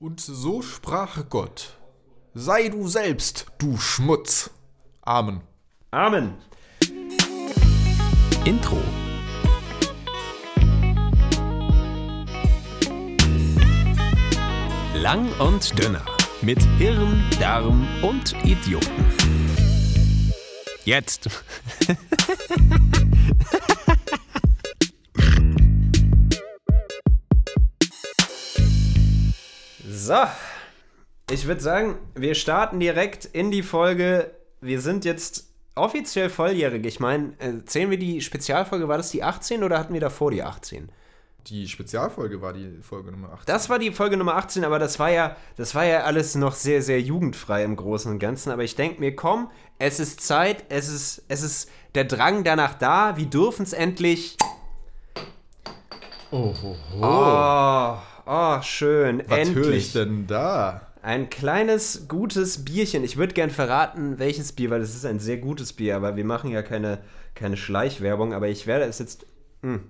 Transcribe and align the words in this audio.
Und 0.00 0.20
so 0.20 0.62
sprach 0.62 1.28
Gott: 1.28 1.76
Sei 2.32 2.68
du 2.68 2.86
selbst, 2.86 3.46
du 3.58 3.76
Schmutz. 3.76 4.48
Amen. 5.02 5.40
Amen. 5.90 6.34
Intro. 8.44 8.80
Lang 14.94 15.28
und 15.40 15.76
dünner. 15.76 16.04
Mit 16.42 16.62
Hirn, 16.78 17.24
Darm 17.40 17.84
und 18.04 18.34
Idioten. 18.44 19.04
Jetzt. 20.84 21.28
So, 30.08 30.14
ich 31.30 31.46
würde 31.46 31.60
sagen, 31.60 31.98
wir 32.14 32.34
starten 32.34 32.80
direkt 32.80 33.26
in 33.26 33.50
die 33.50 33.62
Folge. 33.62 34.30
Wir 34.62 34.80
sind 34.80 35.04
jetzt 35.04 35.50
offiziell 35.74 36.30
volljährig. 36.30 36.86
Ich 36.86 36.98
meine, 36.98 37.34
äh, 37.40 37.62
zählen 37.66 37.90
wir 37.90 37.98
die 37.98 38.22
Spezialfolge, 38.22 38.88
war 38.88 38.96
das 38.96 39.10
die 39.10 39.22
18 39.22 39.62
oder 39.62 39.78
hatten 39.78 39.92
wir 39.92 40.00
davor 40.00 40.30
die 40.30 40.42
18? 40.42 40.88
Die 41.48 41.68
Spezialfolge 41.68 42.40
war 42.40 42.54
die 42.54 42.78
Folge 42.80 43.10
Nummer 43.10 43.34
8. 43.34 43.50
Das 43.50 43.68
war 43.68 43.78
die 43.78 43.90
Folge 43.90 44.16
Nummer 44.16 44.36
18, 44.36 44.64
aber 44.64 44.78
das 44.78 44.98
war 44.98 45.10
ja, 45.10 45.36
das 45.58 45.74
war 45.74 45.84
ja 45.84 46.04
alles 46.04 46.36
noch 46.36 46.54
sehr, 46.54 46.80
sehr 46.80 47.02
jugendfrei 47.02 47.62
im 47.62 47.76
Großen 47.76 48.10
und 48.10 48.18
Ganzen. 48.18 48.50
Aber 48.50 48.64
ich 48.64 48.76
denke 48.76 49.00
mir, 49.00 49.14
komm, 49.14 49.50
es 49.78 50.00
ist 50.00 50.22
Zeit, 50.22 50.64
es 50.70 50.88
ist, 50.88 51.22
es 51.28 51.42
ist 51.42 51.70
der 51.94 52.04
Drang 52.04 52.44
danach 52.44 52.72
da, 52.72 53.18
wir 53.18 53.26
dürfen 53.26 53.64
es 53.64 53.74
endlich. 53.74 54.38
Oh, 56.30 56.54
ho, 56.62 56.76
ho. 56.94 57.02
Oh, 57.02 57.98
oh, 58.28 58.62
schön, 58.62 59.22
Was 59.26 59.38
endlich. 59.38 59.56
höre 59.66 59.72
ich 59.74 59.92
denn 59.92 60.26
da? 60.26 60.82
Ein 61.02 61.30
kleines, 61.30 62.06
gutes 62.08 62.64
Bierchen. 62.64 63.04
Ich 63.04 63.16
würde 63.16 63.32
gern 63.34 63.50
verraten, 63.50 64.18
welches 64.18 64.52
Bier, 64.52 64.70
weil 64.70 64.82
es 64.82 64.94
ist 64.94 65.06
ein 65.06 65.20
sehr 65.20 65.38
gutes 65.38 65.72
Bier, 65.72 65.96
aber 65.96 66.16
wir 66.16 66.24
machen 66.24 66.50
ja 66.50 66.62
keine, 66.62 66.98
keine 67.34 67.56
Schleichwerbung, 67.56 68.34
aber 68.34 68.48
ich 68.48 68.66
werde 68.66 68.84
es 68.84 68.98
jetzt. 68.98 69.26
Mh, 69.62 69.80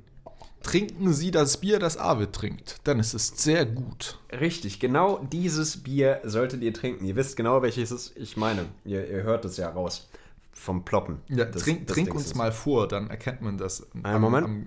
Trinken 0.60 1.12
Sie 1.14 1.30
das 1.30 1.58
Bier, 1.58 1.78
das 1.78 1.96
Arvid 1.96 2.32
trinkt, 2.32 2.84
denn 2.86 2.98
es 2.98 3.14
ist 3.14 3.38
sehr 3.38 3.64
gut. 3.64 4.18
richtig, 4.40 4.80
genau 4.80 5.18
dieses 5.32 5.78
Bier 5.84 6.20
solltet 6.24 6.62
ihr 6.62 6.74
trinken. 6.74 7.04
Ihr 7.04 7.14
wisst 7.14 7.36
genau, 7.36 7.62
welches 7.62 7.92
es 7.92 8.12
ich 8.16 8.36
meine. 8.36 8.66
Ihr, 8.84 9.08
ihr 9.08 9.22
hört 9.22 9.44
es 9.44 9.56
ja 9.56 9.68
raus. 9.70 10.08
Vom 10.52 10.84
Ploppen. 10.84 11.18
Ja, 11.28 11.44
des- 11.44 11.62
trink 11.62 11.86
des 11.86 11.94
trink 11.94 12.12
uns 12.14 12.34
mal 12.34 12.50
vor, 12.50 12.88
dann 12.88 13.08
erkennt 13.08 13.40
man 13.40 13.56
das. 13.56 13.86
Einen 14.02 14.20
Moment. 14.20 14.66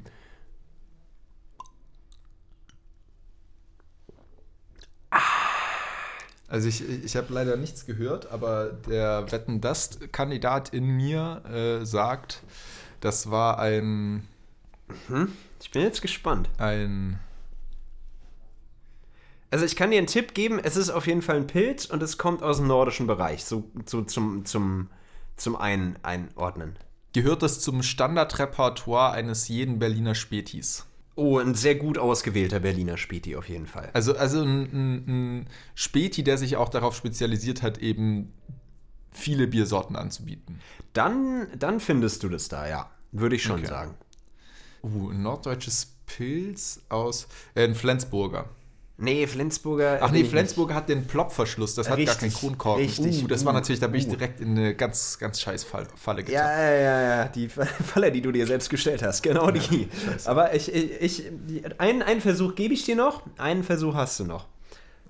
Also 6.52 6.68
ich, 6.68 6.84
ich 7.06 7.16
habe 7.16 7.34
leider 7.34 7.56
nichts 7.56 7.86
gehört, 7.86 8.30
aber 8.30 8.74
der 8.86 9.32
Wetten 9.32 9.62
das 9.62 9.98
Kandidat 10.12 10.74
in 10.74 10.86
mir 10.86 11.42
äh, 11.46 11.86
sagt, 11.86 12.44
das 13.00 13.32
war 13.32 13.58
ein 13.58 14.28
Ich 15.62 15.72
bin 15.72 15.82
jetzt 15.82 16.02
gespannt. 16.02 16.50
ein 16.58 17.22
Also 19.50 19.64
ich 19.64 19.78
kann 19.78 19.92
dir 19.92 19.98
einen 19.98 20.08
Tipp 20.08 20.34
geben, 20.34 20.60
es 20.60 20.76
ist 20.76 20.90
auf 20.90 21.08
jeden 21.08 21.22
Fall 21.22 21.38
ein 21.38 21.48
Pilz 21.48 21.86
und 21.86 22.04
es 22.04 22.18
kommt 22.18 22.44
aus 22.44 22.58
dem 22.58 22.68
nordischen 22.68 23.08
Bereich. 23.08 23.46
So, 23.46 23.64
so 23.86 24.02
zum, 24.02 24.44
zum, 24.44 24.90
zum 25.38 25.56
ein, 25.56 25.98
Einordnen. 26.04 26.76
gehört 27.14 27.44
das 27.44 27.62
zum 27.62 27.82
Standardrepertoire 27.82 29.14
eines 29.14 29.48
jeden 29.48 29.80
Berliner 29.80 30.16
Spätis. 30.16 30.86
Oh, 31.16 31.40
ein 31.40 31.56
sehr 31.56 31.76
gut 31.76 31.98
ausgewählter 31.98 32.60
Berliner 32.60 32.98
Späti 32.98 33.36
auf 33.36 33.50
jeden 33.50 33.68
Fall. 33.68 33.90
Also, 33.94 34.16
also 34.16 34.42
ein, 34.42 35.06
ein, 35.08 35.48
Späti, 35.76 36.24
der 36.24 36.38
sich 36.38 36.56
auch 36.56 36.70
darauf 36.70 36.96
spezialisiert 36.96 37.62
hat, 37.62 37.80
eben 37.80 38.34
viele 39.12 39.48
Biersorten 39.48 39.96
anzubieten. 39.96 40.60
Dann, 40.94 41.48
dann 41.58 41.80
findest 41.80 42.24
du 42.24 42.30
das 42.30 42.48
da, 42.48 42.68
ja. 42.68 42.90
Würde 43.12 43.36
ich 43.36 43.44
schon 43.44 43.60
Okay. 43.60 43.68
sagen. 43.68 43.96
Uh, 44.84 45.10
ein 45.10 45.22
norddeutsches 45.22 45.98
Pilz 46.06 46.82
aus. 46.90 47.28
Äh, 47.56 47.66
ein 47.66 47.76
Flensburger. 47.76 48.50
Nee, 49.02 49.26
Flensburger. 49.26 49.98
Ach 50.02 50.12
nee, 50.12 50.24
Flensburger 50.24 50.76
hat 50.76 50.88
den 50.88 51.08
Plopverschluss, 51.08 51.74
das 51.74 51.90
hat 51.90 51.98
gar 51.98 52.06
keinen 52.06 52.14
Richtig, 52.26 52.34
Kronkorken. 52.36 52.84
richtig. 52.86 53.24
Uh, 53.24 53.28
das 53.28 53.44
war 53.46 53.52
natürlich, 53.52 53.80
da 53.80 53.88
bin 53.88 54.00
ich 54.00 54.08
uh. 54.08 54.12
direkt 54.12 54.40
in 54.40 54.52
eine 54.52 54.76
ganz, 54.76 55.18
ganz 55.18 55.42
scheiß 55.42 55.64
Fall, 55.64 55.88
Falle 55.96 56.24
getappt. 56.24 56.34
Ja, 56.36 56.72
ja, 56.72 57.02
ja, 57.02 57.28
die 57.28 57.50
Falle, 57.50 58.12
die 58.12 58.22
du 58.22 58.32
dir 58.32 58.46
selbst 58.46 58.70
gestellt 58.70 59.02
hast, 59.02 59.24
genau 59.24 59.50
die. 59.50 59.90
Aber 60.26 60.54
ich, 60.54 60.72
ich, 60.72 61.02
ich 61.02 61.32
einen, 61.80 62.04
einen 62.04 62.22
Versuch 62.22 62.54
gebe 62.54 62.76
ich 62.76 62.86
dir 62.86 62.96
noch, 62.96 63.24
einen 63.38 63.64
Versuch 63.64 63.96
hast 63.96 64.20
du 64.20 64.26
noch. 64.26 64.46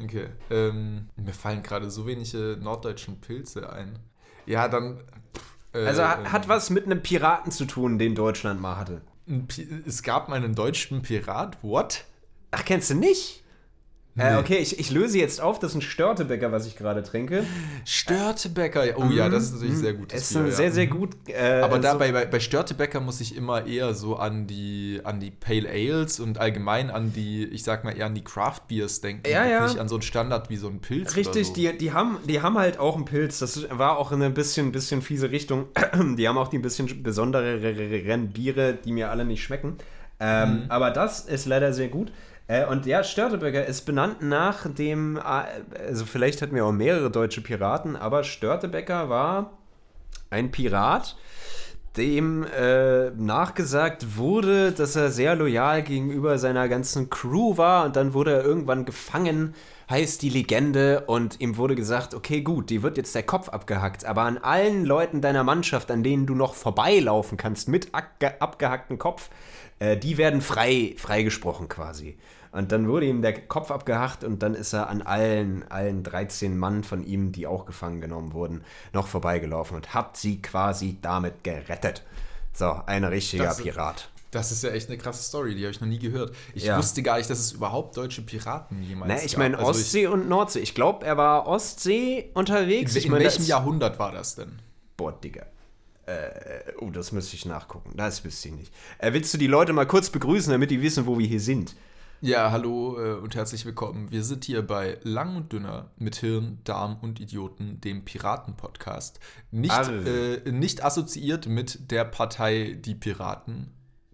Okay. 0.02 0.28
Ähm, 0.50 1.10
mir 1.18 1.34
fallen 1.34 1.62
gerade 1.62 1.92
so 1.92 2.08
wenige 2.08 2.58
norddeutschen 2.62 3.20
Pilze 3.20 3.72
ein. 3.74 4.00
Ja, 4.46 4.70
dann. 4.70 5.02
äh, 5.74 5.86
Also 5.86 6.02
ähm, 6.02 6.32
hat 6.32 6.48
was 6.48 6.70
mit 6.70 6.86
einem 6.86 7.04
Piraten 7.04 7.52
zu 7.52 7.66
tun, 7.66 8.00
den 8.00 8.16
Deutschland 8.16 8.62
mal 8.62 8.78
hatte. 8.78 9.02
Es 9.86 10.02
gab 10.02 10.30
mal 10.30 10.36
einen 10.38 10.56
deutschen 10.56 11.02
Pirat. 11.02 11.58
What? 11.62 12.06
Ach, 12.52 12.66
kennst 12.66 12.90
du 12.90 12.96
nicht? 12.96 13.41
Äh, 14.18 14.32
Nee. 14.34 14.40
okay, 14.40 14.58
ich, 14.58 14.78
ich 14.78 14.92
löse 14.92 15.18
jetzt 15.20 15.40
auf, 15.40 15.58
das 15.60 15.72
ist 15.72 15.76
ein 15.78 15.82
Störtebäcker, 15.82 16.52
was 16.52 16.68
ich 16.68 16.76
gerade 16.76 17.02
trinke. 17.02 17.46
Störtebäcker. 17.86 18.84
Oh 18.98 19.06
ja, 19.06 19.30
das 19.30 19.44
ist 19.46 19.54
natürlich 19.54 19.78
sehr 19.78 19.94
gut. 19.94 20.12
Es 20.14 20.30
ist 20.32 20.36
ein 20.38 20.52
sehr, 20.52 20.72
sehr 20.72 20.88
gut. 20.88 21.12
Äh, 21.28 21.62
Aber 21.62 21.78
so- 21.78 21.82
da 21.84 21.94
bei, 21.94 22.12
bei, 22.26 22.40
Störtebäcker 22.42 23.00
muss 23.00 23.22
ich 23.22 23.36
immer 23.38 23.66
eher 23.66 23.94
so 23.94 24.18
an 24.18 24.48
die, 24.48 25.00
an 25.04 25.20
die 25.22 25.32
Pale 25.32 25.70
Ales 25.70 26.20
und 26.20 26.40
allgemein 26.40 26.90
an 26.90 27.14
die, 27.14 27.46
ich 27.46 27.64
sag 27.64 27.84
mal 27.86 27.92
eher 27.98 28.08
an 28.08 28.16
die 28.16 28.24
Craft 28.24 28.62
Beers 28.68 29.00
denken. 29.02 29.30
Ja, 29.30 29.46
ja. 29.46 29.64
Nicht 29.66 29.78
an 29.80 29.88
so 29.88 29.96
einen 29.96 30.02
Standard 30.02 30.50
wie 30.50 30.58
so 30.58 30.68
ein 30.68 30.80
Pilz. 30.82 31.16
Richtig, 31.16 31.28
oder 31.36 31.44
so. 31.46 31.54
die, 31.54 31.78
die, 31.78 31.94
haben, 31.94 32.18
die 32.28 32.42
haben 32.42 32.58
halt 32.58 32.80
auch 32.80 32.96
einen 32.96 33.06
Pilz. 33.06 33.40
Das 33.40 33.66
war 33.70 33.98
auch 33.98 34.12
in 34.12 34.22
eine 34.22 34.32
bisschen, 34.34 34.72
bisschen 34.74 35.02
fiese 35.02 35.32
Richtung. 35.32 35.68
Die 36.18 36.28
haben 36.28 36.38
auch 36.38 36.48
die 36.50 36.58
ein 36.58 36.62
bisschen 36.62 37.02
besondereren 37.04 38.30
Biere, 38.34 38.74
die 38.84 38.92
mir 38.92 39.10
alle 39.10 39.24
nicht 39.26 39.44
schmecken. 39.44 39.78
Ähm, 40.20 40.66
Aber 40.70 40.92
das 40.92 41.22
ist 41.22 41.46
leider 41.46 41.74
sehr 41.74 41.88
gut. 41.88 42.12
Äh, 42.52 42.66
und 42.66 42.86
ja, 42.86 43.02
Störtebecker 43.02 43.66
ist 43.66 43.86
benannt 43.86 44.22
nach 44.22 44.68
dem, 44.70 45.16
äh, 45.16 45.22
also 45.88 46.06
vielleicht 46.06 46.42
hatten 46.42 46.54
wir 46.54 46.66
auch 46.66 46.74
mehrere 46.74 47.10
deutsche 47.10 47.40
Piraten, 47.40 47.96
aber 47.96 48.26
Störtebecker 48.26 49.08
war 49.08 49.54
ein 50.30 50.52
Pirat, 50.52 51.16
dem 51.96 52.44
äh, 52.44 53.12
nachgesagt 53.12 54.18
wurde, 54.18 54.74
dass 54.74 54.98
er 54.98 55.12
sehr 55.12 55.36
loyal 55.36 55.82
gegenüber 55.82 56.38
seiner 56.38 56.68
ganzen 56.68 57.10
Crew 57.10 57.56
war 57.56 57.86
und 57.86 57.96
dann 57.96 58.14
wurde 58.14 58.34
er 58.34 58.44
irgendwann 58.44 58.84
gefangen, 58.84 59.56
heißt 59.90 60.22
die 60.22 60.30
Legende 60.30 61.06
und 61.08 61.40
ihm 61.40 61.56
wurde 61.56 61.76
gesagt, 61.76 62.14
okay 62.14 62.42
gut, 62.42 62.70
die 62.70 62.84
wird 62.84 62.98
jetzt 62.98 63.16
der 63.16 63.24
Kopf 63.24 63.48
abgehackt, 63.48 64.04
aber 64.04 64.24
an 64.24 64.38
allen 64.38 64.84
Leuten 64.84 65.22
deiner 65.22 65.46
Mannschaft, 65.46 65.90
an 65.90 66.04
denen 66.04 66.26
du 66.26 66.36
noch 66.36 66.56
vorbeilaufen 66.56 67.38
kannst 67.38 67.70
mit 67.70 67.96
abge 67.96 68.42
abgehacktem 68.42 68.98
Kopf, 68.98 69.30
äh, 69.80 69.96
die 69.96 70.18
werden 70.18 70.42
frei 70.42 70.96
freigesprochen 70.98 71.70
quasi. 71.70 72.18
Und 72.52 72.72
dann 72.74 72.88
wurde 72.90 73.06
ihm 73.06 73.22
der 73.22 73.40
Kopf 73.48 73.72
abgehackt 73.72 74.24
und 74.26 74.44
dann 74.44 74.56
ist 74.56 74.74
er 74.74 74.90
an 74.90 75.02
allen, 75.02 75.66
allen 75.72 76.04
13 76.04 76.58
Mann 76.58 76.84
von 76.84 77.04
ihm, 77.06 77.32
die 77.32 77.48
auch 77.48 77.66
gefangen 77.66 78.02
genommen 78.02 78.34
wurden, 78.34 78.64
noch 78.92 79.08
vorbeigelaufen 79.08 79.78
und 79.78 79.94
hat 79.94 80.18
sie 80.18 80.42
quasi 80.42 80.98
damit 81.02 81.44
gerettet. 81.46 82.04
So, 82.54 82.82
ein 82.86 83.06
richtiger 83.06 83.46
Das- 83.46 83.62
Pirat. 83.62 84.10
Das 84.32 84.50
ist 84.54 84.64
ja 84.64 84.70
echt 84.70 84.88
eine 84.88 84.98
krasse 84.98 85.22
Story, 85.24 85.56
die 85.56 85.62
habe 85.64 85.72
ich 85.72 85.82
noch 85.82 85.88
nie 85.90 86.00
gehört. 86.00 86.34
Ich 86.54 86.64
Ja. 86.64 86.78
wusste 86.78 87.04
gar 87.04 87.18
nicht, 87.18 87.30
dass 87.30 87.38
es 87.40 87.52
überhaupt 87.52 87.98
deutsche 87.98 88.22
Piraten 88.22 88.82
jemals 88.82 89.12
Na, 89.14 89.26
ich 89.26 89.34
gab. 89.34 89.40
meine 89.40 89.58
Also 89.58 89.72
Ostsee 89.72 90.08
und 90.08 90.30
Nordsee. 90.30 90.60
Ich 90.60 90.74
glaube, 90.74 91.06
er 91.06 91.18
war 91.18 91.48
Ostsee 91.48 92.30
unterwegs. 92.34 92.92
Ich, 92.92 93.00
ich 93.00 93.06
in 93.08 93.12
mein, 93.12 93.22
welchem 93.24 93.44
Jahrhundert 93.46 94.00
war 94.00 94.14
das 94.14 94.36
denn? 94.36 94.60
Boah, 94.96 95.12
Digga. 95.12 95.46
Äh, 96.06 96.72
oh, 96.80 96.90
das 96.92 97.12
müsste 97.12 97.36
ich 97.36 97.46
nachgucken. 97.46 97.92
Das 97.96 98.24
wüsste 98.24 98.48
ich 98.50 98.56
nicht. 98.56 98.74
Äh, 99.00 99.12
willst 99.14 99.34
du 99.34 99.38
die 99.38 99.48
Leute 99.48 99.74
mal 99.74 99.86
kurz 99.86 100.10
begrüßen, 100.10 100.52
damit 100.52 100.72
die 100.72 100.82
wissen, 100.82 101.06
wo 101.08 101.18
wir 101.20 101.28
hier 101.28 101.40
sind? 101.42 101.76
Ja, 102.24 102.52
hallo 102.52 103.00
äh, 103.00 103.14
und 103.16 103.34
herzlich 103.36 103.66
willkommen. 103.66 104.12
Wir 104.12 104.24
sind 104.24 104.46
hier 104.46 104.62
bei 104.62 105.00
Lang 105.02 105.36
und 105.36 105.52
Dünner 105.52 105.90
mit 105.98 106.18
Hirn, 106.18 106.60
Darm 106.64 106.98
und 107.02 107.20
Idioten, 107.20 107.82
dem 107.82 108.06
Piraten-Podcast. 108.06 109.20
Nicht, 109.50 109.74
äh, 109.90 110.52
nicht 110.52 110.84
assoziiert 110.86 111.48
mit 111.48 111.90
der 111.90 112.06
Partei 112.06 112.78
Die 112.80 112.94
Piraten. 112.94 113.72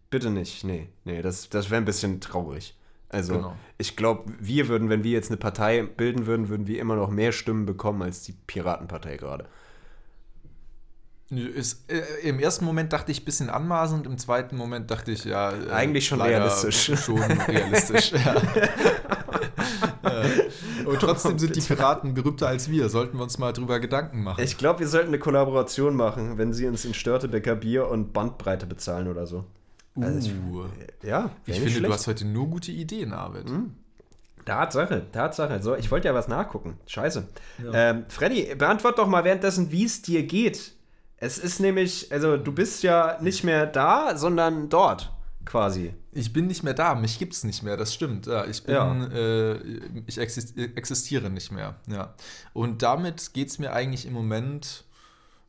Bitte 0.09 0.29
nicht. 0.29 0.63
Nee, 0.63 0.87
nee, 1.03 1.21
das, 1.21 1.49
das 1.49 1.69
wäre 1.69 1.81
ein 1.81 1.85
bisschen 1.85 2.21
traurig. 2.21 2.77
Also, 3.09 3.35
Genau. 3.35 3.55
ich 3.77 3.97
glaube, 3.97 4.31
wir 4.39 4.69
würden, 4.69 4.89
wenn 4.89 5.03
wir 5.03 5.11
jetzt 5.11 5.29
eine 5.29 5.37
Partei 5.37 5.83
bilden 5.83 6.25
würden, 6.27 6.47
würden 6.47 6.67
wir 6.67 6.79
immer 6.79 6.95
noch 6.95 7.09
mehr 7.09 7.33
Stimmen 7.33 7.65
bekommen 7.65 8.01
als 8.01 8.23
die 8.23 8.33
Piratenpartei 8.33 9.17
gerade. 9.17 9.49
Ist, 11.29 11.91
äh, 11.91 12.01
Im 12.27 12.39
ersten 12.39 12.63
Moment 12.63 12.93
dachte 12.93 13.11
ich 13.11 13.21
ein 13.21 13.25
bisschen 13.25 13.49
anmaßend, 13.49 14.05
im 14.05 14.17
zweiten 14.17 14.55
Moment 14.55 14.89
dachte 14.89 15.11
ich, 15.11 15.25
ja. 15.25 15.51
äh, 15.51 15.69
Eigentlich 15.71 16.07
schon 16.07 16.21
realistisch. 16.21 16.91
Schon 17.03 17.19
realistisch, 17.21 18.13
ja. 18.13 18.35
ja. 20.03 20.23
Und 20.85 20.99
trotzdem 21.01 21.37
sind 21.37 21.55
die 21.55 21.59
Piraten 21.61 22.13
berühmter 22.13 22.47
als 22.47 22.69
wir. 22.69 22.87
Sollten 22.89 23.17
wir 23.17 23.23
uns 23.23 23.37
mal 23.39 23.51
drüber 23.51 23.79
Gedanken 23.81 24.23
machen. 24.23 24.41
Ich 24.41 24.57
glaube, 24.57 24.79
wir 24.79 24.87
sollten 24.87 25.09
eine 25.09 25.19
Kollaboration 25.19 25.95
machen, 25.95 26.37
wenn 26.37 26.53
sie 26.53 26.65
uns 26.67 26.85
in 26.85 26.93
Störtebecker 26.93 27.55
Bier 27.55 27.87
und 27.89 28.13
Bandbreite 28.13 28.65
bezahlen 28.65 29.07
oder 29.09 29.27
so. 29.27 29.43
Also 29.99 30.29
ich- 30.29 30.33
Uh, 30.33 30.65
Ja, 31.03 31.31
ich 31.45 31.55
finde, 31.55 31.71
du 31.71 31.77
schlecht. 31.79 31.93
hast 31.93 32.07
heute 32.07 32.25
nur 32.25 32.47
gute 32.49 32.71
Ideen, 32.71 33.11
Arvid. 33.13 33.51
Tatsache, 34.45 35.03
Tatsache. 35.11 35.61
So, 35.61 35.75
ich 35.75 35.91
wollte 35.91 36.07
ja 36.07 36.13
was 36.13 36.29
nachgucken. 36.29 36.77
Scheiße. 36.87 37.27
Ähm, 37.73 38.05
Freddy, 38.07 38.55
beantwort 38.55 38.97
doch 38.97 39.07
mal 39.07 39.25
währenddessen, 39.25 39.71
wie 39.71 39.83
es 39.83 40.01
dir 40.01 40.23
geht. 40.23 40.71
Es 41.17 41.39
ist 41.39 41.59
nämlich, 41.59 42.11
also 42.11 42.37
du 42.37 42.51
bist 42.51 42.83
ja 42.83 43.17
nicht 43.21 43.43
mehr 43.43 43.65
da, 43.65 44.15
sondern 44.15 44.69
dort 44.69 45.11
quasi. 45.45 45.93
Ich 46.11 46.31
bin 46.31 46.47
nicht 46.47 46.63
mehr 46.63 46.73
da, 46.73 46.93
mich 46.93 47.17
gibt's 47.17 47.43
nicht 47.43 47.63
mehr, 47.63 47.75
das 47.77 47.93
stimmt. 47.93 48.27
Ja, 48.27 48.45
ich 48.45 48.63
bin, 48.63 48.75
Ja. 48.75 49.05
Äh, 49.07 49.79
ich 50.05 50.19
exist 50.19 50.57
existiere 50.57 51.29
nicht 51.29 51.51
mehr. 51.51 51.75
Ja. 51.87 52.13
Und 52.53 52.83
damit 52.83 53.33
geht's 53.33 53.57
mir 53.57 53.73
eigentlich 53.73 54.05
im 54.05 54.13
Moment, 54.13 54.83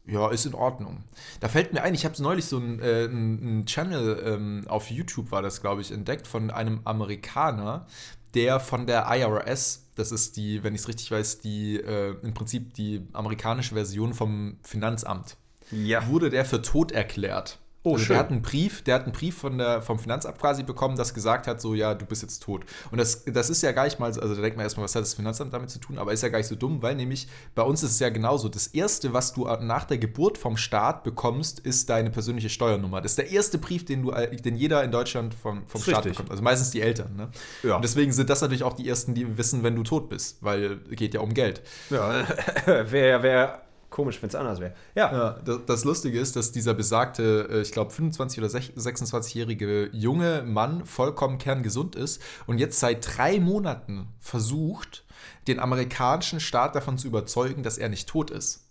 ja, 0.07 0.31
ist 0.31 0.47
in 0.47 0.55
Ordnung. 0.55 1.05
Da 1.41 1.49
fällt 1.49 1.75
mir 1.75 1.83
ein, 1.83 1.95
ich 1.95 2.07
habe 2.07 2.23
neulich 2.23 2.47
so 2.47 2.57
einen 2.57 3.63
äh, 3.63 3.65
Channel 3.67 4.23
ähm, 4.25 4.65
auf 4.69 4.91
YouTube, 4.91 5.31
war 5.33 5.43
das, 5.43 5.61
glaube 5.61 5.83
ich, 5.83 5.93
entdeckt, 5.93 6.27
von 6.27 6.51
einem 6.51 6.81
Amerikaner, 6.85 7.87
der 8.35 8.61
von 8.61 8.87
der 8.87 9.07
IRS, 9.11 9.87
das 9.97 10.13
ist 10.13 10.37
die, 10.37 10.63
wenn 10.63 10.75
ich 10.75 10.83
es 10.83 10.89
richtig 10.89 11.11
weiß, 11.11 11.41
die 11.41 11.77
äh, 11.77 12.15
im 12.23 12.33
Prinzip 12.33 12.73
die 12.75 13.07
amerikanische 13.13 13.75
Version 13.75 14.15
vom 14.15 14.59
Finanzamt 14.63 15.37
Ja. 15.71 16.07
wurde 16.09 16.31
der 16.31 16.45
für 16.45 16.63
tot 16.63 16.93
erklärt. 16.93 17.59
Oh, 17.85 17.93
also 17.93 18.05
schön. 18.05 18.15
der 18.15 18.19
hat 18.25 18.31
einen 18.31 18.43
Brief, 18.43 18.83
der 18.83 18.97
hat 18.97 19.05
einen 19.05 19.13
Brief 19.13 19.39
von 19.39 19.57
der, 19.57 19.83
vom 19.83 19.99
Finanzamt 20.01 20.39
quasi 20.39 20.65
bekommen, 20.65 20.97
das 20.97 21.15
gesagt 21.15 21.47
hat, 21.47 21.61
so 21.61 21.75
ja, 21.75 21.95
du 21.95 22.05
bist 22.05 22.23
jetzt 22.23 22.43
tot. 22.43 22.65
Und 22.91 22.99
das, 22.99 23.25
das 23.25 23.51
ist 23.51 23.63
ja 23.63 23.71
gar 23.71 23.85
nicht 23.85 24.01
mal, 24.01 24.07
also 24.07 24.35
da 24.35 24.43
denkt 24.43 24.57
man 24.57 24.65
erstmal, 24.65 24.85
was 24.85 24.95
hat 24.97 25.03
das 25.03 25.15
Finanzamt 25.15 25.55
damit 25.55 25.71
zu 25.71 25.79
tun, 25.79 25.97
aber 25.97 26.13
ist 26.13 26.23
ja 26.23 26.29
gar 26.29 26.39
nicht 26.39 26.49
so 26.49 26.57
dumm, 26.57 26.83
weil 26.83 26.97
nämlich 26.97 27.29
bei 27.55 27.63
uns 27.63 27.83
ist 27.85 27.93
es 27.93 27.99
ja 28.01 28.09
genauso. 28.09 28.49
Das 28.49 28.67
erste, 28.67 29.13
was 29.13 29.33
du 29.33 29.45
nach 29.45 29.85
der 29.85 29.99
Geburt 29.99 30.39
vom 30.39 30.57
Staat 30.57 31.05
bekommst, 31.05 31.61
ist 31.61 31.89
deine 31.89 32.11
persönliche 32.11 32.51
Steuernummer. 32.51 33.01
Das 33.01 33.13
ist 33.13 33.19
der 33.19 33.31
erste 33.31 33.59
Brief, 33.59 33.85
den 33.85 34.03
du, 34.03 34.11
den 34.11 34.57
jeder 34.57 34.83
in 34.83 34.91
Deutschland 34.91 35.33
vom, 35.35 35.67
vom 35.67 35.81
Staat 35.81 35.99
richtig. 35.99 36.13
bekommt. 36.13 36.31
Also 36.33 36.43
meistens 36.43 36.71
die 36.71 36.81
Eltern. 36.81 37.15
Ne? 37.17 37.29
Ja. 37.63 37.77
Und 37.77 37.83
deswegen 37.83 38.13
sind 38.13 38.29
das 38.29 38.41
natürlich 38.41 38.65
auch 38.65 38.75
die 38.75 38.89
ersten, 38.89 39.15
die 39.15 39.39
wissen, 39.39 39.63
wenn 39.63 39.77
du 39.77 39.85
tot 39.85 40.09
bist, 40.09 40.39
weil 40.43 40.79
geht 40.91 41.15
ja 41.15 41.21
um 41.21 41.33
Geld. 41.33 41.63
Ja, 41.91 42.27
wäre 42.67 43.23
wär 43.23 43.68
komisch, 43.91 44.21
wenn 44.23 44.29
es 44.29 44.35
anders 44.35 44.61
wäre. 44.61 44.75
Ja. 44.95 45.13
Ja, 45.13 45.31
das, 45.45 45.61
das 45.67 45.85
Lustige 45.85 46.19
ist, 46.21 46.37
dass 46.37 46.53
dieser 46.53 46.75
besagte, 46.75 47.49
äh, 47.51 47.61
ich 47.63 47.73
glaube, 47.73 47.93
25- 47.93 48.39
oder 48.39 48.49
26-jährige 48.49 49.91
junge 49.93 50.43
Mann 50.43 50.85
vollkommen 50.87 51.39
kerngesund 51.39 51.97
ist 51.97 52.23
und 52.47 52.59
jetzt 52.59 52.79
seit 52.81 53.17
drei 53.17 53.41
Monaten 53.41 54.09
versucht, 54.21 55.05
den 55.47 55.59
amerikanischen 55.59 56.41
Staat 56.41 56.75
davon 56.75 56.99
zu 56.99 57.07
überzeugen, 57.09 57.63
dass 57.63 57.79
er 57.79 57.89
nicht 57.89 58.09
tot 58.09 58.31
ist. 58.31 58.65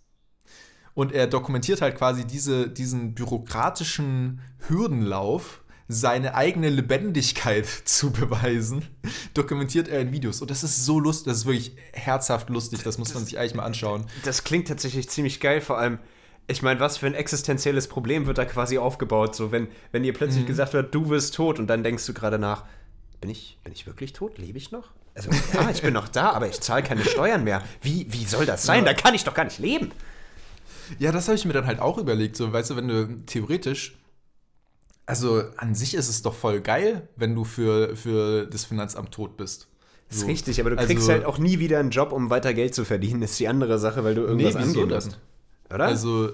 Und 0.94 1.12
er 1.12 1.26
dokumentiert 1.26 1.80
halt 1.80 1.96
quasi 1.96 2.24
diese, 2.24 2.68
diesen 2.68 3.14
bürokratischen 3.14 4.40
Hürdenlauf, 4.66 5.62
seine 5.88 6.34
eigene 6.34 6.68
Lebendigkeit 6.68 7.66
zu 7.84 8.12
beweisen, 8.12 8.84
dokumentiert 9.34 9.88
er 9.88 10.00
in 10.00 10.12
Videos. 10.12 10.40
Und 10.40 10.50
das 10.50 10.62
ist 10.62 10.84
so 10.84 11.00
lustig, 11.00 11.26
das 11.26 11.38
ist 11.38 11.46
wirklich 11.46 11.72
herzhaft 11.92 12.50
lustig, 12.50 12.82
das 12.82 12.98
muss 12.98 13.14
man 13.14 13.24
sich 13.24 13.38
eigentlich 13.38 13.54
mal 13.54 13.64
anschauen. 13.64 14.04
Das 14.24 14.44
klingt 14.44 14.68
tatsächlich 14.68 15.08
ziemlich 15.08 15.40
geil, 15.40 15.60
vor 15.60 15.78
allem. 15.78 15.98
Ich 16.50 16.62
meine, 16.62 16.80
was 16.80 16.96
für 16.96 17.06
ein 17.06 17.14
existenzielles 17.14 17.88
Problem 17.88 18.26
wird 18.26 18.38
da 18.38 18.46
quasi 18.46 18.78
aufgebaut? 18.78 19.34
So, 19.34 19.52
wenn, 19.52 19.68
wenn 19.92 20.02
dir 20.02 20.14
plötzlich 20.14 20.46
gesagt 20.46 20.72
wird, 20.72 20.94
du 20.94 21.10
wirst 21.10 21.34
tot 21.34 21.58
und 21.58 21.66
dann 21.66 21.82
denkst 21.82 22.06
du 22.06 22.14
gerade 22.14 22.38
nach, 22.38 22.64
bin 23.20 23.28
ich, 23.28 23.58
bin 23.64 23.72
ich 23.74 23.86
wirklich 23.86 24.14
tot? 24.14 24.38
Lebe 24.38 24.56
ich 24.56 24.70
noch? 24.70 24.88
Also, 25.14 25.30
ja, 25.52 25.68
ich 25.68 25.82
bin 25.82 25.92
noch 25.92 26.08
da, 26.08 26.30
aber 26.30 26.48
ich 26.48 26.60
zahle 26.60 26.82
keine 26.82 27.04
Steuern 27.04 27.44
mehr. 27.44 27.62
Wie, 27.82 28.06
wie 28.10 28.24
soll 28.24 28.46
das 28.46 28.64
sein? 28.64 28.86
Da 28.86 28.94
kann 28.94 29.14
ich 29.14 29.24
doch 29.24 29.34
gar 29.34 29.44
nicht 29.44 29.58
leben. 29.58 29.90
Ja, 30.98 31.12
das 31.12 31.28
habe 31.28 31.36
ich 31.36 31.44
mir 31.44 31.52
dann 31.52 31.66
halt 31.66 31.80
auch 31.80 31.98
überlegt. 31.98 32.36
So, 32.36 32.50
weißt 32.50 32.70
du, 32.70 32.76
wenn 32.76 32.88
du 32.88 33.16
theoretisch, 33.26 33.97
also 35.08 35.42
an 35.56 35.74
sich 35.74 35.94
ist 35.94 36.08
es 36.08 36.22
doch 36.22 36.34
voll 36.34 36.60
geil, 36.60 37.08
wenn 37.16 37.34
du 37.34 37.44
für, 37.44 37.96
für 37.96 38.46
das 38.46 38.64
Finanzamt 38.66 39.10
tot 39.12 39.36
bist. 39.36 39.66
Das 40.08 40.16
ist 40.18 40.22
So. 40.22 40.26
richtig, 40.28 40.60
aber 40.60 40.70
du 40.70 40.76
Also- 40.78 40.86
kriegst 40.88 41.08
halt 41.08 41.24
auch 41.24 41.38
nie 41.38 41.58
wieder 41.58 41.78
einen 41.80 41.90
Job, 41.90 42.12
um 42.12 42.30
weiter 42.30 42.54
Geld 42.54 42.74
zu 42.74 42.84
verdienen. 42.84 43.20
Das 43.20 43.32
ist 43.32 43.40
die 43.40 43.48
andere 43.48 43.78
Sache, 43.78 44.04
weil 44.04 44.14
du 44.14 44.22
irgendwas 44.22 44.54
Nee, 44.54 44.72
denn? 44.74 44.88
musst. 44.88 45.18
Oder? 45.72 45.84
Also, 45.84 46.30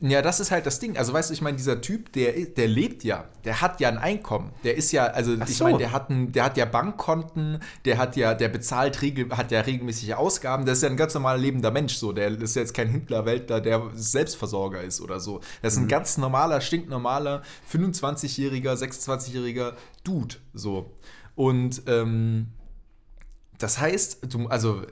ja, 0.00 0.22
das 0.22 0.38
ist 0.40 0.50
halt 0.50 0.66
das 0.66 0.78
Ding. 0.78 0.96
Also, 0.96 1.12
weißt 1.12 1.30
du, 1.30 1.34
ich 1.34 1.42
meine, 1.42 1.56
dieser 1.56 1.80
Typ, 1.80 2.12
der, 2.12 2.32
der 2.32 2.68
lebt 2.68 3.02
ja, 3.02 3.24
der 3.44 3.60
hat 3.60 3.80
ja 3.80 3.88
ein 3.88 3.98
Einkommen. 3.98 4.52
Der 4.62 4.76
ist 4.76 4.92
ja, 4.92 5.06
also, 5.06 5.34
Ach 5.40 5.48
ich 5.48 5.56
so. 5.56 5.64
meine, 5.64 5.78
der 5.78 5.92
hat, 5.92 6.10
ein, 6.10 6.32
der 6.32 6.44
hat 6.44 6.56
ja 6.56 6.64
Bankkonten, 6.64 7.60
der 7.84 7.98
hat 7.98 8.16
ja, 8.16 8.34
der 8.34 8.48
bezahlt, 8.48 9.02
regel, 9.02 9.28
hat 9.36 9.50
ja 9.50 9.60
regelmäßige 9.60 10.12
Ausgaben. 10.12 10.64
Das 10.64 10.78
ist 10.78 10.82
ja 10.82 10.90
ein 10.90 10.96
ganz 10.96 11.14
normaler 11.14 11.38
lebender 11.38 11.70
Mensch, 11.70 11.94
so. 11.96 12.12
Der 12.12 12.28
ist 12.28 12.54
ja 12.56 12.62
jetzt 12.62 12.74
kein 12.74 12.88
Hitlerweltler, 12.88 13.60
der 13.60 13.90
Selbstversorger 13.94 14.82
ist 14.82 15.00
oder 15.00 15.18
so. 15.20 15.40
Das 15.62 15.72
ist 15.74 15.78
Mhm. 15.80 15.86
ein 15.86 15.88
ganz 15.88 16.18
normaler, 16.18 16.60
stinknormaler, 16.60 17.42
25-jähriger, 17.72 18.74
26-jähriger 18.74 19.72
Dude, 20.04 20.36
so. 20.52 20.92
Und, 21.34 21.82
ähm, 21.86 22.48
das 23.58 23.78
heißt, 23.80 24.32
du, 24.32 24.46
also 24.48 24.82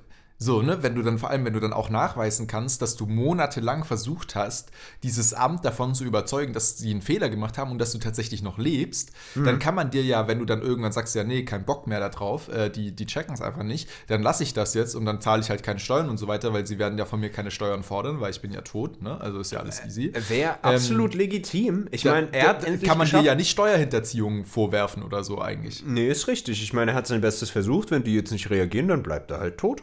so, 0.42 0.60
ne, 0.62 0.82
wenn 0.82 0.94
du 0.94 1.02
dann 1.02 1.18
vor 1.18 1.30
allem, 1.30 1.44
wenn 1.44 1.52
du 1.52 1.60
dann 1.60 1.72
auch 1.72 1.88
nachweisen 1.90 2.46
kannst, 2.46 2.82
dass 2.82 2.96
du 2.96 3.06
monatelang 3.06 3.84
versucht 3.84 4.34
hast, 4.34 4.70
dieses 5.02 5.34
Amt 5.34 5.64
davon 5.64 5.94
zu 5.94 6.04
überzeugen, 6.04 6.52
dass 6.52 6.78
sie 6.78 6.90
einen 6.90 7.02
Fehler 7.02 7.28
gemacht 7.30 7.58
haben 7.58 7.70
und 7.70 7.78
dass 7.78 7.92
du 7.92 7.98
tatsächlich 7.98 8.42
noch 8.42 8.58
lebst, 8.58 9.12
dann 9.34 9.58
kann 9.58 9.74
man 9.74 9.90
dir 9.90 10.02
ja, 10.02 10.26
wenn 10.28 10.38
du 10.38 10.44
dann 10.44 10.60
irgendwann 10.62 10.92
sagst, 10.92 11.14
ja, 11.14 11.24
nee, 11.24 11.44
kein 11.44 11.64
Bock 11.64 11.86
mehr 11.86 12.00
da 12.00 12.08
drauf, 12.08 12.48
äh, 12.48 12.70
die, 12.70 12.92
die 12.92 13.06
checken 13.06 13.34
es 13.34 13.40
einfach 13.40 13.62
nicht, 13.62 13.88
dann 14.08 14.22
lasse 14.22 14.42
ich 14.42 14.52
das 14.54 14.74
jetzt 14.74 14.94
und 14.94 15.04
dann 15.04 15.20
zahle 15.20 15.42
ich 15.42 15.50
halt 15.50 15.62
keine 15.62 15.78
Steuern 15.78 16.08
und 16.08 16.18
so 16.18 16.26
weiter, 16.28 16.52
weil 16.52 16.66
sie 16.66 16.78
werden 16.78 16.98
ja 16.98 17.04
von 17.04 17.20
mir 17.20 17.30
keine 17.30 17.50
Steuern 17.50 17.82
fordern, 17.82 18.20
weil 18.20 18.30
ich 18.30 18.40
bin 18.40 18.52
ja 18.52 18.62
tot, 18.62 19.00
ne? 19.02 19.20
Also 19.20 19.38
ist 19.40 19.52
ja 19.52 19.60
alles 19.60 19.82
easy. 19.86 20.12
Wäre 20.28 20.56
absolut 20.62 21.14
legitim. 21.14 21.88
Ich 21.90 22.04
meine, 22.04 22.28
er 22.32 22.48
hat 22.48 22.64
endlich 22.64 22.88
kann 22.88 22.98
man 22.98 23.06
dir 23.06 23.10
geschafft- 23.12 23.26
ja 23.26 23.34
nicht 23.34 23.50
Steuerhinterziehung 23.50 24.44
vorwerfen 24.44 25.02
oder 25.02 25.24
so 25.24 25.40
eigentlich. 25.40 25.84
Nee, 25.86 26.08
ist 26.08 26.26
richtig. 26.28 26.62
Ich 26.62 26.72
meine, 26.72 26.92
er 26.92 26.96
hat 26.96 27.06
sein 27.06 27.20
Bestes 27.20 27.50
versucht. 27.50 27.90
Wenn 27.90 28.02
die 28.04 28.14
jetzt 28.14 28.30
nicht 28.32 28.50
reagieren, 28.50 28.88
dann 28.88 29.02
bleibt 29.02 29.30
er 29.30 29.38
halt 29.40 29.58
tot. 29.58 29.82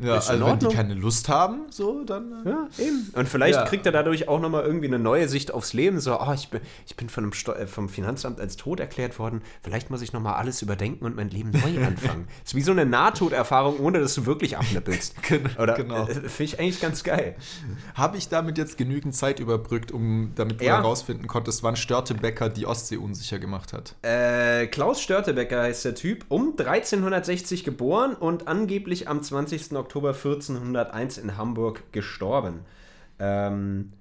Ja, 0.00 0.16
Ist 0.18 0.30
also 0.30 0.46
wenn 0.46 0.58
die 0.58 0.68
keine 0.68 0.94
Lust 0.94 1.28
haben, 1.28 1.66
so, 1.70 2.02
dann. 2.04 2.44
äh, 2.46 2.50
Ja, 2.50 2.68
eben. 2.78 3.10
Und 3.14 3.28
vielleicht 3.28 3.58
Ja. 3.58 3.64
kriegt 3.64 3.84
er 3.86 3.92
dadurch 3.92 4.28
auch 4.28 4.40
nochmal 4.40 4.64
irgendwie 4.64 4.86
eine 4.86 4.98
neue 4.98 5.28
Sicht 5.28 5.52
aufs 5.52 5.72
Leben. 5.74 6.00
So, 6.00 6.18
oh, 6.18 6.32
ich 6.34 6.48
bin, 6.48 6.60
ich 6.86 6.96
bin 6.96 7.08
von 7.10 7.24
einem 7.24 7.32
Steu 7.34 7.52
äh, 7.52 7.66
vom 7.66 7.88
Finanzamt 7.88 8.40
als 8.40 8.56
tot 8.56 8.80
erklärt 8.80 9.18
worden. 9.18 9.42
Vielleicht 9.62 9.90
muss 9.90 10.00
ich 10.00 10.12
nochmal 10.12 10.34
alles 10.34 10.62
überdenken 10.62 11.04
und 11.04 11.16
mein 11.16 11.28
Leben 11.28 11.50
neu 11.50 11.84
anfangen. 11.86 12.28
ist 12.44 12.54
wie 12.54 12.62
so 12.62 12.72
eine 12.72 12.86
Nahtoderfahrung, 12.86 13.78
ohne 13.78 14.00
dass 14.00 14.14
du 14.14 14.24
wirklich 14.26 14.56
abnippelst. 14.56 15.14
Genau, 15.28 15.50
Oder, 15.62 15.74
genau. 15.74 16.06
äh, 16.08 16.14
Finde 16.14 16.42
ich 16.44 16.58
eigentlich 16.58 16.80
ganz 16.80 17.04
geil. 17.04 17.36
Habe 17.94 18.16
ich 18.16 18.28
damit 18.28 18.56
jetzt 18.58 18.78
genügend 18.78 19.14
Zeit 19.14 19.38
überbrückt, 19.38 19.92
um 19.92 20.32
damit 20.34 20.60
du 20.60 20.64
Ja. 20.64 20.78
herausfinden 20.78 21.26
konntest, 21.26 21.62
wann 21.62 21.76
Störtebecker 21.76 22.48
die 22.48 22.64
Ostsee 22.66 22.96
unsicher 22.96 23.38
gemacht 23.38 23.72
hat? 23.74 23.94
Äh, 24.02 24.66
Klaus 24.68 25.00
Störtebecker 25.02 25.62
heißt 25.62 25.84
der 25.84 25.94
Typ, 25.94 26.24
um 26.28 26.54
1360 26.58 27.64
geboren 27.64 28.14
und 28.14 28.48
angeblich 28.48 29.06
am 29.08 29.22
20. 29.22 29.72
Oktober 29.76 29.89
1401 29.98 31.18
in 31.18 31.36
Hamburg 31.36 31.82
gestorben. 31.92 32.60
Ähm, 33.18 33.92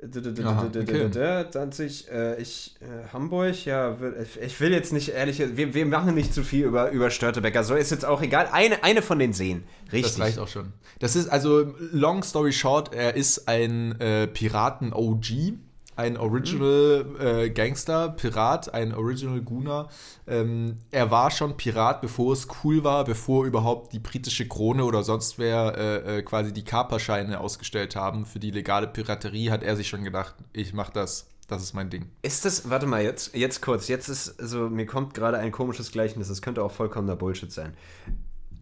d- 0.00 0.20
d- 0.20 0.32
d- 0.32 0.44
Aha, 0.44 0.64
d- 0.64 0.84
d- 0.84 0.92
okay. 0.92 1.08
d- 1.08 1.44
d- 1.44 1.50
20, 1.50 2.10
äh, 2.10 2.40
ich, 2.40 2.76
äh, 2.80 3.12
Hamburg, 3.12 3.64
ja, 3.64 3.96
ich 4.44 4.60
will 4.60 4.72
jetzt 4.72 4.92
nicht 4.92 5.08
ehrlich, 5.10 5.38
wir, 5.56 5.74
wir 5.74 5.86
machen 5.86 6.14
nicht 6.14 6.32
zu 6.34 6.42
viel 6.44 6.66
über, 6.66 6.90
über 6.90 7.10
Störtebecker, 7.10 7.64
so 7.64 7.74
ist 7.74 7.90
jetzt 7.90 8.04
auch 8.04 8.22
egal. 8.22 8.48
Eine, 8.52 8.84
eine 8.84 9.02
von 9.02 9.18
den 9.18 9.32
Seen, 9.32 9.64
richtig. 9.92 10.12
Das 10.16 10.20
reicht 10.20 10.38
auch 10.38 10.48
schon. 10.48 10.72
Das 11.00 11.16
ist 11.16 11.28
also, 11.28 11.74
long 11.92 12.22
story 12.22 12.52
short, 12.52 12.94
er 12.94 13.16
ist 13.16 13.48
ein 13.48 13.98
äh, 14.00 14.26
Piraten-OG, 14.26 15.54
ein 15.98 16.16
Original 16.16 17.04
äh, 17.18 17.50
Gangster, 17.50 18.10
Pirat, 18.10 18.72
ein 18.72 18.94
Original 18.94 19.40
Gunner. 19.40 19.88
Ähm, 20.28 20.78
er 20.92 21.10
war 21.10 21.30
schon 21.32 21.56
Pirat, 21.56 22.00
bevor 22.00 22.32
es 22.32 22.46
cool 22.62 22.84
war, 22.84 23.04
bevor 23.04 23.44
überhaupt 23.44 23.92
die 23.92 23.98
britische 23.98 24.46
Krone 24.46 24.84
oder 24.84 25.02
sonst 25.02 25.38
wer 25.38 25.76
äh, 25.76 26.18
äh, 26.18 26.22
quasi 26.22 26.52
die 26.52 26.62
Kaperscheine 26.62 27.40
ausgestellt 27.40 27.96
haben 27.96 28.26
für 28.26 28.38
die 28.38 28.52
legale 28.52 28.86
Piraterie, 28.86 29.50
hat 29.50 29.64
er 29.64 29.74
sich 29.74 29.88
schon 29.88 30.04
gedacht, 30.04 30.36
ich 30.52 30.72
mach 30.72 30.90
das. 30.90 31.26
Das 31.48 31.62
ist 31.62 31.72
mein 31.72 31.88
Ding. 31.88 32.04
Ist 32.20 32.44
das, 32.44 32.68
warte 32.68 32.84
mal, 32.84 33.02
jetzt, 33.02 33.34
jetzt 33.34 33.62
kurz, 33.62 33.88
jetzt 33.88 34.08
ist, 34.08 34.36
so, 34.38 34.68
mir 34.68 34.84
kommt 34.84 35.14
gerade 35.14 35.38
ein 35.38 35.50
komisches 35.50 35.90
Gleichnis, 35.90 36.28
das 36.28 36.42
könnte 36.42 36.62
auch 36.62 36.70
vollkommener 36.70 37.16
Bullshit 37.16 37.50
sein. 37.50 37.72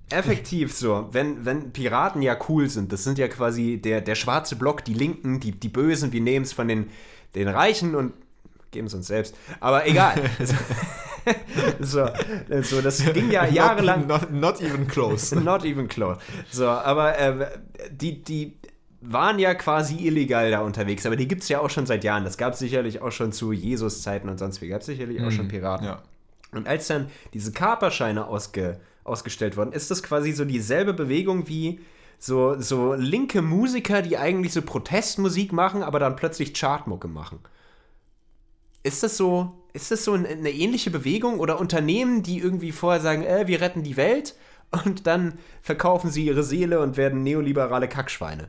Effektiv 0.08 0.72
so, 0.72 1.08
wenn, 1.10 1.44
wenn 1.44 1.72
Piraten 1.72 2.22
ja 2.22 2.38
cool 2.48 2.70
sind, 2.70 2.92
das 2.92 3.02
sind 3.02 3.18
ja 3.18 3.26
quasi 3.26 3.78
der, 3.78 4.00
der 4.02 4.14
schwarze 4.14 4.54
Block, 4.54 4.84
die 4.84 4.94
Linken, 4.94 5.40
die, 5.40 5.50
die 5.50 5.68
Bösen, 5.68 6.12
wir 6.12 6.20
nehmen 6.20 6.44
es 6.44 6.52
von 6.52 6.68
den, 6.68 6.86
den 7.36 7.48
Reichen 7.48 7.94
und 7.94 8.12
geben 8.70 8.86
es 8.88 8.94
uns 8.94 9.06
selbst. 9.06 9.36
Aber 9.60 9.86
egal. 9.86 10.14
so, 11.80 12.08
so, 12.62 12.80
das 12.80 13.04
ging 13.12 13.30
ja 13.30 13.46
jahrelang. 13.46 14.06
Not, 14.06 14.30
not, 14.32 14.60
not 14.60 14.60
even 14.60 14.86
close. 14.86 15.34
Not 15.40 15.64
even 15.64 15.88
close. 15.88 16.18
So, 16.50 16.68
aber 16.68 17.18
äh, 17.18 17.46
die, 17.90 18.22
die 18.22 18.56
waren 19.00 19.38
ja 19.38 19.54
quasi 19.54 20.06
illegal 20.06 20.50
da 20.50 20.60
unterwegs, 20.60 21.06
aber 21.06 21.16
die 21.16 21.28
gibt 21.28 21.42
es 21.42 21.48
ja 21.48 21.60
auch 21.60 21.70
schon 21.70 21.86
seit 21.86 22.04
Jahren. 22.04 22.24
Das 22.24 22.36
gab 22.36 22.54
es 22.54 22.58
sicherlich 22.58 23.00
auch 23.02 23.12
schon 23.12 23.32
zu 23.32 23.52
Jesus-Zeiten 23.52 24.28
und 24.28 24.38
sonst 24.38 24.60
wie. 24.60 24.68
Gab 24.68 24.80
es 24.80 24.86
sicherlich 24.86 25.22
auch 25.22 25.30
schon 25.30 25.48
Piraten. 25.48 25.86
Ja. 25.86 26.02
Und 26.52 26.66
als 26.66 26.86
dann 26.86 27.08
diese 27.34 27.52
Kaperscheine 27.52 28.26
ausge, 28.26 28.80
ausgestellt 29.04 29.56
wurden, 29.56 29.72
ist 29.72 29.90
das 29.90 30.02
quasi 30.02 30.32
so 30.32 30.44
dieselbe 30.44 30.92
Bewegung 30.92 31.48
wie 31.48 31.80
so, 32.18 32.60
so 32.60 32.94
linke 32.94 33.42
Musiker, 33.42 34.02
die 34.02 34.18
eigentlich 34.18 34.52
so 34.52 34.62
Protestmusik 34.62 35.52
machen, 35.52 35.82
aber 35.82 35.98
dann 35.98 36.16
plötzlich 36.16 36.54
Chartmucke 36.54 37.08
machen. 37.08 37.40
Ist 38.82 39.02
das 39.02 39.16
so, 39.16 39.52
ist 39.72 39.90
das 39.90 40.04
so 40.04 40.12
eine, 40.12 40.50
ähnliche 40.50 40.90
Bewegung 40.90 41.40
oder 41.40 41.60
Unternehmen, 41.60 42.22
die 42.22 42.38
irgendwie 42.38 42.72
vorher 42.72 43.00
sagen, 43.00 43.24
äh, 43.24 43.46
wir 43.46 43.60
retten 43.60 43.82
die 43.82 43.96
Welt 43.96 44.34
und 44.84 45.06
dann 45.06 45.38
verkaufen 45.62 46.10
sie 46.10 46.26
ihre 46.26 46.42
Seele 46.42 46.80
und 46.80 46.96
werden 46.96 47.22
neoliberale 47.22 47.88
Kackschweine? 47.88 48.48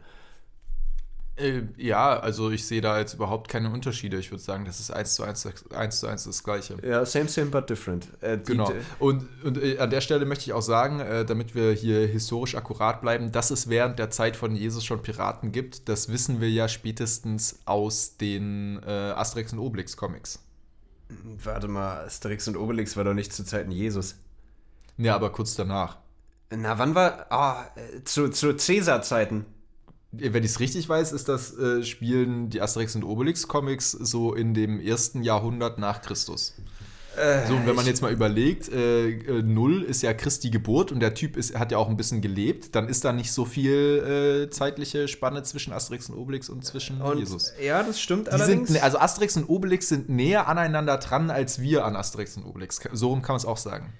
Äh, 1.38 1.63
ja, 1.77 2.20
also 2.20 2.50
ich 2.50 2.65
sehe 2.65 2.82
da 2.82 2.98
jetzt 2.98 3.13
überhaupt 3.13 3.48
keine 3.48 3.70
Unterschiede. 3.70 4.17
Ich 4.17 4.32
würde 4.32 4.44
sagen, 4.44 4.65
das 4.65 4.79
ist 4.79 4.89
eins 4.91 5.13
zu 5.13 5.24
eins, 5.24 5.48
eins 5.72 6.00
zu 6.00 6.08
eins 6.08 6.24
das 6.24 6.44
Gleiche. 6.44 6.77
Ja, 6.84 7.06
same, 7.06 7.27
same, 7.27 7.48
but 7.48 7.70
different. 7.70 8.08
Äh, 8.22 8.39
genau. 8.44 8.74
Und, 8.98 9.27
und 9.44 9.62
äh, 9.62 9.77
an 9.77 9.89
der 9.89 10.01
Stelle 10.01 10.25
möchte 10.25 10.46
ich 10.46 10.53
auch 10.53 10.62
sagen, 10.62 11.00
äh, 11.00 11.25
damit 11.25 11.53
wir 11.53 11.72
hier 11.74 12.08
historisch 12.08 12.56
akkurat 12.56 13.01
bleiben, 13.01 13.32
dass 13.32 13.51
es 13.51 13.70
während 13.70 14.00
der 14.00 14.10
Zeit 14.10 14.36
von 14.36 14.56
Jesus 14.56 14.84
schon 14.84 15.03
Piraten 15.03 15.51
gibt, 15.51 15.88
das 15.89 16.10
wissen 16.10 16.41
wir 16.41 16.50
ja 16.50 16.67
spätestens 16.67 17.60
aus 17.65 18.17
den 18.17 18.82
äh, 18.86 18.89
Asterix 18.89 19.53
und 19.53 19.60
Obelix 19.60 19.96
Comics. 19.96 20.39
Warte 21.44 21.67
mal, 21.67 22.06
Asterix 22.06 22.48
und 22.48 22.58
Obelix 22.58 22.98
war 22.98 23.03
doch 23.03 23.13
nicht 23.13 23.32
zu 23.32 23.46
Zeiten 23.46 23.72
Jesus. 23.72 24.15
Ja, 24.98 25.15
aber 25.15 25.32
kurz 25.32 25.56
danach. 25.56 25.98
Na, 26.50 26.79
wann 26.79 26.96
war. 26.96 27.27
Ah, 27.29 27.65
oh, 27.75 28.00
zu, 28.06 28.29
zu 28.29 28.56
Cäsar-Zeiten 28.56 29.46
wenn 30.19 30.43
ich 30.43 30.51
es 30.51 30.59
richtig 30.59 30.88
weiß, 30.88 31.12
ist 31.12 31.29
das 31.29 31.57
äh, 31.57 31.83
spielen 31.83 32.50
die 32.50 32.62
Asterix 32.62 32.95
und 32.95 33.03
Obelix 33.03 33.47
Comics 33.47 33.91
so 33.91 34.33
in 34.33 34.53
dem 34.53 34.79
ersten 34.79 35.24
Jahrhundert 35.24 35.79
nach 35.79 36.01
Christus. 36.01 36.55
Äh, 37.17 37.47
so, 37.47 37.55
und 37.55 37.65
wenn 37.65 37.75
man 37.75 37.86
jetzt 37.88 38.01
mal 38.01 38.12
überlegt, 38.12 38.71
äh, 38.71 39.09
äh, 39.09 39.41
Null 39.41 39.81
ist 39.81 40.03
ja 40.03 40.13
Christi 40.13 40.51
Geburt 40.51 40.91
und 40.91 41.00
der 41.00 41.15
Typ 41.15 41.36
ist, 41.36 41.57
hat 41.57 41.71
ja 41.71 41.79
auch 41.79 41.89
ein 41.89 41.97
bisschen 41.97 42.21
gelebt, 42.21 42.75
dann 42.75 42.88
ist 42.88 43.03
da 43.05 43.12
nicht 43.12 43.31
so 43.31 43.43
viel 43.43 44.45
äh, 44.47 44.50
zeitliche 44.51 45.07
Spanne 45.07 45.41
zwischen 45.41 45.74
Asterix 45.74 46.09
und 46.09 46.17
Obelix 46.17 46.47
und 46.47 46.63
zwischen 46.63 47.01
und, 47.01 47.17
Jesus. 47.17 47.53
Ja, 47.59 47.81
das 47.81 48.00
stimmt 48.00 48.27
Die 48.27 48.31
allerdings. 48.31 48.69
Sind, 48.69 48.83
also 48.83 49.00
Asterix 49.00 49.36
und 49.36 49.50
Obelix 49.50 49.89
sind 49.89 50.09
näher 50.09 50.47
aneinander 50.47 50.97
dran, 50.97 51.31
als 51.31 51.59
wir 51.59 51.86
an 51.86 51.95
Asterix 51.95 52.38
und 52.38 52.45
Obelix. 52.45 52.79
So 52.93 53.09
rum 53.09 53.24
kann 53.24 53.33
man 53.33 53.38
es 53.38 53.45
auch 53.45 53.57
sagen. 53.57 53.93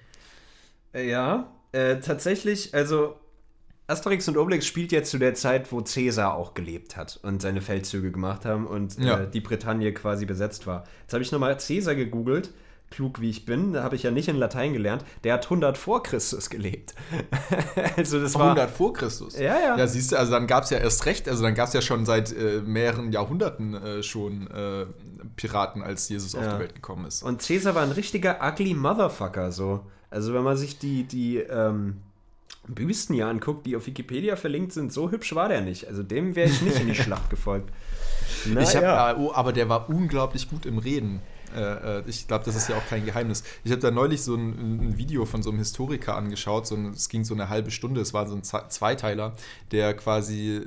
Ja, 0.94 1.52
tatsächlich, 1.72 2.74
also 2.74 3.16
Asterix 3.88 4.28
und 4.28 4.36
Obelix 4.36 4.66
spielt 4.66 4.92
jetzt 4.92 5.10
zu 5.10 5.18
der 5.18 5.34
Zeit, 5.34 5.72
wo 5.72 5.80
Caesar 5.80 6.34
auch 6.34 6.52
gelebt 6.52 6.96
hat 6.98 7.18
und 7.22 7.40
seine 7.40 7.62
Feldzüge 7.62 8.12
gemacht 8.12 8.44
haben 8.44 8.66
und 8.66 8.98
ja. 8.98 9.20
äh, 9.20 9.30
die 9.30 9.40
Bretagne 9.40 9.94
quasi 9.94 10.26
besetzt 10.26 10.66
war. 10.66 10.84
Jetzt 11.00 11.14
habe 11.14 11.22
ich 11.22 11.32
nochmal 11.32 11.56
Caesar 11.56 11.94
gegoogelt, 11.94 12.50
klug 12.90 13.22
wie 13.22 13.30
ich 13.30 13.46
bin, 13.46 13.72
da 13.72 13.82
habe 13.82 13.96
ich 13.96 14.02
ja 14.02 14.10
nicht 14.10 14.28
in 14.28 14.36
Latein 14.36 14.74
gelernt, 14.74 15.06
der 15.24 15.32
hat 15.32 15.44
100 15.44 15.78
vor 15.78 16.02
Christus 16.02 16.50
gelebt. 16.50 16.94
also 17.96 18.20
das 18.20 18.34
war 18.34 18.50
100 18.50 18.70
vor 18.70 18.92
Christus? 18.92 19.38
Ja, 19.38 19.58
ja. 19.58 19.78
Ja, 19.78 19.86
siehst 19.86 20.12
du, 20.12 20.18
also 20.18 20.32
dann 20.32 20.46
gab 20.46 20.64
es 20.64 20.70
ja 20.70 20.78
erst 20.78 21.06
recht, 21.06 21.26
also 21.26 21.42
dann 21.42 21.54
gab 21.54 21.68
es 21.68 21.72
ja 21.72 21.80
schon 21.80 22.04
seit 22.04 22.30
äh, 22.36 22.60
mehreren 22.60 23.10
Jahrhunderten 23.10 23.72
äh, 23.72 24.02
schon 24.02 24.50
äh, 24.50 24.84
Piraten, 25.36 25.82
als 25.82 26.10
Jesus 26.10 26.34
ja. 26.34 26.40
auf 26.40 26.54
die 26.54 26.60
Welt 26.60 26.74
gekommen 26.74 27.06
ist. 27.06 27.22
Und 27.22 27.40
Caesar 27.40 27.74
war 27.74 27.84
ein 27.84 27.92
richtiger 27.92 28.38
ugly 28.42 28.74
Motherfucker, 28.74 29.50
so. 29.50 29.86
Also 30.10 30.34
wenn 30.34 30.42
man 30.42 30.58
sich 30.58 30.78
die, 30.78 31.04
die, 31.04 31.38
ähm, 31.38 32.02
Büsten 32.68 33.14
hier 33.14 33.26
anguckt, 33.26 33.66
die 33.66 33.76
auf 33.76 33.86
Wikipedia 33.86 34.36
verlinkt 34.36 34.72
sind, 34.72 34.92
so 34.92 35.10
hübsch 35.10 35.34
war 35.34 35.48
der 35.48 35.62
nicht. 35.62 35.88
Also 35.88 36.02
dem 36.02 36.36
wäre 36.36 36.48
ich 36.48 36.60
nicht 36.62 36.80
in 36.80 36.86
die 36.86 36.94
Schlacht 37.02 37.30
gefolgt. 37.30 37.70
Na, 38.46 38.60
ich 38.60 38.76
hab, 38.76 38.82
ja. 38.82 39.16
oh, 39.16 39.32
aber 39.32 39.52
der 39.52 39.68
war 39.68 39.88
unglaublich 39.88 40.48
gut 40.48 40.66
im 40.66 40.78
Reden. 40.78 41.20
Äh, 41.56 41.98
äh 41.98 42.02
ich 42.06 42.26
glaube, 42.26 42.44
das 42.44 42.56
ist 42.56 42.68
ja 42.68 42.76
auch 42.76 42.86
kein 42.86 43.04
Geheimnis. 43.06 43.42
Ich 43.64 43.72
habe 43.72 43.80
da 43.80 43.90
neulich 43.90 44.22
so 44.22 44.34
ein, 44.34 44.90
ein, 44.90 44.98
Video 44.98 45.24
von 45.24 45.42
so 45.42 45.50
einem 45.50 45.58
Historiker 45.58 46.14
angeschaut. 46.14 46.66
So 46.66 46.74
ein, 46.74 46.90
es 46.90 47.08
ging 47.08 47.24
so 47.24 47.34
eine 47.34 47.48
halbe 47.48 47.70
Stunde. 47.70 48.00
Es 48.00 48.12
war 48.12 48.28
so 48.28 48.34
ein 48.34 48.42
Zweiteiler, 48.42 49.34
der 49.72 49.94
quasi, 49.94 50.62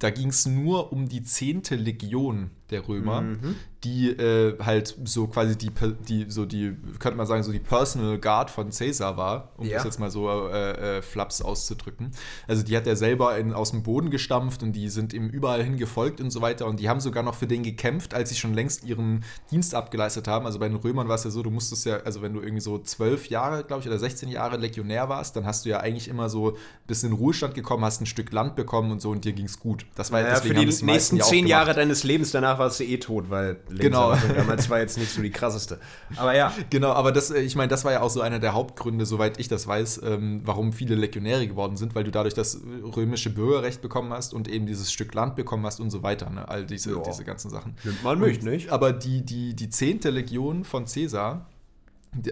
da 0.00 0.10
ging 0.10 0.28
es 0.28 0.46
nur 0.46 0.92
um 0.92 1.08
die 1.08 1.22
zehnte 1.22 1.76
Legion 1.76 2.50
der 2.70 2.86
Römer, 2.88 3.22
mhm. 3.22 3.56
die 3.84 4.10
äh, 4.10 4.56
halt 4.60 4.96
so 5.04 5.26
quasi 5.26 5.56
die, 5.58 5.70
die, 6.08 6.26
so 6.28 6.46
die, 6.46 6.76
könnte 6.98 7.16
man 7.16 7.26
sagen, 7.26 7.42
so 7.42 7.52
die 7.52 7.58
Personal 7.58 8.18
Guard 8.18 8.50
von 8.50 8.70
Caesar 8.70 9.16
war, 9.16 9.52
um 9.56 9.66
ja. 9.66 9.74
das 9.74 9.84
jetzt 9.84 10.00
mal 10.00 10.10
so 10.10 10.28
äh, 10.48 10.98
äh, 10.98 11.02
flaps 11.02 11.42
auszudrücken. 11.42 12.12
Also 12.46 12.62
die 12.62 12.76
hat 12.76 12.86
er 12.86 12.96
selber 12.96 13.36
in, 13.36 13.52
aus 13.52 13.72
dem 13.72 13.82
Boden 13.82 14.10
gestampft 14.10 14.62
und 14.62 14.72
die 14.72 14.88
sind 14.88 15.12
ihm 15.12 15.28
überall 15.28 15.62
hin 15.62 15.76
gefolgt 15.76 16.20
und 16.20 16.30
so 16.30 16.40
weiter 16.40 16.66
und 16.66 16.80
die 16.80 16.88
haben 16.88 17.00
sogar 17.00 17.22
noch 17.22 17.34
für 17.34 17.46
den 17.46 17.62
gekämpft, 17.62 18.14
als 18.14 18.30
sie 18.30 18.36
schon 18.36 18.54
längst 18.54 18.84
ihren 18.84 19.24
Dienst 19.50 19.74
abgeleistet 19.74 20.28
haben. 20.28 20.46
Also 20.46 20.58
bei 20.58 20.68
den 20.68 20.76
Römern 20.76 21.08
war 21.08 21.16
es 21.16 21.24
ja 21.24 21.30
so, 21.30 21.42
du 21.42 21.50
musstest 21.50 21.84
ja, 21.86 21.98
also 21.98 22.22
wenn 22.22 22.32
du 22.32 22.40
irgendwie 22.40 22.62
so 22.62 22.78
zwölf 22.78 23.28
Jahre, 23.28 23.64
glaube 23.64 23.82
ich, 23.82 23.88
oder 23.88 23.98
16 23.98 24.28
Jahre 24.28 24.56
Legionär 24.56 25.08
warst, 25.08 25.36
dann 25.36 25.44
hast 25.44 25.64
du 25.64 25.70
ja 25.70 25.80
eigentlich 25.80 26.08
immer 26.08 26.28
so 26.28 26.56
bis 26.86 27.02
in 27.02 27.10
den 27.10 27.18
Ruhestand 27.18 27.54
gekommen, 27.54 27.84
hast 27.84 28.00
ein 28.00 28.06
Stück 28.06 28.32
Land 28.32 28.56
bekommen 28.56 28.92
und 28.92 29.02
so 29.02 29.10
und 29.10 29.24
dir 29.24 29.32
ging 29.32 29.46
es 29.46 29.58
gut. 29.58 29.84
Das 29.96 30.12
war 30.12 30.20
ja, 30.20 30.30
deswegen 30.30 30.54
für 30.54 30.66
die, 30.66 30.84
nächsten 30.84 31.20
zehn 31.20 31.46
Jahre 31.46 31.74
deines 31.74 32.04
Lebens 32.04 32.30
danach 32.30 32.58
warst 32.58 32.78
du 32.78 32.84
eh 32.84 32.98
tot, 32.98 33.28
weil 33.28 33.58
genau. 33.68 34.14
damals 34.36 34.70
war 34.70 34.78
jetzt 34.78 34.96
nicht 34.96 35.12
so 35.12 35.20
die 35.20 35.30
krasseste. 35.30 35.80
Aber 36.16 36.34
ja. 36.34 36.54
Genau, 36.70 36.92
aber 36.92 37.10
das, 37.12 37.30
äh, 37.30 37.40
ich 37.40 37.56
meine, 37.56 37.68
das 37.68 37.84
war 37.84 37.92
ja 37.92 38.00
auch 38.00 38.10
so 38.10 38.20
einer 38.20 38.38
der 38.38 38.54
Hauptgründe, 38.54 39.04
soweit 39.04 39.40
ich 39.40 39.48
das 39.48 39.66
weiß, 39.66 40.02
ähm, 40.04 40.42
warum 40.44 40.72
viele 40.72 40.94
Legionäre 40.94 41.46
geworden 41.46 41.76
sind, 41.76 41.94
weil 41.94 42.04
du 42.04 42.12
dadurch 42.12 42.34
das 42.34 42.60
römische 42.96 43.30
Bürgerrecht 43.30 43.82
bekommen 43.82 44.12
hast 44.12 44.32
und 44.32 44.48
eben 44.48 44.66
dieses 44.66 44.92
Stück 44.92 45.12
Land 45.12 45.34
bekommen 45.34 45.66
hast 45.66 45.80
und 45.80 45.90
so 45.90 46.02
weiter. 46.02 46.30
Ne? 46.30 46.48
All 46.48 46.66
diese, 46.66 47.00
diese 47.04 47.24
ganzen 47.24 47.50
Sachen. 47.50 47.74
Nimmt 47.82 48.04
man 48.04 48.20
mich 48.20 48.42
nicht. 48.42 48.70
Aber 48.70 48.92
die, 48.92 49.24
die, 49.24 49.54
die 49.54 49.70
zehnte 49.70 50.10
Legion 50.10 50.64
von 50.64 50.84
Caesar, 50.84 51.46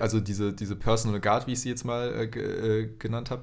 also 0.01 0.21
diese, 0.21 0.53
diese 0.53 0.77
Personal 0.77 1.21
Guard, 1.21 1.47
wie 1.47 1.53
ich 1.53 1.61
sie 1.61 1.69
jetzt 1.69 1.85
mal 1.85 2.31
äh, 2.35 2.39
äh 2.39 2.91
genannt 2.99 3.31
habe, 3.31 3.43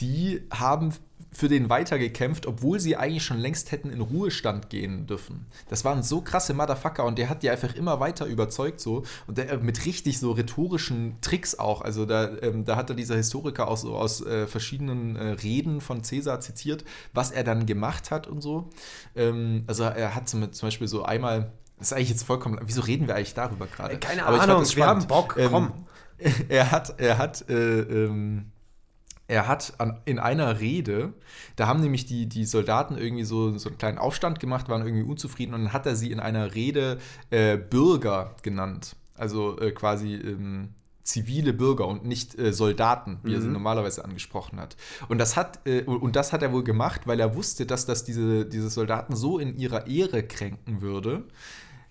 die 0.00 0.42
haben 0.50 0.92
für 1.38 1.48
den 1.48 1.70
weitergekämpft, 1.70 2.46
obwohl 2.46 2.80
sie 2.80 2.96
eigentlich 2.96 3.22
schon 3.22 3.38
längst 3.38 3.70
hätten 3.70 3.90
in 3.90 4.00
Ruhestand 4.00 4.70
gehen 4.70 5.06
dürfen. 5.06 5.46
Das 5.68 5.84
waren 5.84 6.02
so 6.02 6.20
krasse 6.20 6.52
Motherfucker 6.52 7.04
und 7.04 7.16
der 7.16 7.28
hat 7.28 7.44
die 7.44 7.50
einfach 7.50 7.76
immer 7.76 8.00
weiter 8.00 8.26
überzeugt 8.26 8.80
so 8.80 9.04
und 9.28 9.38
der 9.38 9.52
äh, 9.52 9.56
mit 9.58 9.86
richtig 9.86 10.18
so 10.18 10.32
rhetorischen 10.32 11.16
Tricks 11.20 11.56
auch. 11.56 11.80
Also 11.80 12.06
da, 12.06 12.28
ähm, 12.42 12.64
da 12.64 12.74
hat 12.74 12.90
er 12.90 12.96
dieser 12.96 13.14
Historiker 13.14 13.68
auch 13.68 13.76
so 13.76 13.94
aus 13.94 14.20
äh, 14.26 14.48
verschiedenen 14.48 15.14
äh, 15.14 15.28
Reden 15.28 15.80
von 15.80 16.02
Cäsar 16.02 16.40
zitiert, 16.40 16.84
was 17.12 17.30
er 17.30 17.44
dann 17.44 17.66
gemacht 17.66 18.10
hat 18.10 18.26
und 18.26 18.40
so. 18.40 18.70
Ähm, 19.14 19.62
also 19.68 19.84
er 19.84 20.16
hat 20.16 20.28
zum, 20.28 20.52
zum 20.52 20.66
Beispiel 20.66 20.88
so 20.88 21.04
einmal, 21.04 21.52
das 21.78 21.92
ist 21.92 21.92
eigentlich 21.92 22.10
jetzt 22.10 22.24
vollkommen, 22.24 22.58
wieso 22.64 22.80
reden 22.80 23.06
wir 23.06 23.14
eigentlich 23.14 23.34
darüber 23.34 23.68
gerade? 23.68 23.96
Keine 23.98 24.26
Aber 24.26 24.40
Ahnung, 24.40 24.64
wir 24.74 24.86
haben 24.86 25.06
Bock, 25.06 25.38
komm. 25.50 25.86
Ähm, 26.18 26.34
er 26.48 26.72
hat, 26.72 26.98
er 26.98 27.16
hat, 27.16 27.48
äh, 27.48 27.54
ähm, 27.54 28.50
er 29.28 29.46
hat 29.46 29.74
an, 29.78 30.00
in 30.06 30.18
einer 30.18 30.58
Rede, 30.58 31.12
da 31.54 31.66
haben 31.66 31.80
nämlich 31.80 32.06
die, 32.06 32.26
die 32.26 32.46
Soldaten 32.46 32.96
irgendwie 32.96 33.24
so, 33.24 33.56
so 33.58 33.68
einen 33.68 33.78
kleinen 33.78 33.98
Aufstand 33.98 34.40
gemacht, 34.40 34.68
waren 34.70 34.84
irgendwie 34.84 35.04
unzufrieden 35.04 35.54
und 35.54 35.64
dann 35.64 35.72
hat 35.72 35.86
er 35.86 35.96
sie 35.96 36.10
in 36.10 36.18
einer 36.18 36.54
Rede 36.54 36.98
äh, 37.30 37.58
Bürger 37.58 38.34
genannt. 38.42 38.96
Also 39.14 39.60
äh, 39.60 39.72
quasi 39.72 40.14
ähm, 40.14 40.70
zivile 41.02 41.52
Bürger 41.52 41.86
und 41.86 42.06
nicht 42.06 42.38
äh, 42.38 42.52
Soldaten, 42.54 43.18
wie 43.22 43.30
mhm. 43.30 43.34
er 43.34 43.40
sie 43.42 43.46
mhm. 43.48 43.52
normalerweise 43.54 44.02
angesprochen 44.02 44.58
hat. 44.58 44.76
Und 45.08 45.18
das 45.18 45.36
hat, 45.36 45.66
äh, 45.66 45.82
und 45.82 46.16
das 46.16 46.32
hat 46.32 46.42
er 46.42 46.52
wohl 46.52 46.64
gemacht, 46.64 47.06
weil 47.06 47.20
er 47.20 47.34
wusste, 47.34 47.66
dass 47.66 47.84
das 47.84 48.04
diese, 48.04 48.46
diese 48.46 48.70
Soldaten 48.70 49.14
so 49.14 49.38
in 49.38 49.56
ihrer 49.56 49.86
Ehre 49.86 50.22
kränken 50.22 50.80
würde, 50.80 51.24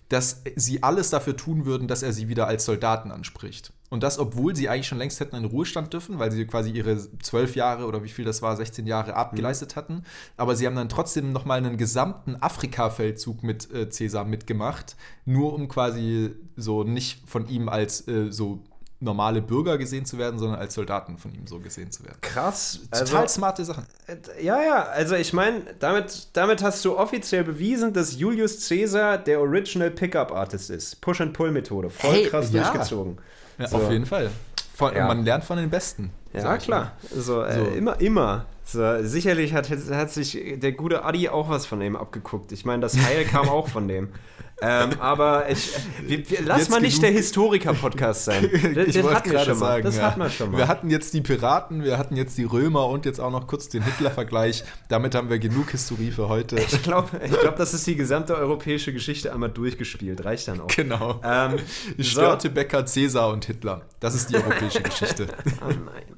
dass 0.08 0.42
sie 0.56 0.82
alles 0.82 1.10
dafür 1.10 1.36
tun 1.36 1.66
würden, 1.66 1.86
dass 1.86 2.02
er 2.02 2.12
sie 2.12 2.28
wieder 2.28 2.48
als 2.48 2.64
Soldaten 2.64 3.12
anspricht. 3.12 3.72
Und 3.90 4.02
das, 4.02 4.18
obwohl 4.18 4.54
sie 4.54 4.68
eigentlich 4.68 4.86
schon 4.86 4.98
längst 4.98 5.20
hätten 5.20 5.36
in 5.36 5.44
Ruhestand 5.44 5.92
dürfen, 5.92 6.18
weil 6.18 6.30
sie 6.30 6.46
quasi 6.46 6.70
ihre 6.70 6.98
zwölf 7.20 7.56
Jahre 7.56 7.86
oder 7.86 8.04
wie 8.04 8.08
viel 8.08 8.24
das 8.24 8.42
war, 8.42 8.56
16 8.56 8.86
Jahre 8.86 9.14
abgeleistet 9.14 9.74
mhm. 9.74 9.76
hatten. 9.76 10.02
Aber 10.36 10.56
sie 10.56 10.66
haben 10.66 10.76
dann 10.76 10.88
trotzdem 10.88 11.32
nochmal 11.32 11.58
einen 11.58 11.76
gesamten 11.76 12.36
Afrika-Feldzug 12.36 13.42
mit 13.42 13.72
äh, 13.72 13.88
Cäsar 13.88 14.24
mitgemacht, 14.24 14.96
nur 15.24 15.54
um 15.54 15.68
quasi 15.68 16.34
so 16.56 16.84
nicht 16.84 17.28
von 17.28 17.48
ihm 17.48 17.68
als 17.68 18.06
äh, 18.08 18.30
so 18.30 18.62
normale 19.00 19.40
Bürger 19.40 19.78
gesehen 19.78 20.04
zu 20.04 20.18
werden, 20.18 20.38
sondern 20.38 20.58
als 20.58 20.74
Soldaten 20.74 21.18
von 21.18 21.32
ihm 21.32 21.46
so 21.46 21.60
gesehen 21.60 21.90
zu 21.92 22.04
werden. 22.04 22.18
Krass. 22.20 22.80
Total 22.90 23.22
also, 23.22 23.34
smarte 23.34 23.64
Sachen. 23.64 23.86
Äh, 24.06 24.44
ja, 24.44 24.60
ja, 24.62 24.82
also 24.82 25.14
ich 25.14 25.32
meine, 25.32 25.62
damit, 25.78 26.28
damit 26.32 26.62
hast 26.62 26.84
du 26.84 26.98
offiziell 26.98 27.44
bewiesen, 27.44 27.92
dass 27.92 28.18
Julius 28.18 28.68
Caesar 28.68 29.18
der 29.18 29.40
Original 29.40 29.90
Pickup 29.90 30.32
Artist 30.32 30.70
ist. 30.70 31.00
Push-and-Pull-Methode. 31.00 31.90
Voll 31.90 32.12
hey, 32.12 32.26
krass 32.26 32.52
ja. 32.52 32.62
durchgezogen. 32.62 33.18
Ja, 33.58 33.68
so. 33.68 33.76
Auf 33.78 33.90
jeden 33.90 34.06
Fall. 34.06 34.30
Von, 34.74 34.94
ja. 34.94 35.06
Man 35.06 35.24
lernt 35.24 35.44
von 35.44 35.58
den 35.58 35.70
Besten. 35.70 36.12
Ja, 36.32 36.56
klar. 36.56 36.92
So, 37.10 37.42
äh, 37.42 37.54
so. 37.54 37.64
immer, 37.66 38.00
immer. 38.00 38.46
So, 38.70 39.02
sicherlich 39.02 39.54
hat, 39.54 39.70
hat 39.70 40.10
sich 40.10 40.38
der 40.56 40.72
gute 40.72 41.02
Adi 41.02 41.30
auch 41.30 41.48
was 41.48 41.64
von 41.64 41.80
dem 41.80 41.96
abgeguckt. 41.96 42.52
Ich 42.52 42.66
meine, 42.66 42.82
das 42.82 42.98
Heil 42.98 43.24
kam 43.24 43.48
auch 43.48 43.68
von 43.68 43.88
dem. 43.88 44.08
Ähm, 44.60 44.98
aber 44.98 45.48
ich, 45.48 45.70
wir, 46.02 46.28
wir, 46.28 46.42
lass 46.44 46.62
jetzt 46.62 46.70
mal 46.70 46.80
nicht 46.80 47.00
der 47.00 47.12
Historiker-Podcast 47.12 48.24
sein. 48.24 48.50
Das, 48.74 48.88
ich 48.88 49.02
wollte 49.04 49.30
gerade 49.30 49.54
sagen, 49.54 49.84
das 49.84 49.98
ja. 49.98 50.02
hatten 50.02 50.20
wir 50.20 50.30
schon 50.30 50.50
mal. 50.50 50.58
Wir 50.58 50.66
hatten 50.66 50.90
jetzt 50.90 51.14
die 51.14 51.20
Piraten, 51.20 51.84
wir 51.84 51.96
hatten 51.96 52.16
jetzt 52.16 52.36
die 52.36 52.42
Römer 52.42 52.88
und 52.88 53.06
jetzt 53.06 53.20
auch 53.20 53.30
noch 53.30 53.46
kurz 53.46 53.68
den 53.68 53.84
Hitler-Vergleich. 53.84 54.64
Damit 54.88 55.14
haben 55.14 55.30
wir 55.30 55.38
genug 55.38 55.70
Historie 55.70 56.10
für 56.10 56.28
heute. 56.28 56.56
Ich 56.70 56.82
glaube, 56.82 57.20
ich 57.24 57.38
glaub, 57.38 57.54
das 57.54 57.72
ist 57.72 57.86
die 57.86 57.94
gesamte 57.94 58.34
europäische 58.34 58.92
Geschichte 58.92 59.32
einmal 59.32 59.50
durchgespielt. 59.50 60.24
Reicht 60.24 60.48
dann 60.48 60.60
auch. 60.60 60.66
Genau. 60.66 61.20
Ähm, 61.22 61.60
Störtebecker, 62.00 62.84
Cäsar 62.84 63.28
und 63.28 63.44
Hitler. 63.44 63.82
Das 64.00 64.16
ist 64.16 64.28
die 64.30 64.34
europäische 64.34 64.82
Geschichte. 64.82 65.28
oh 65.60 65.68
nein. 65.68 66.17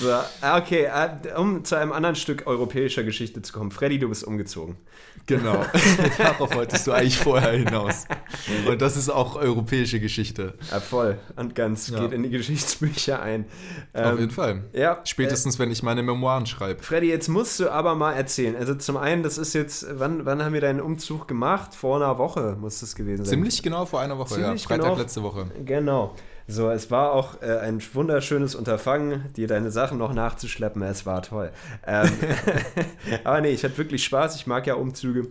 So, 0.00 0.14
okay, 0.56 0.84
äh, 0.84 1.34
um 1.36 1.64
zu 1.64 1.76
einem 1.76 1.92
anderen 1.92 2.16
Stück 2.16 2.46
europäischer 2.46 3.02
Geschichte 3.02 3.42
zu 3.42 3.52
kommen. 3.52 3.70
Freddy, 3.70 3.98
du 3.98 4.08
bist 4.08 4.24
umgezogen. 4.24 4.76
Genau. 5.26 5.64
Darauf 6.18 6.54
wolltest 6.54 6.86
du 6.86 6.92
eigentlich 6.92 7.18
vorher 7.18 7.52
hinaus. 7.52 8.06
Und 8.66 8.80
das 8.80 8.96
ist 8.96 9.10
auch 9.10 9.36
europäische 9.36 10.00
Geschichte. 10.00 10.54
Ja, 10.70 10.80
voll 10.80 11.18
und 11.36 11.54
ganz. 11.54 11.88
Ja. 11.88 12.00
Geht 12.00 12.12
in 12.12 12.22
die 12.22 12.30
Geschichtsbücher 12.30 13.20
ein. 13.20 13.44
Auf 13.92 14.12
Ähm, 14.12 14.18
jeden 14.18 14.30
Fall. 14.30 14.64
Ja, 14.72 15.00
Spätestens, 15.04 15.58
wenn 15.58 15.70
ich 15.70 15.82
meine 15.82 16.02
Memoiren 16.02 16.46
schreibe. 16.46 16.82
Freddy, 16.82 17.08
jetzt 17.08 17.28
musst 17.28 17.60
du 17.60 17.70
aber 17.70 17.94
mal 17.94 18.12
erzählen. 18.12 18.56
Also 18.56 18.74
zum 18.74 18.96
einen, 18.96 19.22
das 19.22 19.38
ist 19.38 19.52
jetzt, 19.54 19.86
wann, 19.98 20.24
wann 20.24 20.42
haben 20.42 20.52
wir 20.52 20.60
deinen 20.60 20.80
Umzug 20.80 21.28
gemacht? 21.28 21.74
Vor 21.74 21.96
einer 21.96 22.18
Woche 22.18 22.56
muss 22.58 22.82
es 22.82 22.94
gewesen 22.94 23.24
sein. 23.24 23.34
Ziemlich 23.34 23.62
genau 23.62 23.86
vor 23.86 24.00
einer 24.00 24.18
Woche, 24.18 24.34
Ziemlich 24.34 24.62
ja. 24.62 24.68
Freitag 24.68 24.86
genau. 24.86 24.98
letzte 24.98 25.22
Woche. 25.22 25.46
Genau. 25.64 26.14
So, 26.50 26.68
es 26.70 26.90
war 26.90 27.12
auch 27.12 27.40
äh, 27.42 27.58
ein 27.58 27.80
wunderschönes 27.94 28.54
Unterfangen, 28.54 29.32
dir 29.36 29.46
deine 29.46 29.70
Sachen 29.70 29.98
noch 29.98 30.12
nachzuschleppen. 30.12 30.82
Es 30.82 31.06
war 31.06 31.22
toll. 31.22 31.50
Ähm, 31.86 32.10
aber 33.24 33.40
nee, 33.40 33.50
ich 33.50 33.62
hatte 33.64 33.78
wirklich 33.78 34.04
Spaß. 34.04 34.34
Ich 34.36 34.46
mag 34.46 34.66
ja 34.66 34.74
Umzüge. 34.74 35.28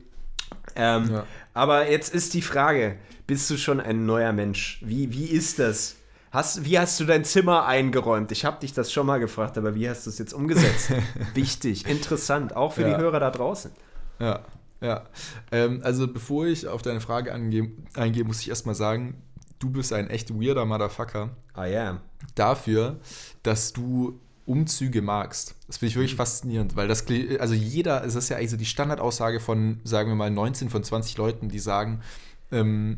Ähm, 0.75 1.09
Ja. 1.11 1.25
Aber 1.53 1.89
jetzt 1.89 2.13
ist 2.13 2.33
die 2.35 2.41
Frage: 2.41 2.95
Bist 3.27 3.49
du 3.49 3.57
schon 3.57 3.79
ein 3.81 4.05
neuer 4.05 4.31
Mensch? 4.31 4.79
Wie, 4.81 5.11
wie 5.11 5.25
ist 5.25 5.59
das? 5.59 5.97
Hast, 6.31 6.63
wie 6.63 6.77
hast 6.79 6.99
du 6.99 7.05
dein 7.05 7.25
Zimmer 7.25 7.65
eingeräumt? 7.65 8.31
Ich 8.31 8.45
habe 8.45 8.59
dich 8.59 8.73
das 8.73 8.91
schon 8.93 9.07
mal 9.07 9.19
gefragt, 9.19 9.57
aber 9.57 9.73
wie 9.75 9.89
hast 9.89 10.05
du 10.05 10.11
es 10.11 10.19
jetzt 10.19 10.31
umgesetzt? 10.33 10.91
Wichtig, 11.33 11.87
interessant, 11.87 12.55
auch 12.55 12.73
für 12.73 12.83
Ja. 12.83 12.95
die 12.95 13.01
Hörer 13.03 13.19
da 13.19 13.31
draußen. 13.31 13.71
Ja, 14.19 14.41
ja. 14.79 15.05
Ähm, 15.51 15.81
also 15.83 16.07
bevor 16.07 16.45
ich 16.45 16.67
auf 16.67 16.83
deine 16.83 17.01
Frage 17.01 17.33
angehe, 17.33 17.71
eingehe, 17.95 18.23
muss 18.23 18.41
ich 18.41 18.49
erstmal 18.49 18.75
sagen, 18.75 19.21
du 19.59 19.69
bist 19.69 19.93
ein 19.93 20.09
echt 20.09 20.33
weirder 20.33 20.65
Motherfucker 20.65 21.29
I 21.57 21.75
am. 21.75 21.99
dafür, 22.35 22.99
dass 23.43 23.73
du 23.73 24.19
Umzüge 24.45 25.03
magst. 25.03 25.53
Das 25.67 25.77
finde 25.77 25.89
ich 25.89 25.95
wirklich 25.95 26.15
faszinierend, 26.15 26.75
weil 26.75 26.87
das, 26.87 27.05
also 27.39 27.53
jeder, 27.53 28.03
es 28.03 28.15
ist 28.15 28.29
ja 28.29 28.37
eigentlich 28.37 28.49
so 28.49 28.57
die 28.57 28.65
Standardaussage 28.65 29.39
von, 29.39 29.79
sagen 29.83 30.09
wir 30.09 30.15
mal, 30.15 30.31
19 30.31 30.69
von 30.69 30.83
20 30.83 31.17
Leuten, 31.17 31.49
die 31.49 31.59
sagen, 31.59 32.01
ähm, 32.51 32.97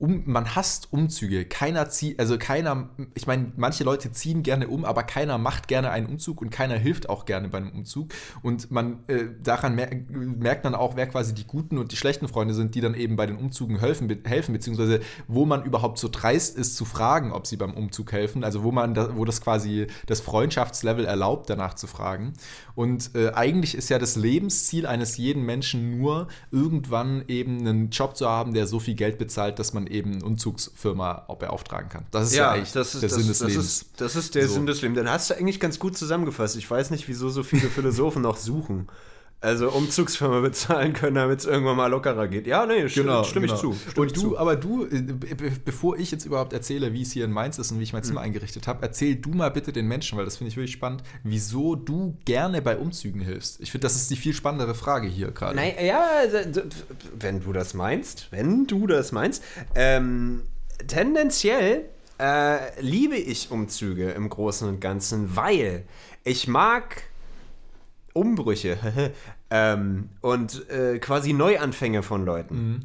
um, 0.00 0.22
man 0.24 0.56
hasst 0.56 0.92
Umzüge. 0.92 1.44
Keiner 1.44 1.90
zieht, 1.90 2.18
also 2.18 2.38
keiner, 2.38 2.88
ich 3.14 3.26
meine, 3.26 3.52
manche 3.56 3.84
Leute 3.84 4.10
ziehen 4.12 4.42
gerne 4.42 4.68
um, 4.68 4.86
aber 4.86 5.02
keiner 5.02 5.36
macht 5.36 5.68
gerne 5.68 5.90
einen 5.90 6.06
Umzug 6.06 6.40
und 6.40 6.50
keiner 6.50 6.76
hilft 6.76 7.10
auch 7.10 7.26
gerne 7.26 7.48
bei 7.48 7.58
einem 7.58 7.70
Umzug. 7.70 8.12
Und 8.42 8.70
man 8.70 9.00
äh, 9.08 9.26
daran 9.42 9.74
mer 9.74 9.90
merkt 10.08 10.64
man 10.64 10.74
auch, 10.74 10.96
wer 10.96 11.06
quasi 11.06 11.34
die 11.34 11.46
guten 11.46 11.76
und 11.76 11.92
die 11.92 11.96
schlechten 11.96 12.28
Freunde 12.28 12.54
sind, 12.54 12.74
die 12.74 12.80
dann 12.80 12.94
eben 12.94 13.16
bei 13.16 13.26
den 13.26 13.36
Umzügen 13.36 13.78
helfen, 13.78 14.08
be 14.08 14.18
helfen 14.24 14.54
beziehungsweise 14.54 15.00
wo 15.28 15.44
man 15.44 15.64
überhaupt 15.64 15.98
so 15.98 16.08
dreist 16.10 16.56
ist 16.56 16.76
zu 16.76 16.86
fragen, 16.86 17.32
ob 17.32 17.46
sie 17.46 17.58
beim 17.58 17.74
Umzug 17.74 18.12
helfen. 18.12 18.42
Also 18.42 18.62
wo 18.62 18.72
man, 18.72 18.94
da, 18.94 19.16
wo 19.16 19.26
das 19.26 19.42
quasi 19.42 19.86
das 20.06 20.22
Freundschaftslevel 20.22 21.04
erlaubt, 21.04 21.50
danach 21.50 21.74
zu 21.74 21.86
fragen. 21.86 22.32
Und 22.74 23.14
äh, 23.14 23.32
eigentlich 23.32 23.74
ist 23.74 23.90
ja 23.90 23.98
das 23.98 24.16
Lebensziel 24.16 24.86
eines 24.86 25.18
jeden 25.18 25.44
Menschen 25.44 25.98
nur, 25.98 26.28
irgendwann 26.50 27.22
eben 27.28 27.58
einen 27.60 27.90
Job 27.90 28.16
zu 28.16 28.26
haben, 28.26 28.54
der 28.54 28.66
so 28.66 28.78
viel 28.78 28.94
Geld 28.94 29.18
bezahlt, 29.18 29.58
dass 29.58 29.74
man 29.74 29.89
eben 29.90 30.14
eine 30.14 30.24
Umzugsfirma 30.24 31.26
beauftragen 31.38 31.88
kann. 31.88 32.06
Das 32.10 32.28
ist 32.28 32.36
ja, 32.36 32.52
eigentlich 32.52 32.72
das 32.72 32.94
ist, 32.94 33.02
der 33.02 33.08
das, 33.08 33.18
Sinn 33.18 33.28
des 33.28 33.38
das 33.38 33.48
Lebens. 33.48 33.66
Ist, 33.66 33.86
das 33.96 34.16
ist 34.16 34.34
der 34.34 34.48
So. 34.48 34.54
Sinn 34.54 34.66
des 34.66 34.82
Lebens. 34.82 34.98
Dann 34.98 35.10
hast 35.10 35.30
du 35.30 35.34
eigentlich 35.34 35.60
ganz 35.60 35.78
gut 35.78 35.96
zusammengefasst. 35.96 36.56
Ich 36.56 36.70
weiß 36.70 36.90
nicht, 36.90 37.08
wieso 37.08 37.28
so 37.28 37.42
viele 37.42 37.68
Philosophen 37.68 38.22
noch 38.22 38.36
suchen. 38.36 38.88
Also 39.42 39.70
Umzugsfirma 39.70 40.40
bezahlen 40.42 40.92
können, 40.92 41.14
damit 41.14 41.38
es 41.40 41.46
irgendwann 41.46 41.76
mal 41.76 41.86
lockerer 41.86 42.28
geht. 42.28 42.46
Ja, 42.46 42.66
nee, 42.66 42.86
Genau, 42.88 43.24
stimme 43.24 43.46
genau. 43.46 43.54
ich 43.54 43.60
zu. 43.60 43.72
Stimme 43.72 43.94
Und 44.02 44.06
ich 44.08 44.12
du, 44.12 44.20
zu. 44.20 44.38
aber 44.38 44.56
du, 44.56 44.84
äh, 44.84 45.00
be- 45.00 45.34
be- 45.34 45.50
bevor 45.64 45.98
ich 45.98 46.10
jetzt 46.10 46.26
überhaupt 46.26 46.52
erzähle, 46.52 46.92
wie 46.92 47.00
es 47.02 47.12
hier 47.12 47.24
in 47.24 47.32
Mainz 47.32 47.58
ist 47.58 47.70
und 47.72 47.78
wie 47.78 47.84
ich 47.84 47.94
mein 47.94 48.02
Hm. 48.02 48.08
Zimmer 48.08 48.20
eingerichtet 48.20 48.66
habe, 48.66 48.80
erzähl 48.82 49.16
du 49.16 49.30
mal 49.30 49.50
bitte 49.50 49.72
den 49.72 49.86
Menschen, 49.86 50.18
weil 50.18 50.26
das 50.26 50.36
finde 50.36 50.50
ich 50.50 50.56
wirklich 50.56 50.72
spannend, 50.72 51.02
wieso 51.24 51.74
du 51.74 52.18
gerne 52.26 52.60
bei 52.60 52.76
Umzügen 52.76 53.22
hilfst. 53.22 53.60
Ich 53.62 53.70
finde, 53.72 53.86
das 53.86 53.96
ist 53.96 54.10
die 54.10 54.16
viel 54.16 54.34
spannendere 54.34 54.74
Frage 54.74 55.08
hier 55.08 55.30
gerade. 55.30 55.56
Nein, 55.56 55.72
ja, 55.82 56.04
also, 56.18 56.36
wenn 57.18 57.40
du 57.40 57.52
das 57.54 57.72
meinst, 57.72 58.28
wenn 58.32 58.66
du 58.66 58.86
das 58.86 59.10
meinst, 59.10 59.42
ähm, 59.74 60.42
tendenziell 60.86 61.86
äh, 62.18 62.78
liebe 62.82 63.16
ich 63.16 63.50
Umzüge 63.50 64.10
im 64.10 64.28
Großen 64.28 64.68
und 64.68 64.80
Ganzen, 64.80 65.34
weil 65.34 65.84
ich 66.24 66.46
mag 66.46 67.04
Umbrüche 68.12 68.78
ähm, 69.50 70.10
und 70.20 70.68
äh, 70.70 70.98
quasi 70.98 71.32
Neuanfänge 71.32 72.02
von 72.02 72.24
Leuten. 72.24 72.84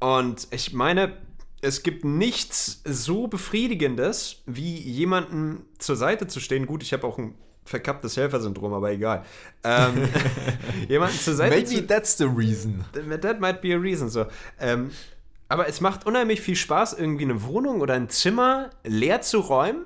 Und 0.00 0.48
ich 0.50 0.72
meine, 0.72 1.16
es 1.60 1.82
gibt 1.82 2.04
nichts 2.04 2.82
so 2.84 3.28
befriedigendes, 3.28 4.42
wie 4.46 4.78
jemanden 4.78 5.64
zur 5.78 5.96
Seite 5.96 6.26
zu 6.26 6.40
stehen. 6.40 6.66
Gut, 6.66 6.82
ich 6.82 6.92
habe 6.92 7.06
auch 7.06 7.18
ein 7.18 7.34
verkapptes 7.64 8.16
Helfersyndrom, 8.16 8.72
aber 8.72 8.90
egal. 8.90 9.24
Ähm, 9.62 10.08
jemanden 10.88 11.16
zur 11.18 11.34
Seite 11.34 11.64
zu 11.64 11.74
Maybe 11.74 11.86
that's 11.86 12.18
the 12.18 12.24
reason. 12.24 12.84
That 13.20 13.40
might 13.40 13.62
be 13.62 13.74
a 13.74 13.78
reason. 13.78 14.08
So. 14.08 14.26
Ähm, 14.58 14.90
aber 15.48 15.68
es 15.68 15.80
macht 15.80 16.06
unheimlich 16.06 16.40
viel 16.40 16.56
Spaß, 16.56 16.94
irgendwie 16.94 17.24
eine 17.24 17.44
Wohnung 17.44 17.80
oder 17.80 17.94
ein 17.94 18.08
Zimmer 18.08 18.70
leer 18.84 19.20
zu 19.20 19.38
räumen 19.38 19.84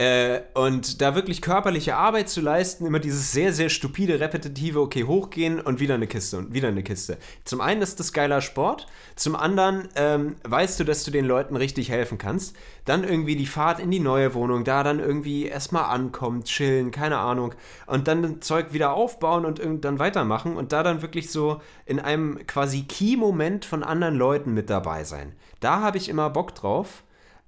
äh, 0.00 0.44
und 0.54 1.02
da 1.02 1.14
wirklich 1.14 1.42
körperliche 1.42 1.94
Arbeit 1.94 2.30
zu 2.30 2.40
leisten. 2.40 2.86
Immer 2.86 3.00
dieses 3.00 3.32
sehr, 3.32 3.52
sehr 3.52 3.68
stupide, 3.68 4.18
repetitive, 4.18 4.80
okay, 4.80 5.04
hochgehen 5.04 5.60
und 5.60 5.78
wieder 5.78 5.94
eine 5.94 6.06
Kiste 6.06 6.38
und 6.38 6.54
wieder 6.54 6.68
eine 6.68 6.82
Kiste. 6.82 7.18
Zum 7.44 7.60
einen 7.60 7.82
ist 7.82 8.00
das 8.00 8.14
geiler 8.14 8.40
Sport, 8.40 8.86
zum 9.14 9.36
anderen 9.36 9.90
ähm, 9.96 10.36
weißt 10.44 10.80
du, 10.80 10.84
dass 10.84 11.04
du 11.04 11.10
den 11.10 11.26
Leuten 11.26 11.54
richtig 11.54 11.90
helfen 11.90 12.16
kannst. 12.16 12.56
Dann 12.86 13.04
irgendwie 13.04 13.36
die 13.36 13.44
Fahrt 13.44 13.78
in 13.78 13.90
die 13.90 14.00
neue 14.00 14.32
Wohnung, 14.32 14.64
da 14.64 14.82
dann 14.82 15.00
irgendwie 15.00 15.44
erstmal 15.44 15.84
ankommen, 15.84 16.44
chillen, 16.44 16.92
keine 16.92 17.18
Ahnung. 17.18 17.54
Und 17.86 18.08
dann 18.08 18.22
das 18.22 18.32
Zeug 18.40 18.72
wieder 18.72 18.94
aufbauen 18.94 19.44
und 19.44 19.84
dann 19.84 19.98
weitermachen 19.98 20.56
und 20.56 20.72
da 20.72 20.82
dann 20.82 21.02
wirklich 21.02 21.30
so 21.30 21.60
in 21.84 22.00
einem 22.00 22.46
quasi 22.46 22.84
Key-Moment 22.84 23.66
von 23.66 23.82
anderen 23.82 24.14
Leuten 24.14 24.54
mit 24.54 24.70
dabei 24.70 25.04
sein. 25.04 25.34
Da 25.60 25.82
habe 25.82 25.98
ich 25.98 26.08
immer 26.08 26.30
Bock 26.30 26.54
drauf. 26.54 27.02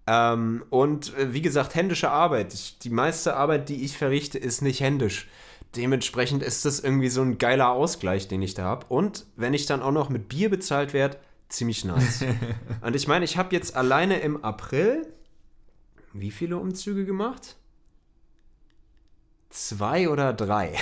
Ähm, 0.07 0.65
und 0.71 1.17
äh, 1.17 1.33
wie 1.33 1.43
gesagt, 1.43 1.75
händische 1.75 2.11
Arbeit. 2.11 2.55
Ich, 2.55 2.79
die 2.79 2.91
meiste 2.91 3.37
Arbeit, 3.37 3.69
die 3.69 3.85
ich 3.85 3.97
verrichte, 3.97 4.39
ist 4.39 4.63
nicht 4.63 4.81
händisch. 4.81 5.29
Dementsprechend 5.77 6.43
ist 6.43 6.65
das 6.65 6.81
irgendwie 6.81 7.09
so 7.09 7.23
ein 7.23 7.39
geiler 7.39 7.71
Ausgleich, 7.71 8.29
den 8.29 8.43
ich 8.43 8.55
da 8.55 8.65
habe. 8.65 8.87
Und 8.89 9.27
wenn 9.37 9.55
ich 9.55 9.67
dann 9.67 9.83
auch 9.83 9.93
noch 9.93 10.09
mit 10.11 10.29
Bier 10.29 10.51
bezahlt 10.51 10.93
werde, 10.93 11.19
ziemlich 11.49 11.85
nice. 11.85 12.25
und 12.83 12.97
ich 12.97 13.09
meine, 13.09 13.25
ich 13.25 13.37
habe 13.37 13.55
jetzt 13.55 13.77
alleine 13.77 14.21
im 14.21 14.45
April 14.45 15.07
wie 16.13 16.31
viele 16.31 16.59
Umzüge 16.59 17.05
gemacht? 17.05 17.57
Zwei 19.49 20.09
oder 20.09 20.33
drei 20.33 20.75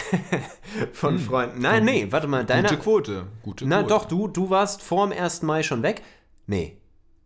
von 0.93 1.19
Freunden. 1.19 1.61
Nein, 1.61 1.85
nee, 1.85 2.07
warte 2.11 2.27
mal, 2.27 2.45
deine. 2.45 2.69
Gute 2.69 2.81
Quote. 2.81 3.27
Gute 3.43 3.67
Na 3.67 3.81
Quote. 3.81 3.89
doch, 3.89 4.05
du, 4.07 4.29
du 4.29 4.51
warst 4.51 4.83
vorm 4.83 5.13
1. 5.13 5.43
Mai 5.43 5.63
schon 5.63 5.83
weg. 5.83 6.03
Nee, 6.47 6.79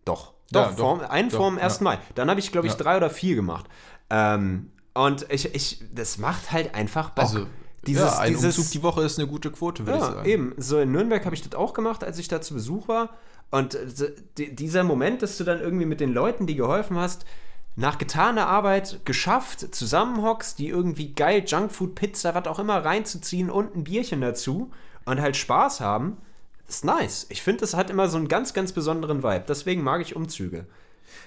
doch. 0.05 0.34
Ja, 0.53 0.65
Doch, 0.65 0.71
doch, 0.71 0.77
vorm, 0.79 1.01
einen 1.01 1.31
doch, 1.31 1.39
vorm 1.39 1.59
1. 1.59 1.79
ja. 1.79 1.85
Mai. 1.85 1.99
Dann 2.15 2.31
habe 2.31 2.41
ich, 2.41 2.53
glaube 2.53 2.67
ich, 2.67 2.75
Ja. 2.75 2.79
drei 2.79 2.97
oder 2.97 3.11
vier 3.11 3.35
gemacht. 3.35 3.67
Ähm, 4.11 4.71
und 4.93 5.27
ich, 5.31 5.55
ich, 5.55 5.83
das 5.93 6.19
macht 6.19 6.53
halt 6.53 6.75
einfach 6.75 7.11
Bock. 7.11 7.25
Also, 7.25 7.47
dieses, 7.87 8.13
ja, 8.13 8.19
ein 8.21 8.33
dieses, 8.33 8.57
Umzug 8.59 8.73
die 8.73 8.83
Woche 8.83 9.03
ist 9.03 9.19
eine 9.19 9.29
gute 9.29 9.51
Quote, 9.51 9.87
würde 9.87 9.99
ich 9.99 10.05
sagen. 10.05 10.29
eben. 10.29 10.55
So 10.57 10.79
in 10.79 10.93
Nürnberg 10.93 11.25
habe 11.25 11.35
ich 11.35 11.43
das 11.43 11.59
auch 11.59 11.75
gemacht, 11.75 12.03
als 12.05 12.19
ich 12.19 12.29
da 12.29 12.41
zu 12.41 12.55
Besuch 12.55 12.89
war. 12.89 13.11
Und 13.51 13.75
äh, 13.75 14.13
dieser 14.55 14.85
Moment, 14.85 15.23
dass 15.23 15.37
du 15.37 15.45
dann 15.45 15.61
irgendwie 15.61 15.85
mit 15.87 16.01
den 16.01 16.13
Leuten, 16.13 16.47
die 16.47 16.55
geholfen 16.55 16.97
hast, 16.97 17.25
nach 17.77 17.99
getaner 17.99 18.47
Arbeit 18.47 19.01
geschafft, 19.05 19.75
zusammenhockst, 19.75 20.59
die 20.59 20.69
irgendwie 20.69 21.13
geil 21.13 21.43
Junkfood, 21.47 21.95
Pizza, 21.97 22.35
was 22.35 22.47
auch 22.47 22.59
immer 22.59 22.85
reinzuziehen 22.85 23.51
und 23.51 23.75
ein 23.77 23.85
Bierchen 23.85 24.21
dazu 24.21 24.71
und 25.05 25.21
halt 25.21 25.37
Spaß 25.37 25.81
haben, 25.81 26.17
ist 26.75 26.85
nice. 26.85 27.27
Ich 27.29 27.43
finde, 27.43 27.61
das 27.61 27.75
hat 27.75 27.91
immer 27.91 28.09
so 28.09 28.17
einen 28.17 28.29
ganz, 28.29 28.53
ganz 28.55 28.73
besonderen 28.73 29.23
Vibe. 29.23 29.45
Deswegen 29.49 29.83
mag 29.83 30.01
ich 30.01 30.17
Umzüge. 30.17 30.67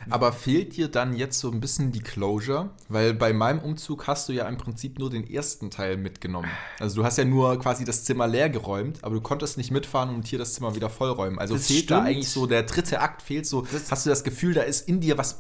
Aber 0.10 0.32
fehlt 0.34 0.76
dir 0.76 0.90
dann 0.90 1.16
jetzt 1.16 1.40
so 1.40 1.50
ein 1.50 1.60
bisschen 1.60 1.92
die 1.92 2.02
Closure? 2.02 2.72
Weil 2.90 3.14
bei 3.14 3.34
meinem 3.34 3.60
Umzug 3.60 4.08
hast 4.08 4.28
du 4.30 4.34
ja 4.34 4.48
im 4.48 4.58
Prinzip 4.58 5.00
nur 5.00 5.10
den 5.10 5.30
ersten 5.30 5.70
Teil 5.72 5.98
mitgenommen. 5.98 6.50
Also 6.80 6.98
du 6.98 7.06
hast 7.06 7.18
ja 7.18 7.26
nur 7.26 7.58
quasi 7.60 7.86
das 7.86 8.04
Zimmer 8.04 8.28
leer 8.28 8.50
geräumt, 8.50 9.04
aber 9.04 9.16
du 9.16 9.22
konntest 9.22 9.58
nicht 9.58 9.72
mitfahren 9.72 10.14
und 10.14 10.28
hier 10.28 10.40
das 10.40 10.54
Zimmer 10.56 10.76
wieder 10.76 10.90
vollräumen. 10.90 11.40
Also 11.40 11.56
Das 11.56 11.68
fehlt 11.68 11.90
da 11.90 11.98
stimmt. 11.98 12.08
eigentlich 12.10 12.30
so 12.30 12.46
der 12.48 12.64
dritte 12.64 13.00
Akt, 13.02 13.22
fehlt 13.22 13.46
so, 13.46 13.66
hast 13.90 14.06
du 14.06 14.10
das 14.10 14.24
Gefühl, 14.24 14.54
da 14.54 14.62
ist 14.64 14.88
in 14.88 15.00
dir 15.00 15.18
was 15.18 15.40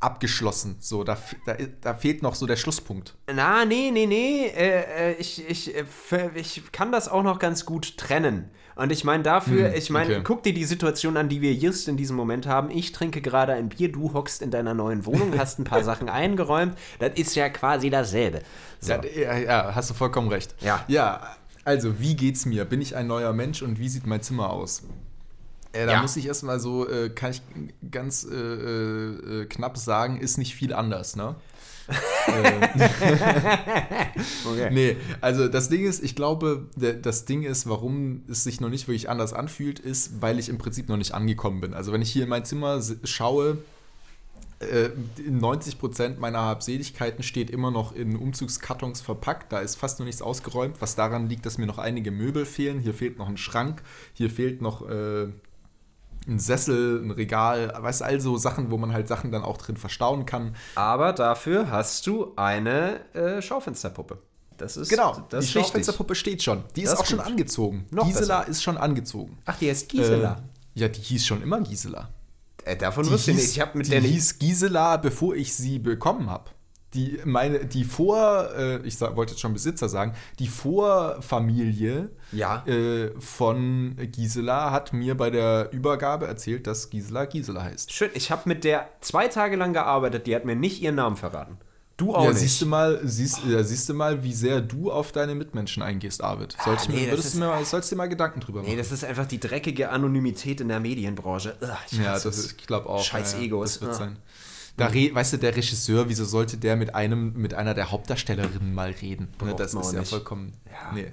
unabgeschlossen. 0.00 0.76
So, 0.80 1.04
da, 1.04 1.16
da, 1.46 1.56
da 1.80 1.94
fehlt 1.94 2.22
noch 2.22 2.34
so 2.34 2.46
der 2.46 2.56
Schlusspunkt. 2.56 3.14
Na, 3.32 3.64
nee, 3.64 3.90
nee, 3.92 4.06
nee. 4.06 4.46
Äh, 4.48 5.12
äh, 5.12 5.14
ich, 5.14 5.48
ich, 5.48 5.74
äh, 5.74 5.84
ich 6.34 6.62
kann 6.72 6.92
das 6.92 7.08
auch 7.08 7.22
noch 7.22 7.38
ganz 7.38 7.64
gut 7.64 7.96
trennen. 7.96 8.50
Und 8.76 8.92
ich 8.92 9.04
meine 9.04 9.22
dafür, 9.22 9.70
Hm, 9.70 9.74
ich 9.74 9.88
meine, 9.90 10.16
okay. 10.16 10.20
guck 10.22 10.42
dir 10.42 10.52
die 10.54 10.64
Situation 10.66 11.16
an, 11.16 11.28
die 11.30 11.40
wir 11.40 11.54
just 11.54 11.88
in 11.88 11.96
diesem 11.96 12.14
Moment 12.14 12.46
haben. 12.46 12.70
Ich 12.70 12.92
trinke 12.92 13.20
gerade 13.22 13.54
ein 13.54 13.70
Bier, 13.70 13.90
du 13.90 14.12
hockst 14.12 14.42
in 14.42 14.50
deiner 14.50 14.74
neuen 14.74 15.06
Wohnung, 15.06 15.32
hast 15.38 15.58
ein 15.58 15.64
paar 15.64 15.82
Sachen 15.82 16.08
eingeräumt. 16.10 16.76
Das 16.98 17.12
ist 17.16 17.34
ja 17.34 17.48
quasi 17.48 17.88
dasselbe. 17.90 18.42
So. 18.80 18.92
Ja, 18.92 19.36
ja, 19.38 19.74
hast 19.74 19.88
du 19.90 19.94
vollkommen 19.94 20.28
recht. 20.28 20.54
Ja. 20.60 20.84
Ja, 20.88 21.36
also 21.64 21.98
wie 22.00 22.14
geht's 22.14 22.44
mir? 22.46 22.64
Bin 22.66 22.80
ich 22.82 22.94
ein 22.94 23.06
neuer 23.06 23.32
Mensch 23.32 23.62
und 23.62 23.78
wie 23.78 23.88
sieht 23.88 24.06
mein 24.06 24.20
Zimmer 24.22 24.50
aus? 24.50 24.82
Äh, 25.72 25.86
da 25.86 25.92
Ja. 25.92 26.02
muss 26.02 26.16
ich 26.16 26.26
erstmal 26.26 26.60
so, 26.60 26.86
äh, 26.88 27.08
kann 27.08 27.30
ich 27.30 27.42
ganz 27.90 28.24
äh, 28.30 28.34
äh, 28.36 29.46
knapp 29.46 29.78
sagen, 29.78 30.20
ist 30.20 30.36
nicht 30.36 30.54
viel 30.54 30.72
anders, 30.74 31.16
ne? 31.16 31.34
okay. 34.44 34.70
Nee, 34.72 34.96
also 35.20 35.46
das 35.48 35.68
Ding 35.68 35.84
ist, 35.84 36.02
ich 36.02 36.16
glaube, 36.16 36.66
das 36.76 37.26
Ding 37.26 37.44
ist, 37.44 37.68
warum 37.68 38.22
es 38.28 38.44
sich 38.44 38.60
noch 38.60 38.70
nicht 38.70 38.88
wirklich 38.88 39.08
anders 39.08 39.32
anfühlt, 39.32 39.78
ist, 39.78 40.20
weil 40.20 40.38
ich 40.38 40.48
im 40.48 40.58
Prinzip 40.58 40.88
noch 40.88 40.96
nicht 40.96 41.14
angekommen 41.14 41.60
bin. 41.60 41.74
Also 41.74 41.92
wenn 41.92 42.02
ich 42.02 42.10
hier 42.10 42.24
in 42.24 42.28
mein 42.28 42.44
Zimmer 42.44 42.82
schaue, 43.04 43.58
90% 44.60 46.02
äh, 46.02 46.08
meiner 46.18 46.38
Habseligkeiten 46.38 47.22
steht 47.22 47.50
immer 47.50 47.70
noch 47.70 47.94
in 47.94 48.16
Umzugskartons 48.16 49.02
verpackt. 49.02 49.52
Da 49.52 49.60
ist 49.60 49.76
fast 49.76 49.98
noch 49.98 50.06
nichts 50.06 50.22
ausgeräumt, 50.22 50.76
was 50.80 50.96
daran 50.96 51.28
liegt, 51.28 51.44
dass 51.44 51.58
mir 51.58 51.66
noch 51.66 51.78
einige 51.78 52.10
Möbel 52.10 52.46
fehlen. 52.46 52.80
Hier 52.80 52.94
fehlt 52.94 53.18
noch 53.18 53.28
ein 53.28 53.36
Schrank, 53.36 53.82
hier 54.14 54.30
fehlt 54.30 54.62
noch 54.62 54.88
äh, 54.88 55.28
ein 56.26 56.38
Sessel, 56.38 57.02
ein 57.02 57.10
Regal, 57.10 57.72
weißt 57.78 58.00
du, 58.00 58.04
also 58.04 58.36
Sachen, 58.36 58.70
wo 58.70 58.78
man 58.78 58.92
halt 58.92 59.08
Sachen 59.08 59.32
dann 59.32 59.42
auch 59.42 59.56
drin 59.56 59.76
verstauen 59.76 60.26
kann. 60.26 60.56
Aber 60.74 61.12
dafür 61.12 61.70
hast 61.70 62.06
du 62.06 62.32
eine 62.36 63.00
äh, 63.14 63.40
Schaufensterpuppe. 63.40 64.18
Das 64.56 64.76
ist 64.76 64.88
genau. 64.88 65.24
Das 65.28 65.46
die 65.46 65.52
Schaufensterpuppe 65.52 66.14
steht 66.14 66.42
schon. 66.42 66.64
Die 66.74 66.82
ist, 66.82 66.92
ist 66.92 66.94
auch 66.94 66.98
gut. 67.00 67.08
schon 67.08 67.20
angezogen. 67.20 67.86
Noch 67.90 68.06
Gisela 68.06 68.38
besser. 68.40 68.50
ist 68.50 68.62
schon 68.62 68.76
angezogen. 68.76 69.38
Ach, 69.44 69.58
die 69.58 69.70
heißt 69.70 69.88
Gisela. 69.88 70.32
Äh, 70.74 70.80
ja, 70.80 70.88
die 70.88 71.00
hieß 71.00 71.26
schon 71.26 71.42
immer 71.42 71.60
Gisela. 71.60 72.10
Äh, 72.64 72.76
davon 72.76 73.08
wusste 73.10 73.30
ich 73.30 73.36
nicht. 73.36 73.50
Ich 73.50 73.60
habe 73.60 73.78
mit 73.78 73.86
die 73.86 73.90
der 73.90 74.00
hieß 74.00 74.38
Gisela, 74.38 74.96
bevor 74.96 75.34
ich 75.34 75.54
sie 75.54 75.78
bekommen 75.78 76.30
habe. 76.30 76.50
Die, 76.94 77.20
meine, 77.24 77.66
die 77.66 77.84
Vor, 77.84 78.50
äh, 78.56 78.78
ich 78.86 78.96
sag, 78.96 79.16
wollte 79.16 79.32
jetzt 79.32 79.40
schon 79.40 79.52
Besitzer 79.52 79.88
sagen, 79.88 80.14
die 80.38 80.46
Vorfamilie 80.46 82.10
ja. 82.32 82.64
äh, 82.66 83.10
von 83.18 83.96
Gisela 84.12 84.70
hat 84.70 84.92
mir 84.92 85.16
bei 85.16 85.30
der 85.30 85.72
Übergabe 85.72 86.26
erzählt, 86.26 86.66
dass 86.66 86.88
Gisela 86.88 87.26
Gisela 87.26 87.64
heißt. 87.64 87.92
Schön, 87.92 88.10
ich 88.14 88.30
habe 88.30 88.42
mit 88.46 88.64
der 88.64 88.88
zwei 89.00 89.28
Tage 89.28 89.56
lang 89.56 89.72
gearbeitet, 89.72 90.26
die 90.26 90.34
hat 90.34 90.44
mir 90.44 90.56
nicht 90.56 90.80
ihren 90.80 90.94
Namen 90.94 91.16
verraten. 91.16 91.58
Du 91.96 92.14
auch 92.14 92.24
ja, 92.24 92.30
nicht. 92.30 92.40
Siehst 92.40 92.60
du, 92.60 92.66
mal, 92.66 93.00
siehst, 93.04 93.40
ja, 93.46 93.62
siehst 93.62 93.88
du 93.88 93.94
mal, 93.94 94.22
wie 94.22 94.34
sehr 94.34 94.60
du 94.60 94.92
auf 94.92 95.12
deine 95.12 95.34
Mitmenschen 95.34 95.82
eingehst, 95.82 96.22
Arvid. 96.22 96.54
Sollst, 96.62 96.88
ah, 96.88 96.92
nee, 96.92 97.06
mir, 97.06 97.12
würdest 97.12 97.34
du 97.34 97.38
mir, 97.38 97.64
sollst 97.64 97.90
dir 97.90 97.96
mal 97.96 98.08
Gedanken 98.08 98.40
drüber 98.40 98.60
machen. 98.60 98.70
Nee, 98.70 98.76
das 98.76 98.92
ist 98.92 99.02
einfach 99.02 99.24
die 99.24 99.40
dreckige 99.40 99.88
Anonymität 99.88 100.60
in 100.60 100.68
der 100.68 100.78
Medienbranche. 100.78 101.56
Ugh, 101.62 101.68
ja, 101.92 102.12
das 102.12 102.26
ist, 102.26 102.52
ich 102.52 102.66
glaube 102.66 102.90
auch. 102.90 103.02
Scheiß 103.02 103.34
ja, 103.34 103.40
Egos. 103.40 103.74
Das 103.74 103.80
wird 103.80 103.90
ah. 103.92 103.94
sein. 103.94 104.16
Da 104.76 104.92
weißt 104.92 105.34
du, 105.34 105.36
der 105.38 105.56
Regisseur, 105.56 106.08
wieso 106.08 106.24
sollte 106.24 106.58
der 106.58 106.76
mit 106.76 106.94
einem, 106.94 107.32
mit 107.34 107.54
einer 107.54 107.72
der 107.72 107.90
Hauptdarstellerinnen 107.90 108.74
mal 108.74 108.90
reden? 108.90 109.28
Ne, 109.42 109.54
das 109.56 109.74
ist 109.74 109.92
ja 109.92 110.00
nicht. 110.00 110.10
vollkommen. 110.10 110.52
Ja. 110.66 110.92
Nee. 110.92 111.06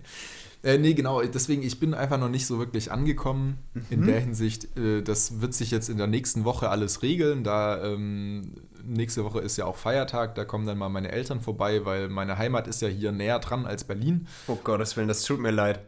Äh, 0.64 0.78
nee, 0.78 0.94
genau, 0.94 1.22
deswegen, 1.22 1.62
ich 1.62 1.80
bin 1.80 1.94
einfach 1.94 2.18
noch 2.18 2.30
nicht 2.30 2.46
so 2.46 2.58
wirklich 2.58 2.92
angekommen 2.92 3.58
mhm. 3.74 3.86
in 3.90 4.06
der 4.06 4.20
Hinsicht. 4.20 4.78
Äh, 4.78 5.02
das 5.02 5.42
wird 5.42 5.54
sich 5.54 5.72
jetzt 5.72 5.90
in 5.90 5.98
der 5.98 6.08
nächsten 6.08 6.46
Woche 6.46 6.70
alles 6.70 7.02
regeln. 7.02 7.44
Da 7.44 7.84
ähm, 7.84 8.54
nächste 8.86 9.26
Woche 9.26 9.40
ist 9.40 9.58
ja 9.58 9.66
auch 9.66 9.76
Feiertag, 9.76 10.36
da 10.36 10.46
kommen 10.46 10.66
dann 10.66 10.78
mal 10.78 10.90
meine 10.90 11.12
Eltern 11.12 11.42
vorbei, 11.42 11.86
weil 11.86 12.10
meine 12.10 12.38
Heimat 12.38 12.68
ist 12.68 12.82
ja 12.82 12.88
hier 12.88 13.12
näher 13.12 13.40
dran 13.40 13.66
als 13.66 13.84
Berlin. 13.84 14.28
Oh 14.48 14.56
Gottes 14.56 14.96
Willen, 14.96 15.10
das 15.10 15.24
tut 15.24 15.40
mir 15.40 15.52
leid. 15.52 15.80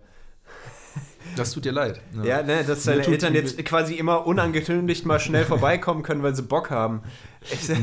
Das 1.36 1.52
tut 1.52 1.66
dir 1.66 1.72
leid. 1.72 2.02
Ja, 2.18 2.24
ja 2.24 2.44
ne, 2.44 2.64
dass 2.64 2.84
deine 2.84 3.06
Eltern 3.06 3.34
jetzt 3.34 3.58
quasi 3.66 3.96
immer 3.96 4.28
unangekündigt 4.28 5.06
mal 5.06 5.20
schnell 5.20 5.44
vorbeikommen 5.46 6.04
können, 6.04 6.24
weil 6.24 6.36
sie 6.36 6.44
Bock 6.44 6.70
haben. 6.70 7.02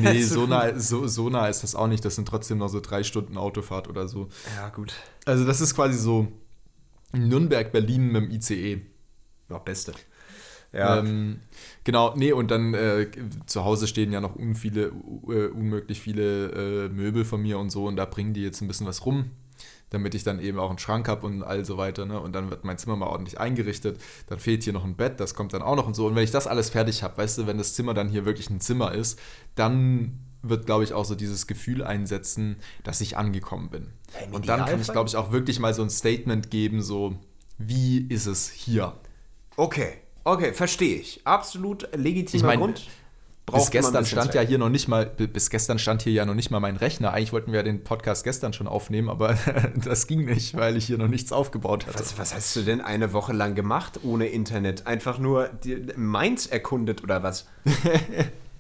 Nee, 0.01 0.23
so 0.23 0.47
nah, 0.47 0.79
so, 0.79 1.07
so 1.07 1.29
nah 1.29 1.49
ist 1.49 1.63
das 1.63 1.75
auch 1.75 1.89
nicht. 1.89 2.05
Das 2.05 2.17
sind 2.17 2.27
trotzdem 2.27 2.59
noch 2.59 2.69
so 2.69 2.81
drei 2.81 3.03
Stunden 3.03 3.37
Autofahrt 3.37 3.89
oder 3.89 4.09
so. 4.09 4.29
Ja, 4.57 4.69
gut. 4.69 4.95
Also 5.25 5.45
das 5.45 5.61
ist 5.61 5.75
quasi 5.75 5.99
so 5.99 6.29
Nürnberg, 7.13 7.73
Berlin 7.73 8.13
mit 8.13 8.23
dem 8.23 8.31
ICE. 8.31 8.81
Ja, 9.51 9.59
beste. 9.59 9.93
Ja. 10.73 10.99
Ähm, 10.99 11.41
genau, 11.85 12.15
nee, 12.17 12.33
und 12.33 12.51
dann 12.51 12.73
äh, 12.73 13.07
zu 13.47 13.65
Hause 13.65 13.87
stehen 13.87 14.11
ja 14.11 14.21
noch 14.23 14.37
unviele, 14.37 14.93
uh, 14.93 15.51
unmöglich 15.55 16.01
viele 16.01 16.87
äh, 16.87 16.89
Möbel 16.89 17.27
von 17.27 17.43
mir 17.43 17.59
und 17.59 17.71
so 17.71 17.87
und 17.87 17.97
da 17.97 18.07
bringen 18.07 18.33
die 18.33 18.43
jetzt 18.43 18.63
ein 18.63 18.69
bisschen 18.69 18.87
was 18.87 19.05
rum, 19.05 19.31
damit 19.93 20.15
ich 20.15 20.25
dann 20.25 20.41
eben 20.41 20.59
auch 20.59 20.71
einen 20.71 20.79
Schrank 20.79 21.07
habe 21.07 21.27
und 21.27 21.43
all 21.43 21.65
so 21.65 21.77
weiter. 21.77 22.07
Ne? 22.07 22.19
Und 22.19 22.33
dann 22.33 22.51
wird 22.51 22.65
mein 22.65 22.79
Zimmer 22.79 22.97
mal 22.97 23.07
ordentlich 23.07 23.39
eingerichtet. 23.39 24.01
Dann 24.27 24.39
fehlt 24.39 24.63
hier 24.63 24.73
noch 24.73 24.85
ein 24.85 24.97
Bett, 24.97 25.21
das 25.21 25.35
kommt 25.35 25.53
dann 25.53 25.63
auch 25.63 25.77
noch 25.77 25.87
und 25.87 25.95
so. 25.95 26.07
Und 26.07 26.15
wenn 26.15 26.25
ich 26.25 26.31
das 26.31 26.47
alles 26.47 26.71
fertig 26.71 27.03
habe, 27.03 27.19
weißt 27.19 27.39
du, 27.39 27.47
wenn 27.47 27.59
das 27.59 27.75
Zimmer 27.75 27.93
dann 27.93 28.09
hier 28.09 28.25
wirklich 28.25 28.49
ein 28.49 28.61
Zimmer 28.61 28.93
ist, 28.93 29.19
dann 29.55 30.19
wird, 30.41 30.67
glaube 30.67 30.83
ich, 30.83 30.93
auch 30.93 31.05
so 31.05 31.15
dieses 31.15 31.47
Gefühl 31.47 31.85
einsetzen, 31.85 32.57
dass 32.85 33.01
ich 33.01 33.17
angekommen 33.17 33.69
bin. 33.71 33.93
Hey, 34.13 34.29
und 34.33 34.49
dann 34.49 34.65
kann 34.65 34.81
ich, 34.81 34.89
glaube 34.89 35.09
ich, 35.09 35.17
auch 35.17 35.31
wirklich 35.31 35.61
mal 35.61 35.75
so 35.75 35.83
ein 35.83 35.91
Statement 35.91 36.51
geben, 36.51 36.83
so, 36.83 37.15
wie 37.59 37.99
ist 38.09 38.27
es 38.27 38.51
hier? 38.51 38.95
Okay, 39.57 39.99
okay, 40.25 40.53
verstehe 40.53 40.97
ich. 40.97 41.21
Absolut 41.25 41.89
legitimer 41.95 42.37
ich 42.37 42.43
mein, 42.43 42.59
Grund. 42.59 42.89
Bis 43.53 43.71
gestern 43.71 44.05
stand 44.05 44.33
Zeit. 44.33 44.35
ja 44.35 44.41
hier 44.43 44.59
noch 44.59 44.69
nicht 44.69 44.89
mal, 44.89 45.07
bis 45.07 45.51
gestern 45.51 45.79
stand 45.79 46.03
hier 46.03 46.13
ja 46.13 46.27
noch 46.27 46.35
nicht 46.35 46.51
mal 46.51 46.61
mein 46.61 46.77
Rechner. 46.77 47.13
Eigentlich 47.13 47.33
wollten 47.33 47.53
wir 47.53 47.61
ja 47.61 47.63
den 47.63 47.85
Podcast 47.85 48.25
gestern 48.25 48.53
schon 48.53 48.67
aufnehmen, 48.67 49.09
aber 49.09 49.37
das 49.85 50.07
ging 50.07 50.25
nicht, 50.25 50.57
weil 50.57 50.77
ich 50.77 50.87
hier 50.87 50.99
noch 50.99 51.09
nichts 51.09 51.33
aufgebaut 51.33 51.87
hatte. 51.87 51.99
Was, 52.01 52.19
was 52.19 52.35
hast 52.35 52.57
du 52.57 52.63
denn 52.63 52.81
eine 52.81 53.13
Woche 53.13 53.33
lang 53.33 53.55
gemacht 53.55 54.01
ohne 54.03 54.27
Internet? 54.27 54.87
Einfach 54.87 55.19
nur 55.19 55.51
Mainz 55.97 56.47
erkundet 56.47 57.03
oder 57.03 57.23
was? 57.23 57.47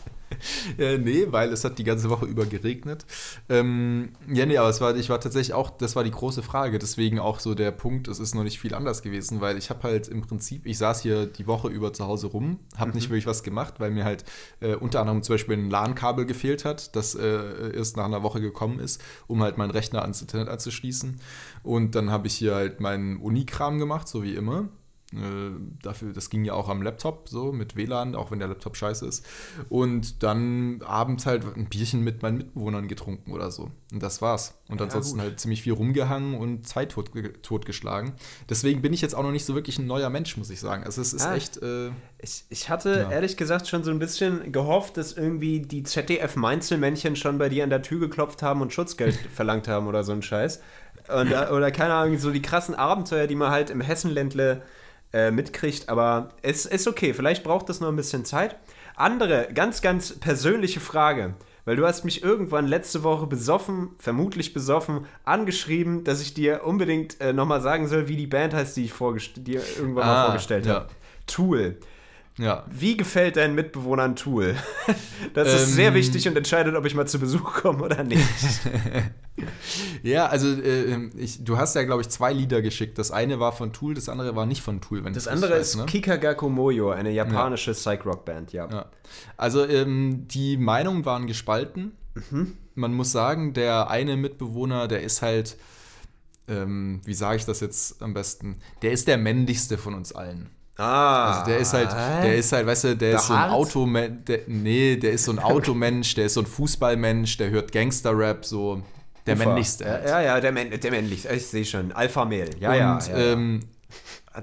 äh, 0.78 0.98
nee, 0.98 1.26
weil 1.30 1.52
es 1.52 1.64
hat 1.64 1.78
die 1.78 1.84
ganze 1.84 2.10
Woche 2.10 2.26
über 2.26 2.46
geregnet. 2.46 3.04
Ähm, 3.48 4.10
ja, 4.32 4.46
nee, 4.46 4.56
aber 4.56 4.68
es 4.68 4.80
war, 4.80 4.96
ich 4.96 5.08
war 5.08 5.20
tatsächlich 5.20 5.54
auch, 5.54 5.70
das 5.70 5.96
war 5.96 6.04
die 6.04 6.10
große 6.10 6.42
Frage. 6.42 6.78
Deswegen 6.78 7.18
auch 7.18 7.40
so 7.40 7.54
der 7.54 7.70
Punkt, 7.70 8.08
es 8.08 8.18
ist 8.18 8.34
noch 8.34 8.44
nicht 8.44 8.58
viel 8.58 8.74
anders 8.74 9.02
gewesen, 9.02 9.40
weil 9.40 9.56
ich 9.58 9.70
habe 9.70 9.82
halt 9.84 10.08
im 10.08 10.22
Prinzip, 10.22 10.66
ich 10.66 10.78
saß 10.78 11.02
hier 11.02 11.26
die 11.26 11.46
Woche 11.46 11.68
über 11.68 11.92
zu 11.92 12.06
Hause 12.06 12.28
rum, 12.28 12.58
habe 12.76 12.90
mhm. 12.90 12.96
nicht 12.96 13.10
wirklich 13.10 13.26
was 13.26 13.42
gemacht, 13.42 13.74
weil 13.78 13.90
mir 13.90 14.04
halt 14.04 14.24
äh, 14.60 14.74
unter 14.74 15.00
anderem 15.00 15.22
zum 15.22 15.34
Beispiel 15.34 15.56
ein 15.56 15.70
LAN-Kabel 15.70 16.26
gefehlt 16.26 16.64
hat, 16.64 16.94
das 16.96 17.14
äh, 17.14 17.76
erst 17.76 17.96
nach 17.96 18.04
einer 18.04 18.22
Woche 18.22 18.40
gekommen 18.40 18.78
ist, 18.78 19.02
um 19.26 19.42
halt 19.42 19.58
meinen 19.58 19.70
Rechner 19.70 20.02
ans 20.02 20.20
Internet 20.20 20.48
anzuschließen. 20.48 21.20
Und 21.62 21.94
dann 21.94 22.10
habe 22.10 22.26
ich 22.26 22.34
hier 22.34 22.54
halt 22.54 22.80
meinen 22.80 23.16
Unikram 23.18 23.78
gemacht, 23.78 24.08
so 24.08 24.22
wie 24.22 24.34
immer. 24.34 24.68
Äh, 25.12 25.50
dafür, 25.82 26.12
das 26.12 26.30
ging 26.30 26.44
ja 26.44 26.54
auch 26.54 26.68
am 26.68 26.80
Laptop 26.80 27.28
so 27.28 27.52
mit 27.52 27.76
WLAN, 27.76 28.14
auch 28.14 28.30
wenn 28.30 28.38
der 28.38 28.48
Laptop 28.48 28.76
scheiße 28.76 29.06
ist. 29.06 29.26
Und 29.68 30.22
dann 30.22 30.80
abends 30.82 31.26
halt 31.26 31.44
ein 31.54 31.66
Bierchen 31.66 32.02
mit 32.02 32.22
meinen 32.22 32.38
Mitbewohnern 32.38 32.88
getrunken 32.88 33.32
oder 33.32 33.50
so. 33.50 33.70
Und 33.92 34.02
das 34.02 34.22
war's. 34.22 34.54
Und 34.68 34.80
ja, 34.80 34.86
ansonsten 34.86 35.18
gut. 35.18 35.24
halt 35.24 35.40
ziemlich 35.40 35.62
viel 35.62 35.74
rumgehangen 35.74 36.34
und 36.34 36.66
Zeit 36.66 36.92
tot, 36.92 37.10
totgeschlagen. 37.42 38.12
Deswegen 38.48 38.80
bin 38.80 38.94
ich 38.94 39.02
jetzt 39.02 39.14
auch 39.14 39.22
noch 39.22 39.32
nicht 39.32 39.44
so 39.44 39.54
wirklich 39.54 39.78
ein 39.78 39.86
neuer 39.86 40.08
Mensch, 40.08 40.36
muss 40.38 40.48
ich 40.48 40.60
sagen. 40.60 40.84
Also 40.84 41.02
es 41.02 41.12
ist 41.12 41.26
ah, 41.26 41.34
echt. 41.34 41.58
Äh, 41.62 41.90
ich, 42.18 42.44
ich 42.48 42.70
hatte 42.70 43.00
ja. 43.00 43.10
ehrlich 43.10 43.36
gesagt 43.36 43.68
schon 43.68 43.84
so 43.84 43.90
ein 43.90 43.98
bisschen 43.98 44.50
gehofft, 44.50 44.96
dass 44.96 45.12
irgendwie 45.12 45.60
die 45.60 45.82
ZDF-Mainzelmännchen 45.82 47.16
schon 47.16 47.36
bei 47.36 47.50
dir 47.50 47.64
an 47.64 47.70
der 47.70 47.82
Tür 47.82 48.00
geklopft 48.00 48.42
haben 48.42 48.62
und 48.62 48.72
Schutzgeld 48.72 49.14
verlangt 49.34 49.68
haben 49.68 49.86
oder 49.88 50.04
so 50.04 50.12
ein 50.12 50.22
Scheiß. 50.22 50.60
Und, 51.08 51.32
oder 51.32 51.70
keine 51.72 51.94
Ahnung, 51.94 52.16
so 52.16 52.30
die 52.30 52.40
krassen 52.40 52.76
Abenteuer, 52.76 53.26
die 53.26 53.34
man 53.34 53.50
halt 53.50 53.70
im 53.70 53.80
Hessenländle 53.80 54.52
äh, 54.52 54.60
mitkriegt. 55.30 55.88
Aber 55.88 56.30
es 56.42 56.66
ist 56.66 56.88
okay, 56.88 57.14
vielleicht 57.14 57.44
braucht 57.44 57.68
das 57.68 57.80
noch 57.80 57.88
ein 57.88 57.96
bisschen 57.96 58.24
Zeit. 58.24 58.56
Andere, 58.96 59.48
ganz, 59.54 59.82
ganz 59.82 60.18
persönliche 60.18 60.80
Frage. 60.80 61.34
Weil 61.64 61.76
du 61.76 61.86
hast 61.86 62.04
mich 62.04 62.24
irgendwann 62.24 62.66
letzte 62.66 63.04
Woche 63.04 63.26
besoffen, 63.26 63.90
vermutlich 63.96 64.52
besoffen, 64.52 65.06
angeschrieben, 65.24 66.02
dass 66.02 66.20
ich 66.20 66.34
dir 66.34 66.64
unbedingt 66.64 67.20
äh, 67.20 67.32
nochmal 67.32 67.60
sagen 67.60 67.86
soll, 67.86 68.08
wie 68.08 68.16
die 68.16 68.26
Band 68.26 68.52
heißt, 68.52 68.76
die 68.76 68.84
ich 68.84 68.92
dir 69.34 69.62
irgendwann 69.78 70.04
ah, 70.04 70.06
mal 70.06 70.24
vorgestellt 70.26 70.66
ja. 70.66 70.74
habe. 70.74 70.88
Tool. 71.26 71.78
Ja. 72.38 72.64
Wie 72.70 72.96
gefällt 72.96 73.36
deinen 73.36 73.54
Mitbewohnern 73.54 74.16
Tool? 74.16 74.56
Das 75.34 75.48
ähm, 75.48 75.54
ist 75.54 75.74
sehr 75.74 75.88
ähm. 75.88 75.94
wichtig 75.94 76.28
und 76.28 76.36
entscheidet, 76.36 76.74
ob 76.74 76.84
ich 76.84 76.94
mal 76.94 77.06
zu 77.06 77.18
Besuch 77.18 77.54
komme 77.54 77.84
oder 77.84 78.02
nicht. 78.02 78.26
ja, 80.02 80.26
also 80.26 80.48
äh, 80.48 81.08
ich, 81.16 81.42
du 81.42 81.56
hast 81.56 81.74
ja, 81.74 81.84
glaube 81.84 82.02
ich, 82.02 82.08
zwei 82.08 82.32
Lieder 82.32 82.60
geschickt. 82.60 82.98
Das 82.98 83.10
eine 83.10 83.40
war 83.40 83.52
von 83.52 83.72
Tool, 83.72 83.94
das 83.94 84.08
andere 84.08 84.36
war 84.36 84.44
nicht 84.44 84.62
von 84.62 84.80
Tool. 84.80 85.00
das 85.02 85.28
andere 85.28 85.52
weiß, 85.52 85.68
ist 85.68 85.76
ne? 85.76 85.86
Kikagaku 85.86 86.48
Moyo, 86.48 86.90
eine 86.90 87.12
japanische 87.12 87.70
ja. 87.70 87.76
Psych-Rock-Band, 87.76 88.52
ja. 88.52 88.68
ja. 88.68 88.86
Also 89.36 89.64
ähm, 89.64 90.26
die 90.28 90.56
Meinungen 90.56 91.06
waren 91.06 91.26
gespalten. 91.26 91.92
Mhm. 92.30 92.58
Man 92.74 92.92
muss 92.92 93.12
sagen, 93.12 93.54
der 93.54 93.88
eine 93.88 94.16
Mitbewohner, 94.16 94.88
der 94.88 95.02
ist 95.02 95.22
halt, 95.22 95.56
ähm, 96.48 97.00
wie 97.04 97.14
sage 97.14 97.36
ich 97.36 97.44
das 97.46 97.60
jetzt 97.60 98.02
am 98.02 98.12
besten, 98.12 98.58
der 98.82 98.92
ist 98.92 99.08
der 99.08 99.16
männlichste 99.16 99.78
von 99.78 99.94
uns 99.94 100.12
allen. 100.12 100.50
Ah. 100.82 101.32
Also 101.32 101.50
der 101.50 101.58
ist 101.58 101.72
halt, 101.72 101.92
der 101.92 102.36
ist 102.36 102.52
halt, 102.52 102.66
weißt 102.66 102.84
du, 102.84 102.88
der, 102.88 102.96
der 102.96 103.18
ist 103.18 103.26
so 103.26 103.34
ein 103.34 103.50
Automensch, 103.50 104.40
nee, 104.48 104.96
der 104.96 105.12
ist 105.12 105.24
so 105.24 105.32
ein 105.32 105.38
Automensch, 105.40 106.14
der 106.14 106.26
ist 106.26 106.34
so 106.34 106.40
ein 106.40 106.46
Fußballmensch, 106.46 107.36
der 107.36 107.50
hört 107.50 107.70
Gangster-Rap, 107.72 108.44
so 108.44 108.82
der 109.26 109.36
Ufer. 109.36 109.46
männlichste. 109.46 109.84
Halt. 109.88 110.08
Ja, 110.08 110.20
ja, 110.20 110.40
der, 110.40 110.52
der 110.52 110.90
männlichste, 110.90 111.32
ich 111.34 111.46
sehe 111.46 111.64
schon, 111.64 111.92
Alpha-Mail, 111.92 112.50
ja, 112.58 112.70
Und, 112.70 113.08
ja, 113.08 113.18
ja, 113.18 113.32
ähm, 113.32 113.60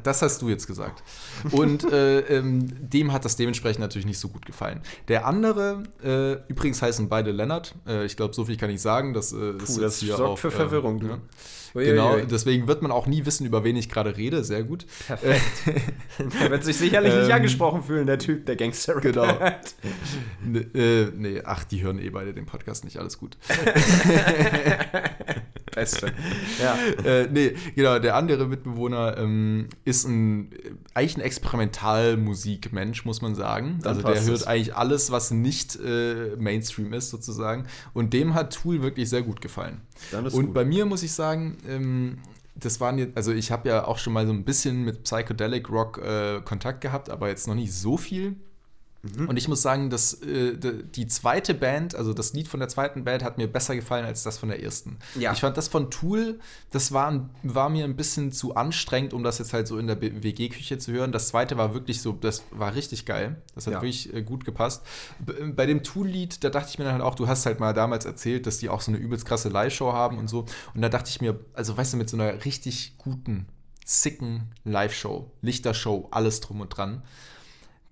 das 0.04 0.22
hast 0.22 0.42
du 0.42 0.50
jetzt 0.50 0.68
gesagt. 0.68 1.04
Und 1.52 1.92
äh, 1.92 2.20
ähm, 2.20 2.68
dem 2.90 3.12
hat 3.12 3.26
das 3.26 3.36
dementsprechend 3.36 3.82
natürlich 3.82 4.06
nicht 4.06 4.20
so 4.20 4.30
gut 4.30 4.46
gefallen. 4.46 4.82
Der 5.08 5.26
andere, 5.26 5.84
äh, 6.04 6.34
übrigens 6.48 6.82
heißen 6.82 7.10
beide 7.10 7.32
Lennart. 7.32 7.74
Äh, 7.88 8.06
ich 8.06 8.16
glaube, 8.16 8.34
so 8.34 8.46
viel 8.46 8.56
kann 8.58 8.70
ich 8.70 8.82
sagen. 8.82 9.14
Das, 9.14 9.34
äh, 9.34 9.54
Puh, 9.54 9.80
das 9.82 10.00
hier 10.00 10.16
sorgt 10.16 10.30
auch, 10.30 10.38
für 10.38 10.52
Verwirrung. 10.52 11.02
Ja. 11.02 11.18
Uiuiui. 11.76 11.92
Genau, 11.92 12.18
deswegen 12.18 12.68
wird 12.68 12.82
man 12.82 12.92
auch 12.92 13.08
nie 13.08 13.26
wissen, 13.26 13.46
über 13.46 13.64
wen 13.64 13.76
ich 13.76 13.90
gerade 13.90 14.18
rede. 14.18 14.44
Sehr 14.44 14.64
gut. 14.64 14.86
Perfekt. 15.08 15.42
der 16.42 16.52
wird 16.52 16.64
sich 16.64 16.78
sicherlich 16.78 17.14
nicht 17.14 17.28
Ähm, 17.28 17.32
angesprochen 17.32 17.84
fühlen, 17.84 18.08
der 18.08 18.20
Typ, 18.20 18.46
der 18.46 18.56
Gangster. 18.56 19.00
Genau. 19.00 19.28
Ne, 20.44 20.60
äh, 20.74 21.12
nee, 21.16 21.42
ach, 21.44 21.64
die 21.64 21.84
hören 21.84 22.00
eh 22.00 22.10
beide 22.10 22.34
den 22.34 22.46
Podcast 22.46 22.84
nicht, 22.84 22.98
alles 22.98 23.18
gut. 23.18 23.38
Beste. 25.80 26.14
Ja. 26.62 26.78
äh, 27.06 27.28
nee, 27.32 27.56
genau, 27.76 28.00
der 28.00 28.16
andere 28.16 28.46
Mitbewohner 28.46 29.18
ähm, 29.18 29.70
ist 29.86 30.06
ein 30.06 30.52
eigentlich 30.94 31.18
ein 31.18 31.22
Experimentalmusikmensch, 31.22 33.06
muss 33.06 33.22
man 33.22 33.36
sagen. 33.36 33.80
Dann 33.82 33.98
also 33.98 34.08
der 34.08 34.22
hört 34.22 34.38
es. 34.42 34.48
eigentlich 34.48 34.76
alles, 34.76 35.12
was 35.12 35.32
nicht 35.32 35.78
äh, 35.78 36.36
Mainstream 36.38 36.94
ist, 36.94 37.10
sozusagen. 37.10 37.66
Und 37.94 38.14
dem 38.14 38.34
hat 38.34 38.54
Tool 38.54 38.82
wirklich 38.82 39.10
sehr 39.10 39.22
gut 39.22 39.42
gefallen. 39.42 39.82
Und 40.12 40.32
gut. 40.32 40.54
bei 40.54 40.66
mir 40.66 40.86
muss 40.86 41.04
ich 41.04 41.14
sagen, 41.14 41.58
ähm, 41.68 42.18
das 42.56 42.80
waren 42.82 42.98
jetzt, 42.98 43.16
also 43.16 43.32
ich 43.32 43.52
habe 43.52 43.70
ja 43.70 43.86
auch 43.86 43.98
schon 43.98 44.14
mal 44.14 44.26
so 44.26 44.34
ein 44.34 44.44
bisschen 44.44 44.84
mit 44.84 45.04
Psychedelic 45.04 45.70
Rock 45.70 46.00
äh, 46.00 46.42
Kontakt 46.42 46.82
gehabt, 46.82 47.10
aber 47.10 47.30
jetzt 47.30 47.48
noch 47.48 47.56
nicht 47.56 47.74
so 47.74 47.98
viel. 47.98 48.36
Mhm. 49.02 49.30
Und 49.30 49.38
ich 49.38 49.48
muss 49.48 49.62
sagen, 49.62 49.90
dass 49.90 50.14
äh, 50.22 50.58
die 50.96 51.08
zweite 51.08 51.54
Band, 51.54 51.96
also 51.96 52.14
das 52.14 52.34
Lied 52.34 52.48
von 52.48 52.60
der 52.60 52.68
zweiten 52.68 53.06
Band, 53.06 53.24
hat 53.24 53.38
mir 53.38 53.48
besser 53.48 53.76
gefallen 53.76 54.06
als 54.06 54.24
das 54.24 54.38
von 54.38 54.50
der 54.50 54.62
ersten. 54.62 54.98
Ja. 55.18 55.32
Ich 55.32 55.40
fand 55.40 55.56
das 55.56 55.70
von 55.70 55.90
Tool, 55.90 56.40
das 56.72 56.92
war, 56.92 57.30
war 57.44 57.70
mir 57.70 57.86
ein 57.86 57.96
bisschen 57.96 58.32
zu 58.32 58.56
anstrengend, 58.56 59.14
um 59.14 59.24
das 59.24 59.40
jetzt 59.40 59.54
halt 59.54 59.68
so 59.68 59.78
in 59.78 59.88
der 59.88 60.02
WG-Küche 60.02 60.78
zu 60.80 60.92
hören. 60.92 61.12
Das 61.12 61.30
zweite 61.30 61.58
war 61.58 61.74
wirklich 61.74 62.02
so, 62.02 62.12
das 62.12 62.44
war 62.52 62.76
richtig 62.76 63.06
geil. 63.06 63.42
Das 63.56 63.68
hat 63.68 63.74
Ja. 63.74 63.82
wirklich 63.82 64.14
äh, 64.14 64.22
gut 64.22 64.44
gepasst. 64.44 64.84
B 65.20 65.34
bei 65.52 65.66
dem 65.66 65.84
Tool-Lied, 65.84 66.44
da 66.44 66.50
dachte 66.50 66.70
ich 66.72 66.78
mir 66.80 66.86
dann 66.86 66.94
halt 66.94 67.04
auch, 67.04 67.16
du 67.16 67.28
hast 67.28 67.46
halt 67.46 67.60
mal 67.60 67.74
damals 67.74 68.06
erzählt, 68.06 68.48
dass 68.48 68.58
die 68.58 68.70
auch 68.70 68.82
so 68.82 68.92
eine 68.92 68.98
übelst 69.00 69.26
krasse 69.26 69.50
Live-Show 69.50 69.94
haben 69.94 70.18
und 70.18 70.28
so. 70.28 70.46
Und 70.74 70.82
da 70.82 70.90
dachte 70.90 71.10
ich 71.10 71.22
mir, 71.22 71.40
also 71.54 71.78
weißt 71.78 71.94
du, 71.94 71.98
mit 71.98 72.10
so 72.10 72.18
einer 72.18 72.44
richtig 72.46 72.96
guten, 72.98 73.48
sicken 73.86 74.52
Live-Show, 74.66 75.32
Lichtershow, 75.42 76.08
alles 76.12 76.42
drum 76.42 76.62
und 76.62 76.70
dran 76.70 77.04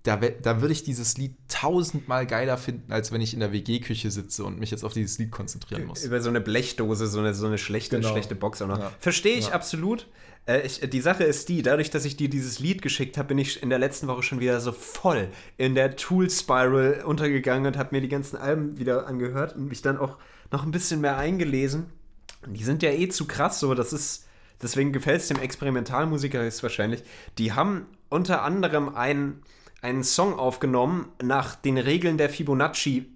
da, 0.04 0.16
da 0.16 0.60
würde 0.60 0.72
ich 0.72 0.84
dieses 0.84 1.18
Lied 1.18 1.34
tausendmal 1.48 2.26
geiler 2.26 2.56
finden, 2.56 2.92
als 2.92 3.12
wenn 3.12 3.20
ich 3.20 3.34
in 3.34 3.40
der 3.40 3.52
WG-Küche 3.52 4.10
sitze 4.10 4.44
und 4.44 4.58
mich 4.58 4.70
jetzt 4.70 4.84
auf 4.84 4.92
dieses 4.92 5.18
Lied 5.18 5.30
konzentrieren 5.30 5.86
muss. 5.86 6.04
Über 6.04 6.20
so 6.20 6.28
eine 6.28 6.40
Blechdose, 6.40 7.08
so 7.08 7.18
eine, 7.18 7.34
so 7.34 7.46
eine 7.46 7.58
schlechte, 7.58 7.96
Genau. 7.96 8.10
schlechte 8.12 8.34
Box 8.34 8.62
auch 8.62 8.68
noch. 8.68 8.78
Ja. 8.78 8.92
Verstehe 9.00 9.36
ich 9.36 9.48
Ja. 9.48 9.52
absolut. 9.54 10.06
Äh, 10.46 10.62
ich, 10.66 10.80
die 10.80 11.00
Sache 11.00 11.24
ist 11.24 11.48
die, 11.48 11.62
dadurch, 11.62 11.90
dass 11.90 12.04
ich 12.04 12.16
dir 12.16 12.30
dieses 12.30 12.58
Lied 12.60 12.80
geschickt 12.80 13.18
habe, 13.18 13.28
bin 13.28 13.38
ich 13.38 13.62
in 13.62 13.70
der 13.70 13.78
letzten 13.78 14.06
Woche 14.06 14.22
schon 14.22 14.40
wieder 14.40 14.60
so 14.60 14.72
voll 14.72 15.28
in 15.58 15.74
der 15.74 15.96
Tool-Spiral 15.96 17.02
untergegangen 17.04 17.66
und 17.66 17.76
habe 17.76 17.94
mir 17.94 18.00
die 18.00 18.08
ganzen 18.08 18.36
Alben 18.36 18.78
wieder 18.78 19.06
angehört 19.06 19.56
und 19.56 19.68
mich 19.68 19.82
dann 19.82 19.98
auch 19.98 20.16
noch 20.52 20.64
ein 20.64 20.70
bisschen 20.70 21.00
mehr 21.00 21.16
eingelesen. 21.18 21.86
Und 22.46 22.54
die 22.54 22.64
sind 22.64 22.82
ja 22.82 22.90
eh 22.90 23.08
zu 23.08 23.26
krass 23.26 23.58
so, 23.60 23.74
das 23.74 23.92
ist, 23.92 24.26
deswegen 24.62 24.92
gefällt 24.92 25.20
es 25.20 25.28
dem 25.28 25.40
Experimentalmusiker 25.40 26.40
höchstwahrscheinlich. 26.42 27.02
Die 27.36 27.52
haben 27.52 27.86
unter 28.08 28.42
anderem 28.42 28.94
einen, 28.94 29.42
einen 29.80 30.04
Song 30.04 30.38
aufgenommen 30.38 31.12
nach 31.22 31.54
den 31.54 31.78
Regeln 31.78 32.18
der 32.18 32.30
Fibonacci 32.30 33.08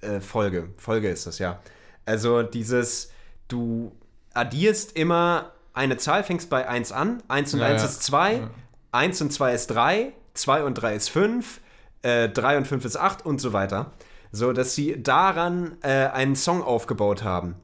äh, 0.00 0.20
Folge. 0.20 0.68
Folge 0.76 1.08
ist 1.08 1.26
das, 1.26 1.38
ja. 1.38 1.60
Also 2.04 2.42
dieses, 2.42 3.10
du 3.48 3.92
addierst 4.34 4.96
immer 4.96 5.52
eine 5.72 5.96
Zahl, 5.96 6.24
fängst 6.24 6.50
bei 6.50 6.66
1 6.68 6.92
an, 6.92 7.22
1 7.28 7.54
und 7.54 7.60
Ja, 7.60 7.66
1 7.66 7.82
ja. 7.82 7.88
ist 7.88 8.02
2, 8.02 8.32
Ja. 8.34 8.50
1 8.92 9.20
und 9.22 9.32
2 9.32 9.54
ist 9.54 9.66
3, 9.68 10.12
2 10.34 10.64
und 10.64 10.74
3 10.74 10.94
ist 10.94 11.08
5, 11.10 11.60
äh, 12.02 12.28
3 12.28 12.58
und 12.58 12.66
5 12.66 12.84
ist 12.84 12.96
8 12.96 13.24
und 13.24 13.40
so 13.40 13.52
weiter. 13.52 13.92
So, 14.30 14.52
dass 14.52 14.74
sie 14.74 15.02
daran 15.02 15.76
äh, 15.82 15.88
einen 16.08 16.36
Song 16.36 16.62
aufgebaut 16.62 17.22
haben. 17.24 17.56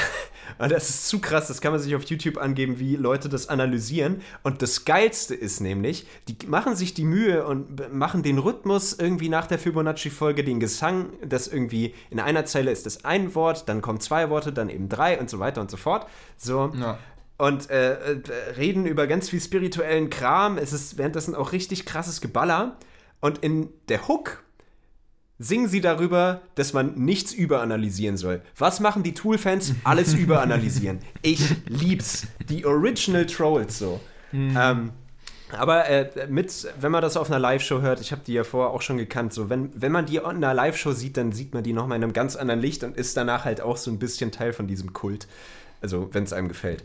Und 0.58 0.72
das 0.72 0.88
ist 0.88 1.08
zu 1.08 1.20
krass, 1.20 1.48
das 1.48 1.60
kann 1.60 1.72
man 1.72 1.80
sich 1.80 1.94
auf 1.94 2.04
YouTube 2.04 2.38
angeben, 2.38 2.78
wie 2.78 2.96
Leute 2.96 3.28
das 3.28 3.48
analysieren. 3.48 4.22
Und 4.42 4.62
das 4.62 4.84
Geilste 4.84 5.34
ist 5.34 5.60
nämlich, 5.60 6.06
die 6.28 6.46
machen 6.46 6.76
sich 6.76 6.94
die 6.94 7.04
Mühe 7.04 7.46
und 7.46 7.92
machen 7.92 8.22
den 8.22 8.38
Rhythmus 8.38 8.94
irgendwie 8.94 9.28
nach 9.28 9.46
der 9.46 9.58
Fibonacci-Folge, 9.58 10.44
den 10.44 10.60
Gesang, 10.60 11.10
das 11.24 11.48
irgendwie 11.48 11.94
in 12.10 12.20
einer 12.20 12.44
Zeile 12.46 12.70
ist 12.70 12.86
es 12.86 13.04
ein 13.04 13.34
Wort, 13.34 13.68
dann 13.68 13.82
kommen 13.82 14.00
zwei 14.00 14.30
Worte, 14.30 14.52
dann 14.52 14.70
eben 14.70 14.88
drei 14.88 15.18
und 15.18 15.28
so 15.28 15.38
weiter 15.38 15.60
und 15.60 15.70
so 15.70 15.76
fort. 15.76 16.06
So. 16.36 16.72
Ja. 16.78 16.98
Und 17.38 17.68
äh, 17.68 18.14
äh, 18.14 18.20
reden 18.56 18.86
über 18.86 19.06
ganz 19.06 19.28
viel 19.28 19.40
spirituellen 19.40 20.08
Kram. 20.08 20.56
Es 20.56 20.72
ist 20.72 20.96
währenddessen 20.96 21.34
auch 21.34 21.52
richtig 21.52 21.84
krasses 21.84 22.22
Geballer. 22.22 22.78
Und 23.20 23.38
in 23.38 23.68
der 23.88 24.08
Hook 24.08 24.42
singen 25.38 25.68
sie 25.68 25.80
darüber, 25.80 26.40
dass 26.54 26.72
man 26.72 26.94
nichts 26.94 27.32
überanalysieren 27.32 28.16
soll. 28.16 28.42
Was 28.56 28.80
machen 28.80 29.02
die 29.02 29.14
Tool-Fans? 29.14 29.74
Alles 29.84 30.14
überanalysieren. 30.14 31.00
Ich 31.22 31.54
lieb's. 31.66 32.26
Die 32.48 32.64
Original 32.64 33.26
Trolls 33.26 33.78
so. 33.78 34.00
Ähm, 34.32 34.90
aber 35.52 35.88
äh, 35.88 36.26
mit, 36.28 36.66
wenn 36.80 36.90
man 36.90 37.02
das 37.02 37.16
auf 37.16 37.28
einer 37.30 37.38
Live-Show 37.38 37.80
hört, 37.80 38.00
ich 38.00 38.12
habe 38.12 38.22
die 38.26 38.32
ja 38.32 38.44
vorher 38.44 38.72
auch 38.72 38.82
schon 38.82 38.96
gekannt, 38.98 39.32
so 39.32 39.48
wenn, 39.48 39.70
wenn 39.80 39.92
man 39.92 40.04
die 40.06 40.16
in 40.16 40.24
einer 40.24 40.52
Live-Show 40.54 40.92
sieht, 40.92 41.16
dann 41.16 41.32
sieht 41.32 41.54
man 41.54 41.62
die 41.62 41.72
nochmal 41.72 41.96
in 41.96 42.02
einem 42.04 42.12
ganz 42.12 42.34
anderen 42.36 42.60
Licht 42.60 42.82
und 42.82 42.96
ist 42.96 43.16
danach 43.16 43.44
halt 43.44 43.60
auch 43.60 43.76
so 43.76 43.90
ein 43.90 43.98
bisschen 43.98 44.32
Teil 44.32 44.52
von 44.52 44.66
diesem 44.66 44.92
Kult. 44.92 45.28
Also, 45.80 46.08
wenn 46.12 46.24
es 46.24 46.32
einem 46.32 46.48
gefällt. 46.48 46.84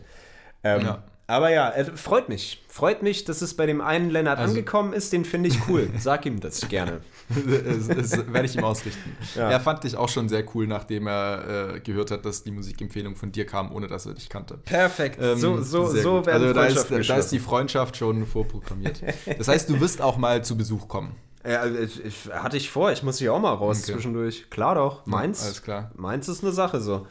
Ähm, 0.62 0.82
Ja. 0.82 1.02
Aber 1.32 1.50
ja, 1.50 1.70
äh, 1.70 1.84
freut 1.96 2.28
mich. 2.28 2.62
Freut 2.68 3.02
mich, 3.02 3.24
dass 3.24 3.40
es 3.40 3.54
bei 3.54 3.64
dem 3.66 3.80
einen 3.80 4.10
Lennart 4.10 4.38
Also- 4.38 4.50
angekommen 4.52 4.92
ist. 4.92 5.12
Den 5.12 5.24
finde 5.24 5.48
ich 5.48 5.58
cool. 5.68 5.88
Sag 5.98 6.26
ihm 6.26 6.40
das 6.40 6.68
gerne. 6.68 7.00
das, 7.28 7.88
das 7.88 8.32
werde 8.32 8.44
ich 8.46 8.56
ihm 8.56 8.64
ausrichten. 8.64 9.16
Ja. 9.34 9.50
Er 9.50 9.60
fand 9.60 9.84
dich 9.84 9.96
auch 9.96 10.08
schon 10.08 10.28
sehr 10.28 10.44
cool, 10.54 10.66
nachdem 10.66 11.06
er 11.06 11.74
äh, 11.76 11.80
gehört 11.80 12.10
hat, 12.10 12.24
dass 12.26 12.44
die 12.44 12.50
Musikempfehlung 12.50 13.16
von 13.16 13.32
dir 13.32 13.46
kam, 13.46 13.72
ohne 13.72 13.86
dass 13.86 14.04
er 14.04 14.12
dich 14.14 14.28
kannte. 14.28 14.58
Perfekt. 14.58 15.18
Ähm, 15.22 15.38
so 15.38 15.62
so, 15.62 15.86
so 15.86 16.26
werden 16.26 16.42
also 16.42 16.52
da 16.52 16.64
ist, 16.66 16.90
da 17.08 17.16
ist 17.16 17.30
die. 17.30 17.38
Freundschaft 17.38 17.96
schon 17.96 18.26
vorprogrammiert. 18.26 19.02
Das 19.38 19.48
heißt, 19.48 19.68
du 19.70 19.80
wirst 19.80 20.00
auch 20.02 20.16
mal 20.16 20.44
zu 20.44 20.56
Besuch 20.56 20.86
kommen. 20.86 21.14
Ja, 21.46 21.60
also 21.60 21.78
ich, 21.78 22.04
ich, 22.04 22.14
hatte 22.32 22.56
ich 22.56 22.70
vor, 22.70 22.92
ich 22.92 23.02
muss 23.02 23.18
hier 23.18 23.32
auch 23.34 23.40
mal 23.40 23.52
raus 23.54 23.82
Okay. 23.82 23.92
zwischendurch. 23.94 24.48
Klar 24.50 24.74
doch. 24.76 25.06
Meins. 25.06 25.42
alles 25.42 25.62
klar. 25.62 25.90
Meins 25.96 26.28
ist 26.28 26.44
eine 26.44 26.52
Sache 26.52 26.80
so. 26.80 27.06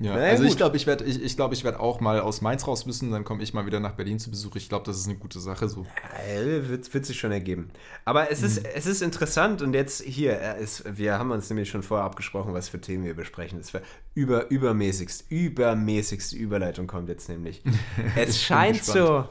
Ja, 0.00 0.14
Na 0.14 0.24
ja, 0.24 0.30
also 0.30 0.44
ich 0.44 0.50
gut. 0.50 0.58
glaube, 0.58 0.76
ich 0.76 0.86
werde 0.86 1.04
ich, 1.04 1.20
ich 1.22 1.34
glaub, 1.34 1.52
ich 1.52 1.64
werd 1.64 1.78
auch 1.80 1.98
mal 2.00 2.20
aus 2.20 2.40
Mainz 2.40 2.66
raus 2.68 2.86
müssen, 2.86 3.10
dann 3.10 3.24
komme 3.24 3.42
ich 3.42 3.52
mal 3.52 3.66
wieder 3.66 3.80
nach 3.80 3.94
Berlin 3.94 4.20
zu 4.20 4.30
Besuch. 4.30 4.54
Ich 4.54 4.68
glaube, 4.68 4.84
das 4.86 4.96
ist 4.96 5.06
eine 5.06 5.16
gute 5.16 5.40
Sache 5.40 5.68
so. 5.68 5.86
Äh, 6.28 6.68
Wird, 6.68 6.92
wird 6.94 7.04
sich 7.04 7.18
schon 7.18 7.32
ergeben. 7.32 7.70
Aber 8.04 8.30
es 8.30 8.42
ist, 8.42 8.64
es 8.64 8.86
ist 8.86 9.02
interessant 9.02 9.60
und 9.60 9.74
jetzt 9.74 10.02
hier, 10.02 10.40
äh, 10.40 10.62
es, 10.62 10.84
wir 10.88 11.18
haben 11.18 11.32
uns 11.32 11.50
nämlich 11.50 11.68
schon 11.68 11.82
vorher 11.82 12.04
abgesprochen, 12.06 12.54
was 12.54 12.68
für 12.68 12.80
Themen 12.80 13.04
wir 13.04 13.14
besprechen. 13.14 13.58
Es 13.58 13.74
war 13.74 13.80
über, 14.14 14.48
übermäßigst, 14.50 15.24
übermäßigste 15.30 16.36
Überleitung 16.36 16.86
kommt 16.86 17.08
jetzt 17.08 17.28
nämlich. 17.28 17.62
Es 18.16 18.40
scheint 18.40 18.84
so, 18.84 19.26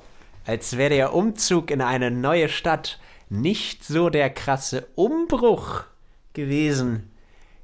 als 0.45 0.75
wäre 0.77 0.89
der 0.89 1.13
Umzug 1.13 1.71
in 1.71 1.81
eine 1.81 2.11
neue 2.11 2.49
Stadt 2.49 2.99
nicht 3.29 3.85
so 3.85 4.09
der 4.09 4.29
krasse 4.29 4.87
Umbruch 4.95 5.83
gewesen, 6.33 7.09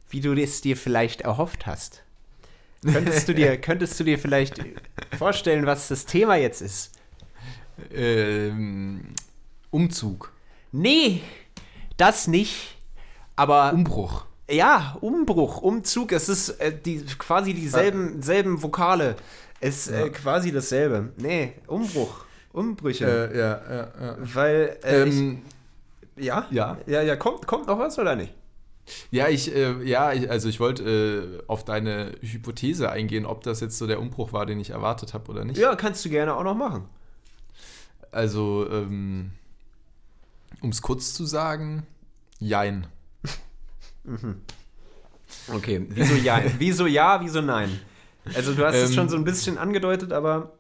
wie 0.10 0.22
du 0.22 0.34
es 0.34 0.62
dir 0.62 0.78
vielleicht 0.78 1.22
erhofft 1.22 1.66
hast. 1.66 2.03
Könntest 2.86 3.28
du 3.28 3.34
dir, 3.34 3.58
könntest 3.62 4.00
du 4.00 4.04
dir 4.04 4.18
vielleicht 4.20 4.56
vorstellen, 5.18 5.66
was 5.66 5.88
das 5.88 6.06
Thema 6.06 6.36
jetzt 6.36 6.62
ist? 6.62 6.92
Ähm, 7.94 9.02
Umzug. 9.72 10.32
Nee, 10.72 11.22
das 11.98 12.28
nicht. 12.28 12.78
Aber 13.36 13.74
Umbruch. 13.74 14.26
ja, 14.50 14.98
Umbruch, 15.02 15.62
Umzug, 15.62 16.12
es 16.12 16.30
ist 16.30 16.50
äh, 16.60 16.72
die, 16.78 17.04
quasi 17.18 17.54
dieselben 17.54 18.22
selben 18.22 18.62
Vokale. 18.62 19.16
Es 19.60 19.88
ist 19.88 19.94
äh, 19.94 20.02
Ja. 20.02 20.10
quasi 20.10 20.52
dasselbe. 20.52 21.14
Nee, 21.18 21.54
Umbruch, 21.68 22.26
Umbrüche. 22.52 23.06
Äh, 23.34 23.38
ja, 23.38 23.62
ja, 23.70 23.92
ja. 24.02 24.18
Weil, 24.20 24.78
äh, 24.84 25.02
Ähm, 25.04 25.42
ich, 26.16 26.26
ja? 26.26 26.46
ja. 26.52 26.78
Ja, 26.86 27.02
ja, 27.02 27.16
kommt, 27.16 27.48
kommt 27.48 27.66
noch 27.68 27.80
was 27.80 27.98
oder 27.98 28.16
nicht? 28.16 28.34
Ja, 29.12 29.30
ich, 29.30 29.54
äh, 29.56 29.82
ja, 29.84 30.12
ich, 30.14 30.30
also 30.30 30.50
ich 30.50 30.60
wollte 30.60 31.40
äh, 31.40 31.44
auf 31.48 31.64
deine 31.64 32.16
Hypothese 32.22 32.92
eingehen, 32.92 33.26
ob 33.26 33.44
das 33.44 33.60
jetzt 33.62 33.78
so 33.78 33.88
der 33.88 34.00
Umbruch 34.00 34.34
war, 34.34 34.46
den 34.46 34.60
ich 34.60 34.72
erwartet 34.72 35.14
habe 35.14 35.32
oder 35.32 35.46
nicht. 35.46 35.58
Ja, 35.58 35.76
kannst 35.76 36.04
du 36.04 36.10
gerne 36.10 36.36
auch 36.36 36.44
noch 36.44 36.56
machen. 36.56 36.86
Also, 38.12 38.68
ähm, 38.70 39.32
um 40.62 40.70
es 40.70 40.82
kurz 40.82 41.14
zu 41.14 41.26
sagen, 41.26 41.86
jein. 42.40 42.88
Okay, 45.48 45.86
wieso 45.90 46.14
ja? 46.16 46.44
wieso 46.60 46.86
ja, 46.86 47.20
wieso 47.20 47.42
nein? 47.42 47.80
Also 48.36 48.54
du 48.54 48.64
hast 48.66 48.76
es 48.76 48.90
Ähm, 48.92 48.96
schon 48.96 49.10
so 49.10 49.18
ein 49.18 49.24
bisschen 49.24 49.58
angedeutet, 49.58 50.14
aber 50.14 50.52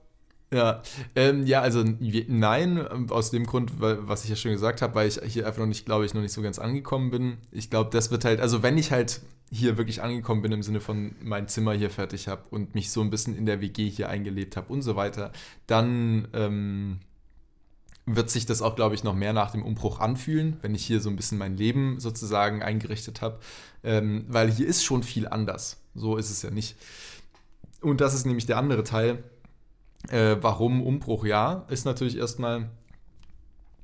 Ja, 0.54 0.84
ähm, 1.16 1.48
ja, 1.48 1.62
also 1.62 1.84
nein, 1.84 2.86
ähm, 2.92 3.10
aus 3.10 3.32
dem 3.32 3.48
Grund, 3.48 3.72
was 3.80 4.24
ich 4.24 4.30
ja 4.30 4.36
schon 4.36 4.52
gesagt 4.52 4.84
habe, 4.84 4.94
weil 4.94 5.08
ich 5.08 5.20
hier 5.26 5.48
einfach 5.48 5.60
noch 5.60 5.68
nicht, 5.68 5.86
glaube 5.86 6.06
ich, 6.06 6.13
noch 6.13 6.22
nicht 6.22 6.32
so 6.32 6.44
ganz 6.44 6.60
angekommen 6.60 7.10
bin. 7.10 7.38
Ich 7.52 7.72
glaube, 7.72 7.89
das 7.89 8.12
wird 8.12 8.24
halt, 8.24 8.39
also 8.39 8.62
wenn 8.62 8.78
ich 8.78 8.92
halt 8.92 9.22
hier 9.52 9.78
wirklich 9.78 10.04
angekommen 10.04 10.44
bin 10.44 10.52
im 10.52 10.62
Sinne 10.62 10.80
von 10.80 11.16
mein 11.24 11.48
Zimmer 11.48 11.74
hier 11.74 11.89
fertig 11.89 12.28
habe 12.28 12.44
und 12.52 12.76
mich 12.76 12.92
so 12.92 13.02
ein 13.02 13.10
bisschen 13.10 13.36
in 13.36 13.48
der 13.48 13.62
WG 13.62 13.89
hier 13.89 14.10
eingelebt 14.10 14.56
habe 14.56 14.72
und 14.72 14.84
so 14.84 14.96
weiter, 14.96 15.32
dann 15.66 16.28
ähm, 16.34 17.00
wird 18.06 18.30
sich 18.30 18.46
das 18.46 18.62
auch, 18.62 18.76
glaube 18.76 18.94
ich, 18.94 19.04
noch 19.04 19.16
mehr 19.16 19.34
nach 19.34 19.52
dem 19.52 19.63
Umbruch 19.63 20.00
anfühlen, 20.00 20.58
wenn 20.62 20.76
ich 20.76 20.86
hier 20.86 21.00
so 21.00 21.10
ein 21.10 21.16
bisschen 21.16 21.39
mein 21.39 21.58
Leben 21.58 22.00
sozusagen 22.00 22.62
eingerichtet 22.62 23.22
habe, 23.22 23.39
ähm, 23.84 24.26
weil 24.28 24.52
hier 24.52 24.68
ist 24.68 24.84
schon 24.84 25.02
viel 25.02 25.28
anders. 25.28 25.82
So 25.96 26.18
ist 26.18 26.30
es 26.30 26.44
ja 26.44 26.52
nicht. 26.52 26.76
Und 27.82 28.02
das 28.02 28.13
ist 28.13 28.26
nämlich 28.26 28.46
der 28.46 28.58
andere 28.58 28.84
Teil. 28.84 29.24
Äh, 30.10 30.38
warum 30.42 30.82
Umbruch 30.82 31.26
ja, 31.26 31.66
ist 31.70 31.86
natürlich 31.86 32.18
erstmal, 32.18 32.70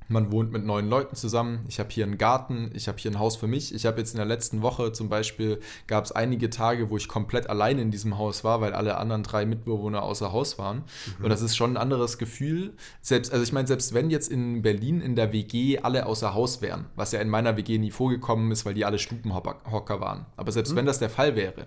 man 0.08 0.32
wohnt 0.32 0.52
mit 0.52 0.64
neuen 0.64 0.88
Leuten 0.88 1.14
zusammen. 1.14 1.64
Ich 1.68 1.78
habe 1.78 1.88
hier 1.90 2.04
einen 2.04 2.18
Garten, 2.18 2.70
ich 2.74 2.88
habe 2.88 2.98
hier 2.98 3.12
ein 3.12 3.18
Haus 3.18 3.36
für 3.36 3.46
mich. 3.46 3.74
Ich 3.74 3.86
habe 3.86 3.98
jetzt 3.98 4.10
in 4.10 4.18
der 4.18 4.26
letzten 4.26 4.60
Woche 4.60 4.92
zum 4.92 5.08
Beispiel, 5.08 5.60
gab 5.86 6.04
es 6.04 6.12
einige 6.12 6.50
Tage, 6.50 6.90
wo 6.90 6.96
ich 6.96 7.08
komplett 7.08 7.48
allein 7.48 7.78
in 7.78 7.90
diesem 7.90 8.18
Haus 8.18 8.44
war, 8.44 8.60
weil 8.60 8.72
alle 8.74 8.98
anderen 8.98 9.22
drei 9.22 9.46
Mitbewohner 9.46 10.02
außer 10.02 10.32
Haus 10.32 10.58
waren. 10.58 10.78
Mhm. 11.18 11.24
Und 11.24 11.30
das 11.30 11.42
ist 11.42 11.56
schon 11.56 11.72
ein 11.72 11.76
anderes 11.76 12.18
Gefühl. 12.18 12.74
Selbst, 13.00 13.32
also 13.32 13.42
ich 13.42 13.52
meine, 13.52 13.68
selbst 13.68 13.94
wenn 13.94 14.10
jetzt 14.10 14.30
in 14.30 14.62
Berlin 14.62 15.00
in 15.00 15.16
der 15.16 15.32
WG 15.32 15.78
alle 15.78 16.06
außer 16.06 16.34
Haus 16.34 16.60
wären, 16.60 16.86
was 16.96 17.12
ja 17.12 17.20
in 17.20 17.28
meiner 17.28 17.56
WG 17.56 17.78
nie 17.78 17.92
vorgekommen 17.92 18.50
ist, 18.50 18.66
weil 18.66 18.74
die 18.74 18.84
alle 18.84 18.98
Stubenhocker 18.98 20.00
waren. 20.00 20.26
Aber 20.36 20.52
selbst 20.52 20.72
mhm. 20.72 20.76
wenn 20.76 20.86
das 20.86 20.98
der 20.98 21.10
Fall 21.10 21.36
wäre, 21.36 21.66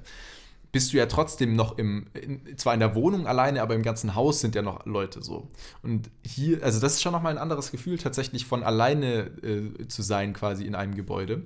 bist 0.74 0.92
du 0.92 0.98
ja 0.98 1.06
trotzdem 1.06 1.56
noch 1.56 1.78
im, 1.78 2.08
in, 2.14 2.58
zwar 2.58 2.74
in 2.74 2.80
der 2.80 2.96
Wohnung 2.96 3.28
alleine, 3.28 3.62
aber 3.62 3.76
im 3.76 3.84
ganzen 3.84 4.16
Haus 4.16 4.42
sind 4.42 4.56
ja 4.56 4.64
noch 4.64 4.86
Leute 4.88 5.22
so. 5.22 5.48
Und 5.84 6.10
hier, 6.26 6.64
also 6.64 6.80
das 6.80 6.96
ist 6.96 7.04
schon 7.04 7.14
nochmal 7.14 7.32
ein 7.32 7.38
anderes 7.38 7.72
Gefühl, 7.72 8.00
tatsächlich 8.00 8.46
von 8.48 8.64
alleine 8.64 9.28
äh, 9.44 9.88
zu 9.88 10.02
sein, 10.02 10.34
quasi 10.34 10.66
in 10.66 10.74
einem 10.74 10.96
Gebäude. 10.96 11.44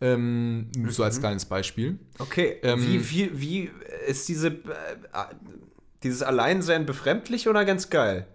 Ähm, 0.00 0.70
mhm. 0.74 0.90
So 0.90 1.04
als 1.04 1.18
mhm. 1.18 1.20
kleines 1.20 1.44
Beispiel. 1.44 1.98
Okay, 2.18 2.56
ähm, 2.62 2.82
wie, 2.82 3.10
wie, 3.10 3.40
wie 3.40 3.70
ist 4.08 4.28
diese, 4.30 4.48
äh, 4.48 4.54
dieses 6.02 6.22
Alleinsein 6.22 6.86
befremdlich 6.86 7.48
oder 7.48 7.66
ganz 7.66 7.90
geil? 7.90 8.26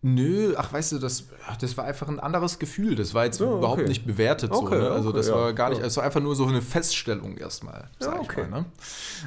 Nö, 0.00 0.54
ach 0.56 0.72
weißt 0.72 0.92
du, 0.92 0.98
das, 0.98 1.24
das 1.60 1.76
war 1.76 1.84
einfach 1.84 2.06
ein 2.08 2.20
anderes 2.20 2.60
Gefühl. 2.60 2.94
Das 2.94 3.14
war 3.14 3.24
jetzt 3.24 3.40
oh, 3.40 3.46
okay. 3.46 3.58
überhaupt 3.58 3.88
nicht 3.88 4.06
bewertet. 4.06 4.52
Okay, 4.52 4.76
so, 4.76 4.82
ne? 4.82 4.90
Also 4.90 5.12
das 5.12 5.28
okay, 5.28 5.38
war 5.38 5.52
gar 5.54 5.70
nicht, 5.70 5.82
es 5.82 5.96
war 5.96 6.04
einfach 6.04 6.20
nur 6.20 6.36
so 6.36 6.46
eine 6.46 6.62
Feststellung 6.62 7.36
erstmal, 7.36 7.90
sag 7.98 8.14
ja, 8.14 8.20
okay. 8.20 8.42
ich 8.42 8.48
mal. 8.48 8.64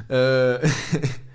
Ne? 0.08 0.62
Äh, 0.64 0.70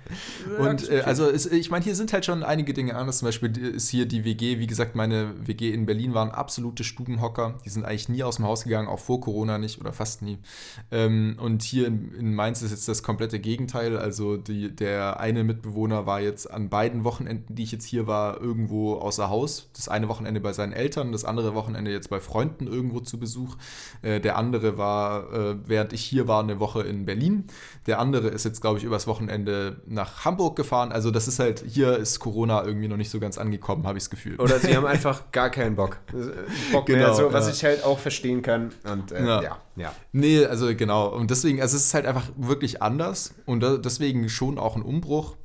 und 0.59 0.89
äh, 0.89 1.01
also 1.01 1.29
es, 1.29 1.45
ich 1.45 1.69
meine, 1.69 1.83
hier 1.83 1.95
sind 1.95 2.13
halt 2.13 2.25
schon 2.25 2.43
einige 2.43 2.73
Dinge 2.73 2.95
anders. 2.95 3.19
Zum 3.19 3.27
Beispiel 3.27 3.55
ist 3.57 3.89
hier 3.89 4.05
die 4.05 4.23
WG, 4.25 4.59
wie 4.59 4.67
gesagt, 4.67 4.95
meine 4.95 5.33
WG 5.45 5.73
in 5.73 5.85
Berlin 5.85 6.13
waren 6.13 6.31
absolute 6.31 6.83
Stubenhocker. 6.83 7.55
Die 7.65 7.69
sind 7.69 7.85
eigentlich 7.85 8.09
nie 8.09 8.23
aus 8.23 8.37
dem 8.37 8.45
Haus 8.45 8.63
gegangen, 8.63 8.87
auch 8.87 8.99
vor 8.99 9.21
Corona 9.21 9.57
nicht 9.57 9.79
oder 9.79 9.93
fast 9.93 10.21
nie. 10.21 10.37
Ähm, 10.91 11.37
und 11.39 11.63
hier 11.63 11.87
in, 11.87 12.13
in, 12.13 12.33
Mainz 12.33 12.61
ist 12.61 12.71
jetzt 12.71 12.87
das 12.87 13.03
komplette 13.03 13.39
Gegenteil. 13.39 13.97
Also 13.97 14.37
die, 14.37 14.75
der 14.75 15.19
eine 15.19 15.43
Mitbewohner 15.43 16.05
war 16.05 16.21
jetzt 16.21 16.49
an 16.49 16.69
beiden 16.69 17.03
Wochenenden, 17.03 17.55
die 17.55 17.63
ich 17.63 17.71
jetzt 17.71 17.85
hier 17.85 18.07
war, 18.07 18.41
irgendwo 18.41 18.95
außer 18.95 19.29
Haus. 19.29 19.69
Das 19.75 19.89
eine 19.89 20.07
Wochenende 20.07 20.39
bei 20.39 20.53
seinen 20.53 20.73
Eltern, 20.73 21.11
das 21.11 21.25
andere 21.25 21.55
Wochenende 21.55 21.91
jetzt 21.91 22.09
bei 22.09 22.19
Freunden 22.19 22.67
irgendwo 22.67 22.99
zu 22.99 23.19
Besuch. 23.19 23.57
Äh, 24.01 24.19
der 24.19 24.37
andere 24.37 24.77
war, 24.77 25.33
äh, 25.33 25.55
während 25.65 25.93
ich 25.93 26.01
hier 26.01 26.27
war, 26.27 26.43
eine 26.43 26.59
Woche 26.59 26.83
in 26.83 27.05
Berlin. 27.05 27.45
Der 27.85 27.99
andere 27.99 28.29
ist 28.29 28.45
jetzt, 28.45 28.61
glaube 28.61 28.77
ich, 28.77 28.83
übers 28.83 29.07
Wochenende 29.07 29.81
nach 29.97 30.23
Hamburg 30.23 30.55
gefahren. 30.55 30.93
Also 30.93 31.11
das 31.11 31.27
ist 31.27 31.39
halt, 31.39 31.63
hier 31.67 31.97
ist 31.97 32.19
Corona 32.19 32.63
irgendwie 32.63 32.87
noch 32.87 32.95
nicht 32.95 33.09
so 33.09 33.19
ganz 33.19 33.37
angekommen, 33.37 33.85
habe 33.85 33.97
ich 33.97 34.05
das 34.05 34.09
Gefühl. 34.09 34.37
Oder 34.37 34.59
sie 34.59 34.73
haben 34.77 34.85
einfach 34.85 35.31
gar 35.33 35.49
keinen 35.49 35.75
Bock. 35.75 35.97
Bock 36.71 36.85
genau, 36.85 36.99
mehr, 36.99 37.13
so, 37.13 37.33
was 37.33 37.47
ja. 37.47 37.53
ich 37.53 37.63
halt 37.65 37.83
auch 37.83 37.99
verstehen 37.99 38.41
kann. 38.41 38.71
Und 38.89 39.11
äh, 39.11 39.25
ja. 39.25 39.41
ja, 39.43 39.57
ja. 39.75 39.91
Nee, 40.13 40.45
also 40.45 40.73
genau. 40.75 41.07
Und 41.07 41.29
deswegen, 41.29 41.61
also 41.61 41.75
es 41.75 41.87
ist 41.87 41.93
halt 41.93 42.05
einfach 42.05 42.29
wirklich 42.37 42.81
anders 42.81 43.33
und 43.45 43.61
deswegen 43.83 44.29
schon 44.29 44.57
auch 44.57 44.77
ein 44.77 44.81
Umbruch. 44.81 45.35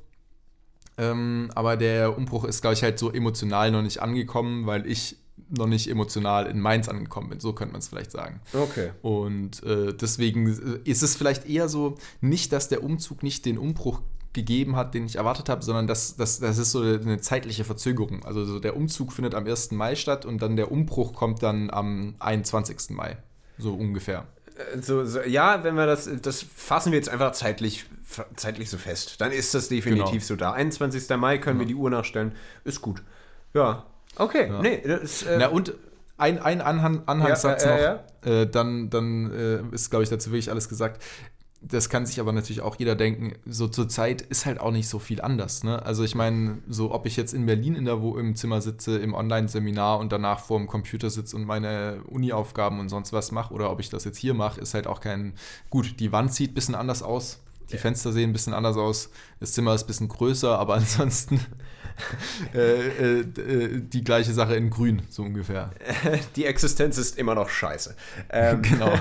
Ähm, 0.99 1.51
aber 1.55 1.77
der 1.77 2.17
Umbruch 2.17 2.45
ist, 2.45 2.61
glaube 2.61 2.75
ich, 2.75 2.83
halt 2.83 2.99
so 2.99 3.11
emotional 3.11 3.71
noch 3.71 3.83
nicht 3.83 4.01
angekommen, 4.01 4.67
weil 4.67 4.87
ich 4.87 5.17
noch 5.49 5.67
nicht 5.67 5.88
emotional 5.88 6.47
in 6.47 6.61
Mainz 6.61 6.88
angekommen 6.88 7.31
bin. 7.31 7.41
So 7.41 7.53
könnte 7.53 7.73
man 7.73 7.81
es 7.81 7.88
vielleicht 7.88 8.11
sagen. 8.11 8.41
Okay. 8.53 8.91
Und 9.03 9.62
äh, 9.65 9.93
deswegen 9.93 10.47
ist 10.85 11.03
es 11.03 11.17
vielleicht 11.17 11.49
eher 11.49 11.69
so, 11.69 11.97
nicht, 12.21 12.53
dass 12.53 12.69
der 12.69 12.83
Umzug 12.83 13.23
nicht 13.23 13.45
den 13.45 13.59
Umbruch 13.59 14.01
gegeben 14.33 14.77
hat, 14.77 14.95
den 14.95 15.05
ich 15.05 15.16
erwartet 15.16 15.49
habe, 15.49 15.62
sondern 15.62 15.87
das, 15.87 16.16
das, 16.16 16.40
das 16.40 16.59
ist 16.59 16.73
so 16.73 16.81
eine 16.81 17.21
zeitliche 17.21 17.64
Verzögerung. 17.64 18.25
Also 18.25 18.45
so 18.45 18.59
der 18.59 18.77
Umzug 18.77 19.12
findet 19.12 19.35
am 19.35 19.47
1. 19.47 19.73
Mai 19.73 19.95
statt 19.95 20.25
und 20.25 20.40
dann 20.40 20.57
der 20.57 20.73
Umbruch 20.73 21.12
kommt 21.12 21.42
dann 21.42 21.71
am 21.71 22.14
21. 22.18 22.90
Mai. 22.90 23.18
So 23.59 23.75
ungefähr. 23.75 24.27
Äh, 24.57 24.81
so, 24.81 25.05
so, 25.05 25.21
ja, 25.21 25.64
wenn 25.64 25.75
wir 25.75 25.87
das, 25.87 26.09
das 26.23 26.42
fassen 26.42 26.92
wir 26.92 26.99
jetzt 26.99 27.11
einfach 27.11 27.33
zeitlich, 27.33 27.85
zeitlich 28.37 28.71
so 28.71 28.79
fest. 28.79 29.21
Dann 29.21 29.33
ist 29.33 29.55
das 29.55 29.68
definitiv 29.68 30.11
genau. 30.11 30.25
so 30.25 30.37
da. 30.37 30.53
21. 30.53 31.09
Mai 31.16 31.38
können 31.38 31.59
ja. 31.59 31.61
wir 31.61 31.66
die 31.66 31.75
Uhr 31.75 31.90
nachstellen. 31.90 32.33
Ist 32.64 32.81
gut. 32.81 33.03
Ja. 33.53 33.85
Okay, 34.16 34.49
ja. 34.49 34.62
nee. 34.62 34.83
Das, 34.87 35.23
äh, 35.25 35.37
Na 35.38 35.49
und 35.49 35.75
ein, 36.16 36.38
ein 36.38 36.61
Anhang, 36.61 37.03
Anhangssatz 37.07 37.64
ja, 37.64 37.95
noch, 37.95 38.31
äh, 38.31 38.47
dann, 38.47 38.90
dann 38.90 39.31
äh, 39.33 39.75
ist, 39.75 39.90
glaube 39.90 40.05
ich, 40.05 40.09
dazu 40.09 40.31
wirklich 40.31 40.51
alles 40.51 40.68
gesagt 40.68 41.03
das 41.62 41.88
kann 41.88 42.07
sich 42.07 42.18
aber 42.18 42.33
natürlich 42.33 42.61
auch 42.61 42.77
jeder 42.77 42.96
denken, 42.96 43.35
so 43.46 43.68
zur 43.68 43.88
Zeit 43.88 44.20
ist 44.20 44.46
halt 44.46 44.61
auch 44.61 44.72
nicht 44.72 44.88
so 44.88 44.98
viel 44.98 45.20
anders. 45.20 45.62
Ne? 45.62 45.85
Also 45.85 46.03
ich 46.03 46.14
meine, 46.14 46.59
so 46.68 46.92
ob 46.92 47.07
ich 47.07 47.16
jetzt 47.16 47.33
in 47.33 47.46
Berlin 47.46 47.77
in 47.77 47.85
der, 47.85 48.03
wo 48.03 48.18
im 48.18 48.35
Zimmer 48.35 48.61
sitze, 48.61 48.98
im 48.98 49.14
Online-Seminar 49.14 49.98
und 50.01 50.12
danach 50.12 50.40
vor 50.40 50.59
dem 50.59 50.66
Computer 50.66 51.09
sitze 51.09 51.37
und 51.37 51.44
meine 51.44 52.03
Uni-Aufgaben 52.09 52.81
und 52.81 52.88
sonst 52.88 53.12
was 53.12 53.31
mache 53.31 53.55
oder 53.55 53.70
ob 53.70 53.81
ich 53.81 53.90
das 53.90 54.05
jetzt 54.05 54.18
hier 54.18 54.35
mache, 54.35 54.61
ist 54.61 54.75
halt 54.75 54.87
auch 54.87 55.01
kein, 55.01 55.35
gut, 55.70 56.01
die 56.01 56.11
Wand 56.11 56.35
sieht 56.35 56.51
ein 56.51 56.55
bisschen 56.55 56.75
anders 56.75 57.03
aus, 57.03 57.40
die 57.70 57.79
Fenster 57.79 58.12
sehen 58.12 58.31
ein 58.31 58.33
bisschen 58.33 58.55
anders 58.55 58.77
aus, 58.77 59.11
das 59.40 59.53
Zimmer 59.53 59.75
ist 59.75 59.85
ein 59.85 59.87
bisschen 59.87 60.09
größer, 60.09 60.59
aber 60.59 60.75
ansonsten 60.83 61.40
äh, 62.55 63.20
äh, 63.20 63.81
die 63.81 64.05
gleiche 64.05 64.33
Sache 64.33 64.57
in 64.57 64.70
grün, 64.70 65.03
so 65.09 65.22
ungefähr. 65.22 65.70
Die 66.37 66.46
Existenz 66.46 66.98
ist 66.98 67.18
immer 67.18 67.35
noch 67.35 67.48
scheiße. 67.48 67.94
Ähm, 68.31 68.62
genau. 68.70 68.92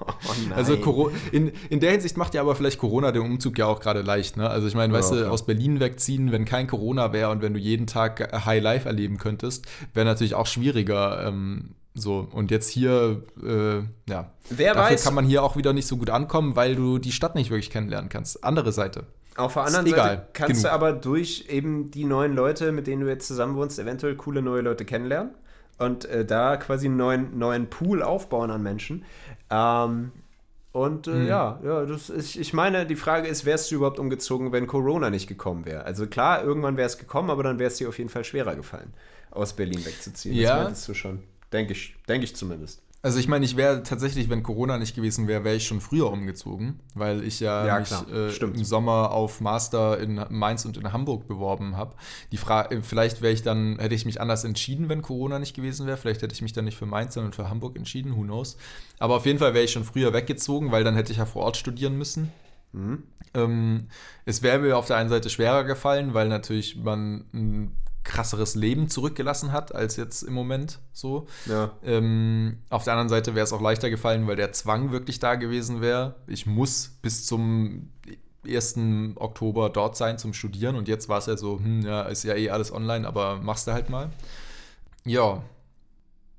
oh 0.00 0.54
also 0.54 1.10
in, 1.32 1.52
in 1.70 1.80
der 1.80 1.92
Hinsicht 1.92 2.16
macht 2.16 2.34
ja 2.34 2.40
aber 2.40 2.54
vielleicht 2.54 2.78
Corona 2.78 3.12
den 3.12 3.22
Umzug 3.22 3.58
ja 3.58 3.66
auch 3.66 3.80
gerade 3.80 4.02
leicht. 4.02 4.36
Ne? 4.36 4.48
Also 4.48 4.66
ich 4.66 4.74
meine, 4.74 4.92
weißt 4.92 5.12
ja, 5.12 5.20
du, 5.20 5.30
aus 5.30 5.46
Berlin 5.46 5.80
wegziehen, 5.80 6.32
wenn 6.32 6.44
kein 6.44 6.66
Corona 6.66 7.12
wäre 7.12 7.30
und 7.30 7.42
wenn 7.42 7.54
du 7.54 7.60
jeden 7.60 7.86
Tag 7.86 8.44
High 8.44 8.62
Life 8.62 8.88
erleben 8.88 9.18
könntest, 9.18 9.66
wäre 9.92 10.06
natürlich 10.06 10.34
auch 10.34 10.46
schwieriger. 10.46 11.26
Ähm, 11.26 11.74
so, 11.94 12.26
und 12.32 12.50
jetzt 12.50 12.68
hier, 12.70 13.22
äh, 13.42 13.82
ja. 14.10 14.30
Wer 14.50 14.74
Dafür 14.74 14.94
weiß. 14.94 15.04
kann 15.04 15.14
man 15.14 15.24
hier 15.24 15.44
auch 15.44 15.56
wieder 15.56 15.72
nicht 15.72 15.86
so 15.86 15.96
gut 15.96 16.10
ankommen, 16.10 16.56
weil 16.56 16.74
du 16.74 16.98
die 16.98 17.12
Stadt 17.12 17.36
nicht 17.36 17.50
wirklich 17.50 17.70
kennenlernen 17.70 18.08
kannst. 18.08 18.42
Andere 18.42 18.72
Seite. 18.72 19.06
Auf 19.36 19.54
der 19.54 19.64
anderen 19.64 19.86
Seite 19.86 20.26
kannst 20.32 20.62
genug. 20.62 20.62
du 20.64 20.72
aber 20.72 20.92
durch 20.92 21.46
eben 21.48 21.90
die 21.90 22.04
neuen 22.04 22.34
Leute, 22.34 22.72
mit 22.72 22.86
denen 22.86 23.02
du 23.02 23.08
jetzt 23.08 23.26
zusammen 23.26 23.56
wohnst, 23.56 23.78
eventuell 23.78 24.16
coole 24.16 24.42
neue 24.42 24.62
Leute 24.62 24.84
kennenlernen 24.84 25.34
und 25.78 26.04
äh, 26.04 26.24
da 26.24 26.56
quasi 26.56 26.86
einen 26.86 26.96
neuen, 26.96 27.38
neuen 27.38 27.68
Pool 27.68 28.02
aufbauen 28.02 28.50
an 28.50 28.62
Menschen. 28.62 29.04
Ähm, 29.50 30.12
und 30.72 31.06
äh, 31.06 31.10
mhm. 31.10 31.26
ja, 31.28 31.60
ja, 31.64 31.84
das 31.84 32.10
ist, 32.10 32.34
ich 32.34 32.52
meine, 32.52 32.86
die 32.86 32.96
Frage 32.96 33.28
ist, 33.28 33.44
wärst 33.44 33.70
du 33.70 33.76
überhaupt 33.76 34.00
umgezogen, 34.00 34.50
wenn 34.50 34.66
Corona 34.66 35.10
nicht 35.10 35.28
gekommen 35.28 35.64
wäre? 35.64 35.84
Also 35.84 36.08
klar, 36.08 36.42
irgendwann 36.42 36.76
wäre 36.76 36.86
es 36.86 36.98
gekommen, 36.98 37.30
aber 37.30 37.44
dann 37.44 37.60
wäre 37.60 37.68
es 37.68 37.76
dir 37.76 37.88
auf 37.88 37.98
jeden 37.98 38.10
Fall 38.10 38.24
schwerer 38.24 38.56
gefallen, 38.56 38.92
aus 39.30 39.52
Berlin 39.52 39.84
wegzuziehen. 39.84 40.34
Ja. 40.34 40.56
Das 40.56 40.64
meintest 40.64 40.88
du 40.88 40.94
schon. 40.94 41.22
Denke 41.54 41.72
ich, 41.72 41.94
denke 42.08 42.24
ich 42.24 42.34
zumindest. 42.34 42.82
Also 43.00 43.18
ich 43.18 43.28
meine, 43.28 43.44
ich 43.44 43.56
wäre 43.56 43.82
tatsächlich, 43.82 44.28
wenn 44.30 44.42
Corona 44.42 44.78
nicht 44.78 44.96
gewesen 44.96 45.28
wäre, 45.28 45.44
wäre 45.44 45.54
ich 45.54 45.66
schon 45.66 45.82
früher 45.82 46.10
umgezogen, 46.10 46.80
weil 46.94 47.22
ich 47.22 47.38
ja, 47.38 47.66
ja 47.66 47.78
mich 47.78 47.92
äh, 48.10 48.34
im 48.42 48.64
Sommer 48.64 49.10
auf 49.10 49.40
Master 49.40 50.00
in 50.00 50.24
Mainz 50.30 50.64
und 50.64 50.78
in 50.78 50.90
Hamburg 50.90 51.28
beworben 51.28 51.76
habe. 51.76 51.94
Die 52.32 52.38
Frage, 52.38 52.74
äh, 52.74 52.82
vielleicht 52.82 53.20
wäre 53.20 53.32
ich 53.34 53.42
dann, 53.42 53.78
hätte 53.78 53.94
ich 53.94 54.04
mich 54.04 54.20
anders 54.22 54.42
entschieden, 54.42 54.88
wenn 54.88 55.02
Corona 55.02 55.38
nicht 55.38 55.54
gewesen 55.54 55.86
wäre. 55.86 55.98
Vielleicht 55.98 56.22
hätte 56.22 56.34
ich 56.34 56.40
mich 56.42 56.54
dann 56.54 56.64
nicht 56.64 56.78
für 56.78 56.86
Mainz, 56.86 57.14
sondern 57.14 57.34
für 57.34 57.50
Hamburg 57.50 57.76
entschieden, 57.76 58.16
who 58.16 58.22
knows. 58.22 58.56
Aber 58.98 59.16
auf 59.16 59.26
jeden 59.26 59.38
Fall 59.38 59.52
wäre 59.52 59.64
ich 59.64 59.72
schon 59.72 59.84
früher 59.84 60.14
weggezogen, 60.14 60.72
weil 60.72 60.82
dann 60.82 60.96
hätte 60.96 61.12
ich 61.12 61.18
ja 61.18 61.26
vor 61.26 61.42
Ort 61.42 61.58
studieren 61.58 61.98
müssen. 61.98 62.32
Mhm. 62.72 63.02
Ähm, 63.34 63.88
es 64.24 64.42
wäre 64.42 64.58
mir 64.58 64.78
auf 64.78 64.86
der 64.86 64.96
einen 64.96 65.10
Seite 65.10 65.28
schwerer 65.28 65.64
gefallen, 65.64 66.14
weil 66.14 66.28
natürlich 66.28 66.76
man 66.76 67.26
ein 67.34 67.76
krasseres 68.04 68.54
Leben 68.54 68.88
zurückgelassen 68.88 69.50
hat 69.50 69.74
als 69.74 69.96
jetzt 69.96 70.22
im 70.22 70.34
Moment 70.34 70.78
so. 70.92 71.26
Ja. 71.46 71.72
Ähm, 71.82 72.58
auf 72.68 72.84
der 72.84 72.92
anderen 72.92 73.08
Seite 73.08 73.34
wäre 73.34 73.44
es 73.44 73.52
auch 73.52 73.62
leichter 73.62 73.90
gefallen, 73.90 74.26
weil 74.26 74.36
der 74.36 74.52
Zwang 74.52 74.92
wirklich 74.92 75.18
da 75.18 75.34
gewesen 75.34 75.80
wäre. 75.80 76.14
Ich 76.26 76.46
muss 76.46 76.98
bis 77.02 77.26
zum 77.26 77.90
1. 78.46 78.78
Oktober 79.16 79.70
dort 79.70 79.96
sein 79.96 80.18
zum 80.18 80.34
Studieren 80.34 80.76
und 80.76 80.86
jetzt 80.86 81.08
war 81.08 81.18
es 81.18 81.26
ja 81.26 81.36
so, 81.36 81.58
hm, 81.58 81.82
ja, 81.82 82.02
ist 82.02 82.24
ja 82.24 82.34
eh 82.34 82.50
alles 82.50 82.72
online, 82.72 83.08
aber 83.08 83.36
machst 83.36 83.66
du 83.66 83.72
halt 83.72 83.88
mal. 83.88 84.10
Ja. 85.04 85.42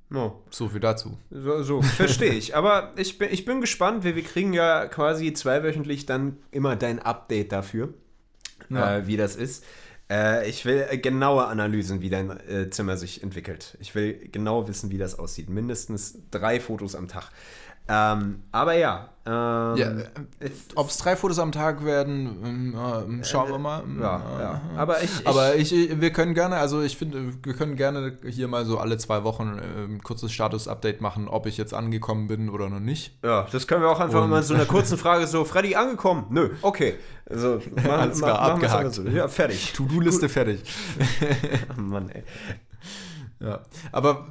No. 0.08 0.42
So 0.50 0.68
viel 0.68 0.80
dazu. 0.80 1.18
So, 1.30 1.62
so 1.64 1.82
verstehe 1.82 2.32
ich. 2.32 2.54
Aber 2.54 2.92
ich 2.96 3.18
bin, 3.18 3.28
ich 3.32 3.44
bin 3.44 3.60
gespannt, 3.60 4.04
wir, 4.04 4.14
wir 4.14 4.22
kriegen 4.22 4.52
ja 4.52 4.86
quasi 4.86 5.32
zweiwöchentlich 5.32 6.06
dann 6.06 6.38
immer 6.52 6.76
dein 6.76 7.00
Update 7.00 7.50
dafür, 7.50 7.92
ja. 8.68 8.98
äh, 8.98 9.06
wie 9.08 9.16
das 9.16 9.34
ist. 9.34 9.64
Äh, 10.08 10.48
ich 10.48 10.64
will 10.64 10.86
genaue 10.98 11.46
Analysen, 11.46 12.00
wie 12.00 12.10
dein 12.10 12.30
äh, 12.48 12.70
Zimmer 12.70 12.96
sich 12.96 13.22
entwickelt. 13.22 13.76
Ich 13.80 13.94
will 13.94 14.28
genau 14.30 14.68
wissen, 14.68 14.90
wie 14.90 14.98
das 14.98 15.18
aussieht. 15.18 15.48
Mindestens 15.48 16.18
drei 16.30 16.60
Fotos 16.60 16.94
am 16.94 17.08
Tag. 17.08 17.30
Ähm, 17.88 18.42
aber 18.52 18.72
ja. 18.74 19.08
Ähm, 19.28 19.76
Ja, 19.76 19.92
Ob 20.76 20.88
es 20.88 20.98
drei 20.98 21.16
Fotos 21.16 21.38
am 21.40 21.50
Tag 21.50 21.84
werden, 21.84 22.38
ähm, 22.44 22.74
ähm, 23.08 23.24
schauen 23.24 23.48
wir 23.50 23.58
mal. 23.58 23.82
ja, 24.00 24.22
ja. 24.40 24.60
Aber 24.76 25.02
ich, 25.02 25.20
ich 25.20 25.26
Aber 25.26 25.56
ich, 25.56 25.72
wir 26.00 26.10
können 26.12 26.34
gerne, 26.34 26.56
also 26.56 26.80
ich 26.82 26.96
finde, 26.96 27.32
wir 27.44 27.54
können 27.54 27.74
gerne 27.74 28.16
hier 28.28 28.46
mal 28.46 28.64
so 28.64 28.78
alle 28.78 28.98
zwei 28.98 29.24
Wochen 29.24 29.58
äh, 29.58 29.84
ein 29.84 30.00
kurzes 30.02 30.30
Status-Update 30.32 31.00
machen, 31.00 31.26
ob 31.28 31.46
ich 31.46 31.56
jetzt 31.56 31.74
angekommen 31.74 32.28
bin 32.28 32.48
oder 32.50 32.68
noch 32.68 32.78
nicht. 32.80 33.18
Ja, 33.24 33.46
das 33.50 33.66
können 33.66 33.82
wir 33.82 33.90
auch 33.90 33.98
einfach 34.00 34.22
Und- 34.22 34.30
mal 34.30 34.38
in 34.38 34.44
so 34.44 34.54
einer 34.54 34.64
kurzen 34.66 34.96
Frage 34.96 35.26
so, 35.26 35.44
Freddy 35.44 35.74
angekommen? 35.74 36.26
Nö, 36.30 36.50
okay. 36.62 36.94
Also, 37.28 37.60
machen, 37.74 37.90
Alles 37.90 38.18
klar, 38.18 38.40
machen 38.40 38.52
abgehakt. 38.52 38.94
So. 38.94 39.02
Ja, 39.02 39.26
fertig. 39.26 39.72
To-Do-Liste 39.72 40.28
fertig. 40.28 40.60
Mann, 41.76 42.08
ey. 42.10 42.22
Ja. 43.38 43.60
Aber 43.92 44.26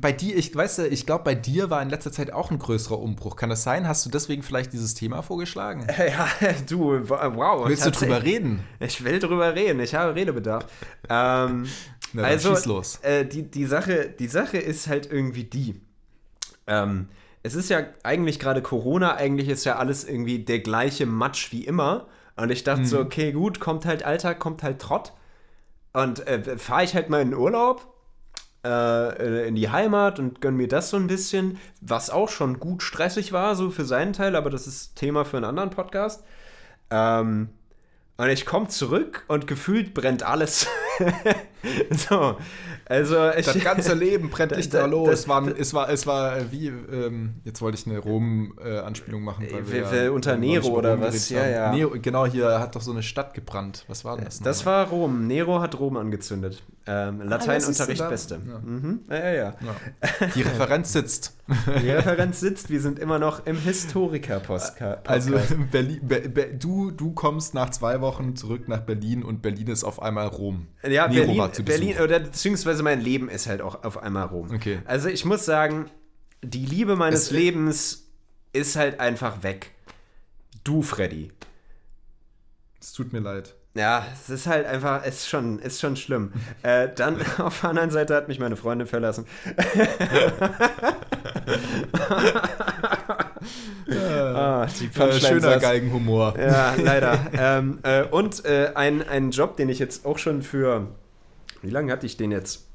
bei 0.00 0.12
dir, 0.12 0.36
ich 0.36 0.54
weiß 0.54 0.78
ja, 0.78 0.84
ich 0.84 1.06
glaube, 1.06 1.24
bei 1.24 1.34
dir 1.34 1.70
war 1.70 1.80
in 1.80 1.88
letzter 1.88 2.12
Zeit 2.12 2.30
auch 2.32 2.50
ein 2.50 2.58
größerer 2.58 2.98
Umbruch. 2.98 3.36
Kann 3.36 3.48
das 3.48 3.62
sein? 3.62 3.88
Hast 3.88 4.04
du 4.04 4.10
deswegen 4.10 4.42
vielleicht 4.42 4.72
dieses 4.74 4.94
Thema 4.94 5.22
vorgeschlagen? 5.22 5.86
Ja, 5.98 6.28
du, 6.68 7.08
wow. 7.08 7.66
Willst 7.68 7.86
du 7.86 7.90
drüber 7.90 8.22
reden? 8.22 8.62
Ich 8.78 9.02
will 9.04 9.18
drüber 9.18 9.54
reden, 9.54 9.80
ich 9.80 9.94
habe 9.94 10.14
Redebedarf. 10.14 10.64
ähm, 11.08 11.66
Na, 12.12 12.22
dann 12.22 12.30
also, 12.32 12.54
schieß 12.54 12.66
los. 12.66 12.96
Äh, 13.02 13.24
die, 13.24 13.50
die, 13.50 13.64
Sache, 13.66 14.12
die 14.18 14.26
Sache 14.28 14.58
ist 14.58 14.88
halt 14.88 15.10
irgendwie 15.10 15.44
die. 15.44 15.80
Ähm, 16.66 17.08
es 17.42 17.54
ist 17.54 17.70
ja 17.70 17.84
eigentlich 18.02 18.38
gerade 18.38 18.60
Corona, 18.62 19.14
eigentlich 19.14 19.48
ist 19.48 19.64
ja 19.64 19.76
alles 19.76 20.04
irgendwie 20.04 20.40
der 20.44 20.58
gleiche 20.58 21.06
Matsch 21.06 21.52
wie 21.52 21.64
immer. 21.64 22.08
Und 22.36 22.50
ich 22.50 22.64
dachte 22.64 22.84
so, 22.84 22.98
Mhm. 22.98 23.06
okay, 23.06 23.32
gut, 23.32 23.60
kommt 23.60 23.86
halt 23.86 24.02
Alltag, 24.02 24.38
kommt 24.40 24.62
halt 24.62 24.80
Trott. 24.80 25.12
Und 25.92 26.26
äh, 26.26 26.58
fahre 26.58 26.84
ich 26.84 26.94
halt 26.94 27.08
mal 27.10 27.22
in 27.22 27.30
den 27.30 27.38
Urlaub 27.38 27.86
äh, 28.64 29.48
in 29.48 29.54
die 29.54 29.70
Heimat 29.70 30.18
und 30.18 30.40
gönn 30.40 30.56
mir 30.56 30.68
das 30.68 30.90
so 30.90 30.96
ein 30.96 31.06
bisschen, 31.06 31.58
was 31.80 32.10
auch 32.10 32.28
schon 32.28 32.60
gut 32.60 32.82
stressig 32.82 33.32
war, 33.32 33.54
so 33.54 33.70
für 33.70 33.84
seinen 33.84 34.12
Teil, 34.12 34.36
aber 34.36 34.50
das 34.50 34.66
ist 34.66 34.96
Thema 34.96 35.24
für 35.24 35.38
einen 35.38 35.46
anderen 35.46 35.70
Podcast. 35.70 36.24
Ähm, 36.90 37.48
und 38.16 38.28
ich 38.28 38.44
komme 38.44 38.68
zurück 38.68 39.24
und 39.28 39.46
gefühlt 39.46 39.94
brennt 39.94 40.22
alles. 40.22 40.66
so, 41.90 42.36
also 42.90 43.30
ich. 43.36 43.46
Das 43.46 43.58
ganze 43.60 43.94
Leben 43.94 44.28
brennt 44.30 44.52
nicht 44.56 44.74
da- 44.74 44.80
da 44.80 44.86
los. 44.86 45.08
das- 45.08 45.20
Es 45.20 45.28
war, 45.28 45.48
es 45.58 45.74
war, 45.74 45.88
es 45.88 46.06
war 46.06 46.36
äh, 46.36 46.44
wie, 46.50 46.66
ähm, 46.68 47.34
jetzt 47.44 47.62
wollte 47.62 47.78
ich 47.78 47.86
eine 47.86 47.98
Rom-Anspielung 47.98 49.22
machen. 49.22 49.44
Äh, 49.46 49.52
Weil 49.52 49.62
wer- 49.70 49.90
wir 49.92 50.04
ja 50.04 50.10
unter 50.10 50.36
Nero 50.36 50.68
oder 50.68 51.00
was? 51.00 51.30
Ja, 51.30 51.46
ja. 51.48 51.72
Nero, 51.72 51.92
genau, 52.02 52.26
hier 52.26 52.58
hat 52.60 52.74
doch 52.76 52.82
so 52.82 52.90
eine 52.92 53.02
Stadt 53.02 53.32
gebrannt. 53.34 53.84
Was 53.88 54.04
war 54.04 54.16
denn 54.16 54.24
das? 54.26 54.40
Das 54.40 54.58
nochmal? 54.58 54.84
war 54.84 54.88
Rom. 54.90 55.26
Nero 55.26 55.60
hat 55.60 55.78
Rom 55.78 55.96
angezündet. 55.96 56.62
Ähm, 56.86 57.20
Lateinunterricht 57.22 58.00
Ah. 58.02 58.08
Beste. 58.08 58.40
Ja. 58.46 58.58
Mhm. 58.58 59.00
Ja, 59.08 59.16
ja, 59.16 59.30
ja. 59.32 59.54
Ja. 59.60 60.26
Die 60.34 60.42
Referenz 60.42 60.92
sitzt. 60.92 61.36
Die 61.82 61.90
Referenz 61.90 62.40
sitzt, 62.40 62.70
wir 62.70 62.80
sind 62.80 62.98
immer 62.98 63.18
noch 63.18 63.44
im 63.46 63.56
Historiker-Podcast. 63.56 64.80
Also 65.06 65.38
Berlin, 65.72 66.00
Be, 66.02 66.28
Be, 66.28 66.46
du, 66.58 66.90
du 66.90 67.12
kommst 67.12 67.54
nach 67.54 67.70
zwei 67.70 68.00
Wochen 68.00 68.36
zurück 68.36 68.68
nach 68.68 68.80
Berlin 68.80 69.22
und 69.22 69.42
Berlin 69.42 69.68
ist 69.68 69.84
auf 69.84 70.00
einmal 70.02 70.26
Rom. 70.28 70.66
Ja, 70.82 71.06
Nero 71.08 71.24
Berlin, 71.26 71.38
war 71.38 71.52
zu 71.52 71.62
Besuch. 71.64 71.78
Berlin 71.78 71.96
oder 72.02 72.20
beziehungsweise 72.20 72.79
mein 72.82 73.00
Leben 73.00 73.28
ist 73.28 73.46
halt 73.46 73.60
auch 73.62 73.84
auf 73.84 73.98
einmal 74.02 74.26
Rom. 74.26 74.50
Okay. 74.54 74.80
Also 74.84 75.08
ich 75.08 75.24
muss 75.24 75.44
sagen, 75.44 75.90
die 76.42 76.64
Liebe 76.66 76.96
meines 76.96 77.24
Es- 77.24 77.30
Lebens 77.30 78.06
ist 78.52 78.76
halt 78.76 78.98
einfach 79.00 79.42
weg. 79.42 79.72
Du, 80.64 80.82
Freddy. 80.82 81.32
Es 82.80 82.92
tut 82.92 83.12
mir 83.12 83.20
leid. 83.20 83.54
Ja, 83.74 84.04
es 84.12 84.28
ist 84.30 84.46
halt 84.48 84.66
einfach, 84.66 85.04
ist 85.06 85.28
schon, 85.28 85.60
ist 85.60 85.80
schon 85.80 85.94
schlimm. 85.96 86.32
äh, 86.62 86.88
dann 86.94 87.16
auf 87.38 87.60
der 87.60 87.70
anderen 87.70 87.90
Seite 87.90 88.14
hat 88.16 88.26
mich 88.28 88.38
meine 88.40 88.56
Freundin 88.56 88.86
verlassen. 88.88 89.26
ah, 94.34 94.66
die 94.66 94.86
Äh, 95.00 95.20
schöner 95.20 95.58
Geigenhumor. 95.58 96.38
Ja, 96.38 96.74
leider. 96.74 97.18
ähm, 97.32 97.78
äh, 97.82 98.02
und 98.04 98.44
äh, 98.44 98.72
ein, 98.74 99.06
ein 99.08 99.30
Job, 99.30 99.56
den 99.56 99.68
ich 99.68 99.78
jetzt 99.78 100.04
auch 100.06 100.18
schon 100.18 100.42
für, 100.42 100.88
wie 101.62 101.70
lange 101.70 101.92
hatte 101.92 102.06
ich 102.06 102.16
den 102.16 102.32
jetzt? 102.32 102.66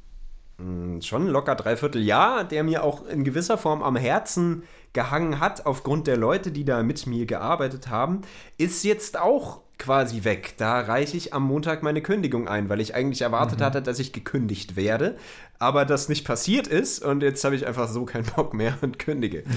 Hm, 0.57 1.01
schon 1.01 1.27
locker 1.27 1.55
dreiviertel 1.55 2.01
Jahr, 2.01 2.43
der 2.43 2.63
mir 2.63 2.83
auch 2.83 3.05
in 3.05 3.23
gewisser 3.23 3.57
Form 3.57 3.83
am 3.83 3.95
Herzen 3.95 4.63
gehangen 4.93 5.39
hat, 5.39 5.65
aufgrund 5.65 6.07
der 6.07 6.17
Leute, 6.17 6.51
die 6.51 6.63
da 6.63 6.81
mit 6.81 7.05
mir 7.07 7.25
gearbeitet 7.25 7.89
haben, 7.89 8.21
ist 8.57 8.83
jetzt 8.83 9.19
auch 9.19 9.61
quasi 9.77 10.23
weg. 10.23 10.53
Da 10.57 10.79
reiche 10.79 11.17
ich 11.17 11.33
am 11.33 11.43
Montag 11.43 11.83
meine 11.83 12.01
Kündigung 12.01 12.47
ein, 12.47 12.69
weil 12.69 12.79
ich 12.79 12.95
eigentlich 12.95 13.21
erwartet 13.21 13.61
hatte, 13.61 13.81
dass 13.81 13.99
ich 13.99 14.13
gekündigt 14.13 14.77
werde, 14.77 15.17
aber 15.59 15.85
das 15.85 16.09
nicht 16.09 16.25
passiert 16.25 16.67
ist 16.67 17.03
und 17.03 17.21
jetzt 17.21 17.43
habe 17.43 17.55
ich 17.55 17.65
einfach 17.65 17.87
so 17.89 18.05
keinen 18.05 18.25
Bock 18.35 18.53
mehr 18.53 18.77
und 18.81 18.99
kündige. 18.99 19.43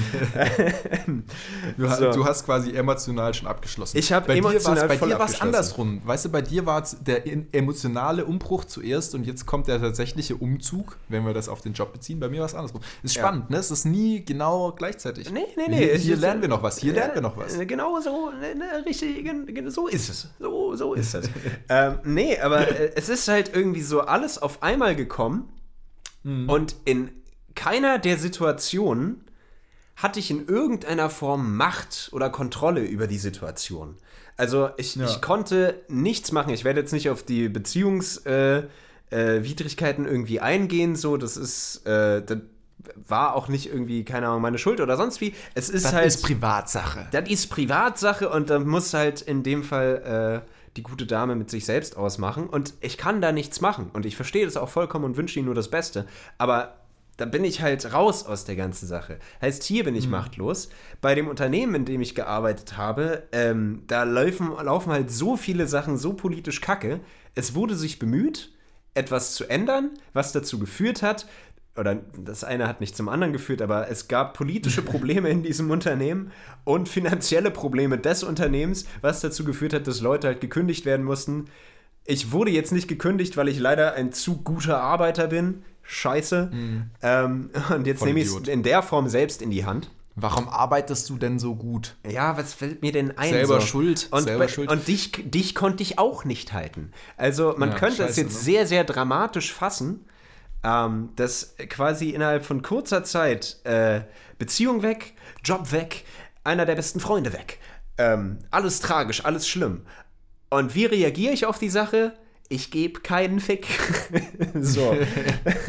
Du, 1.77 1.89
So. 1.89 2.11
du 2.13 2.25
hast 2.25 2.45
quasi 2.45 2.73
emotional 2.75 3.33
schon 3.35 3.49
abgeschlossen. 3.49 3.97
Ich 3.99 4.13
hab 4.13 4.27
bei 4.27 4.35
dir 4.35 4.39
emotional 4.41 4.89
bei 4.89 4.97
dir 4.97 5.19
war 5.19 5.29
es 5.29 5.41
andersrum. 5.41 6.01
Weißt 6.05 6.27
du, 6.27 6.29
bei 6.31 6.43
dir 6.43 6.67
war 6.67 6.83
es 6.83 6.97
der 7.01 7.23
emotionale 7.55 8.25
Umbruch 8.25 8.65
zuerst 8.65 9.15
und 9.15 9.27
jetzt 9.27 9.47
kommt 9.47 9.69
der 9.69 9.81
tatsächliche 9.81 10.37
Umzug, 10.37 10.97
wenn 11.09 11.25
wir 11.27 11.35
das 11.35 11.49
auf 11.49 11.61
den 11.61 11.73
Job 11.73 11.93
beziehen. 11.93 12.21
Bei 12.21 12.29
mir 12.29 12.41
war 12.41 12.47
es 12.47 12.55
andersrum. 12.55 12.81
Ist 13.03 13.17
Ja. 13.17 13.23
spannend, 13.23 13.51
ne? 13.51 13.59
Es 13.59 13.71
ist 13.71 13.85
nie 13.85 14.25
genau 14.25 14.73
gleichzeitig. 14.73 15.31
Nee, 15.33 15.41
nee, 15.57 15.65
nee. 15.69 15.77
Hier, 15.79 15.95
hier 15.97 16.17
lernen 16.17 16.43
wir 16.43 16.49
noch 16.49 16.63
was. 16.63 16.79
Hier 16.79 16.93
lernen 16.93 17.15
wir 17.15 17.23
noch 17.23 17.37
was. 17.37 17.57
äh, 17.57 17.67
Genau 17.67 18.01
so, 18.01 18.31
ne, 18.31 18.55
ne, 18.55 18.85
richtig, 18.87 19.29
so 19.69 19.89
ist 19.89 20.09
es. 20.09 20.29
So, 20.39 20.75
so 20.75 20.95
ist 20.95 21.15
es. 21.15 21.29
ähm, 21.69 21.99
nee, 22.05 22.39
aber 22.39 22.67
äh, 22.69 22.93
es 22.95 23.09
ist 23.09 23.29
halt 23.29 23.51
irgendwie 23.55 23.83
so 23.83 24.01
alles 24.03 24.39
auf 24.41 24.63
einmal 24.63 24.95
gekommen 24.97 25.49
Mhm. 26.23 26.49
und 26.49 26.75
in 26.85 27.11
keiner 27.55 27.99
der 27.99 28.17
Situationen 28.19 29.25
hatte 29.97 30.21
ich 30.21 30.31
in 30.31 30.47
irgendeiner 30.47 31.11
Form 31.11 31.57
Macht 31.57 32.11
oder 32.13 32.31
Kontrolle 32.31 32.83
über 32.83 33.07
die 33.07 33.19
Situation. 33.19 33.97
Also 34.37 34.71
ich, 34.77 34.95
Ja. 34.95 35.07
ich 35.07 35.21
konnte 35.21 35.81
nichts 35.89 36.31
machen. 36.31 36.53
Ich 36.55 36.63
werde 36.65 36.79
jetzt 36.81 36.93
nicht 36.93 37.11
auf 37.11 37.25
die 37.25 37.49
Beziehungswidrigkeiten 37.49 38.69
äh, 39.11 39.43
Widrigkeiten 39.43 40.05
irgendwie 40.07 40.39
eingehen. 40.41 40.95
So, 40.95 41.17
das 41.17 41.37
ist, 41.37 41.85
äh, 41.87 42.23
das 42.23 42.39
war 42.95 43.35
auch 43.35 43.49
nicht 43.49 43.67
irgendwie, 43.73 44.05
keine 44.05 44.29
Ahnung, 44.29 44.43
meine 44.43 44.59
Schuld 44.59 44.81
oder 44.81 44.97
sonst 44.97 45.21
wie. 45.21 45.35
Es 45.55 45.69
ist 45.69 45.87
Das 45.87 45.93
halt. 45.95 46.07
ist 46.07 46.23
Privatsache. 46.23 47.09
Das 47.11 47.29
ist 47.29 47.49
Privatsache 47.49 48.29
und 48.31 48.51
da 48.51 48.61
muss 48.61 48.95
halt 48.95 49.21
in 49.21 49.43
dem 49.43 49.65
Fall 49.65 50.45
äh, 50.45 50.49
die 50.77 50.83
gute 50.83 51.07
Dame 51.07 51.35
mit 51.35 51.51
sich 51.51 51.65
selbst 51.65 51.97
ausmachen. 51.97 52.49
Und 52.49 52.75
ich 52.81 52.99
kann 52.99 53.21
da 53.21 53.33
nichts 53.33 53.61
machen. 53.61 53.91
Und 53.93 54.07
ich 54.07 54.17
verstehe 54.17 54.45
das 54.45 54.57
auch 54.57 54.69
vollkommen 54.69 55.05
und 55.05 55.17
wünsche 55.17 55.39
ihnen 55.39 55.47
nur 55.47 55.55
das 55.55 55.71
Beste. 55.71 56.07
Aber 56.39 56.79
da 57.19 57.25
bin 57.25 57.45
ich 57.45 57.61
halt 57.61 57.93
raus 57.93 58.25
aus 58.25 58.45
der 58.45 58.55
ganzen 58.55 58.87
Sache. 58.87 59.19
Heißt, 59.43 59.65
hier 59.65 59.85
bin 59.85 59.97
ich 59.97 60.09
machtlos. 60.09 60.69
Bei 61.01 61.17
dem 61.17 61.27
Unternehmen, 61.27 61.75
in 61.75 61.85
dem 61.85 62.01
ich 62.01 62.15
gearbeitet 62.15 62.77
habe, 62.77 63.25
ähm, 63.33 63.83
da 63.89 64.05
laufen, 64.05 64.53
laufen 64.63 64.93
halt 64.93 65.11
so 65.11 65.37
viele 65.37 65.67
Sachen 65.67 65.97
so 65.97 66.13
politisch 66.13 66.61
kacke. 66.61 67.01
Es 67.35 67.57
wurde 67.57 67.75
sich 67.75 67.99
bemüht, 67.99 68.53
etwas 68.95 69.35
zu 69.35 69.49
ändern, 69.49 69.91
was 70.13 70.33
dazu 70.33 70.59
geführt 70.61 71.03
hat, 71.03 71.27
oder 71.79 71.97
das 72.17 72.45
eine 72.45 72.67
hat 72.69 72.81
nicht 72.81 72.97
zum 72.97 73.09
anderen 73.09 73.33
geführt, 73.33 73.63
aber 73.63 73.89
es 73.91 74.09
gab 74.09 74.35
politische 74.35 74.83
Probleme 74.83 75.29
in 75.31 75.43
diesem 75.43 75.71
Unternehmen 75.71 76.33
und 76.65 76.89
finanzielle 76.89 77.51
Probleme 77.51 77.99
des 77.99 78.23
Unternehmens, 78.25 78.87
was 79.01 79.21
dazu 79.21 79.45
geführt 79.45 79.73
hat, 79.73 79.87
dass 79.87 80.01
Leute 80.01 80.27
halt 80.27 80.41
gekündigt 80.41 80.85
werden 80.85 81.05
mussten. 81.05 81.47
Ich 82.05 82.33
wurde 82.33 82.51
jetzt 82.51 82.73
nicht 82.73 82.89
gekündigt, 82.89 83.37
weil 83.37 83.49
ich 83.49 83.59
leider 83.59 83.95
ein 83.95 84.13
zu 84.13 84.39
guter 84.43 84.81
Arbeiter 84.81 85.29
bin. 85.29 85.63
Scheiße. 85.83 86.51
Ähm, 87.03 87.51
und 87.75 87.87
jetzt 87.87 88.01
Voll 88.01 88.09
nehme 88.09 88.21
ich 88.21 88.27
es 88.27 88.49
in 88.49 88.63
der 88.63 88.83
Form 88.83 89.09
selbst 89.09 89.41
in 89.41 89.51
die 89.51 89.65
Hand. 89.65 89.91
Warum 90.21 90.49
arbeitest 90.49 91.09
du 91.11 91.17
denn 91.17 91.39
so 91.39 91.55
gut? 91.55 91.95
Ja, 92.11 92.37
was 92.37 92.53
fällt 92.53 92.83
mir 92.83 92.91
denn 92.93 93.17
ein? 93.17 93.31
Selber 93.31 93.61
so? 93.61 93.67
schuld, 93.67 94.09
Und, 94.11 94.25
selber 94.25 94.49
schuld. 94.49 94.71
und 94.71 94.89
dich, 94.89 95.13
dich 95.31 95.55
konnte 95.55 95.83
ich 95.83 95.99
auch 95.99 96.25
nicht 96.25 96.53
halten. 96.53 96.91
Also 97.17 97.55
man 97.57 97.71
Ja, 97.71 97.77
könnte 97.77 98.03
es 98.03 98.09
scheiße, 98.17 98.21
jetzt 98.23 98.33
ne? 98.35 98.41
sehr, 98.41 98.67
sehr 98.67 98.85
dramatisch 98.85 99.53
fassen, 99.53 100.05
ähm, 100.65 101.11
dass 101.17 101.57
quasi 101.69 102.11
innerhalb 102.11 102.45
von 102.45 102.63
kurzer 102.63 103.05
Zeit 103.05 103.59
äh, 103.65 104.03
Beziehung 104.39 104.83
weg, 104.83 105.15
Job 105.45 105.73
weg, 105.73 106.05
einer 106.45 106.67
der 106.67 106.77
besten 106.77 107.01
Freunde 107.01 107.33
weg. 107.33 107.59
Ähm, 107.97 108.39
alles 108.51 108.81
tragisch, 108.81 109.25
alles 109.25 109.49
schlimm. 109.49 109.83
Und 110.51 110.75
wie 110.75 110.87
reagiere 110.87 111.33
ich 111.33 111.47
auf 111.47 111.59
die 111.59 111.69
Sache? 111.69 112.15
Ich 112.49 112.71
gebe 112.71 113.01
keinen 113.01 113.41
Fick. 113.41 113.67
so. 114.55 114.97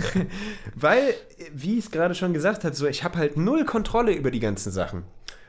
Weil, 0.76 1.14
wie 1.54 1.78
ich 1.78 1.86
es 1.86 1.92
gerade 1.92 2.16
schon 2.16 2.34
gesagt 2.34 2.64
habe, 2.64 2.76
so, 2.76 2.88
ich 2.88 3.04
habe 3.04 3.18
halt 3.18 3.36
null 3.36 3.66
Kontrolle 3.66 4.14
über 4.14 4.32
die 4.32 4.40
ganzen 4.40 4.72
Sachen. 4.72 5.04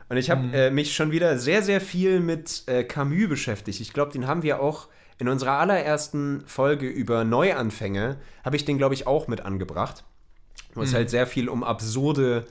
Und 0.09 0.17
ich 0.17 0.29
habe 0.29 0.53
äh, 0.53 0.71
mich 0.71 0.93
schon 0.93 1.13
wieder 1.13 1.39
sehr, 1.39 1.63
sehr 1.63 1.81
viel 1.81 2.19
mit 2.19 2.65
äh, 2.67 2.83
Camus 2.83 3.29
beschäftigt. 3.29 3.81
Ich 3.81 3.93
glaube, 3.93 4.11
den 4.11 4.27
haben 4.27 4.43
wir 4.43 4.61
auch 4.61 4.89
in 5.21 5.29
unserer 5.29 5.59
allerersten 5.59 6.43
Folge 6.47 6.89
über 6.89 7.25
Neuanfänge, 7.25 8.17
habe 8.45 8.57
ich 8.57 8.65
den, 8.65 8.79
glaube 8.79 8.95
ich, 8.95 9.07
auch 9.07 9.29
mit 9.29 9.43
angebracht. 9.43 10.05
Wo 10.75 10.83
es 10.83 10.95
halt 10.95 11.11
sehr 11.11 11.27
viel 11.27 11.49
um 11.49 11.65
absurde 11.65 12.47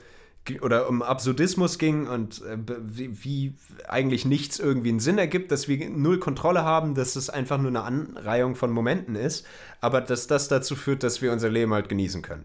oder 0.60 0.88
um 0.88 1.02
Absurdismus 1.02 1.78
ging 1.78 2.06
und 2.06 2.42
äh, 2.42 2.58
wie, 2.82 3.24
wie 3.24 3.54
eigentlich 3.88 4.24
nichts 4.24 4.58
irgendwie 4.58 4.90
einen 4.90 5.00
Sinn 5.00 5.18
ergibt, 5.18 5.50
dass 5.50 5.68
wir 5.68 5.88
null 5.90 6.18
Kontrolle 6.18 6.64
haben, 6.64 6.94
dass 6.94 7.16
es 7.16 7.30
einfach 7.30 7.58
nur 7.58 7.68
eine 7.68 7.82
Anreihung 7.82 8.56
von 8.56 8.70
Momenten 8.70 9.16
ist, 9.16 9.46
aber 9.80 10.00
dass 10.00 10.26
das 10.26 10.48
dazu 10.48 10.76
führt, 10.76 11.02
dass 11.02 11.22
wir 11.22 11.32
unser 11.32 11.48
Leben 11.48 11.72
halt 11.72 11.88
genießen 11.88 12.22
können. 12.22 12.44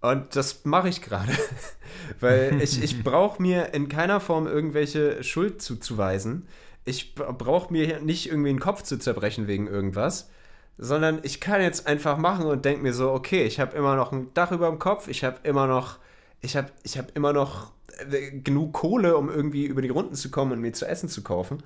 Und 0.00 0.34
das 0.34 0.64
mache 0.64 0.88
ich 0.88 1.02
gerade. 1.02 1.32
Weil 2.20 2.60
ich, 2.62 2.82
ich 2.82 3.02
brauche 3.04 3.40
mir 3.40 3.74
in 3.74 3.88
keiner 3.88 4.20
Form 4.20 4.46
irgendwelche 4.46 5.22
Schuld 5.22 5.60
zuzuweisen. 5.62 6.46
Ich 6.90 7.14
brauche 7.14 7.72
mir 7.72 8.00
nicht 8.00 8.28
irgendwie 8.28 8.50
den 8.50 8.60
Kopf 8.60 8.82
zu 8.82 8.98
zerbrechen 8.98 9.46
wegen 9.46 9.66
irgendwas. 9.66 10.28
Sondern 10.82 11.20
ich 11.22 11.40
kann 11.40 11.60
jetzt 11.60 11.86
einfach 11.86 12.16
machen 12.16 12.46
und 12.46 12.64
denke 12.64 12.82
mir 12.82 12.94
so, 12.94 13.10
okay, 13.12 13.44
ich 13.44 13.60
habe 13.60 13.76
immer 13.76 13.96
noch 13.96 14.12
ein 14.12 14.32
Dach 14.34 14.50
über 14.50 14.68
dem 14.68 14.78
Kopf, 14.78 15.08
ich 15.08 15.24
habe 15.24 15.36
immer 15.42 15.66
noch, 15.66 15.98
ich 16.40 16.56
habe 16.56 16.70
ich 16.82 16.96
hab 16.96 17.14
immer 17.16 17.32
noch 17.34 17.72
äh, 18.10 18.30
genug 18.30 18.72
Kohle, 18.72 19.16
um 19.16 19.28
irgendwie 19.28 19.66
über 19.66 19.82
die 19.82 19.90
Runden 19.90 20.14
zu 20.14 20.30
kommen 20.30 20.52
und 20.52 20.60
mir 20.60 20.72
zu 20.72 20.86
essen 20.86 21.08
zu 21.10 21.22
kaufen. 21.22 21.62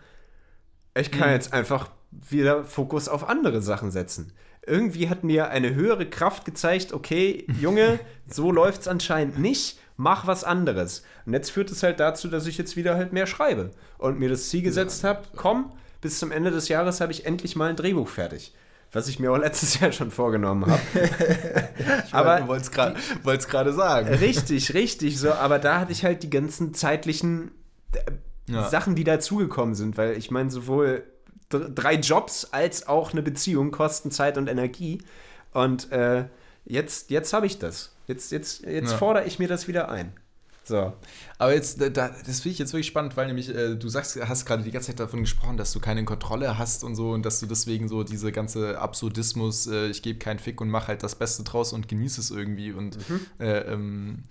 Ich 0.97 1.11
kann 1.12 1.29
Mhm. 1.29 1.35
jetzt 1.35 1.53
einfach 1.53 1.91
wieder 2.11 2.64
Fokus 2.64 3.09
auf 3.09 3.29
andere 3.29 3.62
Sachen 3.62 3.91
setzen. 3.93 4.33
Irgendwie 4.66 5.09
hat 5.09 5.22
mir 5.25 5.49
eine 5.51 5.75
höhere 5.75 6.07
Kraft 6.09 6.45
gezeigt, 6.45 6.93
okay, 6.93 7.47
Junge, 7.61 8.01
so 8.27 8.51
läuft's 8.51 8.89
anscheinend 8.89 9.39
nicht, 9.39 9.79
mach 9.97 10.26
was 10.26 10.45
anderes. 10.45 11.03
Und 11.26 11.32
jetzt 11.34 11.51
führt 11.51 11.70
es 11.70 11.82
halt 11.82 12.01
dazu, 12.01 12.28
dass 12.28 12.47
ich 12.47 12.59
jetzt 12.59 12.76
wieder 12.76 12.97
halt 12.97 13.12
mehr 13.12 13.26
schreibe 13.26 13.70
und 13.99 14.18
mir 14.18 14.28
das 14.28 14.49
Ziel 14.49 14.62
gesetzt 14.62 15.05
habe, 15.05 15.22
komm, 15.36 15.72
bis 16.01 16.18
zum 16.18 16.32
Ende 16.32 16.51
des 16.51 16.68
Jahres 16.68 17.01
habe 17.01 17.12
ich 17.12 17.24
endlich 17.26 17.57
mal 17.57 17.70
ein 17.70 17.76
Drehbuch 17.76 18.09
fertig. 18.09 18.55
Was 18.92 19.09
ich 19.09 19.18
mir 19.18 19.32
auch 19.32 19.38
letztes 19.38 19.78
Jahr 19.80 19.90
schon 19.92 20.11
vorgenommen 20.11 20.66
habe. 20.66 20.80
Aber 22.12 22.40
du 22.40 22.49
wolltest 22.49 23.49
gerade 23.51 23.72
sagen. 23.72 24.09
richtig, 24.14 24.74
richtig 24.74 25.18
so, 25.18 25.32
aber 25.32 25.59
da 25.59 25.80
hatte 25.80 25.90
ich 25.92 26.05
halt 26.05 26.22
die 26.22 26.30
ganzen 26.30 26.74
zeitlichen 26.74 27.51
äh, 27.92 28.53
Ja. 28.53 28.68
Sachen, 28.68 28.95
die 28.95 29.03
dazugekommen 29.05 29.74
sind, 29.74 29.97
weil 29.97 30.16
ich 30.16 30.30
meine, 30.30 30.51
sowohl 30.51 31.03
dr- 31.49 31.70
drei 31.70 31.95
Jobs 31.95 32.49
als 32.53 32.86
auch 32.86 33.12
eine 33.12 33.22
Beziehung 33.22 33.70
kosten 33.72 34.11
Zeit 34.11 34.36
und 34.38 34.49
Energie. 34.49 35.03
Und 35.53 35.90
äh, 35.90 36.26
jetzt, 36.64 37.11
jetzt 37.11 37.32
habe 37.32 37.47
ich 37.47 37.59
das. 37.59 37.93
Jetzt, 38.07 38.32
jetzt, 38.32 38.62
jetzt 38.64 38.92
Ja. 38.92 38.98
fordere 38.98 39.24
ich 39.24 39.38
mir 39.38 39.48
das 39.48 39.66
wieder 39.68 39.88
ein. 39.90 40.12
So. 40.66 40.94
Aber 41.36 41.52
jetzt, 41.52 41.78
da, 41.78 41.90
da- 41.90 42.09
das 42.09 42.40
finde 42.40 42.52
ich 42.55 42.59
jetzt 42.59 42.72
wirklich 42.72 42.86
spannend, 42.86 43.16
weil 43.18 43.26
nämlich 43.26 43.55
äh, 43.55 43.74
du 43.76 43.86
sagst, 43.90 44.16
hast 44.26 44.46
gerade 44.46 44.62
die 44.62 44.70
ganze 44.70 44.86
Zeit 44.88 45.00
davon 45.00 45.20
gesprochen, 45.20 45.59
dass 45.59 45.72
du 45.72 45.80
keine 45.80 46.05
Kontrolle 46.07 46.57
hast 46.57 46.84
und 46.84 46.94
so 46.94 47.11
und 47.11 47.22
dass 47.26 47.38
du 47.40 47.44
deswegen 47.46 47.86
so 47.86 48.02
diese 48.02 48.32
ganze 48.32 48.78
Absurdismus, 48.78 49.66
äh, 49.66 49.88
ich 49.88 50.00
gebe 50.02 50.18
keinen 50.18 50.38
Fick 50.38 50.62
und 50.62 50.70
mach 50.70 50.88
halt 50.88 51.02
das 51.02 51.16
Beste 51.16 51.42
draus 51.44 51.74
und 51.74 51.86
genieße 51.88 52.18
es 52.20 52.30
irgendwie 52.30 52.72
und 52.72 52.96
äh, 53.40 53.59
ähm, 53.72 54.22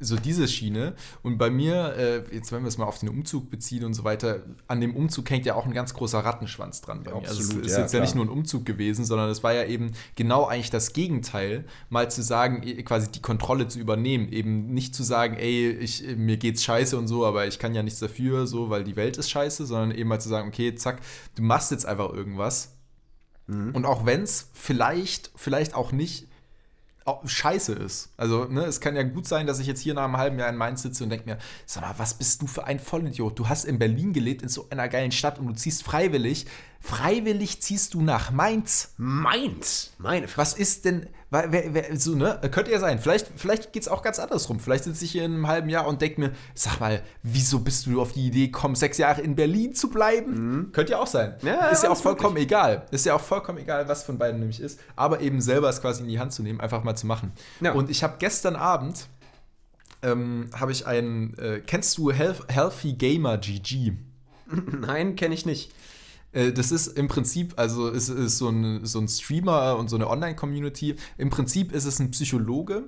so 0.00 0.16
diese 0.16 0.48
Schiene. 0.48 0.94
Und 1.22 1.38
bei 1.38 1.50
mir, 1.50 1.94
äh, 1.96 2.34
jetzt 2.34 2.52
wenn 2.52 2.62
wir 2.62 2.68
es 2.68 2.78
mal 2.78 2.84
auf 2.86 2.98
den 2.98 3.08
Umzug 3.08 3.50
beziehen 3.50 3.84
und 3.84 3.94
so 3.94 4.04
weiter, 4.04 4.42
an 4.68 4.80
dem 4.80 4.96
Umzug 4.96 5.28
hängt 5.30 5.46
ja 5.46 5.54
auch 5.54 5.66
ein 5.66 5.72
ganz 5.72 5.94
großer 5.94 6.20
Rattenschwanz 6.20 6.80
dran 6.80 7.02
bei 7.02 7.12
mir. 7.12 7.28
Also 7.28 7.40
Absolut, 7.40 7.64
es 7.64 7.72
ist 7.72 7.76
ja, 7.76 7.82
jetzt 7.82 7.92
ja 7.92 7.98
klar. 7.98 8.06
nicht 8.06 8.14
nur 8.14 8.24
ein 8.24 8.30
Umzug 8.30 8.66
gewesen, 8.66 9.04
sondern 9.04 9.30
es 9.30 9.42
war 9.42 9.52
ja 9.52 9.64
eben 9.64 9.92
genau 10.16 10.46
eigentlich 10.46 10.70
das 10.70 10.92
Gegenteil, 10.92 11.64
mal 11.90 12.10
zu 12.10 12.22
sagen, 12.22 12.62
quasi 12.84 13.10
die 13.10 13.22
Kontrolle 13.22 13.68
zu 13.68 13.78
übernehmen, 13.78 14.28
eben 14.30 14.72
nicht 14.72 14.94
zu 14.94 15.02
sagen, 15.02 15.36
ey, 15.36 15.70
ich, 15.70 16.04
mir 16.16 16.36
geht's 16.36 16.62
scheiße 16.64 16.96
und 16.96 17.08
so, 17.08 17.26
aber 17.26 17.46
ich 17.46 17.58
kann 17.58 17.74
ja 17.74 17.82
nichts 17.82 18.00
dafür, 18.00 18.46
so, 18.46 18.70
weil 18.70 18.84
die 18.84 18.96
Welt 18.96 19.16
ist 19.16 19.30
scheiße, 19.30 19.66
sondern 19.66 19.90
eben 19.90 20.08
mal 20.08 20.20
zu 20.20 20.28
sagen, 20.28 20.48
okay, 20.48 20.74
zack, 20.74 21.00
du 21.34 21.42
machst 21.42 21.70
jetzt 21.70 21.86
einfach 21.86 22.12
irgendwas. 22.12 22.76
Und 23.74 23.84
auch 23.86 24.06
wenn 24.06 24.22
es 24.22 24.50
vielleicht, 24.54 25.30
vielleicht 25.34 25.74
auch 25.74 25.92
nicht 25.92 26.28
scheiße 27.24 27.72
ist. 27.72 28.12
Also, 28.16 28.44
ne, 28.44 28.64
es 28.64 28.80
kann 28.80 28.96
ja 28.96 29.02
gut 29.02 29.26
sein, 29.26 29.46
dass 29.46 29.58
ich 29.58 29.66
jetzt 29.66 29.80
hier 29.80 29.94
nach 29.94 30.04
einem 30.04 30.16
halben 30.16 30.38
Jahr 30.38 30.48
in 30.48 30.56
Mainz 30.56 30.82
sitze 30.82 31.04
und 31.04 31.10
denke 31.10 31.28
mir, 31.28 31.38
sag 31.66 31.82
mal, 31.82 31.94
was 31.98 32.14
bist 32.14 32.42
du 32.42 32.46
für 32.46 32.64
ein 32.64 32.78
Vollidiot? 32.78 33.38
Du 33.38 33.48
hast 33.48 33.64
in 33.64 33.78
Berlin 33.78 34.12
gelebt, 34.12 34.42
in 34.42 34.48
so 34.48 34.66
einer 34.70 34.88
geilen 34.88 35.12
Stadt 35.12 35.38
und 35.38 35.46
du 35.46 35.54
ziehst 35.54 35.82
freiwillig, 35.82 36.46
freiwillig 36.82 37.62
ziehst 37.62 37.94
du 37.94 38.02
nach 38.02 38.30
Mainz. 38.30 38.94
Meins. 38.96 39.92
Meine 39.98 40.28
Frage. 40.28 40.38
Was 40.38 40.54
ist 40.54 40.84
denn, 40.84 41.06
wer, 41.30 41.74
wer, 41.74 41.96
so, 41.98 42.14
ne, 42.14 42.38
könnte 42.50 42.70
ja 42.70 42.78
sein. 42.78 42.98
Vielleicht, 42.98 43.28
vielleicht 43.36 43.72
geht 43.72 43.82
es 43.82 43.88
auch 43.88 44.02
ganz 44.02 44.18
andersrum. 44.18 44.60
Vielleicht 44.60 44.84
sitze 44.84 45.04
ich 45.04 45.12
hier 45.12 45.24
in 45.24 45.32
einem 45.32 45.46
halben 45.46 45.68
Jahr 45.68 45.86
und 45.86 46.02
denke 46.02 46.20
mir, 46.20 46.32
sag 46.54 46.80
mal, 46.80 47.02
wieso 47.22 47.60
bist 47.60 47.86
du 47.86 48.02
auf 48.02 48.12
die 48.12 48.26
Idee 48.26 48.46
gekommen, 48.46 48.74
sechs 48.74 48.98
Jahre 48.98 49.22
in 49.22 49.36
Berlin 49.36 49.74
zu 49.74 49.88
bleiben? 49.88 50.70
Könnte 50.72 50.92
ja 50.92 50.98
auch 50.98 51.06
sein. 51.06 51.36
Ja, 51.42 51.68
ist 51.68 51.84
ja 51.84 51.90
auch 51.90 51.96
vollkommen 51.96 52.36
egal. 52.36 52.86
Ist 52.90 53.06
ja 53.06 53.14
auch 53.14 53.20
vollkommen 53.20 53.58
egal, 53.58 53.88
was 53.88 54.02
von 54.02 54.18
beiden 54.18 54.40
nämlich 54.40 54.60
ist. 54.60 54.80
Aber 54.96 55.20
eben 55.20 55.40
selber 55.40 55.68
es 55.68 55.80
quasi 55.80 56.02
in 56.02 56.08
die 56.08 56.18
Hand 56.18 56.32
zu 56.32 56.42
nehmen, 56.42 56.60
einfach 56.60 56.84
mal 56.84 56.96
zu 56.96 57.06
machen. 57.06 57.32
Ja. 57.60 57.72
Und 57.72 57.90
ich 57.90 58.02
habe 58.02 58.16
gestern 58.18 58.56
Abend, 58.56 59.06
ähm, 60.02 60.50
habe 60.52 60.72
ich 60.72 60.86
einen, 60.86 61.38
äh, 61.38 61.60
kennst 61.64 61.96
du 61.96 62.10
Health, 62.10 62.44
Healthy 62.48 62.94
Gamer 62.94 63.38
GG? 63.38 63.92
Nein, 64.80 65.16
kenne 65.16 65.34
ich 65.34 65.46
nicht. 65.46 65.72
Äh, 66.32 66.52
Das 66.52 66.72
ist 66.72 66.88
im 66.98 67.08
Prinzip, 67.08 67.54
also 67.56 67.88
es 67.88 68.08
ist 68.08 68.38
so 68.38 68.48
ein, 68.48 68.84
so 68.84 68.98
ein 68.98 69.08
Streamer 69.08 69.76
und 69.76 69.88
so 69.88 69.96
eine 69.96 70.08
Online-Community. 70.08 70.96
Im 71.18 71.30
Prinzip 71.30 71.72
ist 71.72 71.84
es 71.84 71.98
ein 72.00 72.10
Psychologe, 72.10 72.84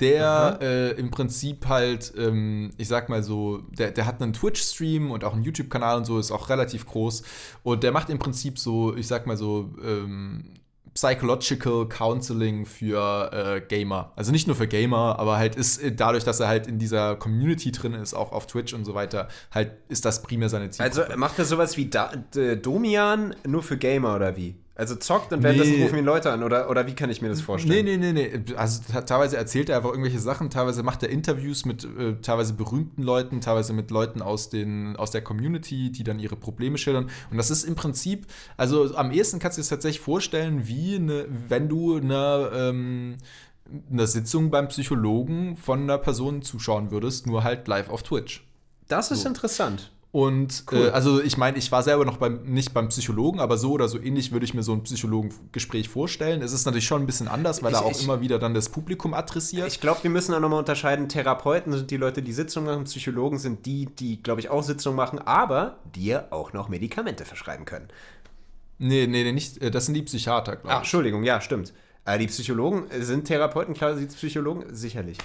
der 0.00 0.58
äh, 0.60 0.90
im 0.98 1.10
Prinzip 1.10 1.66
halt, 1.68 2.12
ähm, 2.16 2.72
ich 2.78 2.88
sag 2.88 3.08
mal 3.08 3.22
so, 3.22 3.58
der, 3.78 3.92
der 3.92 4.06
hat 4.06 4.20
einen 4.20 4.32
Twitch-Stream 4.32 5.10
und 5.12 5.22
auch 5.24 5.34
einen 5.34 5.44
YouTube-Kanal 5.44 5.98
und 5.98 6.04
so, 6.04 6.18
ist 6.18 6.32
auch 6.32 6.48
relativ 6.48 6.86
groß. 6.86 7.22
Und 7.62 7.82
der 7.84 7.92
macht 7.92 8.10
im 8.10 8.18
Prinzip 8.18 8.58
so, 8.58 8.94
ich 8.96 9.06
sag 9.06 9.26
mal 9.26 9.36
so, 9.36 9.72
ähm, 9.84 10.54
Psychological 10.94 11.88
Counseling 11.88 12.66
für 12.66 13.30
äh, 13.32 13.60
Gamer. 13.60 14.12
Also 14.16 14.30
nicht 14.30 14.46
nur 14.46 14.56
für 14.56 14.68
Gamer, 14.68 15.18
aber 15.18 15.36
halt 15.36 15.56
ist 15.56 15.82
äh, 15.82 15.92
dadurch, 15.92 16.24
dass 16.24 16.40
er 16.40 16.48
halt 16.48 16.66
in 16.66 16.78
dieser 16.78 17.16
Community 17.16 17.72
drin 17.72 17.94
ist, 17.94 18.14
auch 18.14 18.32
auf 18.32 18.46
Twitch 18.46 18.72
und 18.72 18.84
so 18.84 18.94
weiter, 18.94 19.28
halt 19.52 19.72
ist 19.88 20.04
das 20.04 20.22
primär 20.22 20.48
seine 20.48 20.70
Zielgruppe. 20.70 21.04
Also 21.06 21.18
macht 21.18 21.38
er 21.38 21.44
sowas 21.44 21.76
wie 21.76 21.86
da 21.86 22.12
D 22.34 22.56
Domian 22.56 23.34
nur 23.46 23.62
für 23.62 23.76
Gamer 23.76 24.14
oder 24.14 24.36
wie? 24.36 24.54
Also 24.76 24.96
zockt 24.96 25.32
und 25.32 25.44
währenddessen 25.44 25.76
Nee. 25.76 25.82
rufen 25.84 25.98
ihn 25.98 26.04
Leute 26.04 26.32
an 26.32 26.42
oder, 26.42 26.68
oder 26.68 26.84
wie 26.88 26.94
kann 26.94 27.08
ich 27.08 27.22
mir 27.22 27.28
das 27.28 27.38
Nee, 27.38 27.44
vorstellen? 27.44 27.84
nee, 27.84 27.96
nee, 27.96 28.12
nee. 28.12 28.54
Also 28.56 28.82
ta- 28.90 29.02
teilweise 29.02 29.36
erzählt 29.36 29.68
er 29.68 29.76
einfach 29.76 29.90
irgendwelche 29.90 30.18
Sachen, 30.18 30.50
teilweise 30.50 30.82
macht 30.82 31.02
er 31.04 31.10
Interviews 31.10 31.64
mit 31.64 31.84
äh, 31.84 32.14
teilweise 32.22 32.54
berühmten 32.54 33.02
Leuten, 33.04 33.40
teilweise 33.40 33.72
mit 33.72 33.92
Leuten 33.92 34.20
aus, 34.20 34.50
den, 34.50 34.96
aus 34.96 35.12
der 35.12 35.22
Community, 35.22 35.92
die 35.92 36.02
dann 36.02 36.18
ihre 36.18 36.34
Probleme 36.34 36.76
schildern. 36.76 37.08
Und 37.30 37.36
das 37.36 37.52
ist 37.52 37.62
im 37.62 37.76
Prinzip, 37.76 38.26
also 38.56 38.96
am 38.96 39.12
ehesten 39.12 39.38
kannst 39.38 39.58
du 39.58 39.60
dir 39.60 39.62
das 39.62 39.68
tatsächlich 39.68 40.00
vorstellen, 40.00 40.66
wie 40.66 40.96
eine, 40.96 41.26
wenn 41.48 41.68
du 41.68 41.96
eine, 41.98 42.50
ähm, 42.52 43.16
eine 43.92 44.08
Sitzung 44.08 44.50
beim 44.50 44.66
Psychologen 44.68 45.56
von 45.56 45.82
einer 45.82 45.98
Person 45.98 46.42
zuschauen 46.42 46.90
würdest, 46.90 47.28
nur 47.28 47.44
halt 47.44 47.68
live 47.68 47.90
auf 47.90 48.02
Twitch. 48.02 48.44
Das 48.88 49.12
ist 49.12 49.22
So. 49.22 49.28
interessant. 49.28 49.92
Und 50.14 50.66
Cool. 50.70 50.86
äh, 50.86 50.90
also 50.90 51.20
ich 51.20 51.36
meine, 51.38 51.58
ich 51.58 51.72
war 51.72 51.82
selber 51.82 52.04
noch 52.04 52.18
beim, 52.18 52.44
nicht 52.44 52.72
beim 52.72 52.88
Psychologen, 52.88 53.40
aber 53.40 53.58
so 53.58 53.72
oder 53.72 53.88
so 53.88 53.98
ähnlich 54.00 54.30
würde 54.30 54.44
ich 54.44 54.54
mir 54.54 54.62
so 54.62 54.72
ein 54.72 54.84
Psychologengespräch 54.84 55.88
vorstellen. 55.88 56.40
Es 56.40 56.52
ist 56.52 56.66
natürlich 56.66 56.86
schon 56.86 57.02
ein 57.02 57.06
bisschen 57.06 57.26
anders, 57.26 57.64
weil 57.64 57.72
Ich- 57.72 57.78
er 57.80 57.84
auch 57.84 57.90
ich- 57.90 58.04
immer 58.04 58.20
wieder 58.20 58.38
dann 58.38 58.54
das 58.54 58.68
Publikum 58.68 59.12
adressiert. 59.12 59.66
Ich 59.66 59.80
glaube, 59.80 60.04
wir 60.04 60.10
müssen 60.10 60.32
auch 60.32 60.38
nochmal 60.38 60.60
unterscheiden. 60.60 61.08
Therapeuten 61.08 61.72
sind 61.72 61.90
die 61.90 61.96
Leute, 61.96 62.22
die 62.22 62.32
Sitzungen 62.32 62.68
machen. 62.72 62.84
Psychologen 62.84 63.38
sind 63.38 63.66
die, 63.66 63.86
die, 63.86 64.22
glaube 64.22 64.40
ich, 64.40 64.50
auch 64.50 64.62
Sitzungen 64.62 64.94
machen, 64.96 65.18
aber 65.18 65.78
dir 65.96 66.28
auch 66.30 66.52
noch 66.52 66.68
Medikamente 66.68 67.24
verschreiben 67.24 67.64
können. 67.64 67.88
nee, 68.78 69.08
nee, 69.08 69.24
nee, 69.24 69.32
nicht, 69.32 69.60
äh, 69.62 69.72
das 69.72 69.86
sind 69.86 69.94
die 69.94 70.02
Psychiater, 70.02 70.52
Ach, 70.52 70.60
glaube 70.62 70.72
ich. 70.74 70.78
Entschuldigung, 70.78 71.24
ja, 71.24 71.40
stimmt. 71.40 71.72
Äh, 72.04 72.18
die 72.20 72.28
Psychologen 72.28 72.88
äh, 72.92 73.02
sind 73.02 73.24
Therapeuten, 73.24 73.74
klar, 73.74 73.96
sind 73.96 74.14
Psychologen? 74.14 74.64
Sicherlich. 74.72 75.18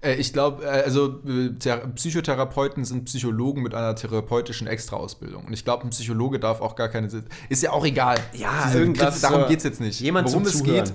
Äh, 0.00 0.14
ich 0.14 0.32
glaube, 0.32 0.64
äh, 0.64 0.68
also 0.68 1.20
äh, 1.26 1.50
Thera- 1.58 1.86
Psychotherapeuten 1.94 2.84
sind 2.84 3.04
Psychologen 3.04 3.62
mit 3.62 3.74
einer 3.74 3.94
therapeutischen 3.94 4.66
Extraausbildung. 4.66 5.44
Und 5.44 5.52
ich 5.52 5.64
glaube, 5.64 5.84
ein 5.84 5.90
Psychologe 5.90 6.38
darf 6.38 6.60
auch 6.60 6.76
gar 6.76 6.88
keine. 6.88 7.08
Ist 7.48 7.62
ja 7.62 7.72
auch 7.72 7.84
egal. 7.84 8.18
Ja, 8.34 8.72
irgendwas 8.74 9.20
darum 9.20 9.48
geht 9.48 9.58
es 9.58 9.64
jetzt 9.64 9.80
nicht. 9.80 10.00
jemand 10.00 10.28
worum 10.28 10.42
es 10.44 10.58
Zuhören. 10.58 10.84
geht. 10.84 10.92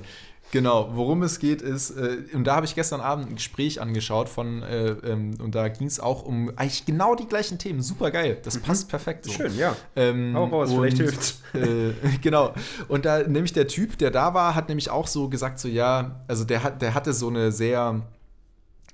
Genau, 0.53 0.89
worum 0.95 1.23
es 1.23 1.39
geht 1.39 1.61
ist, 1.61 1.91
äh, 1.91 2.17
und 2.33 2.43
da 2.43 2.57
habe 2.57 2.65
ich 2.65 2.75
gestern 2.75 2.99
Abend 2.99 3.29
ein 3.29 3.35
Gespräch 3.35 3.79
angeschaut 3.79 4.27
von, 4.27 4.61
äh, 4.63 4.89
ähm, 4.89 5.35
und 5.41 5.55
da 5.55 5.69
ging 5.69 5.87
es 5.87 6.01
auch 6.01 6.23
um 6.23 6.49
eigentlich 6.57 6.85
genau 6.85 7.15
die 7.15 7.25
gleichen 7.25 7.57
Themen. 7.57 7.81
Super 7.81 8.11
geil. 8.11 8.37
Das 8.43 8.57
passt 8.57 8.89
perfekt 8.89 9.23
so. 9.23 9.31
Mhm. 9.31 9.35
Schön, 9.37 9.57
ja. 9.57 9.77
Ähm, 9.95 10.33
Hau 10.35 10.43
raus, 10.47 10.73
vielleicht 10.73 10.97
hilft's. 10.97 11.41
Äh, 11.53 11.93
genau. 12.21 12.53
Und 12.89 13.05
da 13.05 13.19
nämlich 13.25 13.53
der 13.53 13.67
Typ, 13.69 13.97
der 13.97 14.11
da 14.11 14.33
war, 14.33 14.53
hat 14.53 14.67
nämlich 14.67 14.89
auch 14.89 15.07
so 15.07 15.29
gesagt, 15.29 15.57
so 15.57 15.69
ja, 15.69 16.19
also 16.27 16.43
der 16.43 16.63
hat, 16.63 16.81
der 16.81 16.95
hatte 16.95 17.13
so 17.13 17.29
eine 17.29 17.53
sehr, 17.53 18.01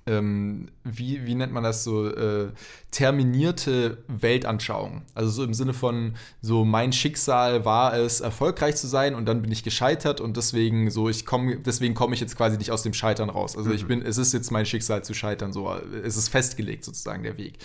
ähm, 0.07 0.69
wie, 0.83 1.25
wie 1.25 1.35
nennt 1.35 1.53
man 1.53 1.63
das 1.63 1.83
so, 1.83 2.07
äh, 2.07 2.49
terminierte 2.91 3.97
Weltanschauung. 4.07 5.03
Also 5.13 5.29
so 5.29 5.43
im 5.43 5.53
Sinne 5.53 5.73
von, 5.73 6.15
so 6.41 6.65
mein 6.65 6.93
Schicksal 6.93 7.65
war 7.65 7.93
es, 7.97 8.21
erfolgreich 8.21 8.75
zu 8.75 8.87
sein 8.87 9.13
und 9.13 9.25
dann 9.25 9.41
bin 9.41 9.51
ich 9.51 9.63
gescheitert 9.63 10.21
und 10.21 10.37
deswegen 10.37 10.89
so, 10.89 11.09
ich 11.09 11.25
komme, 11.25 11.57
deswegen 11.57 11.93
komme 11.93 12.15
ich 12.15 12.21
jetzt 12.21 12.37
quasi 12.37 12.57
nicht 12.57 12.71
aus 12.71 12.83
dem 12.83 12.93
Scheitern 12.93 13.29
raus. 13.29 13.57
Also 13.57 13.71
ich 13.71 13.85
bin, 13.85 14.01
es 14.01 14.17
ist 14.17 14.33
jetzt 14.33 14.51
mein 14.51 14.65
Schicksal 14.65 15.03
zu 15.03 15.13
scheitern, 15.13 15.51
so, 15.51 15.71
es 16.03 16.15
ist 16.15 16.29
festgelegt 16.29 16.85
sozusagen 16.85 17.23
der 17.23 17.37
Weg. 17.37 17.59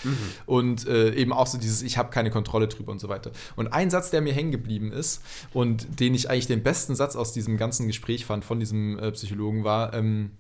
Und 0.45 0.87
äh, 0.87 1.15
eben 1.15 1.33
auch 1.33 1.47
so 1.47 1.57
dieses, 1.57 1.83
ich 1.83 1.97
habe 1.99 2.11
keine 2.11 2.31
Kontrolle 2.31 2.69
drüber 2.69 2.93
und 2.93 3.01
so 3.01 3.09
weiter. 3.09 3.31
Und 3.55 3.69
ein 3.69 3.91
Satz, 3.91 4.11
der 4.11 4.21
mir 4.21 4.33
hängen 4.33 4.51
geblieben 4.51 4.93
ist 4.93 5.23
und 5.53 6.01
den 6.01 6.15
ich 6.15 6.29
eigentlich 6.29 6.49
den 6.49 6.63
besten 6.63 6.97
Satz 6.97 7.17
aus 7.17 7.33
diesem 7.33 7.57
ganzen 7.57 7.87
Gespräch 7.87 8.27
fand 8.27 8.45
von 8.45 8.59
diesem 8.59 8.99
äh, 8.99 9.13
Psychologen 9.13 9.65
war, 9.65 9.95
ähm, 9.95 10.33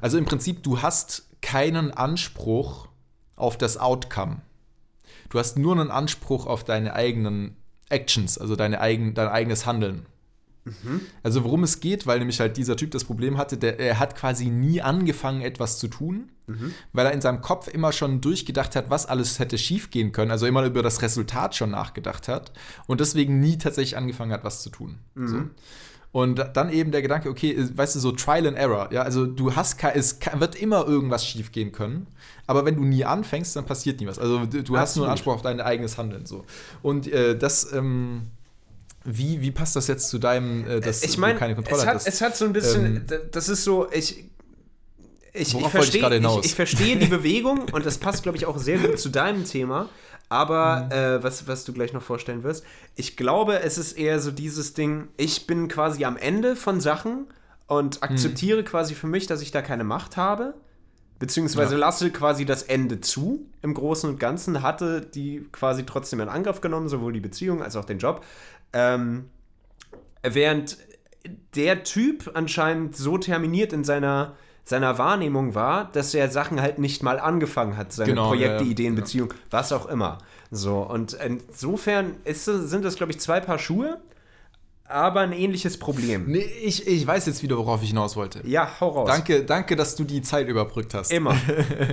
also 0.00 0.18
im 0.18 0.24
Prinzip, 0.24 0.62
du 0.62 0.82
hast 0.82 1.27
keinen 1.40 1.90
Anspruch 1.92 2.88
auf 3.36 3.56
das 3.58 3.76
Outcome. 3.76 4.42
Du 5.30 5.38
hast 5.38 5.58
nur 5.58 5.72
einen 5.72 5.90
Anspruch 5.90 6.46
auf 6.46 6.64
deine 6.64 6.94
eigenen 6.94 7.56
Actions, 7.88 8.38
also 8.38 8.56
deine 8.56 8.80
eigen, 8.80 9.14
dein 9.14 9.28
eigenes 9.28 9.66
Handeln. 9.66 10.06
Also 11.22 11.44
worum 11.44 11.62
es 11.62 11.80
geht, 11.80 12.06
weil 12.06 12.18
nämlich 12.18 12.40
halt 12.40 12.56
dieser 12.58 12.76
Typ 12.76 12.90
das 12.90 13.04
Problem 13.04 13.38
hatte, 13.38 13.56
der, 13.56 13.78
er 13.80 13.98
hat 13.98 14.14
quasi 14.16 14.46
nie 14.46 14.82
angefangen, 14.82 15.40
etwas 15.40 15.78
zu 15.78 15.88
tun, 15.88 16.28
weil 16.92 17.06
er 17.06 17.12
in 17.12 17.20
seinem 17.20 17.40
Kopf 17.40 17.68
immer 17.68 17.92
schon 17.92 18.20
durchgedacht 18.20 18.76
hat, 18.76 18.90
was 18.90 19.06
alles 19.06 19.38
hätte 19.38 19.56
schiefgehen 19.58 20.12
können, 20.12 20.30
also 20.30 20.46
immer 20.46 20.64
über 20.64 20.82
das 20.82 21.00
Resultat 21.02 21.54
schon 21.54 21.70
nachgedacht 21.70 22.28
hat 22.28 22.52
und 22.86 23.00
deswegen 23.00 23.40
nie 23.40 23.56
tatsächlich 23.58 23.96
angefangen 23.96 24.32
hat, 24.32 24.44
was 24.44 24.62
zu 24.62 24.70
tun. 24.70 24.98
So. 25.14 25.36
Und 26.10 26.42
dann 26.54 26.72
eben 26.72 26.90
der 26.90 27.02
Gedanke, 27.02 27.28
okay, 27.28 27.54
weißt 27.74 27.94
du, 27.96 28.00
so 28.00 28.12
Trial 28.12 28.46
and 28.46 28.56
Error, 28.56 28.88
ja, 28.92 29.02
also 29.02 29.26
du 29.26 29.54
hast, 29.54 29.76
es 29.94 30.18
wird 30.38 30.54
immer 30.56 30.86
irgendwas 30.86 31.26
schiefgehen 31.26 31.70
können, 31.70 32.06
aber 32.46 32.64
wenn 32.64 32.76
du 32.76 32.84
nie 32.84 33.04
anfängst, 33.04 33.54
dann 33.56 33.66
passiert 33.66 34.00
nie 34.00 34.06
was. 34.06 34.18
Also 34.18 34.46
du 34.46 34.46
du 34.46 34.58
hast 34.58 34.64
nur 34.64 34.72
einen 34.72 34.80
Absolut. 34.80 35.08
Anspruch 35.10 35.34
auf 35.34 35.42
dein 35.42 35.60
eigenes 35.60 35.98
Handeln, 35.98 36.24
so. 36.24 36.46
Und 36.82 37.12
äh, 37.12 37.36
das, 37.36 37.72
ähm, 37.74 38.28
wie, 39.04 39.42
wie 39.42 39.50
passt 39.50 39.76
das 39.76 39.86
jetzt 39.86 40.08
zu 40.08 40.18
deinem, 40.18 40.66
äh, 40.66 40.80
dass 40.80 41.02
ich 41.02 41.16
du 41.16 41.20
meine, 41.20 41.38
keine 41.38 41.54
Kontrolle 41.54 41.82
es 41.82 41.86
hat, 41.86 41.94
hattest? 41.96 42.08
es 42.08 42.20
hat 42.22 42.36
so 42.36 42.46
ein 42.46 42.54
bisschen, 42.54 42.96
Ähm, 42.96 43.20
das 43.30 43.50
ist 43.50 43.64
so, 43.64 43.86
ich, 43.92 44.24
ich, 45.32 45.54
ich, 45.54 45.66
verstehe, 45.68 46.18
ich, 46.18 46.44
ich 46.46 46.54
verstehe 46.54 46.96
die 46.96 47.06
Bewegung 47.06 47.68
und 47.72 47.84
das 47.86 47.98
passt, 47.98 48.22
glaube 48.22 48.38
ich, 48.38 48.46
auch 48.46 48.58
sehr 48.58 48.78
gut 48.78 48.98
zu 48.98 49.08
deinem 49.08 49.44
Thema. 49.44 49.88
Aber 50.30 50.84
Mhm. 50.86 50.92
äh, 50.92 51.22
was, 51.22 51.46
was 51.48 51.64
du 51.64 51.72
gleich 51.72 51.92
noch 51.94 52.02
vorstellen 52.02 52.42
wirst, 52.42 52.64
ich 52.96 53.16
glaube, 53.16 53.60
es 53.60 53.78
ist 53.78 53.92
eher 53.92 54.20
so 54.20 54.30
dieses 54.30 54.74
Ding, 54.74 55.08
ich 55.16 55.46
bin 55.46 55.68
quasi 55.68 56.04
am 56.04 56.16
Ende 56.18 56.54
von 56.56 56.80
Sachen 56.80 57.26
und 57.66 58.02
akzeptiere 58.02 58.62
quasi 58.64 58.94
für 58.94 59.06
mich, 59.06 59.26
dass 59.26 59.40
ich 59.42 59.50
da 59.52 59.62
keine 59.62 59.84
Macht 59.84 60.16
habe. 60.18 60.54
Beziehungsweise 61.18 61.74
Ja. 61.74 61.80
lasse 61.80 62.10
quasi 62.10 62.44
das 62.44 62.62
Ende 62.62 63.00
zu. 63.00 63.46
Im 63.62 63.74
Großen 63.74 64.08
und 64.08 64.20
Ganzen 64.20 64.62
hatte 64.62 65.00
die 65.00 65.46
quasi 65.50 65.84
trotzdem 65.84 66.20
in 66.20 66.28
Angriff 66.28 66.60
genommen, 66.60 66.88
sowohl 66.88 67.12
die 67.12 67.20
Beziehung 67.20 67.62
als 67.62 67.74
auch 67.76 67.84
den 67.86 67.98
Job. 67.98 68.24
Ähm, 68.72 69.30
Während 70.22 70.76
der 71.54 71.84
Typ 71.84 72.30
anscheinend 72.34 72.96
so 72.96 73.18
terminiert 73.18 73.72
in 73.72 73.84
seiner, 73.84 74.36
seiner 74.68 74.98
Wahrnehmung 74.98 75.54
war, 75.54 75.90
dass 75.92 76.12
er 76.12 76.28
Sachen 76.30 76.60
halt 76.60 76.78
nicht 76.78 77.02
mal 77.02 77.18
angefangen 77.18 77.78
hat, 77.78 77.92
seine 77.92 78.10
Genau, 78.10 78.28
Projekte, 78.28 78.64
ja, 78.64 78.70
Ideen, 78.70 78.94
ja. 78.94 79.00
Beziehungen, 79.00 79.32
was 79.50 79.72
auch 79.72 79.86
immer. 79.86 80.18
So, 80.50 80.80
und 80.80 81.14
insofern 81.14 82.16
ist, 82.24 82.44
sind 82.44 82.84
das, 82.84 82.96
glaube 82.96 83.12
ich, 83.12 83.18
zwei 83.18 83.40
Paar 83.40 83.58
Schuhe, 83.58 83.98
aber 84.88 85.20
ein 85.20 85.32
ähnliches 85.32 85.78
Problem. 85.78 86.24
nee, 86.26 86.38
ich, 86.38 86.86
ich 86.86 87.06
weiß 87.06 87.26
jetzt 87.26 87.42
wieder, 87.42 87.56
worauf 87.58 87.82
ich 87.82 87.90
hinaus 87.90 88.16
wollte. 88.16 88.40
Ja, 88.46 88.68
hau 88.80 88.88
raus. 88.90 89.08
Danke, 89.08 89.44
danke, 89.44 89.76
dass 89.76 89.96
du 89.96 90.04
die 90.04 90.22
Zeit 90.22 90.48
überbrückt 90.48 90.94
hast. 90.94 91.12
Immer. 91.12 91.36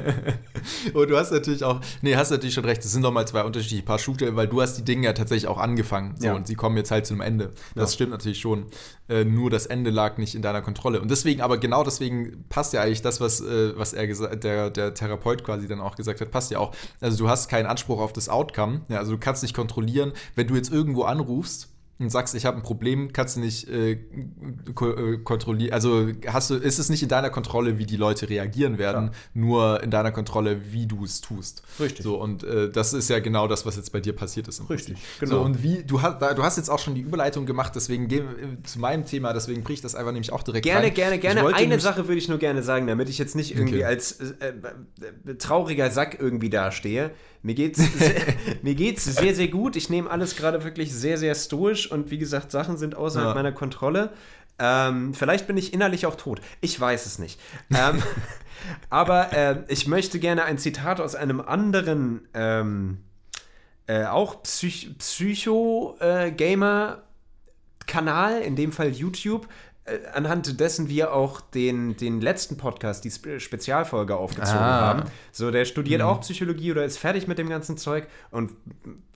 Und 0.93 1.09
du 1.09 1.17
hast 1.17 1.31
natürlich 1.31 1.63
auch, 1.63 1.79
nee, 2.01 2.15
hast 2.15 2.31
natürlich 2.31 2.53
schon 2.55 2.65
recht, 2.65 2.83
es 2.83 2.91
sind 2.91 3.01
nochmal 3.01 3.27
zwei 3.27 3.43
unterschiedliche 3.43 3.83
Paar 3.83 3.99
Schuhe, 3.99 4.15
weil 4.35 4.47
du 4.47 4.61
hast 4.61 4.75
die 4.77 4.83
Dinge 4.83 5.05
ja 5.05 5.13
tatsächlich 5.13 5.47
auch 5.47 5.57
angefangen. 5.57 6.15
So, 6.17 6.27
Ja. 6.27 6.33
und 6.33 6.47
sie 6.47 6.55
kommen 6.55 6.77
jetzt 6.77 6.91
halt 6.91 7.05
zu 7.05 7.13
einem 7.13 7.21
Ende. 7.21 7.53
Das 7.75 7.91
Ja. 7.91 7.95
stimmt 7.95 8.11
natürlich 8.11 8.39
schon. 8.39 8.65
Äh, 9.07 9.25
nur 9.25 9.49
das 9.49 9.65
Ende 9.67 9.91
lag 9.91 10.17
nicht 10.17 10.33
in 10.35 10.41
deiner 10.41 10.61
Kontrolle. 10.61 11.01
Und 11.01 11.11
deswegen, 11.11 11.41
aber 11.41 11.57
genau 11.59 11.83
deswegen 11.83 12.45
passt 12.49 12.73
ja 12.73 12.81
eigentlich 12.81 13.01
das, 13.01 13.21
was, 13.21 13.41
äh, 13.41 13.77
was 13.77 13.93
er 13.93 14.07
gesagt, 14.07 14.43
der, 14.43 14.69
der 14.71 14.93
Therapeut 14.93 15.43
quasi 15.43 15.67
dann 15.67 15.81
auch 15.81 15.95
gesagt 15.95 16.21
hat, 16.21 16.31
passt 16.31 16.49
ja 16.51 16.59
auch. 16.59 16.73
Also 17.01 17.17
du 17.17 17.29
hast 17.29 17.49
keinen 17.49 17.65
Anspruch 17.67 17.99
auf 17.99 18.13
das 18.13 18.29
Outcome. 18.29 18.81
Ja, 18.89 18.97
also 18.99 19.11
du 19.11 19.17
kannst 19.19 19.43
nicht 19.43 19.53
kontrollieren, 19.55 20.13
wenn 20.35 20.47
du 20.47 20.55
jetzt 20.55 20.71
irgendwo 20.71 21.03
anrufst 21.03 21.69
und 21.97 22.09
sagst, 22.09 22.35
ich 22.35 22.45
habe 22.45 22.57
ein 22.57 22.63
Problem, 22.63 23.13
kannst 23.13 23.37
du 23.37 23.39
nicht 23.39 23.69
äh, 23.69 23.91
äh, 23.91 25.17
kontrollieren. 25.23 25.73
Also 25.73 26.07
hast 26.27 26.49
du, 26.49 26.55
ist 26.55 26.77
es 26.77 26.89
nicht 26.89 27.01
in 27.03 27.07
deiner 27.09 27.29
Kontrolle, 27.29 27.77
wie 27.77 27.85
die 27.85 27.95
Leute 27.95 28.29
reagieren 28.29 28.77
werden, 28.77 29.11
nur 29.33 29.81
in 29.81 29.91
deiner 29.91 30.11
Kontrolle, 30.11 30.73
wie 30.73 30.87
du 30.87 31.05
es 31.05 31.21
tust. 31.21 31.63
Richtig. 31.79 32.03
So, 32.03 32.21
und 32.21 32.43
äh, 32.43 32.69
das 32.69 32.93
ist 32.93 33.09
ja 33.09 33.19
genau 33.19 33.47
das, 33.47 33.65
was 33.65 33.77
jetzt 33.77 33.91
bei 33.93 34.01
dir 34.01 34.13
passiert 34.13 34.47
ist. 34.49 34.59
Richtig, 34.69 34.95
Prinzip. 34.95 35.19
genau. 35.21 35.35
So, 35.35 35.41
und 35.41 35.63
wie, 35.63 35.83
du 35.83 36.01
hast, 36.01 36.21
du 36.21 36.43
hast 36.43 36.57
jetzt 36.57 36.69
auch 36.69 36.79
schon 36.79 36.95
die 36.95 37.01
Überleitung 37.01 37.45
gemacht, 37.45 37.73
deswegen 37.75 38.09
wir 38.09 38.21
äh, 38.23 38.63
zu 38.63 38.79
meinem 38.79 39.05
Thema, 39.05 39.31
deswegen 39.31 39.63
bricht 39.63 39.83
das 39.85 39.95
einfach 39.95 40.11
nämlich 40.11 40.33
auch 40.33 40.43
direkt 40.43 40.65
Gerne, 40.65 40.87
rein. 40.87 40.93
gerne, 40.93 41.17
gerne. 41.19 41.55
Eine 41.55 41.79
Sache 41.79 42.07
würde 42.09 42.17
ich 42.17 42.27
nur 42.27 42.39
gerne 42.39 42.61
sagen, 42.61 42.87
damit 42.87 43.07
ich 43.07 43.17
jetzt 43.17 43.35
nicht 43.35 43.51
irgendwie 43.55 43.75
Okay. 43.75 43.85
als 43.85 44.19
äh, 44.19 44.53
äh, 45.25 45.35
trauriger 45.35 45.89
Sack 45.89 46.17
irgendwie 46.19 46.49
dastehe. 46.49 47.11
Mir 47.45 47.53
geht's, 47.53 47.77
sehr, 47.77 48.15
mir 48.63 48.73
geht's 48.73 49.05
sehr, 49.05 49.35
sehr 49.35 49.49
gut. 49.49 49.75
Ich 49.75 49.91
nehme 49.91 50.09
alles 50.09 50.35
gerade 50.35 50.63
wirklich 50.63 50.91
sehr, 50.91 51.19
sehr 51.19 51.35
stoisch 51.35 51.91
und 51.91 52.09
wie 52.09 52.17
gesagt, 52.17 52.49
Sachen 52.49 52.75
sind 52.75 52.95
außerhalb 52.95 53.29
Ja. 53.29 53.35
meiner 53.35 53.51
Kontrolle. 53.51 54.09
Ähm, 54.57 55.13
vielleicht 55.13 55.45
bin 55.45 55.55
ich 55.55 55.71
innerlich 55.71 56.07
auch 56.07 56.15
tot. 56.15 56.41
Ich 56.61 56.79
weiß 56.79 57.05
es 57.05 57.19
nicht. 57.19 57.39
Ähm, 57.71 58.01
aber 58.89 59.31
äh, 59.33 59.57
ich 59.67 59.85
möchte 59.85 60.17
gerne 60.17 60.43
ein 60.45 60.57
Zitat 60.57 60.99
aus 60.99 61.13
einem 61.13 61.39
anderen, 61.39 62.27
ähm, 62.33 62.97
äh, 63.85 64.05
auch 64.05 64.41
Psych 64.41 64.97
Psycho-Gamer 64.97 67.03
Kanal, 67.85 68.41
in 68.41 68.55
dem 68.55 68.71
Fall 68.71 68.89
YouTube, 68.89 69.45
äh, 69.45 69.47
anhand 70.13 70.59
dessen 70.59 70.89
wir 70.89 71.13
auch 71.13 71.41
den, 71.41 71.95
den 71.97 72.19
letzten 72.21 72.57
Podcast, 72.57 73.03
die 73.03 73.11
Spe 73.11 73.39
Spezialfolge 73.39 74.15
aufgezogen 74.15 74.59
Ah. 74.59 74.81
haben. 74.87 75.03
So, 75.31 75.51
der 75.51 75.65
studiert 75.65 76.01
auch 76.01 76.21
Psychologie 76.21 76.71
oder 76.71 76.85
ist 76.85 76.97
fertig 76.97 77.27
mit 77.27 77.37
dem 77.37 77.49
ganzen 77.49 77.77
Zeug 77.77 78.07
und 78.31 78.51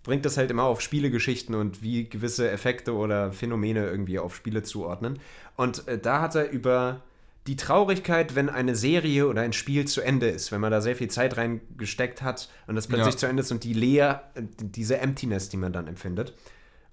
bringt 0.03 0.26
das 0.26 0.38
halt 0.38 0.51
immer 0.51 0.63
auf 0.63 0.82
Spielegeschichten 0.82 1.55
und 1.55 1.82
wie 1.82 2.07
gewisse 2.07 2.49
Effekte 2.51 2.93
oder 2.93 3.32
Phänomene 3.32 3.86
irgendwie 3.88 4.20
auf 4.20 4.36
Spiele 4.36 4.63
zuordnen. 4.63 5.20
Und 5.55 5.88
äh, 5.88 5.97
da 5.97 6.22
hat 6.22 6.36
er 6.36 6.49
über 6.51 7.01
die 7.47 7.55
Traurigkeit, 7.55 8.36
wenn 8.36 8.47
eine 8.49 8.76
Serie 8.76 9.28
oder 9.28 9.41
ein 9.41 9.53
Spiel 9.53 9.86
zu 9.86 10.01
Ende 10.01 10.30
ist, 10.30 10.51
wenn 10.51 10.61
man 10.61 10.72
da 10.72 10.82
sehr 10.82 10.95
viel 10.95 11.07
Zeit 11.09 11.36
reingesteckt 11.36 12.22
hat 12.22 12.47
und 12.67 12.76
das 12.76 12.86
plötzlich 12.88 13.15
Ja. 13.15 13.17
zu 13.20 13.26
Ende 13.26 13.41
ist 13.41 13.51
und 13.51 13.63
die 13.63 13.74
Leer, 13.74 14.30
äh, 14.36 14.43
diese 14.61 14.99
Emptiness, 14.99 15.49
die 15.49 15.57
man 15.57 15.74
dann 15.74 15.88
empfindet. 15.88 16.36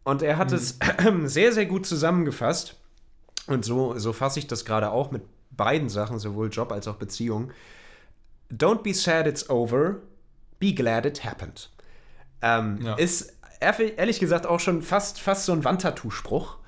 Und 0.02 0.22
er 0.22 0.38
hat 0.38 0.52
es 0.52 0.78
sehr, 1.24 1.52
sehr 1.52 1.66
gut 1.66 1.84
zusammengefasst. 1.84 2.76
Und 3.46 3.64
so, 3.64 3.98
so 3.98 4.12
fasse 4.12 4.38
ich 4.38 4.46
das 4.46 4.64
gerade 4.64 4.90
auch 4.90 5.10
mit 5.10 5.22
beiden 5.50 5.88
Sachen, 5.88 6.18
sowohl 6.18 6.50
Job 6.50 6.72
als 6.72 6.88
auch 6.88 6.96
Beziehung. 6.96 7.50
Don't 8.52 8.82
be 8.82 8.94
sad 8.94 9.26
it's 9.26 9.48
over, 9.48 9.96
be 10.58 10.72
glad 10.72 11.06
it 11.06 11.24
happened. 11.24 11.70
Ähm, 12.42 12.78
Ja. 12.82 12.94
Ist 12.94 13.32
ehrlich 13.60 14.20
gesagt 14.20 14.46
auch 14.46 14.60
schon 14.60 14.82
fast, 14.82 15.20
fast 15.20 15.46
so 15.46 15.52
ein 15.52 15.64
Wandtattoo-Spruch. 15.64 16.58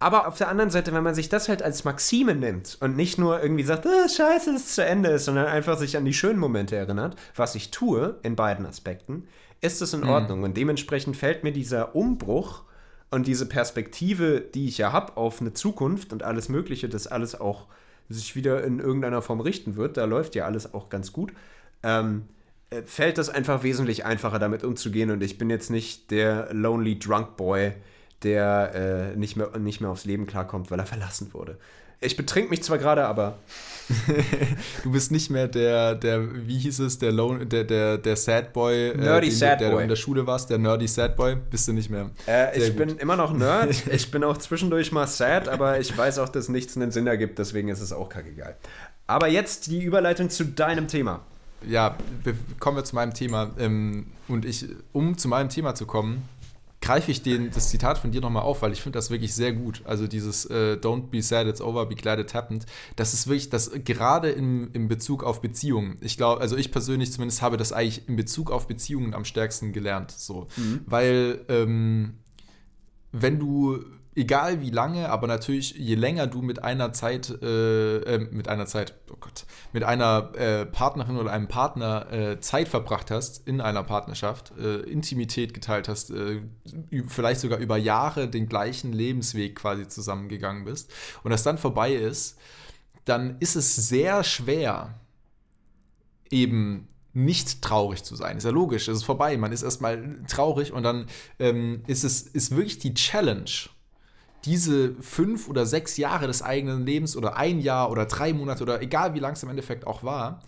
Aber 0.00 0.28
auf 0.28 0.38
der 0.38 0.48
anderen 0.48 0.70
Seite, 0.70 0.92
wenn 0.92 1.02
man 1.02 1.16
sich 1.16 1.28
das 1.28 1.48
halt 1.48 1.60
als 1.60 1.82
Maxime 1.82 2.36
nimmt 2.36 2.78
und 2.80 2.94
nicht 2.94 3.18
nur 3.18 3.42
irgendwie 3.42 3.64
sagt, 3.64 3.84
ah, 3.84 4.08
scheiße, 4.08 4.50
es 4.50 4.66
ist 4.66 4.74
zu 4.76 4.84
Ende 4.84 5.10
ist, 5.10 5.24
sondern 5.24 5.46
einfach 5.46 5.76
sich 5.76 5.96
an 5.96 6.04
die 6.04 6.14
schönen 6.14 6.38
Momente 6.38 6.76
erinnert, 6.76 7.16
was 7.34 7.56
ich 7.56 7.72
tue 7.72 8.16
in 8.22 8.36
beiden 8.36 8.64
Aspekten, 8.64 9.26
ist 9.60 9.82
es 9.82 9.94
in 9.94 10.04
Ordnung. 10.04 10.44
Und 10.44 10.56
dementsprechend 10.56 11.16
fällt 11.16 11.42
mir 11.42 11.52
dieser 11.52 11.96
Umbruch 11.96 12.62
und 13.10 13.26
diese 13.26 13.46
Perspektive, 13.46 14.40
die 14.40 14.68
ich 14.68 14.78
ja 14.78 14.92
habe 14.92 15.16
auf 15.16 15.40
eine 15.40 15.54
Zukunft 15.54 16.12
und 16.12 16.22
alles 16.22 16.48
Mögliche, 16.48 16.88
dass 16.88 17.06
alles 17.06 17.38
auch 17.40 17.66
sich 18.08 18.36
wieder 18.36 18.64
in 18.64 18.80
irgendeiner 18.80 19.22
Form 19.22 19.40
richten 19.40 19.76
wird, 19.76 19.96
da 19.96 20.04
läuft 20.04 20.34
ja 20.34 20.44
alles 20.44 20.74
auch 20.74 20.88
ganz 20.88 21.12
gut, 21.12 21.32
ähm, 21.82 22.24
äh, 22.70 22.82
fällt 22.82 23.18
das 23.18 23.30
einfach 23.30 23.62
wesentlich 23.62 24.04
einfacher 24.04 24.38
damit 24.38 24.64
umzugehen 24.64 25.10
und 25.10 25.22
ich 25.22 25.38
bin 25.38 25.50
jetzt 25.50 25.70
nicht 25.70 26.10
der 26.10 26.52
lonely 26.52 26.98
drunk 26.98 27.36
boy, 27.36 27.72
der 28.22 29.12
äh, 29.14 29.16
nicht, 29.16 29.36
mehr, 29.36 29.56
nicht 29.58 29.80
mehr 29.80 29.90
aufs 29.90 30.04
Leben 30.04 30.26
klarkommt, 30.26 30.70
weil 30.70 30.78
er 30.78 30.86
verlassen 30.86 31.32
wurde. 31.32 31.58
Ich 32.00 32.16
betrink 32.16 32.50
mich 32.50 32.62
zwar 32.62 32.78
gerade, 32.78 33.06
aber 33.06 33.38
Du 34.82 34.92
bist 34.92 35.10
nicht 35.10 35.30
mehr 35.30 35.48
der, 35.48 35.94
der, 35.94 36.46
wie 36.46 36.58
hieß 36.58 36.80
es, 36.80 36.98
der 36.98 37.12
Lone, 37.12 37.46
der, 37.46 37.64
der, 37.64 37.98
der 37.98 38.16
Sad 38.16 38.52
Boy, 38.52 38.94
Nerdy 38.96 39.28
den, 39.28 39.36
Sad 39.36 39.60
der 39.60 39.70
du 39.70 39.74
Boy. 39.76 39.82
in 39.82 39.88
der 39.88 39.96
Schule 39.96 40.26
warst, 40.26 40.50
der 40.50 40.58
Nerdy 40.58 40.86
Sad 40.86 41.16
Boy, 41.16 41.36
bist 41.36 41.68
du 41.68 41.72
nicht 41.72 41.90
mehr. 41.90 42.10
äh, 42.26 42.56
ich 42.58 42.68
gut. 42.68 42.76
bin 42.76 42.98
immer 42.98 43.16
noch 43.16 43.32
Nerd. 43.32 43.74
ich 43.92 44.10
bin 44.10 44.24
auch 44.24 44.36
zwischendurch 44.36 44.92
mal 44.92 45.06
sad, 45.06 45.48
aber 45.48 45.80
ich 45.80 45.96
weiß 45.96 46.18
auch, 46.18 46.28
dass 46.28 46.48
nichts 46.48 46.76
einen 46.76 46.90
Sinn 46.90 47.06
ergibt, 47.06 47.38
deswegen 47.38 47.68
ist 47.68 47.80
es 47.80 47.92
auch 47.92 48.08
kackegal. 48.08 48.56
Aber 49.06 49.28
jetzt 49.28 49.68
die 49.68 49.82
Überleitung 49.82 50.28
zu 50.28 50.44
deinem 50.44 50.86
Thema. 50.86 51.20
Ja, 51.66 51.96
kommen 52.60 52.76
wir 52.76 52.84
zu 52.84 52.94
meinem 52.94 53.14
Thema. 53.14 53.50
Ähm, 53.58 54.06
und 54.28 54.44
ich, 54.44 54.66
um 54.92 55.16
zu 55.16 55.28
meinem 55.28 55.48
Thema 55.48 55.74
zu 55.74 55.86
kommen, 55.86 56.28
greife 56.80 57.10
ich 57.10 57.22
den, 57.22 57.50
das 57.50 57.70
Zitat 57.70 57.98
von 57.98 58.12
dir 58.12 58.20
nochmal 58.20 58.44
auf, 58.44 58.62
weil 58.62 58.72
ich 58.72 58.82
finde 58.82 58.98
das 58.98 59.10
wirklich 59.10 59.34
sehr 59.34 59.52
gut. 59.52 59.82
Also 59.84 60.06
dieses 60.06 60.44
äh, 60.46 60.78
Don't 60.80 61.08
be 61.10 61.22
sad, 61.22 61.46
it's 61.46 61.60
over, 61.60 61.86
be 61.86 61.94
glad 61.94 62.18
it 62.18 62.34
happened. 62.34 62.66
Das 62.96 63.14
ist 63.14 63.26
wirklich, 63.26 63.50
das 63.50 63.72
gerade 63.84 64.30
im, 64.30 64.70
im 64.72 64.88
Bezug 64.88 65.24
auf 65.24 65.40
Beziehungen. 65.40 65.98
Ich 66.00 66.16
glaube, 66.16 66.40
also 66.40 66.56
ich 66.56 66.70
persönlich 66.70 67.12
zumindest 67.12 67.42
habe 67.42 67.56
das 67.56 67.72
eigentlich 67.72 68.08
in 68.08 68.16
Bezug 68.16 68.50
auf 68.50 68.66
Beziehungen 68.68 69.14
am 69.14 69.24
stärksten 69.24 69.72
gelernt. 69.72 70.12
So. 70.12 70.46
Weil 70.86 71.44
ähm, 71.48 72.14
wenn 73.12 73.38
du, 73.38 73.84
egal 74.18 74.60
wie 74.60 74.70
lange, 74.70 75.08
aber 75.08 75.26
natürlich 75.26 75.74
je 75.74 75.94
länger 75.94 76.26
du 76.26 76.42
mit 76.42 76.62
einer 76.64 76.92
Zeit, 76.92 77.30
äh, 77.40 77.98
äh, 77.98 78.18
mit 78.30 78.48
einer 78.48 78.66
Zeit, 78.66 78.94
oh 79.10 79.16
Gott, 79.20 79.46
mit 79.72 79.84
einer 79.84 80.32
äh, 80.34 80.66
Partnerin 80.66 81.16
oder 81.16 81.32
einem 81.32 81.46
Partner 81.46 82.12
äh, 82.12 82.40
Zeit 82.40 82.68
verbracht 82.68 83.10
hast 83.10 83.46
in 83.46 83.60
einer 83.60 83.84
Partnerschaft, 83.84 84.52
äh, 84.58 84.80
Intimität 84.80 85.54
geteilt 85.54 85.88
hast, 85.88 86.10
äh, 86.10 86.42
vielleicht 87.06 87.40
sogar 87.40 87.58
über 87.58 87.76
Jahre 87.76 88.28
den 88.28 88.48
gleichen 88.48 88.92
Lebensweg 88.92 89.54
quasi 89.54 89.86
zusammengegangen 89.86 90.64
bist 90.64 90.92
und 91.22 91.30
das 91.30 91.44
dann 91.44 91.56
vorbei 91.56 91.94
ist, 91.94 92.36
dann 93.04 93.38
ist 93.38 93.54
es 93.54 93.76
sehr 93.76 94.24
schwer, 94.24 94.98
eben 96.30 96.88
nicht 97.14 97.62
traurig 97.62 98.02
zu 98.04 98.16
sein. 98.16 98.36
Ist 98.36 98.44
ja 98.44 98.50
logisch, 98.50 98.88
es 98.88 98.98
ist 98.98 99.04
vorbei. 99.04 99.36
Man 99.36 99.50
ist 99.50 99.62
erstmal 99.62 100.22
traurig 100.28 100.72
und 100.72 100.82
dann 100.82 101.06
ähm, 101.38 101.82
ist 101.86 102.04
es 102.04 102.22
ist 102.22 102.54
wirklich 102.54 102.78
die 102.78 102.94
Challenge, 102.94 103.50
diese 104.44 104.94
fünf 105.00 105.48
oder 105.48 105.66
sechs 105.66 105.96
Jahre 105.96 106.26
des 106.26 106.42
eigenen 106.42 106.86
Lebens 106.86 107.16
oder 107.16 107.36
ein 107.36 107.60
Jahr 107.60 107.90
oder 107.90 108.06
drei 108.06 108.32
Monate 108.32 108.62
oder 108.62 108.80
egal 108.80 109.14
wie 109.14 109.18
lang 109.18 109.32
es 109.32 109.42
im 109.42 109.50
Endeffekt 109.50 109.86
auch 109.86 110.02
war, 110.02 110.42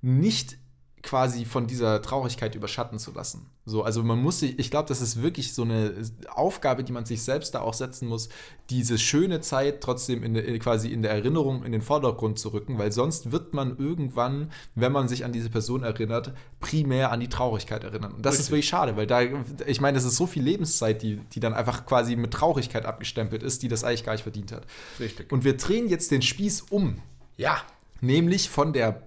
nicht 0.00 0.56
quasi 1.04 1.44
von 1.44 1.66
dieser 1.66 2.00
Traurigkeit 2.00 2.54
überschatten 2.54 2.98
zu 2.98 3.12
lassen. 3.12 3.46
So, 3.66 3.82
also 3.82 4.02
man 4.02 4.18
muss 4.20 4.40
sich, 4.40 4.58
ich 4.58 4.70
glaube, 4.70 4.88
das 4.88 5.02
ist 5.02 5.22
wirklich 5.22 5.52
so 5.52 5.62
eine 5.62 5.92
Aufgabe, 6.28 6.82
die 6.82 6.92
man 6.92 7.04
sich 7.04 7.22
selbst 7.22 7.54
da 7.54 7.60
auch 7.60 7.74
setzen 7.74 8.08
muss, 8.08 8.30
diese 8.70 8.98
schöne 8.98 9.42
Zeit 9.42 9.82
trotzdem 9.82 10.22
in 10.22 10.32
der, 10.32 10.58
quasi 10.58 10.88
in 10.88 11.02
der 11.02 11.10
Erinnerung 11.10 11.62
in 11.62 11.72
den 11.72 11.82
Vordergrund 11.82 12.38
zu 12.38 12.54
rücken, 12.54 12.78
weil 12.78 12.90
sonst 12.90 13.32
wird 13.32 13.52
man 13.52 13.76
irgendwann, 13.76 14.50
wenn 14.74 14.92
man 14.92 15.06
sich 15.06 15.26
an 15.26 15.32
diese 15.32 15.50
Person 15.50 15.82
erinnert, 15.82 16.32
primär 16.60 17.12
an 17.12 17.20
die 17.20 17.28
Traurigkeit 17.28 17.84
erinnern. 17.84 18.12
Und 18.12 18.24
das 18.24 18.34
Richtig. 18.34 18.46
ist 18.46 18.50
wirklich 18.50 18.68
schade, 18.68 18.96
weil 18.96 19.06
da, 19.06 19.20
ich 19.66 19.82
meine, 19.82 19.96
das 19.96 20.06
ist 20.06 20.16
so 20.16 20.26
viel 20.26 20.42
Lebenszeit, 20.42 21.02
die, 21.02 21.16
die 21.32 21.40
dann 21.40 21.52
einfach 21.52 21.84
quasi 21.84 22.16
mit 22.16 22.32
Traurigkeit 22.32 22.86
abgestempelt 22.86 23.42
ist, 23.42 23.62
die 23.62 23.68
das 23.68 23.84
eigentlich 23.84 24.04
gar 24.04 24.12
nicht 24.12 24.22
verdient 24.22 24.52
hat. 24.52 24.66
Richtig. 24.98 25.30
Und 25.30 25.44
wir 25.44 25.58
drehen 25.58 25.86
jetzt 25.86 26.10
den 26.10 26.22
Spieß 26.22 26.62
um. 26.70 27.02
Ja. 27.36 27.58
Nämlich 28.00 28.48
von 28.48 28.72
der 28.72 29.02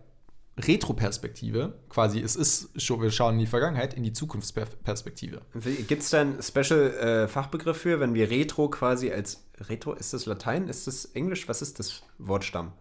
Retroperspektive, 0.60 1.74
quasi, 1.89 2.20
es 2.20 2.36
ist, 2.36 2.70
wir 2.74 3.12
schauen 3.12 3.36
in 3.36 3.39
die 3.41 3.47
Vergangenheit, 3.47 3.93
in 3.93 4.03
die 4.03 4.14
Zukunftsperspektive. 4.14 5.41
Gibt 5.88 6.01
es 6.01 6.10
da 6.10 6.22
einen 6.22 6.41
Special-Fachbegriff 6.41 7.78
äh, 7.78 7.80
für, 7.80 7.99
wenn 7.99 8.16
wir 8.16 8.32
Retro 8.32 8.68
quasi 8.70 9.12
als 9.12 9.43
Retro, 9.70 9.93
ist 9.93 10.14
das 10.14 10.26
Latein, 10.26 10.68
ist 10.68 10.88
das 10.88 11.05
Englisch, 11.05 11.47
was 11.47 11.62
ist 11.62 11.80
das 11.80 12.01
Wortstamm? 12.18 12.74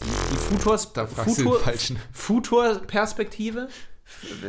Die, 0.00 0.04
die 0.04 0.36
Futurs, 0.36 0.92
da 0.92 1.06
Futur, 1.06 1.60
Futur-Perspektive? 2.12 3.68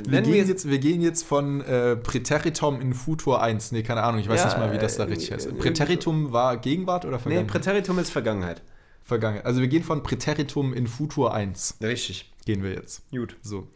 Wir 0.07 0.21
gehen, 0.21 0.47
jetzt, 0.47 0.69
wir 0.69 0.79
gehen 0.79 1.01
jetzt 1.01 1.25
von 1.25 1.59
äh, 1.61 1.97
Präteritum 1.97 2.79
in 2.79 2.93
Futur 2.93 3.41
1. 3.41 3.73
Nee, 3.73 3.83
keine 3.83 4.03
Ahnung, 4.03 4.21
ich 4.21 4.29
weiß 4.29 4.39
ja, 4.39 4.45
nicht 4.45 4.57
mal, 4.57 4.71
wie 4.71 4.77
das 4.77 4.95
da 4.95 5.03
richtig 5.03 5.31
äh, 5.31 5.33
heißt. 5.33 5.57
Präteritum 5.57 6.31
war 6.31 6.55
Gegenwart 6.57 7.03
oder 7.03 7.19
Vergangenheit? 7.19 7.47
Nee, 7.47 7.51
Präteritum 7.51 7.99
ist 7.99 8.09
Vergangenheit. 8.09 8.61
Vergangenheit. 9.09 9.45
Also 9.45 9.59
wir 9.59 9.67
gehen 9.67 9.83
von 9.83 10.01
Präteritum 10.03 10.73
in 10.73 10.87
Futur 10.87 11.33
1. 11.33 11.77
Richtig. 11.81 12.31
Gehen 12.45 12.63
wir 12.63 12.71
jetzt. 12.71 13.09
Gut. 13.11 13.35
So. 13.41 13.67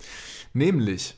Nämlich 0.54 1.16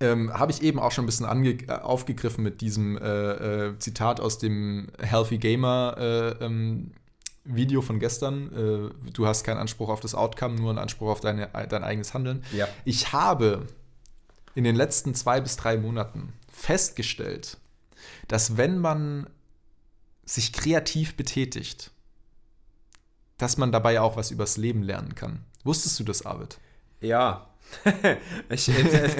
ähm, 0.00 0.32
habe 0.32 0.50
ich 0.50 0.62
eben 0.62 0.80
auch 0.80 0.90
schon 0.90 1.04
ein 1.04 1.06
bisschen 1.06 1.26
äh, 1.44 1.72
aufgegriffen 1.72 2.42
mit 2.42 2.60
diesem 2.60 2.98
äh, 2.98 3.68
äh, 3.68 3.78
Zitat 3.78 4.20
aus 4.20 4.38
dem 4.38 4.88
Healthy 4.98 5.38
Gamer 5.38 5.96
äh, 5.96 6.44
ähm, 6.44 6.90
Video 7.44 7.82
von 7.82 8.00
gestern. 8.00 8.52
Äh, 8.52 9.10
du 9.12 9.26
hast 9.26 9.44
keinen 9.44 9.58
Anspruch 9.58 9.88
auf 9.88 10.00
das 10.00 10.16
Outcome, 10.16 10.56
nur 10.56 10.70
einen 10.70 10.78
Anspruch 10.80 11.08
auf 11.08 11.20
deine, 11.20 11.48
dein 11.68 11.84
eigenes 11.84 12.14
Handeln. 12.14 12.44
Ja. 12.52 12.66
Ich 12.84 13.12
habe 13.12 13.66
in 14.54 14.64
den 14.64 14.74
letzten 14.74 15.14
zwei 15.14 15.40
bis 15.40 15.56
drei 15.56 15.76
Monaten 15.76 16.32
festgestellt, 16.50 17.58
dass 18.26 18.56
wenn 18.56 18.78
man 18.78 19.28
sich 20.24 20.52
kreativ 20.52 21.16
betätigt, 21.16 21.91
dass 23.42 23.56
man 23.56 23.72
dabei 23.72 24.00
auch 24.00 24.16
was 24.16 24.30
übers 24.30 24.56
Leben 24.56 24.82
lernen 24.82 25.14
kann. 25.16 25.40
Wusstest 25.64 25.98
du 25.98 26.04
das, 26.04 26.24
Arvid? 26.24 26.58
Ja. 27.00 27.48
ich, 28.50 28.70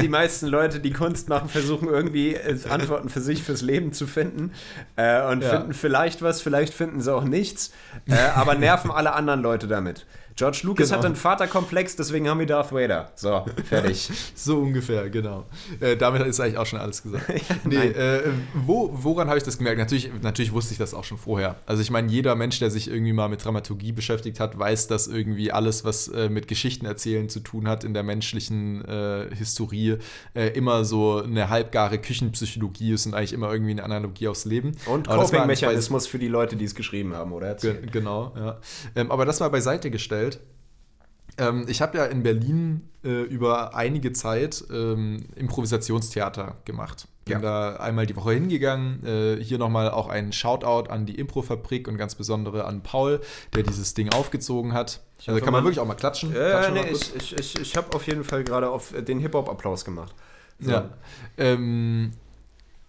die 0.01 0.09
meisten 0.09 0.47
Leute, 0.47 0.79
die 0.79 0.93
Kunst 0.93 1.29
machen, 1.29 1.49
versuchen 1.49 1.89
irgendwie 1.89 2.35
äh, 2.35 2.59
Antworten 2.69 3.09
für 3.09 3.21
sich, 3.21 3.43
fürs 3.43 3.63
Leben 3.63 3.93
zu 3.93 4.07
finden 4.07 4.53
äh, 4.97 5.23
und 5.27 5.43
ja. 5.43 5.51
finden 5.51 5.73
vielleicht 5.73 6.23
was, 6.23 6.41
vielleicht 6.43 6.75
finden 6.75 7.01
sie 7.01 7.13
auch 7.13 7.25
nichts, 7.25 7.73
äh, 8.09 8.15
aber 8.15 8.55
nerven 8.55 8.91
alle 8.91 9.15
anderen 9.15 9.41
Leute 9.41 9.69
damit. 9.69 10.07
George 10.37 10.61
Lucas 10.63 10.89
genau. 10.89 10.99
hat 10.99 11.07
einen 11.07 11.17
Vaterkomplex, 11.17 11.97
deswegen 11.97 12.29
haben 12.29 12.39
wir 12.39 12.47
Darth 12.47 12.73
Vader. 12.73 13.13
So, 13.17 13.45
fertig. 13.65 14.11
so 14.35 14.59
ungefähr, 14.59 15.11
genau. 15.11 15.45
Äh, 15.81 15.97
damit 15.97 16.27
ist 16.27 16.41
eigentlich 16.41 16.57
auch 16.57 16.67
schon 16.67 16.79
alles 16.79 17.03
gesagt. 17.03 17.29
ja, 17.29 17.57
nee, 17.65 17.77
äh, 17.77 18.31
wo, 18.55 18.91
woran 18.93 19.29
habe 19.29 19.39
ich 19.39 19.45
das 19.45 19.59
gemerkt? 19.59 19.79
Natürlich, 19.79 20.11
natürlich 20.23 20.53
wusste 20.53 20.73
ich 20.73 20.79
das 20.79 20.95
auch 20.95 21.05
schon 21.05 21.19
vorher. 21.19 21.57
Also 21.67 21.83
ich 21.83 21.91
meine, 21.91 22.11
jeder 22.11 22.35
Mensch, 22.35 22.59
der 22.59 22.71
sich 22.71 22.89
irgendwie 22.89 23.13
mal 23.13 23.29
mit 23.29 23.45
Dramaturgie 23.45 23.93
beschäftigt 23.93 24.41
hat, 24.41 24.59
weiß, 24.59 24.87
dass 24.87 25.07
irgendwie 25.07 25.53
alles, 25.53 25.85
was 25.85 26.09
äh, 26.09 26.29
mit 26.29 26.49
Geschichten 26.49 26.87
erzählen 26.87 27.29
zu 27.29 27.41
tun 27.41 27.69
hat 27.69 27.85
in 27.85 27.93
der 27.93 28.03
menschlichen 28.03 28.85
äh, 28.85 29.27
Historie, 29.35 29.99
äh, 30.35 30.49
immer 30.49 30.85
so 30.85 31.23
eine 31.23 31.51
halbgare 31.51 31.99
Küchenpsychologie 31.99 32.93
ist 32.93 33.07
und 33.07 33.15
eigentlich 33.15 33.33
immer 33.33 33.53
irgendwie 33.53 33.73
eine 33.73 33.85
Analogie 33.85 34.29
aufs 34.29 34.45
Leben. 34.45 34.73
Und 34.87 35.09
Coping-Mechanismus 35.09 36.07
für 36.07 36.19
die 36.19 36.29
Leute, 36.29 36.57
die 36.57 36.65
es 36.65 36.75
geschrieben 36.75 37.15
haben, 37.15 37.33
oder? 37.33 37.55
Genau, 37.55 38.33
ja. 38.37 38.59
Ähm, 38.95 39.11
aber 39.11 39.27
das 39.27 39.41
mal 39.41 39.49
beiseite 39.49 39.91
gestellt 39.91 40.22
gestellt. 40.23 40.41
Ähm, 41.39 41.65
ich 41.69 41.81
habe 41.81 41.97
ja 41.99 42.05
in 42.05 42.23
Berlin 42.23 42.89
äh, 43.05 43.23
über 43.23 43.75
einige 43.75 44.13
Zeit 44.13 44.65
ähm, 44.71 45.25
Improvisationstheater 45.35 46.57
gemacht. 46.65 47.09
Bin 47.25 47.35
ja. 47.35 47.41
da 47.41 47.77
einmal 47.77 48.07
die 48.07 48.17
Woche 48.17 48.33
hingegangen. 48.33 49.07
Äh, 49.07 49.43
hier 49.43 49.59
nochmal 49.59 49.91
auch 49.91 50.09
ein 50.09 50.33
Shoutout 50.33 50.91
an 50.91 51.07
die 51.07 51.15
Improfabrik 51.15 51.89
und 51.89 51.97
ganz 51.97 52.17
besondere 52.17 52.65
an 52.65 52.83
Paul, 52.83 53.21
der 53.55 53.63
dieses 53.63 53.95
Ding 53.95 54.13
aufgezogen 54.13 54.73
hat. 54.73 55.01
Also 55.27 55.41
kann 55.41 55.53
man 55.53 55.63
wirklich 55.63 55.79
auch 55.79 55.87
mal 55.87 55.95
klatschen. 55.95 56.35
Äh, 56.35 56.71
nee, 56.73 56.91
ich 56.91 57.15
ich, 57.15 57.37
ich, 57.37 57.61
ich 57.61 57.77
habe 57.77 57.95
auf 57.95 58.07
jeden 58.07 58.25
Fall 58.25 58.45
gerade 58.45 58.69
auf 58.69 58.93
den 58.93 59.21
Hip-Hop-Applaus 59.21 59.85
gemacht. 59.85 60.13
So. 60.59 60.73
Ja. 60.73 60.91
Ähm, 61.39 62.13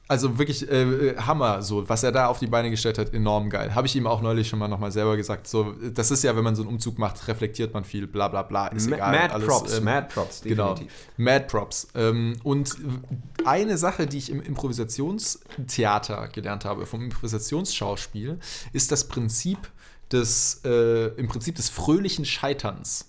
also 0.07 0.37
wirklich 0.37 0.69
äh, 0.69 1.15
Hammer, 1.17 1.61
so 1.61 1.87
was 1.87 2.03
er 2.03 2.11
da 2.11 2.27
auf 2.27 2.39
die 2.39 2.47
Beine 2.47 2.69
gestellt 2.69 2.97
hat, 2.97 3.13
enorm 3.13 3.49
geil. 3.49 3.73
Habe 3.73 3.87
ich 3.87 3.95
ihm 3.95 4.05
auch 4.05 4.21
neulich 4.21 4.49
schon 4.49 4.59
mal 4.59 4.67
nochmal 4.67 4.91
selber 4.91 5.15
gesagt. 5.15 5.47
So, 5.47 5.73
das 5.93 6.11
ist 6.11 6.23
ja, 6.23 6.35
wenn 6.35 6.43
man 6.43 6.55
so 6.55 6.61
einen 6.61 6.71
Umzug 6.71 6.99
macht, 6.99 7.27
reflektiert 7.27 7.73
man 7.73 7.85
viel, 7.85 8.05
bla 8.05 8.27
bla 8.27 8.43
bla, 8.43 8.67
ist 8.67 8.89
Ma 8.89 8.97
egal. 8.97 9.11
Mad 9.11 9.33
alles, 9.33 9.47
Props, 9.47 9.77
ähm, 9.77 9.83
Mad 9.85 10.07
Props, 10.13 10.41
genau. 10.41 10.73
definitiv. 10.73 11.07
Genau, 11.17 11.31
Mad 11.31 11.45
Props. 11.47 11.87
Ähm, 11.95 12.35
und 12.43 12.75
eine 13.45 13.77
Sache, 13.77 14.05
die 14.05 14.17
ich 14.17 14.29
im 14.29 14.41
Improvisationstheater 14.41 16.27
gelernt 16.27 16.65
habe, 16.65 16.85
vom 16.85 17.01
Improvisationsschauspiel, 17.01 18.39
ist 18.73 18.91
das 18.91 19.07
Prinzip 19.07 19.57
des, 20.11 20.61
äh, 20.65 21.07
im 21.15 21.29
Prinzip 21.29 21.55
des 21.55 21.69
fröhlichen 21.69 22.25
Scheiterns. 22.25 23.05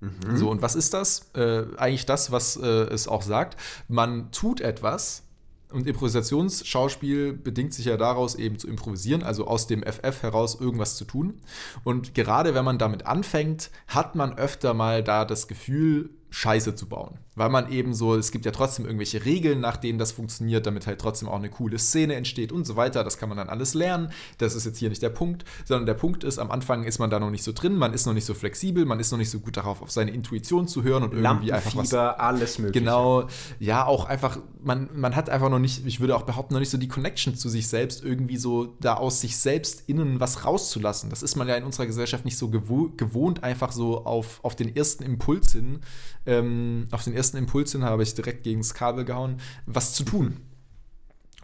Mhm. 0.00 0.36
So, 0.36 0.50
und 0.50 0.62
was 0.62 0.76
ist 0.76 0.94
das? 0.94 1.30
Äh, 1.34 1.64
eigentlich 1.76 2.06
das, 2.06 2.30
was 2.30 2.56
äh, 2.56 2.66
es 2.66 3.08
auch 3.08 3.22
sagt. 3.22 3.58
Man 3.88 4.30
tut 4.32 4.60
etwas, 4.60 5.24
und 5.72 5.86
Improvisationsschauspiel 5.86 7.32
bedingt 7.32 7.74
sich 7.74 7.86
ja 7.86 7.96
daraus, 7.96 8.34
eben 8.34 8.58
zu 8.58 8.68
improvisieren, 8.68 9.22
also 9.22 9.46
aus 9.46 9.66
dem 9.66 9.82
FF 9.82 10.22
heraus 10.22 10.58
irgendwas 10.60 10.96
zu 10.96 11.04
tun. 11.04 11.40
Und 11.84 12.14
gerade 12.14 12.54
wenn 12.54 12.64
man 12.64 12.78
damit 12.78 13.06
anfängt, 13.06 13.70
hat 13.88 14.14
man 14.14 14.36
öfter 14.38 14.74
mal 14.74 15.02
da 15.02 15.24
das 15.24 15.48
Gefühl, 15.48 16.10
Scheiße 16.30 16.74
zu 16.74 16.88
bauen. 16.88 17.18
Weil 17.34 17.48
man 17.48 17.72
eben 17.72 17.94
so, 17.94 18.14
es 18.14 18.30
gibt 18.30 18.44
ja 18.44 18.52
trotzdem 18.52 18.84
irgendwelche 18.84 19.24
Regeln, 19.24 19.60
nach 19.60 19.78
denen 19.78 19.98
das 19.98 20.12
funktioniert, 20.12 20.66
damit 20.66 20.86
halt 20.86 21.00
trotzdem 21.00 21.28
auch 21.28 21.36
eine 21.36 21.48
coole 21.48 21.78
Szene 21.78 22.14
entsteht 22.14 22.52
und 22.52 22.66
so 22.66 22.76
weiter. 22.76 23.04
Das 23.04 23.16
kann 23.16 23.28
man 23.30 23.38
dann 23.38 23.48
alles 23.48 23.72
lernen. 23.72 24.10
Das 24.36 24.54
ist 24.54 24.66
jetzt 24.66 24.78
hier 24.78 24.90
nicht 24.90 25.02
der 25.02 25.08
Punkt, 25.08 25.44
sondern 25.64 25.86
der 25.86 25.94
Punkt 25.94 26.24
ist, 26.24 26.38
am 26.38 26.50
Anfang 26.50 26.84
ist 26.84 26.98
man 26.98 27.08
da 27.08 27.18
noch 27.18 27.30
nicht 27.30 27.42
so 27.42 27.52
drin, 27.52 27.76
man 27.76 27.94
ist 27.94 28.04
noch 28.04 28.12
nicht 28.12 28.26
so 28.26 28.34
flexibel, 28.34 28.84
man 28.84 29.00
ist 29.00 29.12
noch 29.12 29.18
nicht 29.18 29.30
so 29.30 29.40
gut 29.40 29.56
darauf, 29.56 29.80
auf 29.80 29.90
seine 29.90 30.10
Intuition 30.10 30.68
zu 30.68 30.82
hören 30.82 31.02
und 31.04 31.14
irgendwie 31.14 31.52
einfach 31.52 31.74
was. 31.74 31.94
alles 31.94 32.58
mögliche. 32.58 32.80
Genau, 32.84 33.28
ja, 33.58 33.86
auch 33.86 34.04
einfach, 34.04 34.38
man, 34.62 34.90
man 34.94 35.16
hat 35.16 35.30
einfach 35.30 35.48
noch 35.48 35.58
nicht, 35.58 35.86
ich 35.86 36.00
würde 36.00 36.16
auch 36.16 36.22
behaupten, 36.22 36.52
noch 36.52 36.60
nicht 36.60 36.70
so 36.70 36.78
die 36.78 36.88
Connection 36.88 37.34
zu 37.34 37.48
sich 37.48 37.68
selbst, 37.68 38.04
irgendwie 38.04 38.36
so 38.36 38.76
da 38.80 38.94
aus 38.94 39.20
sich 39.20 39.38
selbst 39.38 39.84
innen 39.86 40.20
was 40.20 40.44
rauszulassen. 40.44 41.08
Das 41.08 41.22
ist 41.22 41.36
man 41.36 41.48
ja 41.48 41.54
in 41.54 41.64
unserer 41.64 41.86
Gesellschaft 41.86 42.26
nicht 42.26 42.36
so 42.36 42.50
gewohnt, 42.50 43.42
einfach 43.42 43.72
so 43.72 44.04
auf, 44.04 44.40
auf 44.42 44.54
den 44.54 44.74
ersten 44.76 45.02
Impuls 45.02 45.52
hin 45.52 45.80
ähm, 46.26 46.86
auf 46.92 47.04
den 47.04 47.14
ersten 47.14 47.21
Impuls 47.30 47.72
hin 47.72 47.84
habe 47.84 48.02
ich 48.02 48.14
direkt 48.14 48.44
gegen 48.44 48.60
das 48.60 48.74
Kabel 48.74 49.04
gehauen, 49.04 49.40
was 49.66 49.94
zu 49.94 50.04
tun 50.04 50.40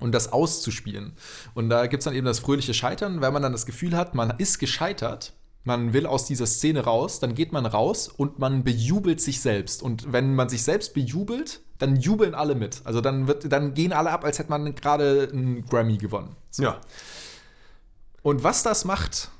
und 0.00 0.12
das 0.12 0.32
auszuspielen. 0.32 1.12
Und 1.54 1.68
da 1.68 1.86
gibt 1.86 2.00
es 2.00 2.04
dann 2.04 2.14
eben 2.14 2.26
das 2.26 2.40
fröhliche 2.40 2.74
Scheitern, 2.74 3.20
weil 3.20 3.32
man 3.32 3.42
dann 3.42 3.52
das 3.52 3.66
Gefühl 3.66 3.96
hat, 3.96 4.14
man 4.14 4.34
ist 4.38 4.58
gescheitert, 4.58 5.32
man 5.64 5.92
will 5.92 6.06
aus 6.06 6.24
dieser 6.24 6.46
Szene 6.46 6.84
raus, 6.84 7.20
dann 7.20 7.34
geht 7.34 7.52
man 7.52 7.66
raus 7.66 8.08
und 8.08 8.38
man 8.38 8.64
bejubelt 8.64 9.20
sich 9.20 9.40
selbst. 9.40 9.82
Und 9.82 10.12
wenn 10.12 10.34
man 10.34 10.48
sich 10.48 10.62
selbst 10.62 10.94
bejubelt, 10.94 11.60
dann 11.78 11.96
jubeln 11.96 12.34
alle 12.34 12.54
mit. 12.54 12.80
Also 12.84 13.00
dann, 13.00 13.28
wird, 13.28 13.52
dann 13.52 13.74
gehen 13.74 13.92
alle 13.92 14.10
ab, 14.10 14.24
als 14.24 14.38
hätte 14.38 14.50
man 14.50 14.74
gerade 14.74 15.28
einen 15.32 15.64
Grammy 15.66 15.98
gewonnen. 15.98 16.36
So. 16.50 16.62
Ja. 16.62 16.80
Und 18.22 18.42
was 18.42 18.62
das 18.62 18.84
macht, 18.84 19.30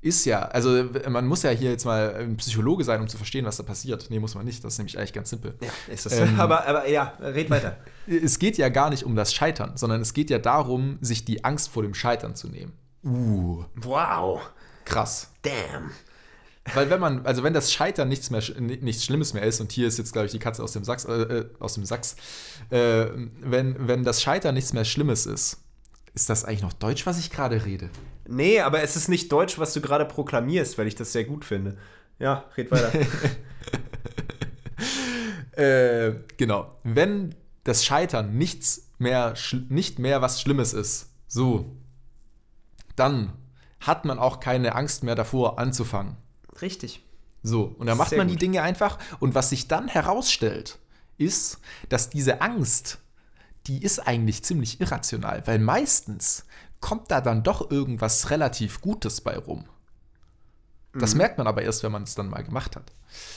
ist 0.00 0.24
ja, 0.26 0.42
also 0.42 0.84
man 1.08 1.26
muss 1.26 1.42
ja 1.42 1.50
hier 1.50 1.70
jetzt 1.70 1.84
mal 1.84 2.14
ein 2.14 2.36
Psychologe 2.36 2.84
sein, 2.84 3.00
um 3.00 3.08
zu 3.08 3.16
verstehen, 3.16 3.44
was 3.44 3.56
da 3.56 3.64
passiert. 3.64 4.06
Nee, 4.10 4.20
muss 4.20 4.34
man 4.34 4.44
nicht. 4.44 4.62
Das 4.62 4.74
ist 4.74 4.78
nämlich 4.78 4.96
eigentlich 4.96 5.12
ganz 5.12 5.30
simpel. 5.30 5.54
Ja, 5.60 5.92
ist 5.92 6.06
das. 6.06 6.18
Ähm, 6.18 6.34
aber, 6.38 6.66
aber 6.66 6.88
ja, 6.88 7.14
red 7.20 7.50
weiter. 7.50 7.76
Es 8.06 8.38
geht 8.38 8.58
ja 8.58 8.68
gar 8.68 8.90
nicht 8.90 9.04
um 9.04 9.16
das 9.16 9.34
Scheitern, 9.34 9.72
sondern 9.76 10.00
es 10.00 10.14
geht 10.14 10.30
ja 10.30 10.38
darum, 10.38 10.98
sich 11.00 11.24
die 11.24 11.44
Angst 11.44 11.70
vor 11.70 11.82
dem 11.82 11.94
Scheitern 11.94 12.36
zu 12.36 12.48
nehmen. 12.48 12.72
Uh. 13.04 13.64
Wow. 13.74 14.40
Krass. 14.84 15.32
Damn. 15.42 15.90
Weil 16.74 16.90
wenn 16.90 17.00
man, 17.00 17.24
also 17.26 17.42
wenn 17.42 17.54
das 17.54 17.72
Scheitern 17.72 18.08
nichts 18.08 18.30
mehr, 18.30 18.42
nichts 18.58 19.04
Schlimmes 19.04 19.34
mehr 19.34 19.42
ist, 19.42 19.60
und 19.60 19.72
hier 19.72 19.88
ist 19.88 19.98
jetzt, 19.98 20.12
glaube 20.12 20.26
ich, 20.26 20.32
die 20.32 20.38
Katze 20.38 20.62
aus 20.62 20.72
dem 20.72 20.84
Sachs, 20.84 21.04
äh, 21.06 21.12
äh, 21.12 21.46
aus 21.58 21.74
dem 21.74 21.84
Sachs, 21.84 22.16
äh, 22.70 23.06
wenn, 23.40 23.88
wenn 23.88 24.04
das 24.04 24.22
Scheitern 24.22 24.54
nichts 24.54 24.72
mehr 24.72 24.84
Schlimmes 24.84 25.26
ist, 25.26 25.58
ist 26.14 26.28
das 26.28 26.44
eigentlich 26.44 26.62
noch 26.62 26.72
Deutsch, 26.72 27.06
was 27.06 27.18
ich 27.18 27.30
gerade 27.30 27.64
rede? 27.64 27.90
Nee, 28.30 28.60
aber 28.60 28.82
es 28.82 28.94
ist 28.94 29.08
nicht 29.08 29.32
Deutsch, 29.32 29.58
was 29.58 29.72
du 29.72 29.80
gerade 29.80 30.04
proklamierst, 30.04 30.76
weil 30.76 30.86
ich 30.86 30.94
das 30.94 31.12
sehr 31.12 31.24
gut 31.24 31.46
finde. 31.46 31.78
Ja, 32.18 32.44
red 32.58 32.70
weiter. 32.70 32.92
äh, 35.56 36.14
genau. 36.36 36.78
Wenn 36.84 37.34
das 37.64 37.86
Scheitern 37.86 38.36
nichts 38.36 38.90
mehr, 38.98 39.32
nicht 39.70 39.98
mehr 39.98 40.20
was 40.20 40.42
Schlimmes 40.42 40.74
ist, 40.74 41.08
so, 41.26 41.74
dann 42.96 43.32
hat 43.80 44.04
man 44.04 44.18
auch 44.18 44.40
keine 44.40 44.74
Angst 44.74 45.04
mehr 45.04 45.14
davor 45.14 45.58
anzufangen. 45.58 46.16
Richtig. 46.60 47.02
So, 47.42 47.74
und 47.78 47.86
dann 47.86 47.96
macht 47.96 48.10
Sehr 48.10 48.18
man 48.18 48.28
die 48.28 48.34
gut. 48.34 48.42
Dinge 48.42 48.62
einfach. 48.62 48.98
Und 49.20 49.34
was 49.34 49.48
sich 49.48 49.68
dann 49.68 49.88
herausstellt, 49.88 50.78
ist, 51.16 51.60
dass 51.88 52.10
diese 52.10 52.42
Angst, 52.42 52.98
die 53.66 53.82
ist 53.82 54.00
eigentlich 54.00 54.44
ziemlich 54.44 54.80
irrational, 54.82 55.46
weil 55.46 55.58
meistens 55.58 56.44
kommt 56.80 57.10
da 57.10 57.20
dann 57.20 57.42
doch 57.42 57.70
irgendwas 57.70 58.30
relativ 58.30 58.80
Gutes 58.80 59.20
bei 59.20 59.36
rum. 59.36 59.64
Das 60.94 61.12
Mhm. 61.14 61.18
merkt 61.18 61.38
man 61.38 61.46
aber 61.46 61.62
erst, 61.62 61.82
wenn 61.82 61.92
man 61.92 62.02
es 62.04 62.14
dann 62.14 62.28
mal 62.30 62.42
gemacht 62.42 62.74
hat. 62.76 62.92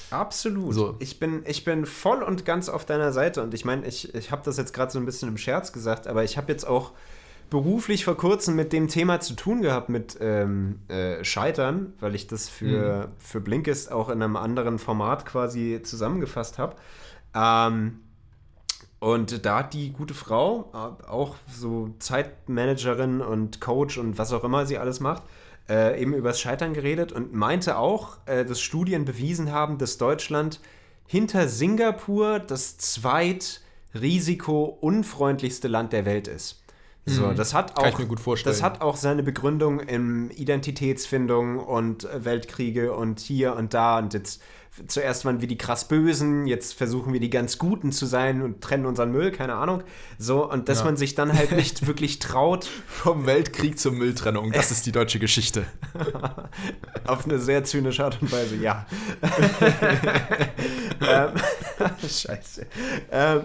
Absolut. 0.10 0.74
So. 0.74 0.96
Ich, 1.00 1.20
bin, 1.20 1.44
ich 1.46 1.64
bin 1.64 1.86
voll 1.86 2.24
und 2.24 2.46
ganz 2.46 2.70
auf 2.70 2.86
deiner 2.86 3.12
Seite. 3.12 3.44
Und 3.44 3.54
ich 3.54 3.66
meine, 3.66 3.86
ich, 3.86 4.14
ich 4.16 4.32
habe 4.32 4.42
das 4.46 4.58
jetzt 4.58 4.74
gerade 4.74 4.92
so 4.92 5.00
ein 5.00 5.06
bisschen 5.06 5.30
im 5.30 5.38
Scherz 5.38 5.72
gesagt, 5.74 6.08
aber 6.08 6.24
ich 6.24 6.38
habe 6.38 6.52
jetzt 6.52 6.66
auch 6.66 6.92
beruflich 7.50 8.06
vor 8.06 8.16
kurzem 8.16 8.56
mit 8.56 8.72
dem 8.72 8.88
Thema 8.88 9.20
zu 9.20 9.34
tun 9.34 9.62
gehabt, 9.62 9.90
mit 9.90 10.18
ähm, 10.22 10.80
äh, 10.88 11.22
Scheitern, 11.26 11.94
weil 12.00 12.16
ich 12.16 12.26
das 12.28 12.48
für, 12.48 13.12
für 13.20 13.42
Blinkist 13.42 13.92
auch 13.92 14.08
in 14.10 14.22
einem 14.24 14.38
anderen 14.38 14.80
Format 14.80 15.26
quasi 15.26 15.82
zusammengefasst 15.84 16.58
habe. 16.58 16.78
Ähm, 17.36 18.00
und 19.02 19.46
da 19.48 19.58
hat 19.58 19.74
die 19.74 19.92
gute 19.92 20.14
Frau, 20.14 20.70
äh, 20.74 20.78
auch 21.08 21.36
so 21.52 21.90
Zeitmanagerin 21.98 23.20
und 23.20 23.60
Coach 23.60 23.98
und 23.98 24.20
was 24.20 24.32
auch 24.32 24.44
immer 24.44 24.68
sie 24.68 24.78
alles 24.78 25.00
macht, 25.00 25.24
äh, 25.68 26.00
eben 26.00 26.14
übers 26.14 26.40
Scheitern 26.40 26.76
geredet 26.76 27.12
und 27.12 27.34
meinte 27.34 27.78
auch, 27.78 28.20
äh, 28.28 28.46
dass 28.46 28.62
Studien 28.62 29.04
bewiesen 29.04 29.52
haben, 29.52 29.80
dass 29.80 29.98
Deutschland 29.98 30.60
hinter 31.08 31.48
Singapur 31.48 32.38
das 32.38 32.78
zweit-risiko-unfreundlichste 32.78 35.68
Land 35.68 35.94
der 35.94 36.06
Welt 36.06 36.28
ist. 36.28 36.62
So, 37.08 37.32
das 37.32 37.56
hat 37.56 37.78
auch, 37.78 37.82
Kann 37.82 37.94
ich 37.94 37.98
mir 37.98 38.06
gut 38.06 38.20
vorstellen. 38.20 38.54
Das 38.54 38.62
hat 38.62 38.82
auch 38.82 38.96
seine 38.96 39.24
Begründung 39.24 39.80
in 39.80 40.30
Identitätsfindung 40.30 41.58
und 41.58 42.04
äh, 42.04 42.24
Weltkriege 42.24 42.94
und 42.94 43.20
hier 43.20 43.56
und 43.56 43.74
da 43.74 43.98
und 43.98 44.14
jetzt 44.14 44.44
zuerst 44.88 45.26
waren 45.26 45.42
wir 45.42 45.48
die 45.50 45.58
krass 45.58 45.88
Bösen, 45.88 46.48
jetzt 46.48 46.74
versuchen 46.74 47.12
wir 47.12 47.20
die 47.20 47.30
ganz 47.30 47.58
Guten 47.58 47.92
zu 47.92 48.06
sein 48.06 48.42
und 48.42 48.62
trennen 48.62 48.86
unseren 48.86 49.12
Müll, 49.12 49.32
keine 49.32 49.56
Ahnung. 49.56 49.84
So, 50.18 50.50
und 50.50 50.70
dass 50.70 50.80
Ja. 50.80 50.86
man 50.86 50.96
sich 50.98 51.14
dann 51.14 51.34
halt 51.34 51.52
nicht 51.52 51.86
wirklich 51.88 52.20
traut, 52.20 52.70
Vom 52.88 53.26
Weltkrieg 53.26 53.78
zur 53.78 53.92
Mülltrennung, 53.92 54.52
das 54.52 54.72
ist 54.72 54.86
die 54.86 54.92
deutsche 54.94 55.20
Geschichte. 55.20 55.66
Auf 57.06 57.26
eine 57.26 57.38
sehr 57.40 57.64
zynische 57.66 58.06
Art 58.06 58.22
und 58.22 58.32
Weise, 58.32 58.56
ja. 58.56 58.86
ähm, 61.02 61.32
Scheiße. 62.08 62.66
Ähm, 63.12 63.42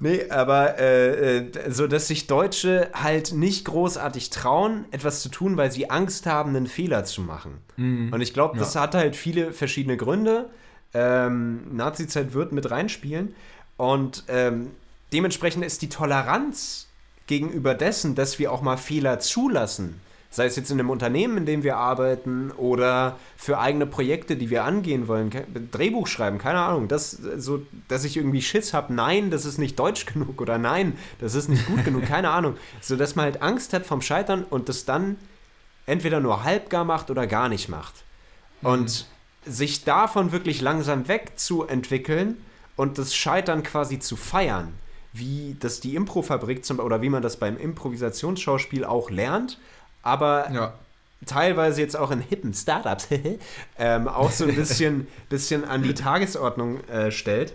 nee, 0.00 0.28
aber 0.30 0.78
äh, 0.78 1.38
äh, 1.38 1.70
so, 1.70 1.86
dass 1.86 2.08
sich 2.08 2.26
Deutsche 2.26 2.90
halt 2.92 3.32
nicht 3.32 3.64
großartig 3.64 4.30
trauen, 4.30 4.84
etwas 4.90 5.22
zu 5.22 5.28
tun, 5.28 5.56
weil 5.56 5.70
sie 5.72 5.90
Angst 5.90 6.26
haben, 6.26 6.54
einen 6.56 6.66
Fehler 6.66 7.04
zu 7.04 7.22
machen. 7.22 7.58
Und 7.78 8.20
ich 8.22 8.32
glaube, 8.32 8.58
das 8.58 8.74
hat 8.74 8.94
halt 8.94 9.16
viele 9.16 9.52
verschiedene 9.52 9.98
Gründe. 9.98 10.48
Ähm, 10.94 11.76
Nazi-Zeit 11.76 12.32
wird 12.34 12.52
mit 12.52 12.70
reinspielen. 12.70 13.34
Und 13.76 14.24
ähm, 14.28 14.70
dementsprechend 15.12 15.64
ist 15.64 15.82
die 15.82 15.88
Toleranz 15.88 16.86
gegenüber 17.26 17.74
dessen, 17.74 18.14
dass 18.14 18.38
wir 18.38 18.52
auch 18.52 18.62
mal 18.62 18.76
Fehler 18.76 19.18
zulassen, 19.18 20.00
sei 20.30 20.46
es 20.46 20.56
jetzt 20.56 20.70
in 20.70 20.78
einem 20.78 20.90
Unternehmen, 20.90 21.38
in 21.38 21.46
dem 21.46 21.62
wir 21.62 21.76
arbeiten 21.76 22.50
oder 22.52 23.18
für 23.36 23.58
eigene 23.58 23.86
Projekte, 23.86 24.36
die 24.36 24.50
wir 24.50 24.64
angehen 24.64 25.08
wollen, 25.08 25.30
Drehbuch 25.70 26.06
schreiben, 26.06 26.38
keine 26.38 26.60
Ahnung, 26.60 26.88
das 26.88 27.10
so, 27.10 27.62
dass 27.88 28.04
ich 28.04 28.16
irgendwie 28.16 28.42
Schiss 28.42 28.72
habe, 28.72 28.94
nein, 28.94 29.30
das 29.30 29.44
ist 29.44 29.58
nicht 29.58 29.78
deutsch 29.78 30.06
genug 30.12 30.40
oder 30.40 30.58
nein, 30.58 30.96
das 31.18 31.34
ist 31.34 31.48
nicht 31.48 31.66
gut 31.66 31.84
genug, 31.84 32.04
keine 32.06 32.30
Ahnung, 32.30 32.56
so 32.80 32.96
dass 32.96 33.16
man 33.16 33.24
halt 33.24 33.42
Angst 33.42 33.72
hat 33.72 33.86
vom 33.86 34.02
Scheitern 34.02 34.44
und 34.44 34.68
das 34.68 34.84
dann 34.84 35.16
entweder 35.86 36.20
nur 36.20 36.44
halbgar 36.44 36.84
macht 36.84 37.10
oder 37.10 37.26
gar 37.26 37.48
nicht 37.48 37.68
macht. 37.68 38.04
Und 38.62 39.06
sich 39.46 39.84
davon 39.84 40.32
wirklich 40.32 40.60
langsam 40.60 41.08
wegzuentwickeln 41.08 42.36
und 42.76 42.98
das 42.98 43.14
Scheitern 43.14 43.62
quasi 43.62 43.98
zu 43.98 44.16
feiern, 44.16 44.72
wie 45.12 45.56
das 45.60 45.80
die 45.80 45.94
Improfabrik 45.94 46.64
zum 46.64 46.78
oder 46.80 47.00
wie 47.02 47.08
man 47.08 47.22
das 47.22 47.36
beim 47.38 47.56
Improvisationsschauspiel 47.56 48.84
auch 48.84 49.10
lernt, 49.10 49.58
aber 50.02 50.50
Ja. 50.52 50.74
teilweise 51.24 51.80
jetzt 51.80 51.96
auch 51.96 52.10
in 52.10 52.20
hippen 52.20 52.52
Startups 52.52 53.08
ähm, 53.78 54.08
auch 54.08 54.30
so 54.30 54.44
ein 54.44 54.54
bisschen, 54.54 55.06
bisschen 55.28 55.64
an 55.64 55.82
die 55.82 55.94
Tagesordnung 55.94 56.84
äh, 56.88 57.10
stellt. 57.10 57.54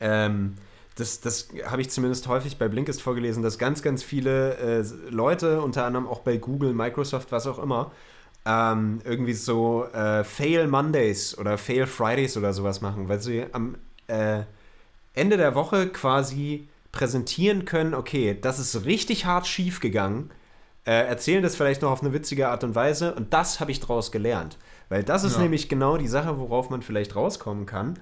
Ähm, 0.00 0.56
das 0.96 1.20
das 1.20 1.48
habe 1.66 1.80
ich 1.80 1.90
zumindest 1.90 2.28
häufig 2.28 2.58
bei 2.58 2.68
Blinkist 2.68 3.00
vorgelesen, 3.02 3.42
dass 3.42 3.58
ganz, 3.58 3.82
ganz 3.82 4.02
viele 4.02 4.56
äh, 4.58 4.84
Leute, 5.10 5.60
unter 5.62 5.84
anderem 5.84 6.06
auch 6.06 6.20
bei 6.20 6.36
Google, 6.36 6.74
Microsoft, 6.74 7.32
was 7.32 7.46
auch 7.46 7.58
immer, 7.58 7.92
ähm, 8.44 9.00
irgendwie 9.04 9.34
so 9.34 9.84
äh, 9.92 10.24
Fail 10.24 10.66
Mondays 10.66 11.36
oder 11.38 11.58
Fail 11.58 11.86
Fridays 11.86 12.36
oder 12.36 12.52
sowas 12.52 12.80
machen, 12.80 13.08
weil 13.08 13.20
sie 13.20 13.46
am 13.52 13.76
äh, 14.08 14.40
Ende 15.14 15.36
der 15.36 15.54
Woche 15.54 15.88
quasi 15.88 16.68
präsentieren 16.90 17.64
können, 17.64 17.94
okay, 17.94 18.36
das 18.40 18.58
ist 18.58 18.84
richtig 18.84 19.24
hart 19.26 19.46
schief 19.46 19.80
gegangen, 19.80 20.30
äh, 20.84 21.06
erzählen 21.06 21.42
das 21.42 21.54
vielleicht 21.56 21.82
noch 21.82 21.90
auf 21.90 22.02
eine 22.02 22.12
witzige 22.12 22.48
Art 22.48 22.64
und 22.64 22.74
Weise 22.74 23.14
und 23.14 23.32
das 23.32 23.60
habe 23.60 23.70
ich 23.70 23.80
draus 23.80 24.10
gelernt. 24.10 24.58
Weil 24.88 25.04
das 25.04 25.24
ist 25.24 25.34
Ja. 25.36 25.42
nämlich 25.42 25.68
genau 25.68 25.96
die 25.96 26.08
Sache, 26.08 26.38
worauf 26.38 26.68
man 26.68 26.82
vielleicht 26.82 27.16
rauskommen 27.16 27.64
kann. 27.64 27.98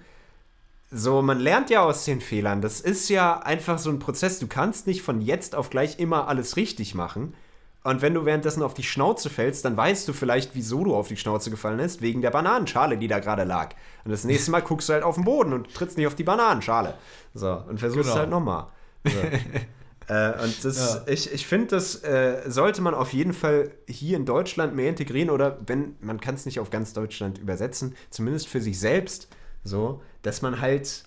So, 0.91 1.23
man 1.23 1.39
lernt 1.39 1.71
ja 1.71 1.83
aus 1.85 2.05
den 2.05 2.21
Fehlern. 2.21 2.63
Das 2.63 2.81
ist 2.81 3.09
ja 3.11 3.39
einfach 3.39 3.79
so 3.79 3.91
ein 3.91 4.01
Prozess. 4.01 4.41
Du 4.41 4.49
kannst 4.49 4.89
nicht 4.89 5.03
von 5.03 5.21
jetzt 5.21 5.55
auf 5.55 5.71
gleich 5.71 6.01
immer 6.01 6.27
alles 6.27 6.57
richtig 6.57 6.97
machen. 6.97 7.35
Und 7.83 8.03
wenn 8.03 8.13
du 8.13 8.27
währenddessen 8.27 8.63
auf 8.63 8.75
die 8.75 8.83
Schnauze 8.83 9.31
fällst, 9.31 9.65
dann 9.65 9.75
weißt 9.77 10.07
du 10.07 10.13
vielleicht, 10.13 10.55
wieso 10.55 10.85
du 10.85 10.95
auf 10.95 11.09
die 11.09 11.17
Schnauze 11.17 11.51
gefallen 11.51 11.79
bist, 11.79 12.03
wegen 12.03 12.21
der 12.21 12.31
Bananenschale, 12.31 12.99
die 12.99 13.09
da 13.09 13.21
gerade 13.21 13.45
lag. 13.45 13.75
Und 14.05 14.11
das 14.11 14.25
nächste 14.25 14.51
Mal 14.51 14.61
guckst 14.61 14.89
du 14.89 14.93
halt 14.93 15.03
auf 15.03 15.15
den 15.15 15.25
Boden 15.25 15.53
und 15.55 15.73
trittst 15.73 15.97
nicht 15.97 16.07
auf 16.07 16.15
die 16.15 16.25
Bananenschale. 16.25 16.95
So, 17.33 17.51
und 17.69 17.79
versuchst 17.81 18.05
Genau. 18.11 18.17
halt 18.21 18.29
nochmal. 18.31 18.67
So. 19.07 19.19
äh, 20.15 20.43
und 20.43 20.63
das, 20.65 20.95
Ja. 20.95 21.03
ich, 21.07 21.33
ich 21.33 21.47
finde, 21.47 21.69
das 21.69 22.03
äh, 22.05 22.43
sollte 22.49 22.83
man 22.83 22.93
auf 22.95 23.15
jeden 23.15 23.33
Fall 23.33 23.71
hier 23.89 24.19
in 24.19 24.27
Deutschland 24.27 24.75
mehr 24.77 24.91
integrieren 24.91 25.31
oder 25.31 25.59
wenn, 25.67 25.97
man 26.01 26.21
kann 26.21 26.35
es 26.35 26.45
nicht 26.45 26.61
auf 26.61 26.69
ganz 26.69 26.93
Deutschland 26.93 27.39
übersetzen, 27.39 27.95
zumindest 28.11 28.49
für 28.49 28.61
sich 28.61 28.79
selbst 28.79 29.29
so, 29.65 30.03
dass 30.21 30.43
man 30.43 30.61
halt 30.61 31.05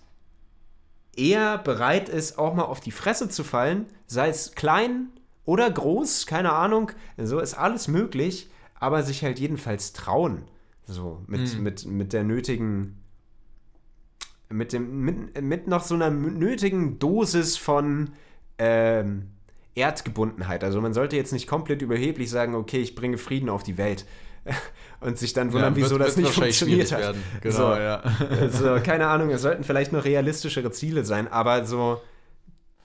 eher 1.15 1.59
bereit 1.59 2.09
ist, 2.09 2.39
auch 2.39 2.55
mal 2.55 2.63
auf 2.63 2.79
die 2.79 2.91
Fresse 2.91 3.29
zu 3.29 3.43
fallen, 3.43 3.85
sei 4.07 4.29
es 4.29 4.53
klein 4.55 5.09
oder 5.45 5.69
groß, 5.69 6.25
keine 6.25 6.53
Ahnung, 6.53 6.91
so 7.17 7.39
ist 7.39 7.53
alles 7.53 7.87
möglich, 7.87 8.49
aber 8.79 9.03
sich 9.03 9.23
halt 9.23 9.39
jedenfalls 9.39 9.93
trauen, 9.93 10.43
so 10.85 11.21
mit, 11.27 11.57
mit, 11.59 11.85
mit 11.85 12.13
der 12.13 12.23
nötigen, 12.23 12.99
mit 14.49 14.73
dem, 14.73 15.01
mit, 15.01 15.41
mit 15.41 15.67
noch 15.67 15.83
so 15.83 15.95
einer 15.95 16.09
nötigen 16.09 16.99
Dosis 16.99 17.57
von 17.57 18.11
ähm, 18.59 19.29
Erdgebundenheit. 19.75 20.63
Also 20.63 20.79
man 20.81 20.93
sollte 20.93 21.15
jetzt 21.15 21.33
nicht 21.33 21.47
komplett 21.47 21.81
überheblich 21.81 22.29
sagen, 22.29 22.53
okay, 22.55 22.79
ich 22.79 22.93
bringe 22.95 23.17
Frieden 23.17 23.49
auf 23.49 23.63
die 23.63 23.77
Welt 23.77 24.05
und 24.99 25.17
sich 25.17 25.33
dann 25.33 25.53
wundern, 25.53 25.73
Ja, 25.73 25.77
wieso 25.77 25.91
wird- 25.97 26.01
das 26.09 26.17
wird 26.17 26.27
nicht 26.27 26.35
funktioniert 26.35 26.91
hat. 26.91 27.15
Genau, 27.41 27.55
so, 27.55 27.63
ja. 27.75 28.03
also, 28.41 28.75
keine 28.83 29.07
Ahnung, 29.07 29.29
es 29.31 29.41
sollten 29.41 29.63
vielleicht 29.63 29.91
noch 29.91 30.03
realistischere 30.05 30.71
Ziele 30.71 31.03
sein, 31.05 31.27
aber 31.31 31.65
so 31.65 32.01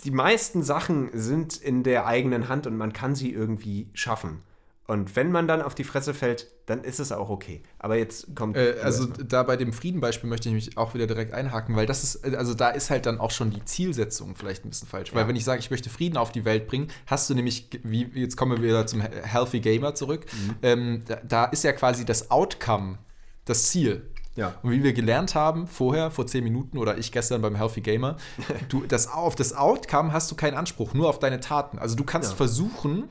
die 0.04 0.10
meisten 0.10 0.62
Sachen 0.62 1.10
sind 1.12 1.56
in 1.56 1.82
der 1.82 2.06
eigenen 2.06 2.48
Hand 2.48 2.66
und 2.66 2.76
man 2.76 2.92
kann 2.92 3.14
sie 3.14 3.32
irgendwie 3.32 3.88
schaffen. 3.94 4.42
Und 4.86 5.16
wenn 5.16 5.30
man 5.30 5.46
dann 5.46 5.60
auf 5.60 5.74
die 5.74 5.84
Fresse 5.84 6.14
fällt, 6.14 6.46
dann 6.64 6.82
ist 6.82 6.98
es 6.98 7.12
auch 7.12 7.28
okay. 7.28 7.62
Aber 7.78 7.96
jetzt 7.98 8.34
kommt. 8.34 8.56
Äh, 8.56 8.76
also 8.82 9.04
da 9.04 9.42
bei 9.42 9.56
dem 9.58 9.74
Friedenbeispiel 9.74 10.30
möchte 10.30 10.48
ich 10.48 10.54
mich 10.54 10.78
auch 10.78 10.94
wieder 10.94 11.06
direkt 11.06 11.34
einhaken, 11.34 11.76
weil 11.76 11.84
das 11.84 12.04
ist, 12.04 12.24
äh, 12.24 12.36
also 12.36 12.54
da 12.54 12.70
ist 12.70 12.88
halt 12.88 13.04
dann 13.04 13.18
auch 13.18 13.30
schon 13.30 13.50
die 13.50 13.62
Zielsetzung 13.66 14.34
vielleicht 14.34 14.64
ein 14.64 14.70
bisschen 14.70 14.88
falsch. 14.88 15.12
Weil 15.12 15.22
Ja. 15.22 15.28
wenn 15.28 15.36
ich 15.36 15.44
sage, 15.44 15.60
ich 15.60 15.70
möchte 15.70 15.90
Frieden 15.90 16.16
auf 16.16 16.32
die 16.32 16.46
Welt 16.46 16.68
bringen, 16.68 16.88
hast 17.06 17.28
du 17.28 17.34
nämlich, 17.34 17.68
wie 17.82 18.04
jetzt 18.14 18.38
kommen 18.38 18.52
wir 18.56 18.62
wieder 18.66 18.86
zum 18.86 19.02
He- 19.02 19.08
Healthy 19.24 19.60
Gamer 19.60 19.94
zurück, 19.94 20.24
ähm, 20.62 21.02
da, 21.06 21.16
da 21.16 21.44
ist 21.44 21.64
ja 21.64 21.72
quasi 21.72 22.06
das 22.06 22.30
Outcome 22.30 22.96
das 23.44 23.66
Ziel. 23.68 24.08
Ja. 24.38 24.54
Und 24.62 24.70
wie 24.70 24.82
wir 24.82 24.92
gelernt 24.92 25.34
haben, 25.34 25.66
vorher, 25.66 26.10
vor 26.10 26.26
zehn 26.26 26.44
Minuten 26.44 26.78
oder 26.78 26.96
ich 26.96 27.12
gestern 27.12 27.42
beim 27.42 27.56
Healthy 27.56 27.80
Gamer, 27.80 28.16
du, 28.68 28.84
das, 28.86 29.08
auf 29.08 29.34
das 29.34 29.52
Outcome 29.52 30.12
hast 30.12 30.30
du 30.30 30.36
keinen 30.36 30.54
Anspruch, 30.56 30.94
nur 30.94 31.08
auf 31.08 31.18
deine 31.18 31.40
Taten. 31.40 31.78
Also 31.78 31.96
du 31.96 32.04
kannst 32.04 32.30
Ja. 32.30 32.36
versuchen, 32.36 33.08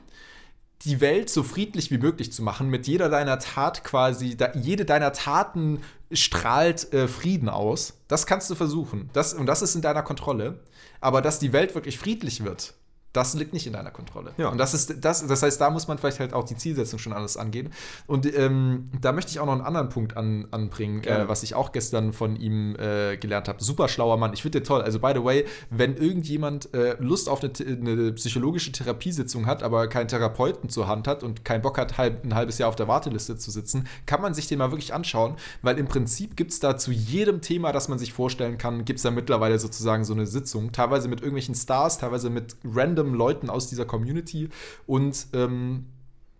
die 0.82 1.00
Welt 1.00 1.28
so 1.28 1.42
friedlich 1.42 1.90
wie 1.90 1.98
möglich 1.98 2.32
zu 2.32 2.42
machen, 2.42 2.68
mit 2.70 2.86
jeder 2.86 3.08
deiner 3.08 3.38
Tat 3.40 3.84
quasi, 3.84 4.36
da, 4.36 4.52
jede 4.54 4.84
deiner 4.84 5.12
Taten 5.12 5.80
strahlt 6.12 6.92
äh, 6.92 7.08
Frieden 7.08 7.48
aus. 7.48 7.94
Das 8.08 8.26
kannst 8.26 8.48
du 8.48 8.54
versuchen. 8.54 9.10
Das, 9.12 9.34
und 9.34 9.46
das 9.46 9.60
ist 9.60 9.74
in 9.74 9.82
deiner 9.82 10.02
Kontrolle. 10.02 10.60
Aber 11.00 11.20
dass 11.20 11.38
die 11.38 11.52
Welt 11.52 11.74
wirklich 11.74 11.98
friedlich 11.98 12.44
wird, 12.44 12.74
Das 13.12 13.34
liegt 13.34 13.54
nicht 13.54 13.66
in 13.66 13.72
deiner 13.72 13.90
Kontrolle. 13.90 14.32
Ja. 14.36 14.50
Und 14.50 14.58
das 14.58 14.74
ist 14.74 15.02
das, 15.04 15.26
das 15.26 15.42
heißt, 15.42 15.60
da 15.60 15.70
muss 15.70 15.88
man 15.88 15.96
vielleicht 15.98 16.20
halt 16.20 16.34
auch 16.34 16.44
die 16.44 16.56
Zielsetzung 16.56 16.98
schon 16.98 17.14
alles 17.14 17.36
angehen. 17.38 17.70
Und 18.06 18.32
ähm, 18.36 18.90
da 19.00 19.12
möchte 19.12 19.30
ich 19.30 19.40
auch 19.40 19.46
noch 19.46 19.54
einen 19.54 19.62
anderen 19.62 19.88
Punkt 19.88 20.16
an, 20.16 20.46
anbringen, 20.50 21.02
äh, 21.04 21.26
was 21.26 21.42
ich 21.42 21.54
auch 21.54 21.72
gestern 21.72 22.12
von 22.12 22.36
ihm 22.36 22.76
äh, 22.76 23.16
gelernt 23.16 23.48
habe. 23.48 23.64
Super 23.64 23.88
schlauer 23.88 24.18
Mann. 24.18 24.34
Ich 24.34 24.42
finde 24.42 24.60
den 24.60 24.66
toll. 24.66 24.82
Also, 24.82 25.00
by 25.00 25.12
the 25.14 25.24
way, 25.24 25.46
wenn 25.70 25.96
irgendjemand 25.96 26.72
äh, 26.74 26.96
Lust 27.00 27.28
auf 27.28 27.42
eine, 27.42 27.52
eine 27.66 28.12
psychologische 28.12 28.72
Therapiesitzung 28.72 29.46
hat, 29.46 29.62
aber 29.62 29.88
keinen 29.88 30.08
Therapeuten 30.08 30.68
zur 30.68 30.86
Hand 30.86 31.08
hat 31.08 31.22
und 31.22 31.44
keinen 31.46 31.62
Bock 31.62 31.78
hat, 31.78 31.96
halb, 31.96 32.24
ein 32.24 32.34
halbes 32.34 32.58
Jahr 32.58 32.68
auf 32.68 32.76
der 32.76 32.88
Warteliste 32.88 33.38
zu 33.38 33.50
sitzen, 33.50 33.88
kann 34.04 34.20
man 34.20 34.34
sich 34.34 34.48
den 34.48 34.58
mal 34.58 34.70
wirklich 34.70 34.92
anschauen, 34.92 35.36
weil 35.62 35.78
im 35.78 35.88
Prinzip 35.88 36.36
gibt 36.36 36.50
es 36.50 36.60
da 36.60 36.76
zu 36.76 36.92
jedem 36.92 37.40
Thema, 37.40 37.72
das 37.72 37.88
man 37.88 37.98
sich 37.98 38.12
vorstellen 38.12 38.58
kann, 38.58 38.84
gibt 38.84 38.98
es 38.98 39.02
da 39.02 39.10
mittlerweile 39.10 39.58
sozusagen 39.58 40.04
so 40.04 40.12
eine 40.12 40.26
Sitzung. 40.26 40.72
Teilweise 40.72 41.08
mit 41.08 41.20
irgendwelchen 41.20 41.54
Stars, 41.54 41.98
teilweise 41.98 42.28
mit 42.28 42.56
random 42.64 42.97
Leuten 43.02 43.50
aus 43.50 43.68
dieser 43.68 43.84
Community. 43.84 44.48
Und 44.86 45.26
ähm, 45.32 45.86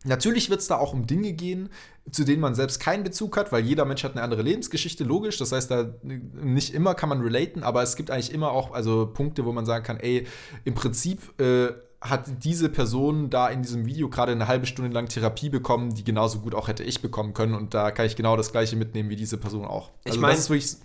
Natürlich 0.05 0.49
wird 0.49 0.61
es 0.61 0.69
da 0.69 0.77
auch 0.77 0.93
um 0.93 1.07
Dinge 1.07 1.33
gehen, 1.33 1.71
zu 2.13 2.25
denen 2.25 2.41
man 2.41 2.55
selbst 2.55 2.79
keinen 2.79 3.03
Bezug 3.03 3.37
hat, 3.37 3.51
weil 3.51 3.65
jeder 3.65 3.85
Mensch 3.85 4.05
hat 4.05 4.13
eine 4.13 4.23
andere 4.23 4.43
Lebensgeschichte, 4.43 5.03
logisch. 5.03 5.39
Das 5.39 5.51
heißt, 5.51 5.71
da 5.71 5.93
nicht 6.03 6.73
immer 6.73 6.95
kann 6.95 7.09
man 7.09 7.21
relaten, 7.21 7.65
aber 7.65 7.83
es 7.83 7.97
gibt 7.97 8.11
eigentlich 8.11 8.33
immer 8.33 8.53
auch 8.53 8.73
also 8.73 9.11
Punkte, 9.13 9.45
wo 9.45 9.53
man 9.53 9.67
sagen 9.67 9.85
kann, 9.85 9.99
ey, 9.99 10.27
im 10.65 10.75
Prinzip 10.75 11.39
äh, 11.41 11.73
hat 12.01 12.45
diese 12.45 12.69
Person 12.69 13.29
da 13.29 13.49
in 13.49 13.63
diesem 13.63 13.85
Video 13.85 14.09
gerade 14.09 14.31
eine 14.31 14.47
halbe 14.47 14.67
Stunde 14.67 14.93
lang 14.93 15.09
Therapie 15.09 15.49
bekommen, 15.51 15.95
die 15.95 16.05
genauso 16.05 16.39
gut 16.39 16.55
auch 16.55 16.69
hätte 16.69 16.85
ich 16.85 17.03
bekommen 17.03 17.35
können. 17.35 17.55
Und 17.55 17.75
da 17.75 17.91
kann 17.91 18.07
ich 18.07 18.15
genau 18.15 18.37
das 18.37 18.53
gleiche 18.53 18.77
mitnehmen 18.77 19.11
wie 19.11 19.17
diese 19.17 19.37
Person 19.37 19.65
auch. 19.65 19.91
Ich 20.05 20.13
Also 20.13 20.21
mein, 20.21 20.31
das 20.31 20.41
ist 20.41 20.51
wirklich 20.51 20.77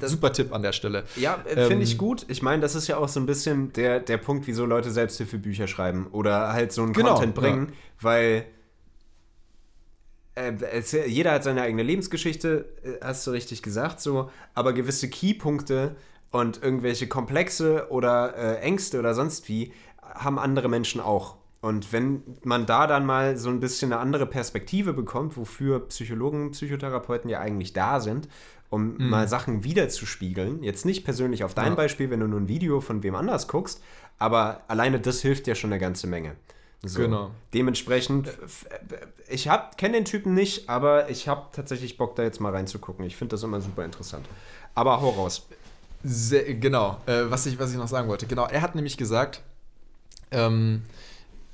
ein 0.00 0.08
super 0.08 0.32
Tipp 0.32 0.50
an 0.52 0.62
der 0.62 0.72
Stelle. 0.72 1.04
Ja, 1.16 1.42
äh, 1.44 1.66
finde 1.66 1.84
ich 1.84 1.92
Ähm, 1.92 1.98
gut. 1.98 2.24
Ich 2.28 2.40
meine, 2.40 2.62
das 2.62 2.74
ist 2.74 2.88
ja 2.88 2.96
auch 2.96 3.08
so 3.08 3.20
ein 3.20 3.26
bisschen 3.26 3.72
der, 3.74 4.00
der 4.00 4.16
Punkt, 4.16 4.46
wieso 4.46 4.64
Leute 4.64 4.90
Selbsthilfebücher 4.90 5.66
schreiben 5.66 6.06
oder 6.10 6.54
halt 6.54 6.72
so 6.72 6.82
einen 6.82 6.94
Genau, 6.94 7.14
Content 7.14 7.34
bringen, 7.34 7.72
weil 8.00 8.46
äh, 10.34 10.52
es, 10.72 10.92
jeder 10.92 11.32
hat 11.32 11.44
seine 11.44 11.62
eigene 11.62 11.82
Lebensgeschichte, 11.82 12.64
äh, 12.82 13.04
hast 13.04 13.26
du 13.26 13.32
richtig 13.32 13.62
gesagt, 13.62 14.00
so, 14.00 14.30
aber 14.54 14.72
gewisse 14.72 15.10
Keypunkte 15.10 15.96
und 16.30 16.62
irgendwelche 16.62 17.08
Komplexe 17.08 17.88
oder 17.90 18.34
äh, 18.36 18.60
Ängste 18.60 18.98
oder 18.98 19.14
sonst 19.14 19.50
wie 19.50 19.72
haben 20.14 20.38
andere 20.38 20.68
Menschen 20.68 21.00
auch. 21.00 21.36
Und 21.60 21.92
wenn 21.92 22.22
man 22.42 22.66
da 22.66 22.86
dann 22.86 23.06
mal 23.06 23.36
so 23.36 23.48
ein 23.48 23.60
bisschen 23.60 23.92
eine 23.92 24.00
andere 24.00 24.26
Perspektive 24.26 24.92
bekommt, 24.92 25.36
wofür 25.36 25.86
Psychologen, 25.88 26.50
Psychotherapeuten 26.50 27.30
ja 27.30 27.38
eigentlich 27.40 27.72
da 27.72 28.00
sind, 28.00 28.28
um 28.68 28.96
mal 28.96 29.28
Sachen 29.28 29.64
wiederzuspiegeln, 29.64 30.62
jetzt 30.62 30.86
nicht 30.86 31.04
persönlich 31.04 31.44
auf 31.44 31.54
dein 31.54 31.68
Ja. 31.68 31.74
Beispiel, 31.74 32.10
wenn 32.10 32.20
du 32.20 32.26
nur 32.26 32.40
ein 32.40 32.48
Video 32.48 32.80
von 32.80 33.02
wem 33.02 33.14
anders 33.14 33.46
guckst, 33.46 33.82
aber 34.18 34.62
alleine 34.66 34.98
das 34.98 35.20
hilft 35.20 35.46
ja 35.46 35.54
schon 35.54 35.72
eine 35.72 35.78
ganze 35.78 36.06
Menge. 36.06 36.36
So. 36.84 37.00
Genau. 37.00 37.30
Dementsprechend, 37.54 38.26
f- 38.26 38.66
äh, 38.70 38.96
ich 39.28 39.48
kenne 39.76 39.94
den 39.94 40.04
Typen 40.04 40.34
nicht, 40.34 40.68
aber 40.68 41.10
ich 41.10 41.28
habe 41.28 41.46
tatsächlich 41.52 41.96
Bock, 41.96 42.16
da 42.16 42.22
jetzt 42.24 42.40
mal 42.40 42.50
reinzugucken. 42.50 43.04
Ich 43.04 43.16
finde 43.16 43.32
das 43.36 43.42
immer 43.44 43.60
super 43.60 43.84
interessant. 43.84 44.26
Aber 44.74 45.00
hau 45.00 45.10
raus. 45.10 45.46
Sehr, 46.02 46.54
genau, 46.54 46.98
äh, 47.06 47.24
was, 47.28 47.46
ich, 47.46 47.58
was 47.60 47.70
ich 47.70 47.76
noch 47.76 47.86
sagen 47.86 48.08
wollte. 48.08 48.26
Genau, 48.26 48.46
er 48.46 48.62
hat 48.62 48.74
nämlich 48.74 48.96
gesagt, 48.96 49.42
ähm, 50.32 50.82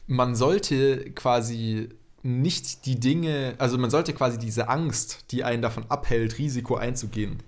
man 0.07 0.35
sollte 0.35 1.11
quasi 1.11 1.91
nicht 2.23 2.87
die 2.87 2.99
Dinge, 2.99 3.55
also 3.59 3.79
man 3.79 3.91
sollte 3.91 4.13
quasi 4.13 4.39
diese 4.39 4.69
Angst, 4.69 5.27
die 5.31 5.45
einen 5.45 5.63
davon 5.63 5.85
abhält, 5.89 6.39
Risiko 6.39 6.77
einzugehen, 6.77 7.43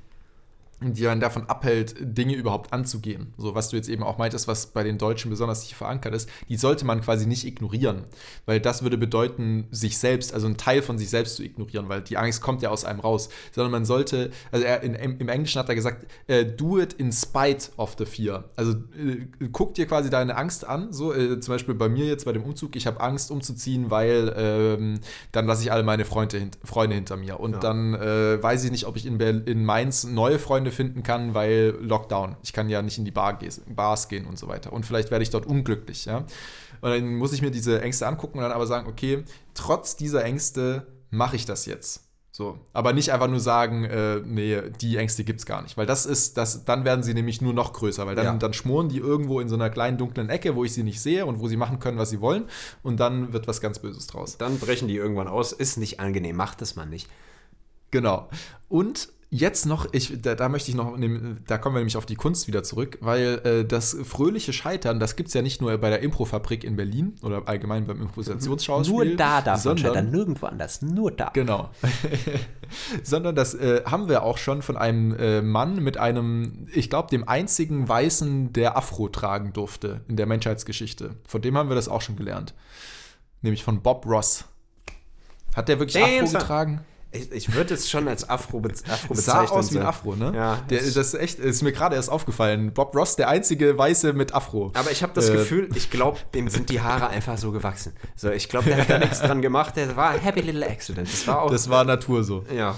die 0.83 1.07
einen 1.09 1.21
davon 1.21 1.47
abhält, 1.47 1.95
Dinge 2.01 2.35
überhaupt 2.35 2.73
anzugehen. 2.73 3.35
So, 3.37 3.55
was 3.55 3.69
du 3.69 3.77
jetzt 3.77 3.89
eben 3.89 4.03
auch 4.03 4.19
meintest, 4.19 4.49
was 4.49 4.67
bei 4.69 4.83
den 4.83 4.99
Deutschen 4.99 5.31
besonders 5.31 5.67
tief 5.67 5.77
verankert 5.77 6.15
ist, 6.15 6.29
die 6.49 6.57
sollte 6.57 6.85
man 6.87 7.01
quasi 7.03 7.27
nicht 7.27 7.45
ignorieren. 7.47 8.05
Weil 8.47 8.61
das 8.61 8.83
würde 8.83 8.97
bedeuten, 8.97 9.67
sich 9.71 9.99
selbst, 9.99 10.33
also 10.33 10.47
einen 10.47 10.57
Teil 10.57 10.83
von 10.83 10.99
sich 10.99 11.11
selbst 11.11 11.37
zu 11.37 11.43
ignorieren, 11.43 11.89
weil 11.89 12.01
die 12.03 12.17
Angst 12.17 12.41
kommt 12.41 12.63
ja 12.63 12.71
aus 12.71 12.85
einem 12.85 13.01
raus. 13.01 13.29
Sondern 13.53 13.73
man 13.73 13.85
sollte, 13.85 14.31
also 14.53 14.65
er, 14.65 14.83
in, 14.83 14.95
im 14.95 15.29
Englischen 15.29 15.59
hat 15.59 15.69
er 15.69 15.75
gesagt, 15.75 16.07
äh, 16.27 16.45
do 16.45 16.79
it 16.79 16.95
in 16.95 17.13
spite 17.13 17.71
of 17.77 17.97
the 17.99 18.07
fear. 18.07 18.45
Also 18.57 18.73
äh, 18.73 19.27
guck 19.53 19.75
dir 19.75 19.87
quasi 19.87 20.09
deine 20.11 20.37
Angst 20.37 20.67
an. 20.67 20.93
So, 20.93 21.13
äh, 21.13 21.41
zum 21.41 21.55
Beispiel 21.55 21.75
bei 21.75 21.89
mir 21.89 22.07
jetzt 22.07 22.25
bei 22.25 22.33
dem 22.33 22.43
Umzug, 22.43 22.75
ich 22.77 22.87
habe 22.87 23.01
Angst 23.01 23.31
umzuziehen, 23.31 23.91
weil 23.91 24.33
ähm, 24.37 25.01
dann 25.33 25.47
lasse 25.47 25.63
ich 25.63 25.73
alle 25.73 25.83
meine 25.83 26.05
Freunde, 26.05 26.39
hint 26.39 26.59
Freunde 26.65 26.97
hinter 26.97 27.17
mir. 27.17 27.39
Und 27.41 27.53
Ja. 27.53 27.59
dann 27.59 27.95
äh, 27.95 28.43
weiß 28.43 28.65
ich 28.65 28.71
nicht, 28.71 28.87
ob 28.87 28.97
ich 28.97 29.07
in, 29.07 29.19
Berl 29.19 29.43
in 29.47 29.65
Mainz 29.65 30.05
neue 30.05 30.39
Freunde 30.39 30.70
finden 30.73 31.03
kann, 31.03 31.35
weil 31.35 31.77
Lockdown. 31.81 32.37
Ich 32.43 32.53
kann 32.53 32.69
ja 32.69 32.83
nicht 32.83 32.99
in 32.99 33.05
die 33.05 33.11
Bar 33.11 33.39
ges- 33.41 33.61
Bars 33.69 34.09
gehen 34.09 34.27
und 34.27 34.39
so 34.39 34.49
weiter. 34.49 34.73
Und 34.73 34.87
vielleicht 34.87 35.11
werde 35.11 35.23
ich 35.23 35.31
dort 35.31 35.47
unglücklich, 35.47 36.05
ja. 36.05 36.19
Und 36.81 36.91
dann 36.91 37.15
muss 37.17 37.33
ich 37.33 37.43
mir 37.43 37.51
diese 37.51 37.81
Ängste 37.83 38.07
angucken 38.07 38.39
und 38.39 38.43
dann 38.45 38.53
aber 38.53 38.67
sagen, 38.67 38.89
okay, 38.89 39.25
trotz 39.55 39.97
dieser 39.97 40.25
Ängste 40.25 40.87
mache 41.11 41.37
ich 41.37 41.45
das 41.45 41.67
jetzt. 41.67 42.05
So. 42.33 42.59
Aber 42.73 42.93
nicht 42.93 43.13
einfach 43.13 43.27
nur 43.29 43.41
sagen, 43.41 43.85
äh, 43.85 44.21
nee, 44.25 44.63
die 44.81 44.97
Ängste 44.97 45.25
gibt 45.25 45.41
es 45.41 45.47
gar 45.47 45.61
nicht. 45.63 45.77
Weil 45.77 45.85
das 45.85 46.07
ist, 46.07 46.37
das, 46.37 46.65
dann 46.65 46.85
werden 46.85 47.03
sie 47.03 47.13
nämlich 47.13 47.43
nur 47.43 47.53
noch 47.53 47.73
größer, 47.73 48.07
weil 48.07 48.15
dann, 48.15 48.25
Ja. 48.25 48.35
dann 48.35 48.53
schmoren 48.55 48.89
die 48.89 48.99
irgendwo 48.99 49.41
in 49.41 49.49
so 49.49 49.57
einer 49.57 49.69
kleinen 49.69 49.99
dunklen 49.99 50.31
Ecke, 50.31 50.55
wo 50.55 50.65
ich 50.65 50.73
sie 50.73 50.85
nicht 50.85 51.01
sehe 51.03 51.27
und 51.27 51.41
wo 51.41 51.49
sie 51.49 51.57
machen 51.57 51.81
können, 51.81 51.99
was 51.99 52.09
sie 52.09 52.21
wollen. 52.21 52.45
Und 52.83 52.99
dann 53.01 53.33
wird 53.33 53.49
was 53.49 53.61
ganz 53.61 53.81
Böses 53.81 54.07
draus. 54.07 54.39
Dann 54.39 54.59
brechen 54.61 54.87
die 54.89 54.97
irgendwann 54.97 55.27
aus. 55.29 55.53
Ist 55.53 55.77
nicht 55.77 55.99
angenehm, 56.01 56.37
macht 56.37 56.61
das 56.63 56.77
man 56.77 56.89
nicht. 56.89 57.11
Genau. 57.91 58.29
Und 58.69 59.09
jetzt 59.31 59.65
noch, 59.65 59.87
ich, 59.93 60.21
da, 60.21 60.35
da 60.35 60.49
möchte 60.49 60.71
ich 60.71 60.77
noch, 60.77 60.97
nehm- 60.97 61.39
da 61.47 61.57
kommen 61.57 61.77
wir 61.77 61.81
nämlich 61.81 61.97
auf 61.97 62.07
die 62.07 62.17
Kunst 62.17 62.49
wieder 62.49 62.63
zurück, 62.63 62.99
weil 63.01 63.41
äh, 63.45 63.65
das 63.65 63.97
fröhliche 64.05 64.53
Scheitern, 64.53 64.99
das 64.99 65.15
gibt 65.17 65.29
es 65.29 65.35
ja 65.35 65.43
nicht 65.43 65.61
nur 65.61 65.77
bei 65.79 65.89
der 65.89 66.01
Improfabrik 66.01 66.65
in 66.65 66.77
Berlin 66.77 67.15
oder 67.23 67.43
allgemein 67.47 67.87
beim 67.87 68.03
Improvisationsschauspiel. 68.03 68.95
Nur 68.95 69.17
da 69.17 69.41
darf 69.41 69.65
man 69.65 69.77
sondern, 69.77 69.95
scheitern, 69.95 70.11
nirgendwo 70.11 70.47
anders. 70.47 70.83
Nur 70.83 71.13
da. 71.13 71.31
Genau. 71.33 71.71
Sondern 73.03 73.35
das 73.35 73.55
äh, 73.55 73.83
haben 73.85 74.09
wir 74.09 74.23
auch 74.23 74.39
schon 74.39 74.63
von 74.63 74.77
einem 74.77 75.15
äh, 75.17 75.43
Mann 75.43 75.83
mit 75.83 75.97
einem, 75.97 76.67
ich 76.73 76.91
glaube, 76.91 77.09
dem 77.11 77.27
einzigen 77.29 77.89
Weißen, 77.89 78.53
der 78.53 78.77
Afro 78.77 79.09
tragen 79.09 79.53
durfte 79.53 80.03
in 80.09 80.17
der 80.17 80.27
Menschheitsgeschichte. 80.27 81.17
Von 81.27 81.43
dem 81.43 81.57
haben 81.57 81.69
wir 81.69 81.77
das 81.77 81.89
auch 81.89 82.01
schon 82.01 82.17
gelernt. 82.17 82.55
Nämlich 83.43 83.65
von 83.65 83.83
Bob 83.83 84.07
Ross. 84.07 84.45
Hat 85.57 85.69
der 85.69 85.79
wirklich 85.81 86.03
Damn, 86.03 86.25
Afro 86.25 86.39
getragen? 86.39 86.81
Ich, 87.13 87.33
ich 87.33 87.55
würde 87.55 87.75
es 87.75 87.91
schon 87.91 88.07
als 88.07 88.29
Afro, 88.29 88.61
be 88.61 88.69
Afro 88.89 89.15
Sah 89.15 89.41
bezeichnen. 89.43 89.59
aus 89.59 89.73
wie 89.73 89.79
ein. 89.81 89.87
Afro, 89.87 90.15
ne? 90.15 90.33
Ja, 90.35 90.59
Der, 90.71 90.79
das 90.79 90.87
ist 90.97 91.15
echt, 91.15 91.39
ist 91.41 91.63
mir 91.63 91.73
gerade 91.73 91.97
erst 91.97 92.09
aufgefallen. 92.11 92.73
Bob 92.73 92.95
Ross, 92.95 93.17
der 93.17 93.29
einzige 93.29 93.77
Weiße 93.77 94.13
mit 94.13 94.33
Afro. 94.33 94.71
Aber 94.75 94.91
ich 94.93 95.03
habe 95.03 95.13
das 95.15 95.29
Äh, 95.29 95.33
Gefühl, 95.33 95.69
ich 95.75 95.91
glaube, 95.91 96.19
dem 96.35 96.49
sind 96.49 96.71
die 96.71 96.81
Haare 96.81 97.09
einfach 97.11 97.37
so 97.37 97.51
gewachsen. 97.51 97.93
So, 98.15 98.31
ich 98.31 98.49
glaube, 98.49 98.67
der 98.71 98.79
hat 98.79 98.91
da 98.91 98.99
nichts 98.99 99.21
dran 99.21 99.43
gemacht. 99.43 99.77
Der 99.77 99.97
war 99.97 100.13
Happy 100.19 100.41
Little 100.41 100.67
Accident. 100.67 101.13
Das 101.13 101.27
war 101.27 101.43
auch. 101.43 101.51
Das 101.51 101.69
war 101.69 101.85
Natur 101.85 102.23
so. 102.23 102.45
ja. 102.55 102.77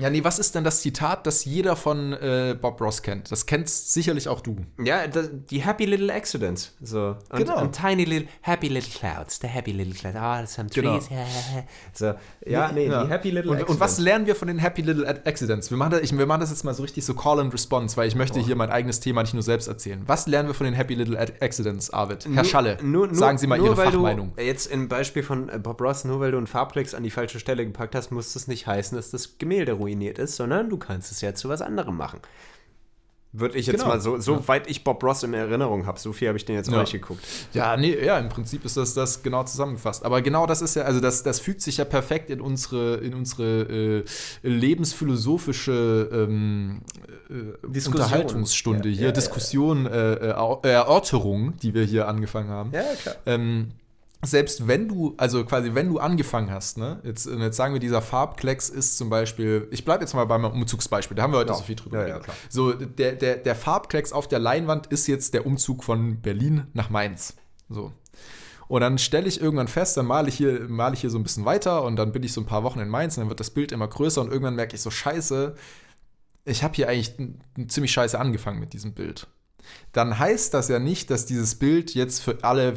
Ja, 0.00 0.08
nee, 0.10 0.24
was 0.24 0.38
ist 0.38 0.54
denn 0.54 0.64
das 0.64 0.80
Zitat, 0.80 1.26
das 1.26 1.44
jeder 1.44 1.76
von 1.76 2.12
äh, 2.14 2.56
Bob 2.60 2.80
Ross 2.80 3.02
kennt? 3.02 3.30
Das 3.30 3.44
kennst 3.46 3.92
sicherlich 3.92 4.28
auch 4.28 4.40
du. 4.40 4.56
Ja, 4.82 5.06
das, 5.06 5.28
die 5.50 5.62
Happy 5.62 5.84
Little 5.84 6.12
Accidents. 6.12 6.74
So. 6.80 7.16
Und, 7.30 7.38
Genau. 7.38 7.60
und 7.60 7.74
tiny 7.74 8.04
little, 8.04 8.28
happy 8.40 8.68
little 8.68 8.90
clouds. 8.90 9.38
The 9.40 9.46
happy 9.48 9.72
little 9.72 9.92
clouds. 9.94 10.16
Ah, 10.16 10.46
some 10.46 10.68
Genau. 10.70 10.98
trees. 10.98 11.08
so. 11.92 12.14
Ja, 12.46 12.72
nee, 12.72 12.86
Ja. 12.86 13.04
die 13.04 13.10
Happy 13.10 13.30
Little 13.30 13.50
und, 13.50 13.56
Accidents. 13.58 13.70
und 13.74 13.80
was 13.80 13.98
lernen 13.98 14.26
wir 14.26 14.34
von 14.34 14.48
den 14.48 14.58
Happy 14.58 14.82
Little 14.82 15.06
Accidents? 15.06 15.70
Wir 15.70 15.76
machen, 15.76 15.90
das, 15.92 16.00
ich, 16.00 16.16
wir 16.16 16.26
machen 16.26 16.40
das 16.40 16.50
jetzt 16.50 16.64
mal 16.64 16.72
so 16.74 16.82
richtig 16.82 17.04
so 17.04 17.14
Call 17.14 17.38
and 17.40 17.52
Response, 17.52 17.96
weil 17.96 18.08
ich 18.08 18.14
möchte 18.14 18.40
hier 18.40 18.56
mein 18.56 18.70
eigenes 18.70 19.00
Thema 19.00 19.22
nicht 19.22 19.34
nur 19.34 19.42
selbst 19.42 19.68
erzählen. 19.68 20.02
Was 20.06 20.26
lernen 20.26 20.48
wir 20.48 20.54
von 20.54 20.64
den 20.64 20.74
Happy 20.74 20.94
Little 20.94 21.18
Accidents, 21.18 21.90
Arvid? 21.90 22.26
Herr 22.32 22.44
Schalle, 22.44 22.78
Nur, 22.82 23.06
nur, 23.08 23.16
sagen 23.16 23.36
Sie 23.38 23.46
mal 23.46 23.58
nur 23.58 23.68
Ihre 23.68 23.76
weil 23.76 23.92
Fachmeinung. 23.92 24.32
Du 24.36 24.42
jetzt 24.42 24.66
im 24.66 24.88
Beispiel 24.88 25.22
von 25.22 25.48
äh, 25.50 25.58
Bob 25.58 25.80
Ross, 25.82 26.04
nur 26.04 26.20
weil 26.20 26.30
du 26.30 26.38
einen 26.38 26.46
Farbklecks 26.46 26.94
an 26.94 27.02
die 27.02 27.10
falsche 27.10 27.38
Stelle 27.38 27.66
gepackt 27.66 27.94
hast, 27.94 28.10
muss 28.10 28.32
das 28.32 28.48
nicht 28.48 28.66
heißen, 28.66 28.96
dass 28.96 29.10
das 29.10 29.36
Gemälde 29.38 29.72
ruiniert 29.72 29.89
ist, 30.18 30.36
sondern 30.36 30.68
du 30.70 30.76
kannst 30.78 31.10
es 31.12 31.20
ja 31.20 31.34
zu 31.34 31.48
was 31.48 31.62
anderem 31.62 31.96
machen. 31.96 32.20
Würde 33.32 33.56
ich 33.58 33.66
jetzt 33.68 33.76
Genau. 33.76 33.90
mal 33.90 34.00
so, 34.00 34.18
so 34.18 34.48
weit 34.48 34.68
ich 34.68 34.82
Bob 34.82 35.04
Ross 35.04 35.22
in 35.22 35.34
Erinnerung 35.34 35.86
habe, 35.86 36.00
so 36.00 36.12
viel 36.12 36.26
habe 36.26 36.36
ich 36.36 36.44
den 36.44 36.56
jetzt 36.56 36.68
auch 36.68 36.72
Ja. 36.72 36.80
nicht 36.80 36.90
geguckt. 36.92 37.24
Ja, 37.52 37.76
nee, 37.76 37.96
ja, 38.04 38.18
im 38.18 38.28
Prinzip 38.28 38.64
ist 38.64 38.76
das, 38.76 38.92
das 38.94 39.22
genau 39.22 39.44
zusammengefasst. 39.44 40.04
Aber 40.04 40.20
genau 40.20 40.46
das 40.46 40.62
ist 40.62 40.74
ja, 40.74 40.82
also 40.82 40.98
das, 40.98 41.22
das 41.22 41.38
fügt 41.38 41.60
sich 41.62 41.76
ja 41.76 41.84
perfekt 41.84 42.28
in 42.28 42.40
unsere, 42.40 42.96
in 42.96 43.14
unsere 43.14 44.02
äh, 44.02 44.04
lebensphilosophische 44.42 46.08
ähm, 46.12 46.80
äh. 47.28 47.86
Unterhaltungsstunde 47.86 48.88
Ja, 48.88 48.94
hier, 48.94 49.00
ja, 49.02 49.06
ja, 49.08 49.12
Diskussion, 49.12 49.86
Äh, 49.86 49.90
äh, 50.14 50.32
Erör- 50.32 50.66
Erörterung, 50.66 51.56
die 51.58 51.72
wir 51.74 51.84
hier 51.84 52.08
angefangen 52.08 52.48
haben. 52.50 52.72
Ja, 52.72 52.82
klar. 53.00 53.14
Ähm, 53.26 53.68
selbst 54.22 54.66
wenn 54.68 54.88
du, 54.88 55.14
also 55.16 55.44
quasi, 55.44 55.74
wenn 55.74 55.88
du 55.88 55.98
angefangen 55.98 56.50
hast, 56.50 56.76
ne, 56.76 57.00
jetzt, 57.04 57.26
jetzt 57.26 57.56
sagen 57.56 57.72
wir, 57.72 57.80
dieser 57.80 58.02
Farbklecks 58.02 58.68
ist 58.68 58.98
zum 58.98 59.08
Beispiel, 59.08 59.66
ich 59.70 59.84
bleibe 59.84 60.04
jetzt 60.04 60.14
mal 60.14 60.26
beim 60.26 60.44
Umzugsbeispiel, 60.44 61.16
da 61.16 61.22
haben 61.22 61.32
wir 61.32 61.38
heute 61.38 61.52
Ja. 61.52 61.56
so 61.56 61.62
viel 61.64 61.76
drüber 61.76 62.06
Ja, 62.06 62.18
ja. 62.18 62.20
So, 62.50 62.72
der, 62.72 63.12
der, 63.12 63.36
der 63.36 63.54
Farbklecks 63.54 64.12
auf 64.12 64.28
der 64.28 64.38
Leinwand 64.38 64.88
ist 64.88 65.06
jetzt 65.06 65.32
der 65.32 65.46
Umzug 65.46 65.84
von 65.84 66.20
Berlin 66.20 66.66
nach 66.74 66.90
Mainz. 66.90 67.34
So. 67.70 67.92
Und 68.68 68.82
dann 68.82 68.98
stelle 68.98 69.26
ich 69.26 69.40
irgendwann 69.40 69.68
fest, 69.68 69.96
dann 69.96 70.06
male 70.06 70.28
ich, 70.28 70.36
hier, 70.36 70.68
male 70.68 70.94
ich 70.94 71.00
hier 71.00 71.10
so 71.10 71.18
ein 71.18 71.22
bisschen 71.22 71.44
weiter 71.44 71.82
und 71.82 71.96
dann 71.96 72.12
bin 72.12 72.22
ich 72.22 72.32
so 72.32 72.40
ein 72.40 72.46
paar 72.46 72.62
Wochen 72.62 72.78
in 72.78 72.88
Mainz 72.88 73.16
und 73.16 73.22
dann 73.22 73.28
wird 73.28 73.40
das 73.40 73.50
Bild 73.50 73.72
immer 73.72 73.88
größer 73.88 74.20
und 74.20 74.28
irgendwann 74.28 74.54
merke 74.54 74.76
ich 74.76 74.82
so, 74.82 74.90
scheiße, 74.90 75.54
ich 76.44 76.62
habe 76.62 76.74
hier 76.74 76.88
eigentlich 76.88 77.14
ziemlich 77.68 77.90
scheiße 77.90 78.18
angefangen 78.18 78.60
mit 78.60 78.72
diesem 78.72 78.92
Bild. 78.92 79.26
Dann 79.92 80.18
heißt 80.18 80.54
das 80.54 80.68
ja 80.68 80.78
nicht, 80.78 81.10
dass 81.10 81.26
dieses 81.26 81.56
Bild 81.56 81.94
jetzt 81.94 82.22
für 82.22 82.38
alle 82.42 82.74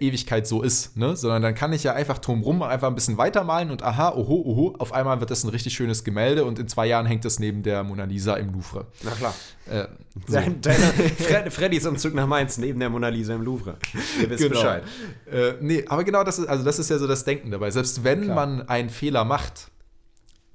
Ewigkeit 0.00 0.46
so 0.46 0.62
ist, 0.62 0.96
ne? 0.96 1.16
sondern 1.16 1.42
dann 1.42 1.54
kann 1.54 1.72
ich 1.72 1.82
ja 1.82 1.94
einfach 1.94 2.18
drumrum 2.18 2.62
einfach 2.62 2.88
ein 2.88 2.94
bisschen 2.94 3.16
weitermalen 3.16 3.70
und 3.70 3.82
aha, 3.82 4.10
oho, 4.14 4.42
oho, 4.44 4.74
auf 4.78 4.92
einmal 4.92 5.20
wird 5.20 5.30
das 5.30 5.44
ein 5.44 5.48
richtig 5.48 5.74
schönes 5.74 6.04
Gemälde 6.04 6.44
und 6.44 6.58
in 6.58 6.68
zwei 6.68 6.86
Jahren 6.86 7.06
hängt 7.06 7.24
das 7.24 7.38
neben 7.38 7.62
der 7.62 7.82
Mona 7.84 8.04
Lisa 8.04 8.34
im 8.34 8.52
Louvre. 8.52 8.86
Na 9.02 9.10
klar. 9.12 9.34
Äh, 9.70 9.86
so. 10.26 10.34
Dein, 10.34 10.60
deiner 10.60 10.92
Fred, 11.18 11.52
Freddys 11.52 11.86
Umzug 11.86 12.14
nach 12.14 12.26
Mainz 12.26 12.58
neben 12.58 12.80
der 12.80 12.90
Mona 12.90 13.08
Lisa 13.08 13.34
im 13.34 13.42
Louvre. 13.42 13.76
Ihr 14.20 14.28
wisst 14.28 14.42
Genau. 14.42 14.54
Bescheid. 14.54 14.82
Äh, 15.30 15.54
nee, 15.60 15.84
aber 15.86 16.04
genau 16.04 16.24
das 16.24 16.38
ist, 16.38 16.46
also 16.48 16.64
das 16.64 16.78
ist 16.78 16.90
ja 16.90 16.98
so 16.98 17.06
das 17.06 17.24
Denken 17.24 17.50
dabei. 17.50 17.70
Selbst 17.70 18.04
wenn 18.04 18.24
Klar. 18.24 18.34
man 18.34 18.68
einen 18.68 18.90
Fehler 18.90 19.24
macht, 19.24 19.70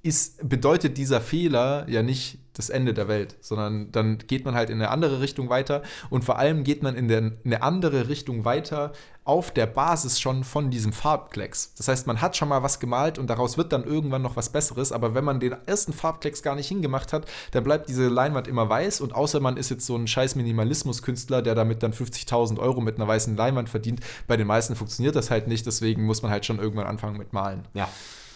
ist, 0.04 0.48
bedeutet 0.48 0.98
dieser 0.98 1.22
Fehler 1.22 1.86
ja 1.90 2.04
nicht 2.04 2.40
das 2.58 2.70
Ende 2.70 2.94
der 2.94 3.08
Welt, 3.08 3.36
sondern 3.42 3.92
dann 3.92 4.18
geht 4.20 4.46
man 4.46 4.56
halt 4.56 4.70
in 4.70 4.82
eine 4.82 4.90
andere 4.90 5.22
Richtung 5.22 5.50
weiter 5.50 5.84
und 6.10 6.24
vor 6.24 6.38
allem 6.38 6.64
geht 6.64 6.84
man 6.84 6.96
in, 6.96 7.08
der, 7.08 7.20
in 7.20 7.38
eine 7.46 7.62
andere 7.62 8.10
Richtung 8.10 8.46
weiter 8.46 8.92
auf 9.28 9.52
der 9.52 9.66
Basis 9.66 10.22
schon 10.22 10.46
von 10.46 10.72
diesem 10.72 10.94
Farbklecks. 10.94 11.74
Das 11.76 11.90
heißt, 11.90 12.08
man 12.08 12.22
hat 12.22 12.38
schon 12.38 12.48
mal 12.48 12.64
was 12.64 12.80
gemalt 12.80 13.20
und 13.20 13.30
daraus 13.30 13.58
wird 13.58 13.74
dann 13.74 13.84
irgendwann 13.84 14.22
noch 14.22 14.38
was 14.38 14.50
Besseres, 14.50 14.94
aber 14.94 15.16
wenn 15.16 15.26
man 15.26 15.42
den 15.42 15.54
ersten 15.66 15.92
Farbklecks 15.92 16.42
gar 16.42 16.56
nicht 16.56 16.70
hingemacht 16.70 17.12
hat, 17.12 17.26
dann 17.52 17.66
bleibt 17.66 17.90
diese 17.90 18.08
Leinwand 18.08 18.48
immer 18.48 18.70
weiß 18.70 19.02
und 19.02 19.14
außer 19.14 19.42
man 19.42 19.58
ist 19.58 19.70
jetzt 19.70 19.86
so 19.86 19.98
ein 19.98 20.08
scheiß 20.08 20.36
Minimalismus-Künstler, 20.36 21.42
der 21.42 21.56
damit 21.56 21.84
dann 21.84 21.92
50.000 21.92 22.58
Euro 22.58 22.80
mit 22.80 22.96
einer 22.96 23.08
weißen 23.08 23.36
Leinwand 23.36 23.70
verdient, 23.70 24.00
bei 24.28 24.38
den 24.38 24.48
meisten 24.48 24.78
funktioniert 24.78 25.16
das 25.18 25.30
halt 25.30 25.50
nicht, 25.50 25.66
deswegen 25.66 26.06
muss 26.06 26.22
man 26.22 26.32
halt 26.32 26.46
schon 26.46 26.60
irgendwann 26.60 26.88
anfangen 26.88 27.18
mit 27.18 27.34
Malen. 27.34 27.66
Ja, 27.74 27.90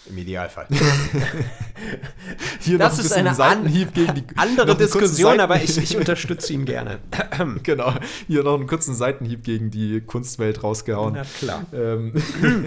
im 0.08 0.18
Idealfall. 0.18 0.68
Hier 2.60 2.78
Das 2.78 2.94
noch 2.94 3.00
ein 3.00 3.00
ist 3.00 3.10
bisschen 3.10 3.28
eine 3.28 3.36
Seitenhieb 3.36 3.94
gegen 3.94 4.16
die 4.16 4.24
Andere 4.36 4.76
Diskussion, 4.76 5.40
aber 5.40 5.62
ich, 5.62 5.78
ich 5.78 5.96
unterstütze 5.98 6.54
ihn 6.54 6.66
gerne. 6.66 7.00
Genau, 7.64 7.94
hier 8.28 8.44
noch 8.44 8.56
einen 8.56 8.68
kurzen 8.68 8.94
Seitenhieb 8.94 9.44
gegen 9.44 9.72
die 9.72 10.02
Kunstwelt 10.02 10.64
rausgehauen. 10.64 11.14
Na 11.16 11.24
klar. 11.40 11.66
Ähm, 11.74 12.14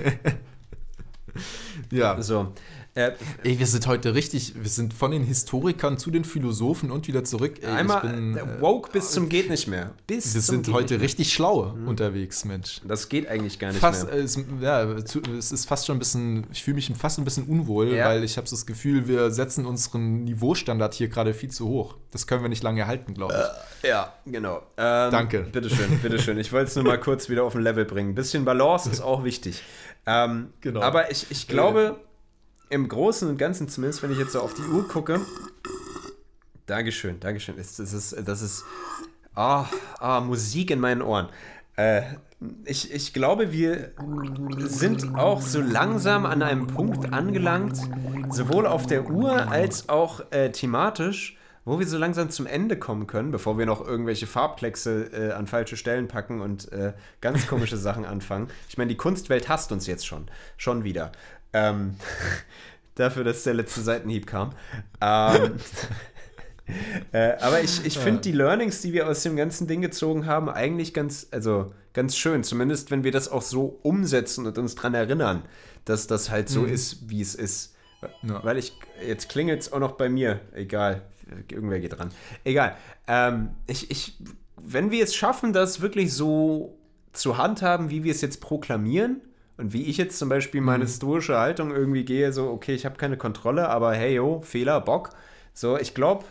ja, 1.91 2.21
So. 2.23 2.53
Äh, 2.97 3.11
ey, 3.43 3.59
wir 3.59 3.67
sind 3.67 3.89
heute 3.89 4.15
richtig, 4.15 4.55
wir 4.55 4.69
sind 4.71 4.95
von 4.95 5.11
den 5.11 5.25
Historikern 5.25 5.99
zu 5.99 6.13
den 6.13 6.25
Philosophen 6.25 6.93
und 6.93 7.09
wieder 7.09 7.25
zurück. 7.25 7.55
Ey, 7.61 7.67
einmal 7.67 8.03
bin, 8.03 8.37
äh, 8.37 8.41
äh, 8.41 8.61
woke 8.61 8.93
bis 8.93 9.11
zum 9.11 9.29
geht 9.29 9.51
nicht 9.51 9.67
mehr. 9.67 9.91
Bis 10.07 10.33
wir 10.33 10.41
sind 10.41 10.69
heute 10.73 11.01
richtig 11.01 11.33
schlau 11.33 11.77
unterwegs, 11.87 12.45
Mensch. 12.45 12.81
Das 12.87 13.09
geht 13.09 13.27
eigentlich 13.27 13.59
gar 13.59 13.69
nicht 13.73 13.81
Fast, 13.81 14.05
mehr. 14.07 14.15
äh, 14.15 14.21
es, 14.21 14.39
ja, 14.61 15.05
zu, 15.05 15.21
es 15.37 15.51
ist 15.51 15.65
fast 15.67 15.87
schon 15.87 15.97
ein 15.97 15.99
bisschen, 15.99 16.47
ich 16.53 16.63
fühle 16.63 16.77
mich 16.77 16.93
fast 16.97 17.19
ein 17.19 17.25
bisschen 17.25 17.47
unwohl, 17.49 17.93
Ja. 17.93 18.07
weil 18.07 18.23
ich 18.23 18.37
habe 18.37 18.47
so 18.47 18.55
das 18.55 18.65
Gefühl, 18.65 19.09
wir 19.09 19.33
setzen 19.33 19.67
unseren 19.67 20.23
Niveaustandard 20.23 20.95
hier 20.95 21.09
gerade 21.09 21.35
viel 21.35 21.51
zu 21.51 21.67
hoch. 21.67 21.97
Das 22.13 22.29
können 22.29 22.43
wir 22.43 22.49
nicht 22.49 22.63
lange 22.63 22.87
halten, 22.87 23.13
glaube 23.15 23.35
ich. 23.83 23.89
Ja, 23.91 24.15
genau. 24.25 24.59
Ähm, 24.77 25.11
Danke. 25.11 25.41
Bitteschön, 25.41 25.99
bitteschön. 25.99 26.39
Ich 26.39 26.53
wollte 26.53 26.69
es 26.69 26.77
nur 26.77 26.85
mal 26.85 27.01
kurz 27.01 27.29
wieder 27.29 27.43
auf 27.43 27.57
ein 27.57 27.63
Level 27.63 27.87
bringen. 27.87 28.11
Ein 28.11 28.15
bisschen 28.15 28.45
Balance 28.45 28.89
ist 28.89 29.01
auch 29.01 29.25
wichtig. 29.25 29.65
Ähm, 30.07 30.51
Genau. 30.61 30.81
Aber 30.81 31.11
ich, 31.11 31.27
ich 31.31 31.49
glaube, 31.49 31.97
im 32.71 32.89
Großen 32.89 33.29
und 33.29 33.39
Ganzen, 33.39 33.69
zumindest 33.69 34.03
wenn 34.03 34.13
ich 34.13 34.19
jetzt 34.19 34.33
so 34.33 34.41
auf 34.41 34.55
die 34.55 34.63
Uhr 34.63 34.87
gucke, 34.89 35.21
Dankeschön, 36.67 37.21
Dankeschön. 37.21 37.57
Das, 37.57 37.79
ist, 37.79 38.17
das 38.27 38.43
ist 38.43 38.65
ah, 39.35 39.67
ah, 39.99 40.21
Musik 40.21 40.71
in 40.71 40.81
meinen 40.81 41.03
Ohren. 41.03 41.29
Äh, 41.77 42.03
ich, 42.65 42.93
ich 42.93 43.13
glaube, 43.13 43.53
wir 43.53 43.93
sind 44.59 45.15
auch 45.15 45.43
so 45.43 45.61
langsam 45.61 46.25
an 46.25 46.43
einem 46.43 46.67
Punkt 46.67 47.13
angelangt, 47.13 47.77
sowohl 48.31 48.67
auf 48.67 48.87
der 48.87 49.11
Uhr 49.11 49.51
als 49.51 49.89
auch 49.89 50.31
äh, 50.31 50.51
thematisch, 50.53 51.37
wo 51.65 51.79
wir 51.79 51.87
so 51.87 51.97
langsam 51.97 52.31
zum 52.31 52.47
Ende 52.47 52.79
kommen 52.79 53.07
können, 53.07 53.31
bevor 53.31 53.59
wir 53.59 53.67
noch 53.67 53.87
irgendwelche 53.87 54.27
Farbkleckse 54.27 55.11
äh, 55.13 55.33
an 55.33 55.47
falsche 55.47 55.77
Stellen 55.77 56.09
packen 56.09 56.41
und 56.41 56.71
äh, 56.73 56.93
ganz 57.21 57.47
komische 57.47 57.77
Sachen 57.77 58.05
anfangen. 58.05 58.49
Ich 58.69 58.77
meine, 58.79 58.89
die 58.89 58.97
Kunstwelt 58.97 59.49
hasst 59.49 59.73
uns 59.73 59.87
jetzt 59.87 60.07
schon. 60.07 60.29
Schon 60.57 60.85
wieder. 60.85 61.13
Ähm, 61.55 61.97
dafür, 62.95 63.25
dass 63.25 63.45
der 63.45 63.55
letzte 63.55 63.81
Seitenhieb 63.81 64.27
kam. 64.27 64.53
Ähm, 65.01 65.55
äh, 67.13 67.33
aber 67.41 67.63
ich, 67.63 67.85
ich 67.87 67.99
finde 67.99 68.21
die 68.21 68.33
Learnings, 68.33 68.83
die 68.83 68.93
wir 68.93 69.09
aus 69.09 69.23
dem 69.23 69.37
ganzen 69.37 69.67
Ding 69.67 69.81
gezogen 69.81 70.27
haben, 70.27 70.49
eigentlich 70.51 70.93
ganz, 70.93 71.29
also 71.31 71.73
ganz 71.95 72.17
schön. 72.17 72.45
Zumindest, 72.45 72.91
wenn 72.91 73.05
wir 73.05 73.13
das 73.13 73.29
auch 73.29 73.43
so 73.43 73.79
umsetzen 73.83 74.47
und 74.47 74.59
uns 74.59 74.75
dran 74.75 74.95
erinnern, 74.95 75.43
dass 75.85 76.07
das 76.07 76.31
halt 76.31 76.49
so 76.49 76.65
ist, 76.65 77.09
wie 77.09 77.21
es 77.21 77.35
ist. 77.35 77.75
Ja. 78.23 78.45
Weil 78.45 78.59
ich, 78.59 78.77
jetzt 79.07 79.29
klingelt 79.29 79.63
es 79.63 79.73
auch 79.73 79.79
noch 79.79 79.93
bei 79.93 80.09
mir. 80.09 80.41
Egal, 80.53 81.03
irgendwer 81.51 81.81
geht 81.81 81.99
dran. 81.99 82.11
Egal. 82.45 82.77
Ähm, 83.07 83.51
ich, 83.67 83.91
ich, 83.91 84.19
wenn 84.57 84.91
wir 84.91 85.05
es 85.05 85.15
schaffen, 85.15 85.53
das 85.53 85.81
wirklich 85.81 86.13
so 86.13 86.79
zu 87.13 87.39
handhaben, 87.39 87.91
wie 87.91 88.05
wir 88.05 88.13
es 88.13 88.21
jetzt 88.21 88.41
proklamieren, 88.41 89.21
und 89.57 89.73
wie 89.73 89.83
ich 89.85 89.97
jetzt 89.97 90.19
zum 90.19 90.29
Beispiel 90.29 90.61
meine 90.61 90.87
stoische 90.89 91.39
Haltung 91.39 91.71
irgendwie 91.71 92.05
gehe, 92.05 92.33
so, 92.33 92.51
okay, 92.51 92.75
ich 92.75 92.85
habe 92.85 92.97
keine 92.97 93.17
Kontrolle, 93.17 93.69
aber 93.69 93.95
hey, 93.95 94.15
yo, 94.17 94.41
Fehler, 94.41 94.81
Bock. 94.81 95.11
So, 95.53 95.79
ich 95.79 95.95
glaube, 95.95 96.25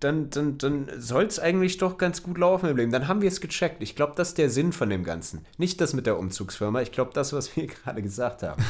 dann, 0.00 0.28
dann, 0.28 0.58
dann 0.58 0.88
soll 0.98 1.24
es 1.24 1.38
eigentlich 1.38 1.78
doch 1.78 1.96
ganz 1.96 2.22
gut 2.22 2.36
laufen 2.36 2.68
im 2.68 2.76
Leben. 2.76 2.92
Dann 2.92 3.08
haben 3.08 3.22
wir 3.22 3.28
es 3.28 3.40
gecheckt. 3.40 3.82
Ich 3.82 3.96
glaube, 3.96 4.12
das 4.14 4.28
ist 4.28 4.38
der 4.38 4.50
Sinn 4.50 4.72
von 4.72 4.90
dem 4.90 5.04
Ganzen. 5.04 5.46
Nicht 5.56 5.80
das 5.80 5.94
mit 5.94 6.04
der 6.06 6.18
Umzugsfirma. 6.18 6.82
Ich 6.82 6.92
glaube, 6.92 7.12
das, 7.14 7.32
was 7.32 7.56
wir 7.56 7.66
gerade 7.84 8.02
gesagt 8.02 8.42
haben. 8.42 8.62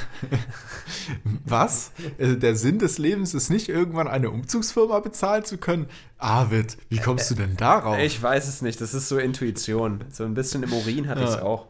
Was? 1.45 1.93
Äh, 2.19 2.37
Der 2.37 2.55
Sinn 2.57 2.79
des 2.79 2.99
Lebens 2.99 3.35
ist 3.35 3.51
nicht, 3.51 3.69
irgendwann 3.69 4.09
eine 4.09 4.31
Umzugsfirma 4.31 5.01
bezahlen 5.01 5.45
zu 5.45 5.59
können? 5.59 5.87
Arvid, 6.19 6.77
wie 6.91 6.99
kommst 6.99 7.31
du 7.31 7.35
denn 7.35 7.57
darauf? 7.57 7.99
Ich 7.99 8.23
weiß 8.23 8.47
es 8.49 8.63
nicht. 8.63 8.81
Das 8.81 8.95
ist 8.95 9.09
so 9.09 9.19
Intuition. 9.19 10.05
So 10.13 10.25
ein 10.25 10.35
bisschen 10.35 10.63
im 10.63 10.73
Urin 10.73 11.09
hatte 11.09 11.23
ich 11.23 11.29
es 11.31 11.37
Ja. 11.37 11.43
auch. 11.43 11.67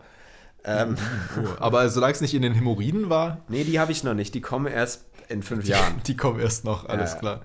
Ähm, 0.66 0.96
aber 1.60 1.88
solange 1.88 2.12
es 2.14 2.20
nicht 2.20 2.34
in 2.34 2.42
den 2.42 2.52
Hämorrhoiden 2.52 3.08
war, 3.08 3.38
nee, 3.48 3.64
die 3.64 3.78
habe 3.80 3.92
ich 3.92 4.04
noch 4.04 4.14
nicht. 4.14 4.34
Die 4.34 4.40
kommen 4.40 4.66
erst 4.66 5.04
in 5.28 5.42
fünf 5.42 5.66
Jahren. 5.66 6.00
die 6.06 6.16
kommen 6.16 6.38
erst 6.40 6.64
noch, 6.64 6.88
alles 6.88 7.14
Ja. 7.14 7.18
klar. 7.18 7.40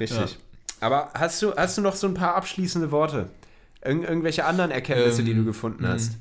Richtig. 0.00 0.38
Aber 0.80 1.10
hast 1.14 1.40
du, 1.42 1.54
hast 1.54 1.76
du 1.76 1.82
noch 1.82 1.94
so 1.94 2.06
ein 2.06 2.14
paar 2.14 2.34
abschließende 2.36 2.90
Worte? 2.90 3.28
Irgend, 3.84 4.04
irgendwelche 4.08 4.44
anderen 4.46 4.70
Erkenntnisse, 4.70 5.22
die 5.22 5.32
du 5.34 5.40
Ähm, 5.40 5.46
gefunden 5.46 5.86
hast? 5.86 6.12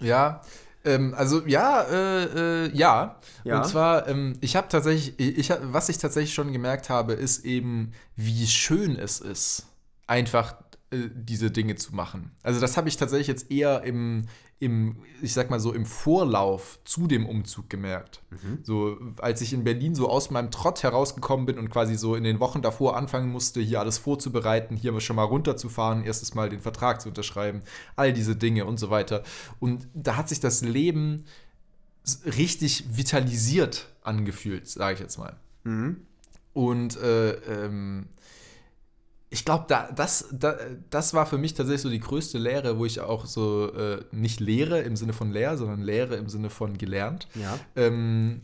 Ja, 0.00 0.42
ähm, 0.84 1.14
also 1.16 1.44
ja, 1.46 1.82
äh, 1.82 2.66
äh, 2.66 2.70
ja. 2.76 3.16
Ja. 3.44 3.58
Und 3.58 3.66
zwar, 3.66 4.06
ähm, 4.08 4.34
ich 4.40 4.54
habe 4.56 4.68
tatsächlich, 4.68 5.18
ich, 5.18 5.50
hab- 5.50 5.60
was 5.72 5.88
ich 5.88 5.98
tatsächlich 5.98 6.34
schon 6.34 6.52
gemerkt 6.52 6.90
habe, 6.90 7.14
ist 7.14 7.44
eben, 7.44 7.92
wie 8.14 8.46
schön 8.46 8.96
es 8.96 9.20
ist, 9.20 9.66
einfach 10.06 10.54
äh, 10.90 11.08
diese 11.14 11.50
Dinge 11.50 11.74
zu 11.76 11.94
machen. 11.94 12.30
Also 12.42 12.60
das 12.60 12.76
habe 12.76 12.88
ich 12.88 12.96
tatsächlich 12.96 13.26
jetzt 13.26 13.50
eher 13.50 13.82
im, 13.82 14.26
im, 14.58 14.96
ich 15.20 15.34
sag 15.34 15.50
mal 15.50 15.60
so, 15.60 15.72
im 15.74 15.84
Vorlauf 15.84 16.78
zu 16.84 17.06
dem 17.06 17.26
Umzug 17.26 17.68
gemerkt. 17.68 18.22
So, 18.62 18.96
als 19.18 19.42
ich 19.42 19.52
in 19.52 19.64
Berlin 19.64 19.94
so 19.94 20.08
aus 20.08 20.30
meinem 20.30 20.50
Trott 20.50 20.82
herausgekommen 20.82 21.44
bin 21.44 21.58
und 21.58 21.68
quasi 21.68 21.96
so 21.96 22.14
in 22.14 22.24
den 22.24 22.40
Wochen 22.40 22.62
davor 22.62 22.96
anfangen 22.96 23.30
musste, 23.30 23.60
hier 23.60 23.80
alles 23.80 23.98
vorzubereiten, 23.98 24.76
hier 24.76 24.98
schon 25.00 25.16
mal 25.16 25.24
runterzufahren, 25.24 26.04
erstes 26.04 26.34
Mal 26.34 26.48
den 26.48 26.60
Vertrag 26.60 27.02
zu 27.02 27.10
unterschreiben, 27.10 27.60
all 27.96 28.14
diese 28.14 28.34
Dinge 28.34 28.64
und 28.64 28.78
so 28.78 28.88
weiter. 28.88 29.22
Und 29.60 29.88
da 29.92 30.16
hat 30.16 30.30
sich 30.30 30.40
das 30.40 30.62
Leben 30.62 31.24
richtig 32.24 32.96
vitalisiert 32.96 33.88
angefühlt, 34.02 34.68
sage 34.68 34.94
ich 34.94 35.00
jetzt 35.00 35.18
mal. 35.18 35.36
Und 36.54 36.96
äh, 36.96 37.32
ähm, 37.32 38.06
ich 39.28 39.44
glaube, 39.44 39.64
da, 39.68 39.90
das, 39.90 40.28
da, 40.32 40.56
das 40.90 41.12
war 41.12 41.26
für 41.26 41.38
mich 41.38 41.54
tatsächlich 41.54 41.82
so 41.82 41.90
die 41.90 42.00
größte 42.00 42.38
Lehre, 42.38 42.78
wo 42.78 42.84
ich 42.84 43.00
auch 43.00 43.26
so 43.26 43.72
äh, 43.72 44.04
nicht 44.12 44.40
Lehre 44.40 44.80
im 44.80 44.96
Sinne 44.96 45.12
von 45.12 45.32
Lehr, 45.32 45.56
sondern 45.56 45.82
Lehre 45.82 46.16
im 46.16 46.28
Sinne 46.28 46.48
von 46.48 46.78
gelernt. 46.78 47.26
Ja. 47.34 47.58
Ähm, 47.74 48.42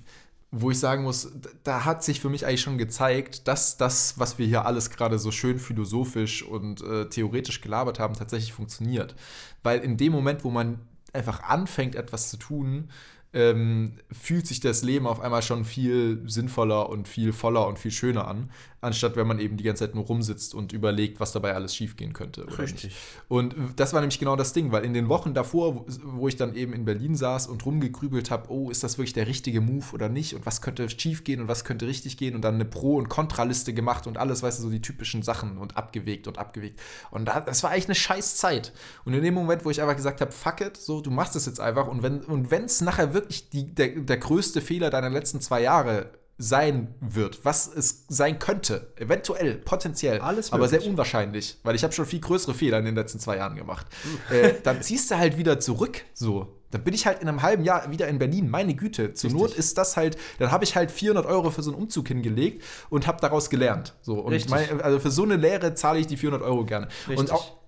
wo 0.55 0.71
ich 0.71 0.79
sagen 0.79 1.03
muss, 1.03 1.33
da 1.65 1.87
hat 1.87 2.05
sich 2.05 2.21
für 2.21 2.29
mich 2.29 2.45
eigentlich 2.45 2.61
schon 2.61 2.77
gezeigt, 2.77 3.49
dass 3.49 3.79
das, 3.79 4.19
was 4.19 4.39
wir 4.39 4.47
hier 4.47 4.67
alles 4.67 4.91
gerade 4.91 5.19
so 5.19 5.31
schön 5.31 5.59
philosophisch 5.59 6.43
und 6.43 6.83
äh, 6.83 7.09
theoretisch 7.09 7.63
gelabert 7.63 7.99
haben, 7.99 8.15
tatsächlich 8.15 8.53
funktioniert. 8.53 9.15
Weil 9.63 9.81
in 9.81 9.97
dem 9.97 10.13
Moment, 10.13 10.45
wo 10.45 10.51
man 10.51 10.81
einfach 11.15 11.43
anfängt, 11.43 11.95
etwas 11.95 12.29
zu 12.29 12.37
tun, 12.37 12.91
ähm, 13.35 13.93
fühlt 14.11 14.47
sich 14.47 14.61
das 14.61 14.83
Leben 14.83 15.07
auf 15.07 15.21
einmal 15.21 15.43
schon 15.43 15.65
viel 15.65 16.23
sinnvoller 16.27 16.89
und 16.91 17.09
viel 17.09 17.33
voller 17.33 17.67
und 17.67 17.79
viel 17.79 17.91
schöner 17.91 18.29
an, 18.29 18.51
anstatt 18.83 19.17
wenn 19.17 19.27
man 19.27 19.39
eben 19.39 19.57
die 19.57 19.65
ganze 19.65 19.87
Zeit 19.87 19.95
nur 19.95 20.05
rumsitzt 20.05 20.55
und 20.55 20.73
überlegt, 20.73 21.19
was 21.19 21.33
dabei 21.33 21.55
alles 21.55 21.75
schiefgehen 21.75 22.13
könnte. 22.13 22.45
Oder 22.45 22.59
Richtig. 22.59 22.85
Nicht. 22.85 22.97
Und 23.29 23.57
das 23.77 23.95
war 23.95 24.01
nämlich 24.01 24.19
genau 24.19 24.37
das 24.37 24.53
Ding, 24.53 24.71
weil 24.73 24.85
in 24.85 24.93
den 24.93 25.09
Wochen 25.09 25.33
davor, 25.33 25.87
wo- 26.05 26.29
ich 26.29 26.37
dann 26.37 26.55
eben 26.55 26.73
in 26.75 26.85
Berlin 26.85 27.15
saß 27.17 27.47
und 27.47 27.65
rumgegrübelt 27.65 28.31
habe, 28.31 28.51
oh, 28.51 28.71
ist 28.71 28.85
das 28.85 28.99
wirklich 28.99 29.13
der 29.15 29.27
richtige 29.27 29.61
Move 29.61 29.87
oder 29.93 30.09
nicht 30.11 30.35
und 30.35 30.45
was 30.45 30.61
könnte 30.61 30.89
schief 30.91 31.25
gehen 31.25 31.41
und 31.41 31.49
was 31.49 31.65
könnte 31.65 31.87
richtig 31.87 32.17
gehen 32.19 32.35
und 32.35 32.43
dann 32.43 32.57
eine 32.57 32.65
Pro- 32.67 32.97
und 32.97 33.09
Kontraliste 33.09 33.73
gemacht 33.73 34.07
und 34.07 34.19
alles, 34.19 34.43
weißt 34.43 34.59
du, 34.59 34.65
so 34.65 34.71
die 34.71 34.83
typischen 34.83 35.23
Sachen 35.23 35.57
und 35.57 35.77
abgewegt 35.77 36.29
und 36.29 36.39
abgewegt. 36.39 36.81
Und 37.11 37.27
da, 37.27 37.41
das 37.41 37.63
war 37.63 37.71
eigentlich 37.71 37.87
eine 37.87 37.95
scheiß 37.95 38.37
Zeit. 38.37 38.73
Und 39.05 39.15
in 39.15 39.23
dem 39.23 39.33
Moment, 39.35 39.65
wo 39.65 39.71
ich 39.71 39.81
einfach 39.81 39.97
gesagt 39.97 40.21
habe, 40.21 40.33
fuck 40.33 40.61
it, 40.61 40.77
so, 40.77 41.01
du 41.01 41.11
machst 41.11 41.35
es 41.35 41.47
jetzt 41.47 41.61
einfach 41.61 41.87
und 41.89 42.03
wenn 42.03 42.21
und 42.21 42.53
es 42.53 42.81
nachher 42.83 43.15
wirklich 43.15 43.22
die, 43.53 43.75
der, 43.75 43.89
der 43.89 44.17
größte 44.17 44.61
Fehler 44.61 44.91
deiner 44.91 45.11
letzten 45.11 45.41
zwei 45.41 45.63
Jahre 45.63 46.11
sein 46.39 46.95
wird, 47.01 47.45
was 47.45 47.69
es 47.73 48.05
sein 48.09 48.39
könnte, 48.39 48.93
eventuell, 48.97 49.57
potenziell, 49.57 50.21
Alles 50.21 50.53
aber 50.53 50.69
sehr 50.69 50.85
unwahrscheinlich, 50.85 51.59
weil 51.63 51.75
ich 51.77 51.85
habe 51.85 51.93
schon 51.93 52.07
viel 52.07 52.21
größere 52.21 52.55
Fehler 52.55 52.79
in 52.79 52.85
den 52.85 52.95
letzten 52.95 53.21
zwei 53.21 53.37
Jahren 53.37 53.55
gemacht. 53.55 53.87
äh, 54.31 54.55
dann 54.63 54.83
ziehst 54.83 55.11
du 55.11 55.19
halt 55.19 55.37
wieder 55.37 55.61
zurück, 55.61 56.05
so. 56.15 56.59
Dann 56.73 56.85
bin 56.85 56.95
ich 56.95 57.07
halt 57.07 57.21
in 57.21 57.29
einem 57.29 57.43
halben 57.43 57.65
Jahr 57.65 57.91
wieder 57.91 58.09
in 58.09 58.19
Berlin. 58.19 58.49
Meine 58.49 58.75
Güte, 58.75 59.13
zur 59.13 59.31
Not 59.31 59.53
ist 59.55 59.77
das 59.77 59.99
halt, 59.99 60.17
dann 60.39 60.51
habe 60.51 60.65
ich 60.65 60.75
halt 60.75 60.91
400 60.91 61.27
Euro 61.27 61.51
für 61.51 61.63
so 61.63 61.71
einen 61.71 61.81
Umzug 61.81 62.09
hingelegt 62.09 62.65
und 62.89 63.07
habe 63.07 63.21
daraus 63.21 63.51
gelernt. 63.51 63.95
So. 64.01 64.15
Und 64.15 64.33
Richtig. 64.33 64.51
mein, 64.51 64.81
also 64.81 64.99
für 64.99 65.11
so 65.11 65.23
eine 65.23 65.37
Lehre 65.37 65.75
zahle 65.75 65.99
ich 65.99 66.07
die 66.07 66.17
400 66.17 66.43
Euro 66.43 66.65
gerne. 66.65 66.89
Und 67.09 67.19
Richtig. 67.19 67.31
auch 67.31 67.59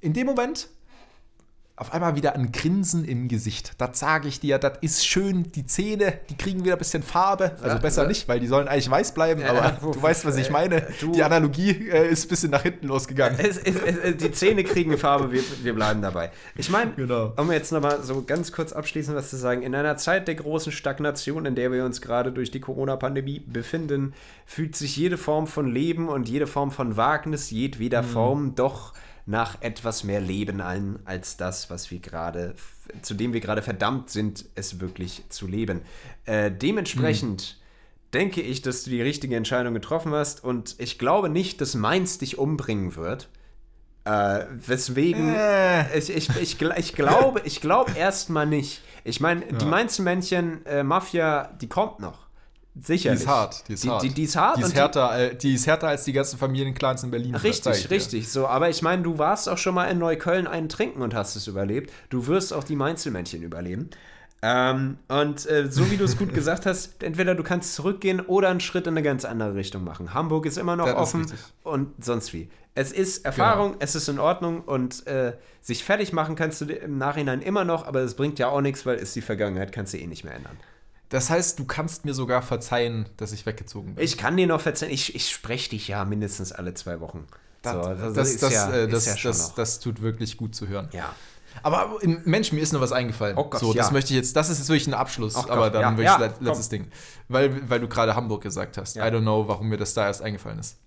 in 0.00 0.14
dem 0.14 0.26
Moment 0.26 0.68
auf 1.76 1.92
einmal 1.92 2.14
wieder 2.14 2.36
ein 2.36 2.52
Grinsen 2.52 3.04
im 3.04 3.26
Gesicht. 3.26 3.72
Das 3.78 3.98
sage 3.98 4.28
ich 4.28 4.38
dir, 4.38 4.58
das 4.58 4.78
ist 4.80 5.04
schön. 5.04 5.50
Die 5.50 5.66
Zähne, 5.66 6.20
die 6.30 6.36
kriegen 6.36 6.62
wieder 6.64 6.74
ein 6.76 6.78
bisschen 6.78 7.02
Farbe. 7.02 7.50
Also 7.56 7.66
Ja, 7.66 7.74
besser 7.78 8.02
ja. 8.02 8.08
nicht, 8.08 8.28
weil 8.28 8.38
die 8.38 8.46
sollen 8.46 8.68
eigentlich 8.68 8.88
weiß 8.88 9.12
bleiben. 9.12 9.40
Ja, 9.40 9.50
aber 9.52 9.92
du 9.92 10.00
weißt, 10.00 10.24
was 10.24 10.36
ich 10.36 10.50
äh, 10.50 10.52
meine. 10.52 10.86
du- 11.00 11.10
die 11.10 11.22
Analogie 11.24 11.70
äh, 11.88 12.08
ist 12.08 12.26
ein 12.26 12.28
bisschen 12.28 12.50
nach 12.52 12.62
hinten 12.62 12.86
losgegangen. 12.86 13.40
Es, 13.40 13.58
es, 13.58 13.74
es, 13.74 14.16
die 14.18 14.30
Zähne 14.30 14.62
kriegen 14.62 14.96
Farbe, 14.98 15.32
wir, 15.32 15.42
wir 15.64 15.74
bleiben 15.74 16.00
dabei. 16.00 16.30
Ich 16.54 16.70
meine, 16.70 16.92
Genau. 16.92 17.32
um 17.36 17.50
jetzt 17.50 17.72
nochmal 17.72 18.04
so 18.04 18.22
ganz 18.22 18.52
kurz 18.52 18.72
abschließend 18.72 19.16
was 19.16 19.30
zu 19.30 19.36
sagen, 19.36 19.62
in 19.62 19.74
einer 19.74 19.96
Zeit 19.96 20.28
der 20.28 20.36
großen 20.36 20.70
Stagnation, 20.70 21.44
in 21.44 21.56
der 21.56 21.72
wir 21.72 21.84
uns 21.84 22.00
gerade 22.00 22.30
durch 22.30 22.52
die 22.52 22.60
Corona-Pandemie 22.60 23.40
befinden, 23.40 24.14
fühlt 24.46 24.76
sich 24.76 24.96
jede 24.96 25.18
Form 25.18 25.48
von 25.48 25.66
Leben 25.72 26.08
und 26.08 26.28
jede 26.28 26.46
Form 26.46 26.70
von 26.70 26.96
Wagnis 26.96 27.50
jedweder 27.50 28.04
Form 28.04 28.54
doch 28.54 28.92
nach 29.26 29.62
etwas 29.62 30.04
mehr 30.04 30.20
Leben 30.20 30.60
an, 30.60 30.98
als 31.04 31.36
das, 31.36 31.70
was 31.70 31.90
wir 31.90 31.98
gerade, 31.98 32.54
zu 33.02 33.14
dem 33.14 33.32
wir 33.32 33.40
gerade 33.40 33.62
verdammt 33.62 34.10
sind, 34.10 34.44
es 34.54 34.80
wirklich 34.80 35.22
zu 35.30 35.46
leben. 35.46 35.80
Äh, 36.26 36.50
dementsprechend 36.50 37.58
denke 38.12 38.40
ich, 38.42 38.62
dass 38.62 38.84
du 38.84 38.90
die 38.90 39.02
richtige 39.02 39.36
Entscheidung 39.36 39.74
getroffen 39.74 40.12
hast 40.12 40.44
und 40.44 40.76
ich 40.78 40.98
glaube 40.98 41.28
nicht, 41.28 41.60
dass 41.60 41.74
Mainz 41.74 42.18
dich 42.18 42.38
umbringen 42.38 42.96
wird. 42.96 43.28
Äh, 44.04 44.44
weswegen 44.50 45.34
Äh. 45.34 45.98
ich, 45.98 46.14
ich, 46.14 46.28
ich, 46.36 46.60
ich 46.60 46.92
glaube, 46.94 47.40
ich 47.44 47.62
glaube 47.62 47.92
erstmal 47.96 48.46
nicht. 48.46 48.82
Ich 49.02 49.20
meine, 49.20 49.46
die 49.46 49.64
Mainz-Männchen 49.64 50.64
äh, 50.66 50.82
Mafia, 50.82 51.50
die 51.60 51.68
kommt 51.68 52.00
noch. 52.00 52.23
Die 52.76 52.82
Sicherlich. 52.82 53.20
ist 53.20 53.26
hart. 53.28 53.64
Die 53.68 53.74
ist 53.74 53.84
die, 53.84 53.88
hart. 53.88 54.02
Die, 54.02 54.08
die 54.10 54.22
ist 54.24 54.36
hart 54.36 54.56
Die 54.56 54.62
ist, 54.62 54.74
härter, 54.74 55.18
äh, 55.18 55.36
die 55.36 55.54
ist 55.54 55.66
härter 55.66 55.88
als 55.88 56.04
die 56.04 56.12
ganzen 56.12 56.38
Familienclans 56.38 57.04
in 57.04 57.10
Berlin. 57.12 57.32
das 57.32 57.44
Richtig, 57.44 57.90
richtig. 57.90 58.28
So, 58.28 58.48
aber 58.48 58.68
ich 58.68 58.82
meine, 58.82 59.02
du 59.02 59.16
warst 59.18 59.48
auch 59.48 59.58
schon 59.58 59.74
mal 59.76 59.84
in 59.86 59.98
Neukölln 59.98 60.46
einen 60.48 60.68
trinken 60.68 61.00
und 61.00 61.14
hast 61.14 61.36
es 61.36 61.46
überlebt. 61.46 61.92
Du 62.10 62.26
wirst 62.26 62.52
auch 62.52 62.64
die 62.64 62.74
Mainzelmännchen 62.74 63.42
überleben. 63.42 63.90
Ähm, 64.42 64.98
und 65.08 65.48
äh, 65.48 65.70
so 65.70 65.90
wie 65.90 65.96
du 65.96 66.04
es 66.04 66.18
gut 66.18 66.34
gesagt 66.34 66.66
hast, 66.66 67.02
entweder 67.02 67.34
du 67.34 67.42
kannst 67.44 67.74
zurückgehen 67.76 68.20
oder 68.20 68.48
einen 68.48 68.60
Schritt 68.60 68.86
in 68.86 68.94
eine 68.94 69.02
ganz 69.02 69.24
andere 69.24 69.54
Richtung 69.54 69.84
machen. 69.84 70.12
Hamburg 70.12 70.44
ist 70.44 70.58
immer 70.58 70.74
noch 70.76 70.86
Das 70.86 70.96
offen 70.96 71.26
und 71.62 72.04
sonst 72.04 72.32
wie. 72.34 72.50
Es 72.74 72.90
ist 72.90 73.24
Erfahrung, 73.24 73.68
Genau. 73.74 73.84
es 73.84 73.94
ist 73.94 74.08
in 74.08 74.18
Ordnung 74.18 74.62
und 74.62 75.06
äh, 75.06 75.34
sich 75.62 75.84
fertig 75.84 76.12
machen 76.12 76.34
kannst 76.34 76.60
du 76.60 76.64
im 76.66 76.98
Nachhinein 76.98 77.40
immer 77.40 77.64
noch, 77.64 77.86
aber 77.86 78.00
es 78.00 78.14
bringt 78.16 78.38
ja 78.40 78.48
auch 78.48 78.60
nichts, 78.60 78.84
weil 78.84 78.96
ist 78.96 79.14
die 79.14 79.22
Vergangenheit, 79.22 79.70
kannst 79.72 79.94
du 79.94 79.98
eh 79.98 80.06
nicht 80.08 80.24
mehr 80.24 80.34
ändern. 80.34 80.56
Das 81.08 81.30
heißt, 81.30 81.58
du 81.58 81.64
kannst 81.64 82.04
mir 82.04 82.14
sogar 82.14 82.42
verzeihen, 82.42 83.08
dass 83.16 83.32
ich 83.32 83.46
weggezogen 83.46 83.94
bin. 83.94 84.04
Ich 84.04 84.16
kann 84.18 84.36
dir 84.36 84.46
noch 84.46 84.60
verzeihen, 84.60 84.90
ich, 84.92 85.14
ich 85.14 85.30
spreche 85.30 85.70
dich 85.70 85.88
ja 85.88 86.04
mindestens 86.04 86.52
alle 86.52 86.74
zwei 86.74 87.00
Wochen. 87.00 87.26
So, 87.64 87.70
das, 87.70 88.12
das, 88.14 88.28
ist 88.30 88.42
das, 88.42 88.52
ja- 88.52 88.70
äh, 88.72 88.84
ist 88.86 88.92
das, 88.92 89.06
ja 89.06 89.16
schon 89.16 89.30
das, 89.30 89.48
noch. 89.48 89.54
das 89.54 89.80
tut 89.80 90.02
wirklich 90.02 90.36
gut 90.36 90.54
zu 90.54 90.68
hören. 90.68 90.88
ja. 90.92 91.14
Aber 91.62 92.00
Mensch, 92.24 92.50
mir 92.50 92.60
ist 92.60 92.72
noch 92.72 92.80
was 92.80 92.90
eingefallen. 92.90 93.36
Oh 93.38 93.44
Gott, 93.44 93.60
so, 93.60 93.72
das 93.72 93.86
ja. 93.86 93.92
möchte 93.92 94.12
ich 94.12 94.16
jetzt, 94.16 94.34
das 94.34 94.50
ist 94.50 94.58
jetzt 94.58 94.68
wirklich 94.68 94.88
ein 94.88 94.94
Abschluss, 94.94 95.34
Gott, 95.34 95.50
aber 95.50 95.70
dann 95.70 95.82
ja, 95.82 95.90
wirklich 95.92 96.06
ja, 96.06 96.16
let- 96.16 96.34
komm. 96.38 96.46
letztes 96.48 96.68
Ding. 96.68 96.88
Weil, 97.28 97.70
weil 97.70 97.78
du 97.78 97.86
gerade 97.86 98.16
Hamburg 98.16 98.42
gesagt 98.42 98.76
hast. 98.76 98.96
I 98.96 99.00
don't 99.02 99.20
know, 99.20 99.46
warum 99.46 99.68
mir 99.68 99.76
das 99.76 99.94
da 99.94 100.06
erst 100.08 100.20
eingefallen 100.20 100.58
ist. 100.58 100.78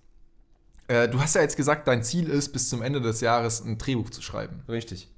Äh, 0.88 1.08
du 1.08 1.20
hast 1.22 1.34
ja 1.34 1.40
jetzt 1.40 1.56
gesagt, 1.56 1.88
dein 1.88 2.02
Ziel 2.02 2.28
ist, 2.28 2.52
bis 2.52 2.68
zum 2.68 2.82
Ende 2.82 3.00
des 3.00 3.22
Jahres 3.22 3.62
ein 3.64 3.78
Drehbuch 3.78 4.10
zu 4.10 4.20
schreiben. 4.20 4.62
Richtig. 4.68 5.08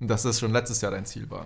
Und 0.00 0.08
dass 0.08 0.22
das 0.22 0.40
schon 0.40 0.50
letztes 0.52 0.80
Jahr 0.80 0.92
dein 0.92 1.04
Ziel 1.04 1.28
war. 1.30 1.44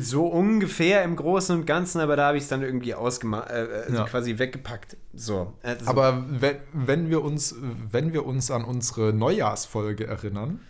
So 0.00 0.26
ungefähr 0.26 1.02
im 1.04 1.16
Großen 1.16 1.56
und 1.56 1.66
Ganzen, 1.66 2.00
aber 2.00 2.16
da 2.16 2.28
habe 2.28 2.36
ich 2.36 2.44
es 2.44 2.48
dann 2.48 2.62
irgendwie 2.62 2.94
ausgemacht, 2.94 3.50
äh, 3.50 3.64
äh, 3.64 3.94
Ja. 3.94 4.04
quasi 4.04 4.38
weggepackt. 4.38 4.96
So. 5.14 5.52
Also, 5.62 5.86
Aber 5.86 6.24
wenn, 6.28 6.56
wenn, 6.72 7.10
wir 7.10 7.22
uns, 7.22 7.54
wenn 7.90 8.12
wir 8.12 8.26
uns 8.26 8.50
an 8.50 8.64
unsere 8.64 9.12
Neujahrsfolge 9.12 10.06
erinnern, 10.06 10.60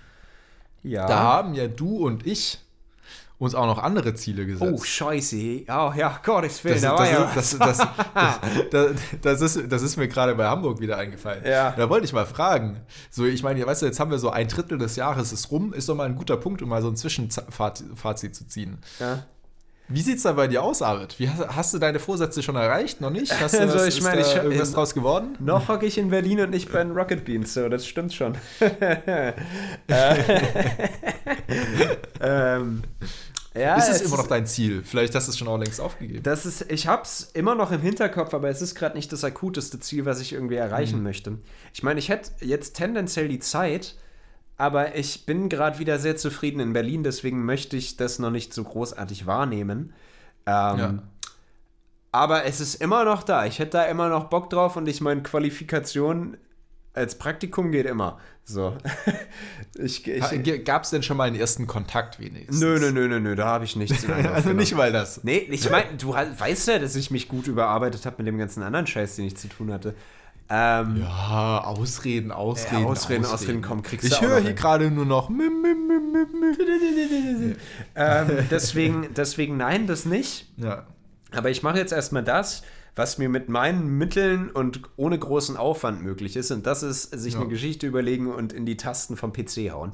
ja. 0.82 1.06
da 1.06 1.18
haben 1.18 1.54
ja 1.54 1.68
du 1.68 1.98
und 2.06 2.26
ich 2.26 2.60
uns 3.38 3.54
auch 3.54 3.66
noch 3.66 3.78
andere 3.78 4.14
Ziele 4.14 4.46
gesetzt. 4.46 4.72
Oh, 4.74 4.82
scheiße. 4.82 5.36
Oh, 5.68 5.92
ja, 5.96 6.20
Gottes 6.24 6.64
Willen, 6.64 6.80
Das, 6.82 6.96
da 6.96 7.32
das, 7.34 7.58
das, 7.58 7.78
das, 7.78 7.78
das, 8.70 8.70
das, 8.70 8.90
das, 9.22 9.40
ist, 9.56 9.72
das 9.72 9.82
ist 9.82 9.96
mir 9.96 10.08
gerade 10.08 10.34
bei 10.34 10.46
Hamburg 10.46 10.80
wieder 10.80 10.96
eingefallen. 10.98 11.44
Ja. 11.46 11.72
Da 11.76 11.88
wollte 11.88 12.04
ich 12.04 12.12
mal 12.12 12.26
fragen. 12.26 12.80
So, 13.10 13.24
ich 13.26 13.42
meine, 13.42 13.64
weißt 13.64 13.82
du, 13.82 13.86
jetzt 13.86 14.00
haben 14.00 14.10
wir 14.10 14.18
so 14.18 14.30
ein 14.30 14.48
Drittel 14.48 14.78
des 14.78 14.96
Jahres 14.96 15.32
ist 15.32 15.50
rum, 15.52 15.72
ist 15.72 15.88
doch 15.88 15.94
mal 15.94 16.06
ein 16.06 16.16
guter 16.16 16.36
Punkt, 16.36 16.62
um 16.62 16.68
mal 16.68 16.82
so 16.82 16.88
ein 16.88 16.96
Zwischenfazit 16.96 18.34
zu 18.34 18.46
ziehen. 18.48 18.78
Ja. 18.98 19.24
Wie 19.90 20.02
sieht's 20.02 20.22
da 20.24 20.32
bei 20.32 20.48
dir 20.48 20.62
aus, 20.62 20.82
Arvid? 20.82 21.18
Wie, 21.18 21.30
hast, 21.30 21.72
du 21.72 21.78
deine 21.78 21.98
Vorsätze 21.98 22.42
schon 22.42 22.56
erreicht? 22.56 23.00
Noch 23.00 23.08
nicht? 23.08 23.32
Hast 23.40 23.54
du 23.54 23.60
Also, 23.62 23.76
was, 23.78 23.86
ich 23.86 23.96
ist 23.98 24.04
meine, 24.04 24.20
ich- 24.20 24.34
irgendwas 24.36 24.68
in- 24.68 24.74
draus 24.74 24.92
geworden? 24.92 25.34
Noch 25.38 25.68
hocke 25.68 25.86
ich 25.86 25.96
in 25.96 26.10
Berlin 26.10 26.40
und 26.40 26.50
nicht 26.50 26.70
bei 26.70 26.82
den 26.84 26.92
Rocket 26.92 27.24
Beans, 27.24 27.54
so, 27.54 27.70
das 27.70 27.86
stimmt 27.86 28.12
schon. 28.12 28.34
ähm, 32.20 32.82
ja, 33.58 33.76
ist 33.76 33.88
es, 33.88 34.02
immer 34.02 34.16
noch 34.16 34.26
dein 34.26 34.46
Ziel? 34.46 34.82
Vielleicht 34.84 35.14
hast 35.14 35.26
du 35.26 35.32
es 35.32 35.38
schon 35.38 35.48
auch 35.48 35.58
längst 35.58 35.80
aufgegeben. 35.80 36.22
Das 36.22 36.46
ist, 36.46 36.70
ich 36.70 36.86
hab's 36.86 37.30
immer 37.34 37.54
noch 37.54 37.70
im 37.72 37.80
Hinterkopf, 37.80 38.34
aber 38.34 38.48
es 38.48 38.62
ist 38.62 38.74
gerade 38.74 38.96
nicht 38.96 39.12
das 39.12 39.24
akuteste 39.24 39.80
Ziel, 39.80 40.04
was 40.04 40.20
ich 40.20 40.32
irgendwie 40.32 40.56
erreichen 40.56 41.02
möchte. 41.02 41.38
Ich 41.72 41.82
meine, 41.82 41.98
ich 41.98 42.08
hätte 42.08 42.30
jetzt 42.40 42.74
tendenziell 42.76 43.28
die 43.28 43.38
Zeit, 43.38 43.96
aber 44.56 44.96
ich 44.96 45.26
bin 45.26 45.48
gerade 45.48 45.78
wieder 45.78 45.98
sehr 45.98 46.16
zufrieden 46.16 46.60
in 46.60 46.72
Berlin, 46.72 47.02
deswegen 47.02 47.44
möchte 47.44 47.76
ich 47.76 47.96
das 47.96 48.18
noch 48.18 48.30
nicht 48.30 48.52
so 48.52 48.64
großartig 48.64 49.26
wahrnehmen. 49.26 49.92
Ähm, 50.46 50.78
Ja. 50.78 51.02
Aber 52.10 52.44
es 52.46 52.58
ist 52.60 52.76
immer 52.76 53.04
noch 53.04 53.22
da. 53.22 53.44
Ich 53.44 53.58
hätte 53.58 53.72
da 53.72 53.84
immer 53.84 54.08
noch 54.08 54.24
Bock 54.24 54.48
drauf 54.48 54.76
und 54.76 54.88
ich 54.88 55.00
meine, 55.00 55.22
Qualifikation 55.22 56.38
als 56.98 57.16
Praktikum 57.16 57.72
geht 57.72 57.86
immer. 57.86 58.18
So. 58.44 58.76
ich, 59.78 60.06
ich, 60.06 60.64
Gab 60.64 60.84
es 60.84 60.90
denn 60.90 61.02
schon 61.02 61.16
mal 61.16 61.24
einen 61.24 61.36
ersten 61.36 61.66
Kontakt 61.66 62.18
wenigstens? 62.18 62.60
nö, 62.60 62.78
nö, 62.78 62.92
nö, 62.92 63.08
nö, 63.08 63.20
nö, 63.20 63.36
da 63.36 63.46
habe 63.46 63.64
ich 63.64 63.76
nichts. 63.76 64.06
Also 64.34 64.50
nicht 64.50 64.74
mal 64.74 64.92
das. 64.92 65.22
Nee, 65.24 65.46
ich 65.50 65.68
meine, 65.70 65.96
du 65.98 66.14
weißt 66.14 66.68
ja, 66.68 66.78
dass 66.78 66.96
ich 66.96 67.10
mich 67.10 67.28
gut 67.28 67.46
überarbeitet 67.46 68.06
habe 68.06 68.16
mit 68.18 68.26
dem 68.26 68.38
ganzen 68.38 68.62
anderen 68.62 68.86
Scheiß, 68.86 69.16
den 69.16 69.26
ich 69.26 69.36
zu 69.36 69.48
tun 69.48 69.72
hatte. 69.72 69.94
Ähm, 70.50 71.02
Ja, 71.02 71.62
Ausreden, 71.64 72.32
Ausreden. 72.32 72.82
Ja, 72.82 72.88
Ausreden, 72.88 73.26
Ausreden, 73.26 73.62
komm, 73.62 73.82
kriegst 73.82 74.10
du 74.10 74.14
Ich 74.14 74.20
höre 74.22 74.40
hier 74.40 74.54
gerade 74.54 74.90
nur 74.90 75.04
noch. 75.04 75.28
ähm, 77.94 78.30
deswegen, 78.50 79.08
deswegen 79.14 79.58
nein, 79.58 79.86
das 79.86 80.06
nicht. 80.06 80.50
Ja. 80.56 80.86
Aber 81.32 81.50
ich 81.50 81.62
mache 81.62 81.76
jetzt 81.76 81.92
erstmal 81.92 82.24
das, 82.24 82.62
was 82.98 83.16
mir 83.16 83.28
mit 83.28 83.48
meinen 83.48 83.96
Mitteln 83.96 84.50
und 84.50 84.80
ohne 84.96 85.16
großen 85.18 85.56
Aufwand 85.56 86.02
möglich 86.02 86.34
ist. 86.36 86.50
Und 86.50 86.66
das 86.66 86.82
ist, 86.82 87.02
sich 87.18 87.34
Ja. 87.34 87.40
eine 87.40 87.48
Geschichte 87.48 87.86
überlegen 87.86 88.26
und 88.26 88.52
in 88.52 88.66
die 88.66 88.76
Tasten 88.76 89.16
vom 89.16 89.32
PC 89.32 89.70
hauen. 89.70 89.92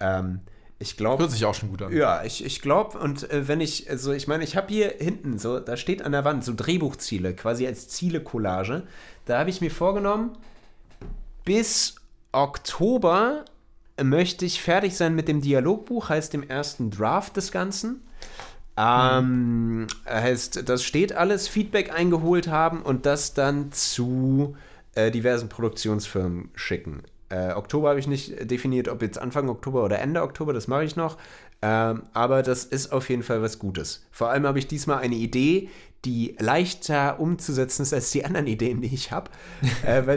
Ähm, 0.00 0.40
ich 0.78 0.96
glaube. 0.96 1.22
Hört 1.24 1.32
sich 1.32 1.44
auch 1.44 1.54
schon 1.54 1.68
gut 1.68 1.82
an. 1.82 1.92
Ja, 1.94 2.24
ich, 2.24 2.42
ich 2.42 2.62
glaube, 2.62 2.98
und 2.98 3.30
äh, 3.30 3.46
wenn 3.48 3.60
ich, 3.60 3.90
also 3.90 4.12
ich 4.12 4.28
meine, 4.28 4.44
ich 4.44 4.56
habe 4.56 4.68
hier 4.68 4.94
hinten 4.98 5.38
so, 5.38 5.60
da 5.60 5.76
steht 5.76 6.00
an 6.00 6.12
der 6.12 6.24
Wand 6.24 6.42
so 6.42 6.54
Drehbuchziele, 6.56 7.34
quasi 7.34 7.66
als 7.66 7.88
Ziele-Collage. 7.88 8.84
Da 9.26 9.40
habe 9.40 9.50
ich 9.50 9.60
mir 9.60 9.70
vorgenommen, 9.70 10.30
bis 11.44 11.96
Oktober 12.32 13.44
möchte 14.02 14.44
ich 14.46 14.62
fertig 14.62 14.96
sein 14.96 15.14
mit 15.14 15.28
dem 15.28 15.40
Dialogbuch, 15.42 16.08
heißt 16.08 16.32
dem 16.32 16.48
ersten 16.48 16.90
Draft 16.90 17.36
des 17.36 17.52
Ganzen. 17.52 18.02
Ähm, 18.78 19.88
heißt, 20.08 20.68
das 20.68 20.84
steht 20.84 21.12
alles, 21.12 21.48
Feedback 21.48 21.92
eingeholt 21.92 22.46
haben 22.46 22.82
und 22.82 23.06
das 23.06 23.34
dann 23.34 23.72
zu 23.72 24.56
äh, 24.94 25.10
diversen 25.10 25.48
Produktionsfirmen 25.48 26.50
schicken. 26.54 27.02
Äh, 27.28 27.52
Oktober 27.52 27.90
habe 27.90 27.98
ich 27.98 28.06
nicht 28.06 28.50
definiert, 28.50 28.88
ob 28.88 29.02
jetzt 29.02 29.18
Anfang 29.18 29.48
Oktober 29.48 29.84
oder 29.84 29.98
Ende 29.98 30.22
Oktober, 30.22 30.52
das 30.52 30.68
mache 30.68 30.84
ich 30.84 30.96
noch. 30.96 31.18
Ähm, 31.60 32.04
aber 32.12 32.42
das 32.42 32.64
ist 32.64 32.92
auf 32.92 33.10
jeden 33.10 33.24
Fall 33.24 33.42
was 33.42 33.58
Gutes. 33.58 34.06
Vor 34.12 34.30
allem 34.30 34.46
habe 34.46 34.60
ich 34.60 34.68
diesmal 34.68 34.98
eine 34.98 35.16
Idee, 35.16 35.68
die 36.04 36.36
leichter 36.38 37.18
umzusetzen 37.18 37.82
ist 37.82 37.92
als 37.92 38.12
die 38.12 38.24
anderen 38.24 38.46
Ideen, 38.46 38.80
die 38.80 38.94
ich 38.94 39.10
habe, 39.10 39.30
äh, 39.84 40.02
weil 40.06 40.16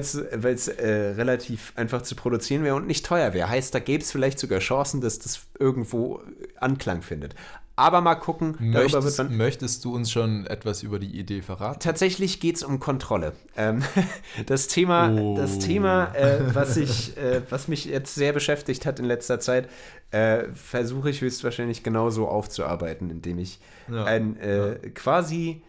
es 0.54 0.68
äh, 0.68 0.88
relativ 0.88 1.74
einfach 1.76 2.04
zu 2.04 2.16
produzieren 2.16 2.64
wäre 2.64 2.76
und 2.76 2.86
nicht 2.86 3.06
teuer 3.06 3.34
wäre. 3.34 3.50
Heißt, 3.50 3.74
da 3.74 3.80
gäbe 3.80 4.04
es 4.04 4.12
vielleicht 4.12 4.38
sogar 4.38 4.60
Chancen, 4.60 5.02
dass 5.02 5.18
das 5.18 5.48
irgendwo 5.58 6.22
Anklang 6.60 7.02
findet. 7.02 7.34
Aber 7.82 8.02
mal 8.02 8.14
gucken, 8.16 8.54
darüber 8.60 8.74
wird 8.76 8.94
Möchtest, 9.04 9.18
man. 9.18 9.38
möchtest 9.38 9.86
du 9.86 9.96
uns 9.96 10.12
schon 10.12 10.46
etwas 10.46 10.84
über 10.84 11.00
die 11.00 11.18
Idee 11.20 11.42
verraten? 11.42 11.80
Tatsächlich 11.80 12.40
geht 12.40 12.58
es 12.58 12.64
um 12.64 12.80
Kontrolle. 12.80 13.34
Ähm, 13.58 13.82
das 14.46 14.68
Thema, 14.68 15.12
Oh. 15.12 15.36
das 15.36 15.58
Thema 15.58 16.14
äh, 16.14 16.54
was, 16.54 16.78
ich, 16.78 17.18
äh, 17.18 17.42
was 17.50 17.68
mich 17.68 17.86
jetzt 17.86 18.14
sehr 18.14 18.34
beschäftigt 18.34 18.86
hat 18.86 19.00
in 19.00 19.06
letzter 19.06 19.40
Zeit, 19.40 19.68
äh, 20.12 20.44
versuche 20.54 21.10
ich 21.10 21.22
höchstwahrscheinlich 21.22 21.82
genauso 21.82 22.28
aufzuarbeiten, 22.28 23.10
indem 23.10 23.40
ich 23.40 23.60
Ja. 23.92 24.04
ein 24.04 24.38
äh, 24.40 24.76
quasi 24.94 25.64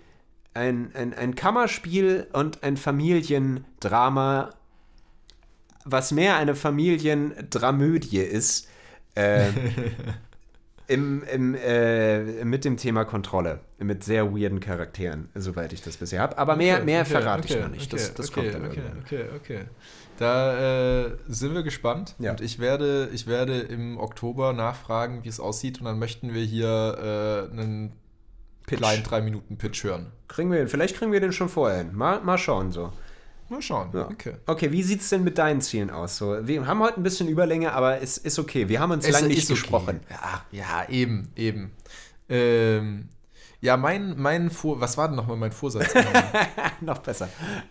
ein, 0.53 0.91
ein, 0.95 1.15
ein 1.15 1.35
Kammerspiel 1.35 2.27
und 2.35 2.63
ein 2.63 2.77
Familiendrama, 2.77 4.51
was 5.87 6.13
mehr 6.13 6.37
eine 6.37 6.55
Familiendramödie 6.55 8.19
ist, 8.19 8.69
äh, 9.15 9.49
im, 10.93 11.23
im, 11.25 11.55
äh, 11.55 12.45
mit 12.45 12.65
dem 12.65 12.77
Thema 12.77 13.05
Kontrolle. 13.05 13.61
Mit 13.79 14.05
sehr 14.05 14.33
weirden 14.33 14.61
Charakteren, 14.61 15.29
soweit 15.35 15.73
ich 15.73 15.83
das 15.83 15.97
bisher 15.97 16.21
habe. 16.21 16.39
Aber 16.39 16.57
mehr, 16.57 16.77
Okay, 16.77 16.85
mehr 16.85 17.01
okay, 17.03 17.11
verrate 17.11 17.45
okay, 17.45 17.55
ich 17.55 17.61
noch 17.63 17.71
nicht. 17.71 17.93
Das, 17.93 18.15
das 18.15 18.31
okay, 18.31 18.41
kommt 18.43 18.55
dann 18.55 18.71
okay, 18.71 18.81
irgendwann. 18.81 19.03
okay, 19.05 19.25
okay. 19.37 19.61
Da 20.19 21.05
äh, 21.05 21.17
sind 21.29 21.55
wir 21.55 21.63
gespannt. 21.63 22.15
Ja. 22.19 22.33
Und 22.33 22.41
ich 22.41 22.59
werde, 22.59 23.09
ich 23.13 23.27
werde 23.27 23.61
im 23.61 23.99
Oktober 23.99 24.53
nachfragen, 24.53 25.25
wie 25.25 25.29
es 25.29 25.41
aussieht. 25.41 25.81
Und 25.81 25.87
dann 25.87 25.99
möchten 25.99 26.35
wir 26.35 26.43
hier 26.43 27.49
äh, 27.51 27.53
einen 27.53 27.93
Pitch. 28.67 28.79
kleinen 28.79 29.03
3-Minuten-Pitch 29.03 29.85
hören. 29.85 30.13
Kriegen 30.29 30.53
wir, 30.53 30.69
vielleicht 30.69 30.97
kriegen 30.97 31.13
wir 31.13 31.21
den 31.21 31.33
schon 31.33 31.49
vorher 31.49 31.79
hin. 31.79 31.91
Mal, 31.95 32.21
mal 32.21 32.39
schauen 32.39 32.71
so. 32.71 32.93
Mal 33.53 33.63
schauen. 33.63 33.91
Ja. 33.93 34.09
Okay. 34.09 34.35
Okay, 34.47 34.73
wie 34.73 34.83
sieht 34.83 35.01
es 35.03 35.09
denn 35.11 35.23
mit 35.25 35.37
deinen 35.39 35.61
Zielen 35.61 35.91
aus? 35.91 36.17
So, 36.17 36.39
wir 36.47 36.67
haben 36.67 36.81
heute 36.81 36.99
ein 36.99 37.03
bisschen 37.03 37.29
Überlänge, 37.29 37.73
aber 37.73 38.01
es 38.01 38.17
ist 38.19 38.39
okay. 38.39 38.69
Wir 38.69 38.81
haben 38.81 38.91
uns 38.93 39.07
lange 39.09 39.29
nicht 39.29 39.45
okay. 39.45 39.53
gesprochen. 39.53 40.01
Ja, 40.11 40.45
ja, 40.51 40.89
eben, 40.89 41.31
eben. 41.37 41.71
Ähm, 42.29 43.09
ja, 43.61 43.77
mein, 43.77 44.15
mein 44.19 44.51
Vor... 44.51 44.81
Was 44.81 44.97
war 44.97 45.07
denn 45.09 45.17
nochmal 45.17 45.37
mein 45.37 45.53
Vorsatz? 45.53 45.93
Noch 46.81 46.99
besser. 46.99 47.29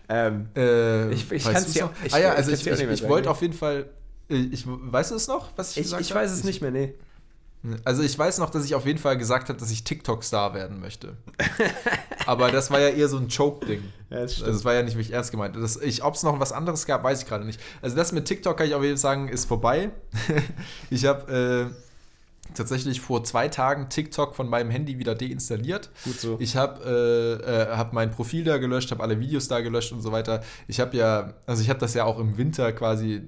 Ähm, 0.08 0.48
äh, 0.56 1.10
Ich- 1.12 1.30
ich 1.30 1.42
du's 1.44 1.72
dir- 1.72 1.82
noch? 1.84 1.92
ich- 2.04 2.14
ah 2.14 2.18
ja, 2.18 2.32
also 2.32 2.52
ich, 2.52 2.66
ich, 2.66 2.80
ich 2.80 3.08
wollte 3.08 3.28
auf 3.30 3.42
jeden 3.42 3.52
Fall... 3.54 3.90
äh, 4.30 4.36
Ich, 4.36 4.64
weißt 4.66 5.10
du 5.10 5.16
es 5.16 5.26
noch, 5.28 5.50
was 5.56 5.72
ich 5.72 5.78
ich 5.78 5.82
gesagt 5.84 6.00
ich 6.02 6.10
habe? 6.12 6.20
weiß 6.20 6.30
es 6.30 6.44
nicht 6.44 6.62
mehr, 6.62 6.70
nee. 6.70 6.94
Also 7.84 8.02
ich 8.02 8.18
weiß 8.18 8.38
noch, 8.38 8.50
dass 8.50 8.64
ich 8.64 8.74
auf 8.74 8.86
jeden 8.86 8.98
Fall 8.98 9.16
gesagt 9.16 9.48
habe, 9.48 9.58
dass 9.58 9.70
ich 9.70 9.84
TikTok-Star 9.84 10.52
werden 10.52 10.80
möchte. 10.80 11.16
Aber 12.26 12.50
das 12.50 12.70
war 12.72 12.80
ja 12.80 12.88
eher 12.88 13.08
so 13.08 13.18
ein 13.18 13.28
Joke-Ding. 13.28 13.82
Ja, 14.12 14.20
das 14.20 14.42
also 14.42 14.52
das 14.52 14.64
war 14.66 14.74
ja 14.74 14.82
nicht 14.82 14.96
wirklich 14.96 15.14
ernst 15.14 15.30
gemeint. 15.30 15.56
Ob 15.56 16.14
es 16.14 16.22
noch 16.22 16.38
was 16.38 16.52
anderes 16.52 16.84
gab, 16.84 17.02
weiß 17.02 17.22
ich 17.22 17.26
gerade 17.26 17.46
nicht. 17.46 17.58
Also 17.80 17.96
das 17.96 18.12
mit 18.12 18.26
TikTok 18.26 18.58
kann 18.58 18.66
ich 18.66 18.74
auf 18.74 18.82
jeden 18.82 18.96
Fall 18.96 19.00
sagen, 19.00 19.28
ist 19.28 19.46
vorbei. 19.46 19.90
ich 20.90 21.06
habe 21.06 21.72
äh, 21.72 22.54
tatsächlich 22.54 23.00
vor 23.00 23.24
zwei 23.24 23.48
Tagen 23.48 23.88
TikTok 23.88 24.34
von 24.36 24.50
meinem 24.50 24.70
Handy 24.70 24.98
wieder 24.98 25.14
deinstalliert. 25.14 25.88
Gut 26.04 26.20
so. 26.20 26.36
Ich 26.40 26.56
habe 26.56 27.40
äh, 27.46 27.72
äh, 27.72 27.76
hab 27.76 27.94
mein 27.94 28.10
Profil 28.10 28.44
da 28.44 28.58
gelöscht, 28.58 28.90
habe 28.90 29.02
alle 29.02 29.18
Videos 29.18 29.48
da 29.48 29.62
gelöscht 29.62 29.92
und 29.92 30.02
so 30.02 30.12
weiter. 30.12 30.42
Ich 30.68 30.78
habe 30.78 30.94
ja, 30.94 31.32
also 31.46 31.62
ich 31.62 31.70
habe 31.70 31.80
das 31.80 31.94
ja 31.94 32.04
auch 32.04 32.18
im 32.18 32.36
Winter 32.36 32.70
quasi, 32.72 33.22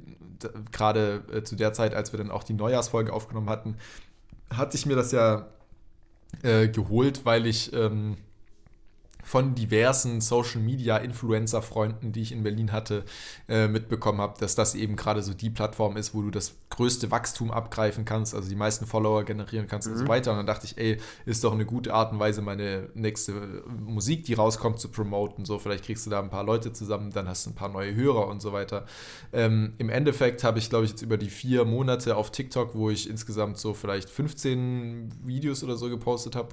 gerade 0.70 1.22
äh, 1.32 1.42
zu 1.42 1.56
der 1.56 1.72
Zeit, 1.72 1.94
als 1.94 2.12
wir 2.12 2.18
dann 2.18 2.30
auch 2.30 2.44
die 2.44 2.52
Neujahrsfolge 2.52 3.10
aufgenommen 3.10 3.48
hatten, 3.48 3.76
hatte 4.50 4.76
ich 4.76 4.86
mir 4.86 4.96
das 4.96 5.12
ja 5.12 5.46
äh, 6.42 6.68
geholt, 6.68 7.24
weil 7.24 7.46
ich 7.46 7.72
ähm, 7.72 8.16
von 9.24 9.54
diversen 9.54 10.20
Social 10.20 10.60
Media 10.60 10.98
Influencer 10.98 11.62
Freunden, 11.62 12.12
die 12.12 12.22
ich 12.22 12.32
in 12.32 12.42
Berlin 12.42 12.72
hatte, 12.72 13.04
äh, 13.48 13.66
mitbekommen 13.66 14.20
habe, 14.20 14.38
dass 14.38 14.54
das 14.54 14.74
eben 14.74 14.96
gerade 14.96 15.22
so 15.22 15.34
die 15.34 15.50
Plattform 15.50 15.96
ist, 15.96 16.14
wo 16.14 16.22
du 16.22 16.30
das 16.30 16.54
größte 16.70 17.10
Wachstum 17.10 17.50
abgreifen 17.50 18.04
kannst, 18.04 18.34
also 18.34 18.48
die 18.48 18.56
meisten 18.56 18.86
Follower 18.86 19.24
generieren 19.24 19.66
kannst 19.66 19.88
und 19.88 19.96
so 19.96 20.06
weiter. 20.08 20.32
Und 20.32 20.38
dann 20.38 20.46
dachte 20.46 20.66
ich, 20.66 20.76
ey, 20.76 20.98
ist 21.24 21.42
doch 21.42 21.52
eine 21.52 21.64
gute 21.64 21.94
Art 21.94 22.12
und 22.12 22.18
Weise, 22.18 22.42
meine 22.42 22.90
nächste 22.94 23.64
Musik, 23.84 24.24
die 24.24 24.34
rauskommt, 24.34 24.78
zu 24.78 24.88
promoten. 24.88 25.44
So, 25.44 25.58
vielleicht 25.58 25.84
kriegst 25.84 26.04
du 26.06 26.10
da 26.10 26.20
ein 26.20 26.30
paar 26.30 26.44
Leute 26.44 26.72
zusammen, 26.72 27.12
dann 27.12 27.28
hast 27.28 27.46
du 27.46 27.50
ein 27.50 27.54
paar 27.54 27.68
neue 27.68 27.94
Hörer 27.94 28.28
und 28.28 28.42
so 28.42 28.52
weiter. 28.52 28.86
Ähm, 29.32 29.74
Im 29.78 29.88
Endeffekt 29.88 30.44
habe 30.44 30.58
ich, 30.58 30.68
glaube 30.68 30.84
ich, 30.84 30.90
jetzt 30.90 31.02
über 31.02 31.16
die 31.16 31.30
vier 31.30 31.64
Monate 31.64 32.16
auf 32.16 32.30
TikTok, 32.30 32.74
wo 32.74 32.90
ich 32.90 33.08
insgesamt 33.08 33.58
so 33.58 33.72
vielleicht 33.72 34.10
15 34.10 35.10
Videos 35.24 35.64
oder 35.64 35.76
so 35.76 35.88
gepostet 35.88 36.36
habe, 36.36 36.48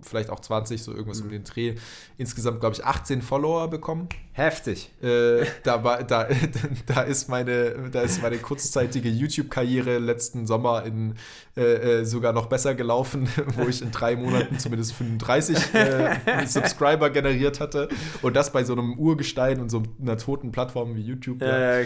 vielleicht 0.00 0.30
auch 0.30 0.40
20, 0.40 0.82
so 0.82 0.92
irgendwas 0.92 1.20
um 1.20 1.28
den 1.28 1.44
Dreh, 1.44 1.76
insgesamt, 2.18 2.60
glaube 2.60 2.74
ich, 2.74 2.84
18 2.84 3.22
Follower 3.22 3.68
bekommen. 3.68 4.08
Heftig. 4.32 4.90
Äh, 5.02 5.44
da, 5.64 5.84
war, 5.84 6.02
da, 6.04 6.28
da, 6.86 7.02
ist 7.02 7.28
meine, 7.28 7.90
da 7.90 8.02
ist 8.02 8.22
meine 8.22 8.38
kurzzeitige 8.38 9.08
YouTube-Karriere 9.08 9.98
letzten 9.98 10.46
Sommer 10.46 10.84
in, 10.84 11.14
äh, 11.56 12.00
äh, 12.00 12.04
sogar 12.04 12.32
noch 12.32 12.46
besser 12.46 12.74
gelaufen, 12.74 13.28
wo 13.56 13.68
ich 13.68 13.82
in 13.82 13.90
drei 13.90 14.16
Monaten 14.16 14.58
zumindest 14.58 14.92
35 14.94 15.74
äh, 15.74 16.16
Subscriber 16.46 17.10
generiert 17.10 17.60
hatte. 17.60 17.88
Und 18.22 18.34
das 18.34 18.52
bei 18.52 18.64
so 18.64 18.72
einem 18.72 18.98
Urgestein 18.98 19.60
und 19.60 19.68
so 19.68 19.82
einer 20.00 20.16
toten 20.16 20.52
Plattform 20.52 20.94
wie 20.94 21.02
YouTube. 21.02 21.42
ja. 21.42 21.80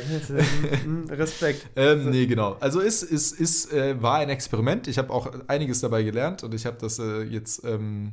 Respekt. 1.08 1.66
Ähm, 1.76 2.10
nee, 2.10 2.26
genau. 2.26 2.56
Also 2.60 2.80
ist, 2.80 3.02
ist, 3.02 3.32
ist, 3.32 3.72
äh, 3.72 4.00
war 4.00 4.18
ein 4.18 4.28
Experiment. 4.28 4.86
Ich 4.86 4.98
habe 4.98 5.10
auch 5.12 5.30
einiges 5.48 5.80
dabei 5.80 6.02
gelernt 6.02 6.42
und 6.44 6.54
ich 6.54 6.66
habe 6.66 6.76
das 6.78 6.98
äh, 6.98 7.22
jetzt. 7.22 7.64
Ähm, 7.64 8.12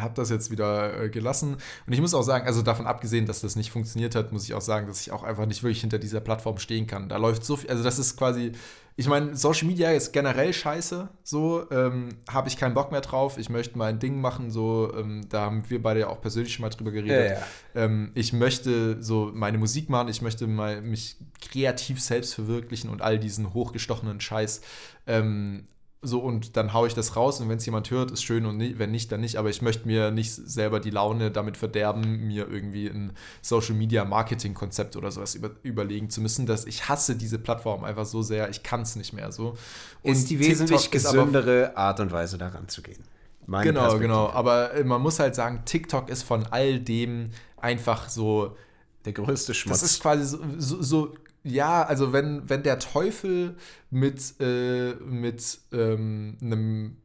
habe 0.00 0.14
das 0.14 0.30
jetzt 0.30 0.50
wieder 0.50 1.02
äh, 1.02 1.08
gelassen. 1.08 1.56
Und 1.86 1.92
ich 1.92 2.00
muss 2.00 2.14
auch 2.14 2.22
sagen, 2.22 2.46
also 2.46 2.62
davon 2.62 2.86
abgesehen, 2.86 3.26
dass 3.26 3.40
das 3.40 3.56
nicht 3.56 3.70
funktioniert 3.70 4.14
hat, 4.14 4.32
muss 4.32 4.44
ich 4.44 4.54
auch 4.54 4.60
sagen, 4.60 4.86
dass 4.86 5.00
ich 5.00 5.12
auch 5.12 5.22
einfach 5.22 5.46
nicht 5.46 5.62
wirklich 5.62 5.80
hinter 5.80 5.98
dieser 5.98 6.20
Plattform 6.20 6.58
stehen 6.58 6.86
kann. 6.86 7.08
Da 7.08 7.16
läuft 7.16 7.44
so 7.44 7.56
viel, 7.56 7.70
also 7.70 7.82
das 7.82 7.98
ist 7.98 8.16
quasi, 8.16 8.52
ich 8.96 9.06
meine, 9.06 9.36
Social 9.36 9.68
Media 9.68 9.92
ist 9.92 10.12
generell 10.12 10.52
scheiße, 10.52 11.08
so, 11.22 11.70
ähm, 11.70 12.08
habe 12.28 12.48
ich 12.48 12.56
keinen 12.56 12.74
Bock 12.74 12.90
mehr 12.90 13.00
drauf. 13.00 13.38
Ich 13.38 13.48
möchte 13.48 13.78
mein 13.78 14.00
Ding 14.00 14.20
machen, 14.20 14.50
so, 14.50 14.92
ähm, 14.96 15.28
da 15.28 15.42
haben 15.42 15.62
wir 15.68 15.80
beide 15.80 16.00
ja 16.00 16.08
auch 16.08 16.20
persönlich 16.20 16.52
schon 16.52 16.62
mal 16.62 16.70
drüber 16.70 16.90
geredet. 16.90 17.30
Ja, 17.30 17.38
ja. 17.38 17.84
Ähm, 17.84 18.10
ich 18.14 18.32
möchte 18.32 19.00
so 19.00 19.30
meine 19.32 19.58
Musik 19.58 19.88
machen, 19.88 20.08
ich 20.08 20.20
möchte 20.20 20.46
mal 20.46 20.82
mich 20.82 21.16
kreativ 21.40 22.00
selbst 22.00 22.34
verwirklichen 22.34 22.90
und 22.90 23.00
all 23.00 23.18
diesen 23.18 23.54
hochgestochenen 23.54 24.20
Scheiß. 24.20 24.62
Ähm, 25.06 25.68
so 26.00 26.20
und 26.20 26.56
dann 26.56 26.72
haue 26.72 26.86
ich 26.86 26.94
das 26.94 27.16
raus 27.16 27.40
und 27.40 27.48
wenn 27.48 27.58
es 27.58 27.66
jemand 27.66 27.90
hört, 27.90 28.10
ist 28.12 28.22
schön 28.22 28.46
und 28.46 28.56
nie, 28.56 28.78
wenn 28.78 28.90
nicht, 28.92 29.10
dann 29.10 29.20
nicht. 29.20 29.36
Aber 29.36 29.50
ich 29.50 29.62
möchte 29.62 29.86
mir 29.88 30.10
nicht 30.12 30.32
selber 30.32 30.78
die 30.78 30.90
Laune 30.90 31.30
damit 31.30 31.56
verderben, 31.56 32.28
mir 32.28 32.48
irgendwie 32.48 32.86
ein 32.86 33.12
Social 33.42 33.74
Media 33.74 34.04
Marketing 34.04 34.54
Konzept 34.54 34.94
oder 34.94 35.10
sowas 35.10 35.34
über, 35.34 35.50
überlegen 35.62 36.08
zu 36.08 36.20
müssen. 36.20 36.46
Dass 36.46 36.66
ich 36.66 36.88
hasse 36.88 37.16
diese 37.16 37.38
Plattform 37.38 37.82
einfach 37.82 38.06
so 38.06 38.22
sehr, 38.22 38.48
ich 38.48 38.62
kann 38.62 38.82
es 38.82 38.94
nicht 38.94 39.12
mehr 39.12 39.32
so. 39.32 39.56
ist 40.04 40.30
die 40.30 40.36
TikTok 40.36 40.50
wesentlich 40.50 40.94
ist 40.94 41.06
aber- 41.06 41.18
gesündere 41.18 41.76
Art 41.76 41.98
und 41.98 42.12
Weise, 42.12 42.38
daran 42.38 42.68
zu 42.68 42.80
gehen. 42.82 43.02
Meine 43.46 43.64
Genau, 43.72 43.98
genau. 43.98 44.28
Aber 44.30 44.74
äh, 44.74 44.84
man 44.84 45.00
muss 45.00 45.18
halt 45.18 45.34
sagen, 45.34 45.62
TikTok 45.64 46.10
ist 46.10 46.22
von 46.22 46.46
all 46.50 46.78
dem 46.80 47.30
einfach 47.56 48.08
so 48.08 48.56
Der 49.04 49.14
größte 49.14 49.54
Schmutz. 49.54 49.80
Das 49.80 49.90
ist 49.90 50.02
quasi 50.02 50.24
so, 50.26 50.38
so, 50.58 50.82
so 50.82 51.14
ja, 51.50 51.82
also 51.82 52.12
wenn, 52.12 52.48
wenn 52.48 52.62
der 52.62 52.78
Teufel 52.78 53.56
mit, 53.90 54.34
äh, 54.40 54.94
mit 54.94 55.58
ähm, 55.72 56.36
einem 56.40 56.96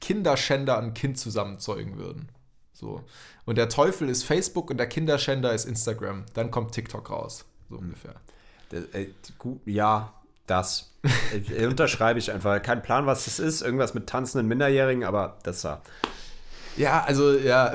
Kinderschänder 0.00 0.78
ein 0.78 0.94
Kind 0.94 1.18
zusammenzeugen 1.18 1.96
würden. 1.96 2.28
So. 2.72 3.04
Und 3.44 3.58
der 3.58 3.68
Teufel 3.68 4.08
ist 4.08 4.24
Facebook 4.24 4.70
und 4.70 4.76
der 4.76 4.88
Kinderschänder 4.88 5.52
ist 5.54 5.64
Instagram. 5.64 6.24
Dann 6.34 6.50
kommt 6.50 6.72
TikTok 6.72 7.10
raus. 7.10 7.44
So 7.70 7.76
ungefähr. 7.76 8.14
Das, 8.70 8.84
äh, 8.92 9.08
gut, 9.38 9.60
ja, 9.64 10.12
das. 10.46 10.92
Äh, 11.56 11.66
unterschreibe 11.66 12.18
ich 12.18 12.30
einfach. 12.30 12.60
Kein 12.62 12.82
Plan, 12.82 13.06
was 13.06 13.24
das 13.24 13.38
ist. 13.38 13.62
Irgendwas 13.62 13.94
mit 13.94 14.08
tanzenden 14.08 14.46
Minderjährigen, 14.48 15.04
aber 15.04 15.38
das 15.42 15.64
war. 15.64 15.76
Ja, 15.76 16.08
also 17.02 17.36
ja, 17.36 17.72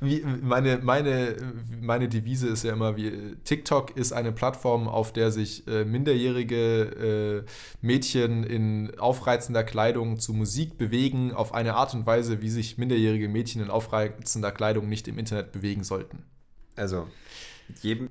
meine, 0.42 0.78
meine, 0.82 1.36
meine 1.80 2.08
Devise 2.08 2.48
ist 2.48 2.64
ja 2.64 2.72
immer, 2.72 2.96
wie 2.96 3.36
TikTok 3.44 3.96
ist 3.96 4.12
eine 4.12 4.32
Plattform, 4.32 4.88
auf 4.88 5.12
der 5.12 5.30
sich 5.30 5.66
äh, 5.68 5.84
minderjährige 5.84 7.44
äh, 7.44 7.50
Mädchen 7.82 8.44
in 8.44 8.98
aufreizender 8.98 9.64
Kleidung 9.64 10.18
zu 10.18 10.32
Musik 10.32 10.78
bewegen, 10.78 11.32
auf 11.32 11.52
eine 11.52 11.74
Art 11.74 11.94
und 11.94 12.06
Weise, 12.06 12.40
wie 12.40 12.48
sich 12.48 12.78
minderjährige 12.78 13.28
Mädchen 13.28 13.62
in 13.62 13.70
aufreizender 13.70 14.52
Kleidung 14.52 14.88
nicht 14.88 15.08
im 15.08 15.18
Internet 15.18 15.52
bewegen 15.52 15.84
sollten. 15.84 16.24
Also, 16.74 17.08
jedem. 17.82 18.10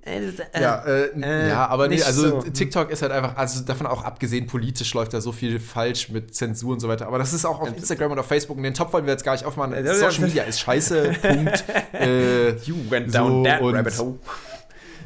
Ja, 0.53 0.83
äh, 0.85 1.05
äh, 1.19 1.49
ja, 1.49 1.67
aber 1.67 1.87
nee, 1.87 1.95
nicht 1.95 2.05
also 2.05 2.41
so. 2.41 2.49
TikTok 2.49 2.89
ist 2.91 3.01
halt 3.01 3.11
einfach, 3.11 3.35
also 3.37 3.63
davon 3.63 3.87
auch 3.87 4.03
abgesehen, 4.03 4.47
politisch 4.47 4.93
läuft 4.93 5.13
da 5.13 5.21
so 5.21 5.31
viel 5.31 5.59
falsch 5.59 6.09
mit 6.09 6.35
Zensur 6.35 6.73
und 6.73 6.79
so 6.79 6.87
weiter. 6.87 7.07
Aber 7.07 7.17
das 7.17 7.33
ist 7.33 7.45
auch 7.45 7.61
auf 7.61 7.75
Instagram 7.75 8.11
und 8.11 8.19
auf 8.19 8.27
Facebook 8.27 8.57
und 8.57 8.63
den 8.63 8.73
Top 8.73 8.93
wollen 8.93 9.05
wir 9.05 9.13
jetzt 9.13 9.23
gar 9.23 9.33
nicht 9.33 9.45
aufmachen. 9.45 9.73
Äh, 9.73 9.93
Social 9.95 10.25
Media 10.25 10.43
ist 10.43 10.59
scheiße. 10.59 11.13
Punkt. 11.21 11.63
Äh, 11.93 12.55
You 12.57 12.75
went 12.89 13.11
so, 13.11 13.17
down 13.19 13.43
that 13.43 13.61
und- 13.61 13.75
rabbit 13.75 13.97
hole. 13.97 14.19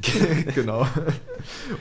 genau. 0.55 0.87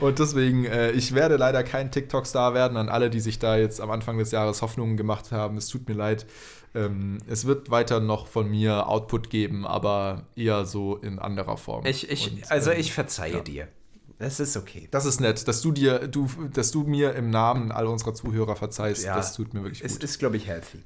Und 0.00 0.18
deswegen, 0.18 0.64
äh, 0.64 0.90
ich 0.90 1.14
werde 1.14 1.36
leider 1.36 1.62
kein 1.62 1.90
TikTok-Star 1.90 2.54
werden. 2.54 2.76
An 2.76 2.88
alle, 2.88 3.10
die 3.10 3.20
sich 3.20 3.38
da 3.38 3.56
jetzt 3.56 3.80
am 3.80 3.90
Anfang 3.90 4.18
des 4.18 4.32
Jahres 4.32 4.60
Hoffnungen 4.62 4.96
gemacht 4.96 5.30
haben, 5.30 5.56
es 5.56 5.68
tut 5.68 5.88
mir 5.88 5.94
leid. 5.94 6.26
Ähm, 6.74 7.18
es 7.26 7.46
wird 7.46 7.70
weiter 7.70 8.00
noch 8.00 8.26
von 8.26 8.48
mir 8.48 8.88
Output 8.88 9.30
geben, 9.30 9.66
aber 9.66 10.26
eher 10.36 10.64
so 10.64 10.96
in 10.96 11.18
anderer 11.18 11.56
Form. 11.56 11.86
Ich, 11.86 12.10
ich, 12.10 12.32
Und, 12.32 12.50
also, 12.50 12.70
ähm, 12.70 12.80
ich 12.80 12.92
verzeihe 12.92 13.34
ja. 13.34 13.40
dir. 13.40 13.68
Das 14.18 14.40
ist 14.40 14.56
okay. 14.56 14.88
Das 14.90 15.04
ist 15.04 15.20
nett, 15.20 15.46
dass 15.46 15.60
du 15.62 15.70
dir, 15.70 16.08
du, 16.08 16.28
dass 16.52 16.72
du 16.72 16.82
mir 16.82 17.14
im 17.14 17.30
Namen 17.30 17.70
all 17.70 17.86
unserer 17.86 18.14
Zuhörer 18.14 18.56
verzeihst. 18.56 19.04
Ja. 19.04 19.14
Das 19.14 19.34
tut 19.34 19.54
mir 19.54 19.62
wirklich 19.62 19.84
Es 19.84 19.92
gut. 19.94 20.04
ist, 20.04 20.18
glaube 20.18 20.36
ich, 20.36 20.46
healthy. 20.46 20.82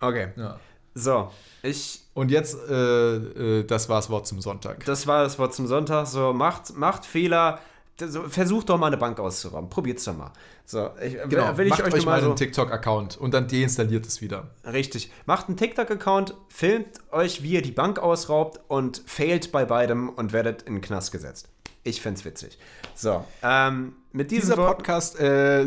Okay. 0.00 0.28
Ja. 0.36 0.60
So, 0.94 1.30
ich. 1.62 2.02
Und 2.14 2.30
jetzt, 2.30 2.56
äh, 2.68 3.16
äh, 3.16 3.64
das 3.64 3.88
war 3.88 3.96
das 3.96 4.08
Wort 4.08 4.26
zum 4.26 4.40
Sonntag. 4.40 4.84
Das 4.86 5.06
war 5.06 5.24
das 5.24 5.38
Wort 5.38 5.52
zum 5.52 5.66
Sonntag. 5.66 6.06
So, 6.06 6.32
macht, 6.32 6.76
macht 6.76 7.04
Fehler, 7.04 7.58
so, 8.00 8.22
versucht 8.28 8.68
doch 8.70 8.78
mal 8.78 8.86
eine 8.86 8.96
Bank 8.96 9.18
auszurauben. 9.20 9.68
Probiert's 9.68 10.04
doch 10.04 10.16
mal. 10.16 10.32
So, 10.66 10.90
ich, 11.00 11.16
Genau, 11.28 11.56
will 11.56 11.66
ich 11.66 11.70
macht 11.70 11.84
euch, 11.84 11.94
euch 11.94 12.04
mal 12.04 12.20
so, 12.20 12.26
einen 12.26 12.36
TikTok-Account 12.36 13.16
und 13.16 13.32
dann 13.32 13.46
deinstalliert 13.46 14.04
es 14.04 14.20
wieder. 14.20 14.50
Richtig. 14.64 15.12
Macht 15.24 15.46
einen 15.46 15.56
TikTok-Account, 15.56 16.34
filmt 16.48 16.98
euch, 17.12 17.44
wie 17.44 17.52
ihr 17.52 17.62
die 17.62 17.70
Bank 17.70 18.00
ausraubt 18.00 18.60
und 18.66 19.00
failt 19.06 19.52
bei 19.52 19.64
beidem 19.64 20.08
und 20.08 20.32
werdet 20.32 20.62
in 20.62 20.74
den 20.74 20.80
Knast 20.82 21.12
gesetzt. 21.12 21.48
Ich 21.86 22.00
find's 22.00 22.24
witzig. 22.24 22.58
So, 22.96 23.24
ähm, 23.44 23.94
mit 24.10 24.32
diesem 24.32 24.50
Dieser 24.50 24.66
Podcast 24.66 25.20
äh, 25.20 25.66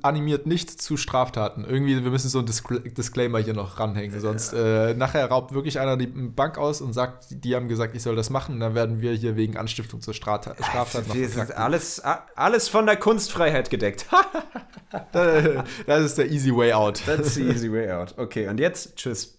animiert 0.00 0.46
nicht 0.46 0.70
zu 0.70 0.96
Straftaten. 0.96 1.66
Irgendwie, 1.68 2.02
wir 2.02 2.10
müssen 2.10 2.30
so 2.30 2.38
einen 2.38 2.46
Discla 2.46 2.78
Disclaimer 2.78 3.40
hier 3.40 3.52
noch 3.52 3.78
ranhängen. 3.78 4.18
Sonst 4.20 4.54
äh, 4.54 4.94
nachher 4.94 5.26
raubt 5.26 5.52
wirklich 5.52 5.78
einer 5.78 5.98
die 5.98 6.06
Bank 6.06 6.56
aus 6.56 6.80
und 6.80 6.94
sagt, 6.94 7.26
die 7.30 7.54
haben 7.54 7.68
gesagt, 7.68 7.94
ich 7.94 8.02
soll 8.02 8.16
das 8.16 8.30
machen. 8.30 8.58
Dann 8.58 8.74
werden 8.74 9.02
wir 9.02 9.12
hier 9.12 9.36
wegen 9.36 9.58
Anstiftung 9.58 10.00
zur 10.00 10.14
Straftat, 10.14 10.56
Straftat 10.56 11.08
noch 11.08 11.14
sind 11.14 11.54
alles, 11.54 12.00
alles 12.36 12.68
von 12.68 12.86
der 12.86 12.96
Kunstfreiheit 12.96 13.68
gedeckt. 13.68 14.06
Das 15.12 16.04
ist 16.04 16.18
der 16.18 16.30
easy 16.30 16.54
way 16.54 16.72
out. 16.72 17.02
That's 17.06 17.34
the 17.34 17.42
easy 17.42 17.70
way 17.70 17.90
out. 17.90 18.14
Okay, 18.16 18.48
und 18.48 18.58
jetzt 18.58 18.96
tschüss. 18.96 19.28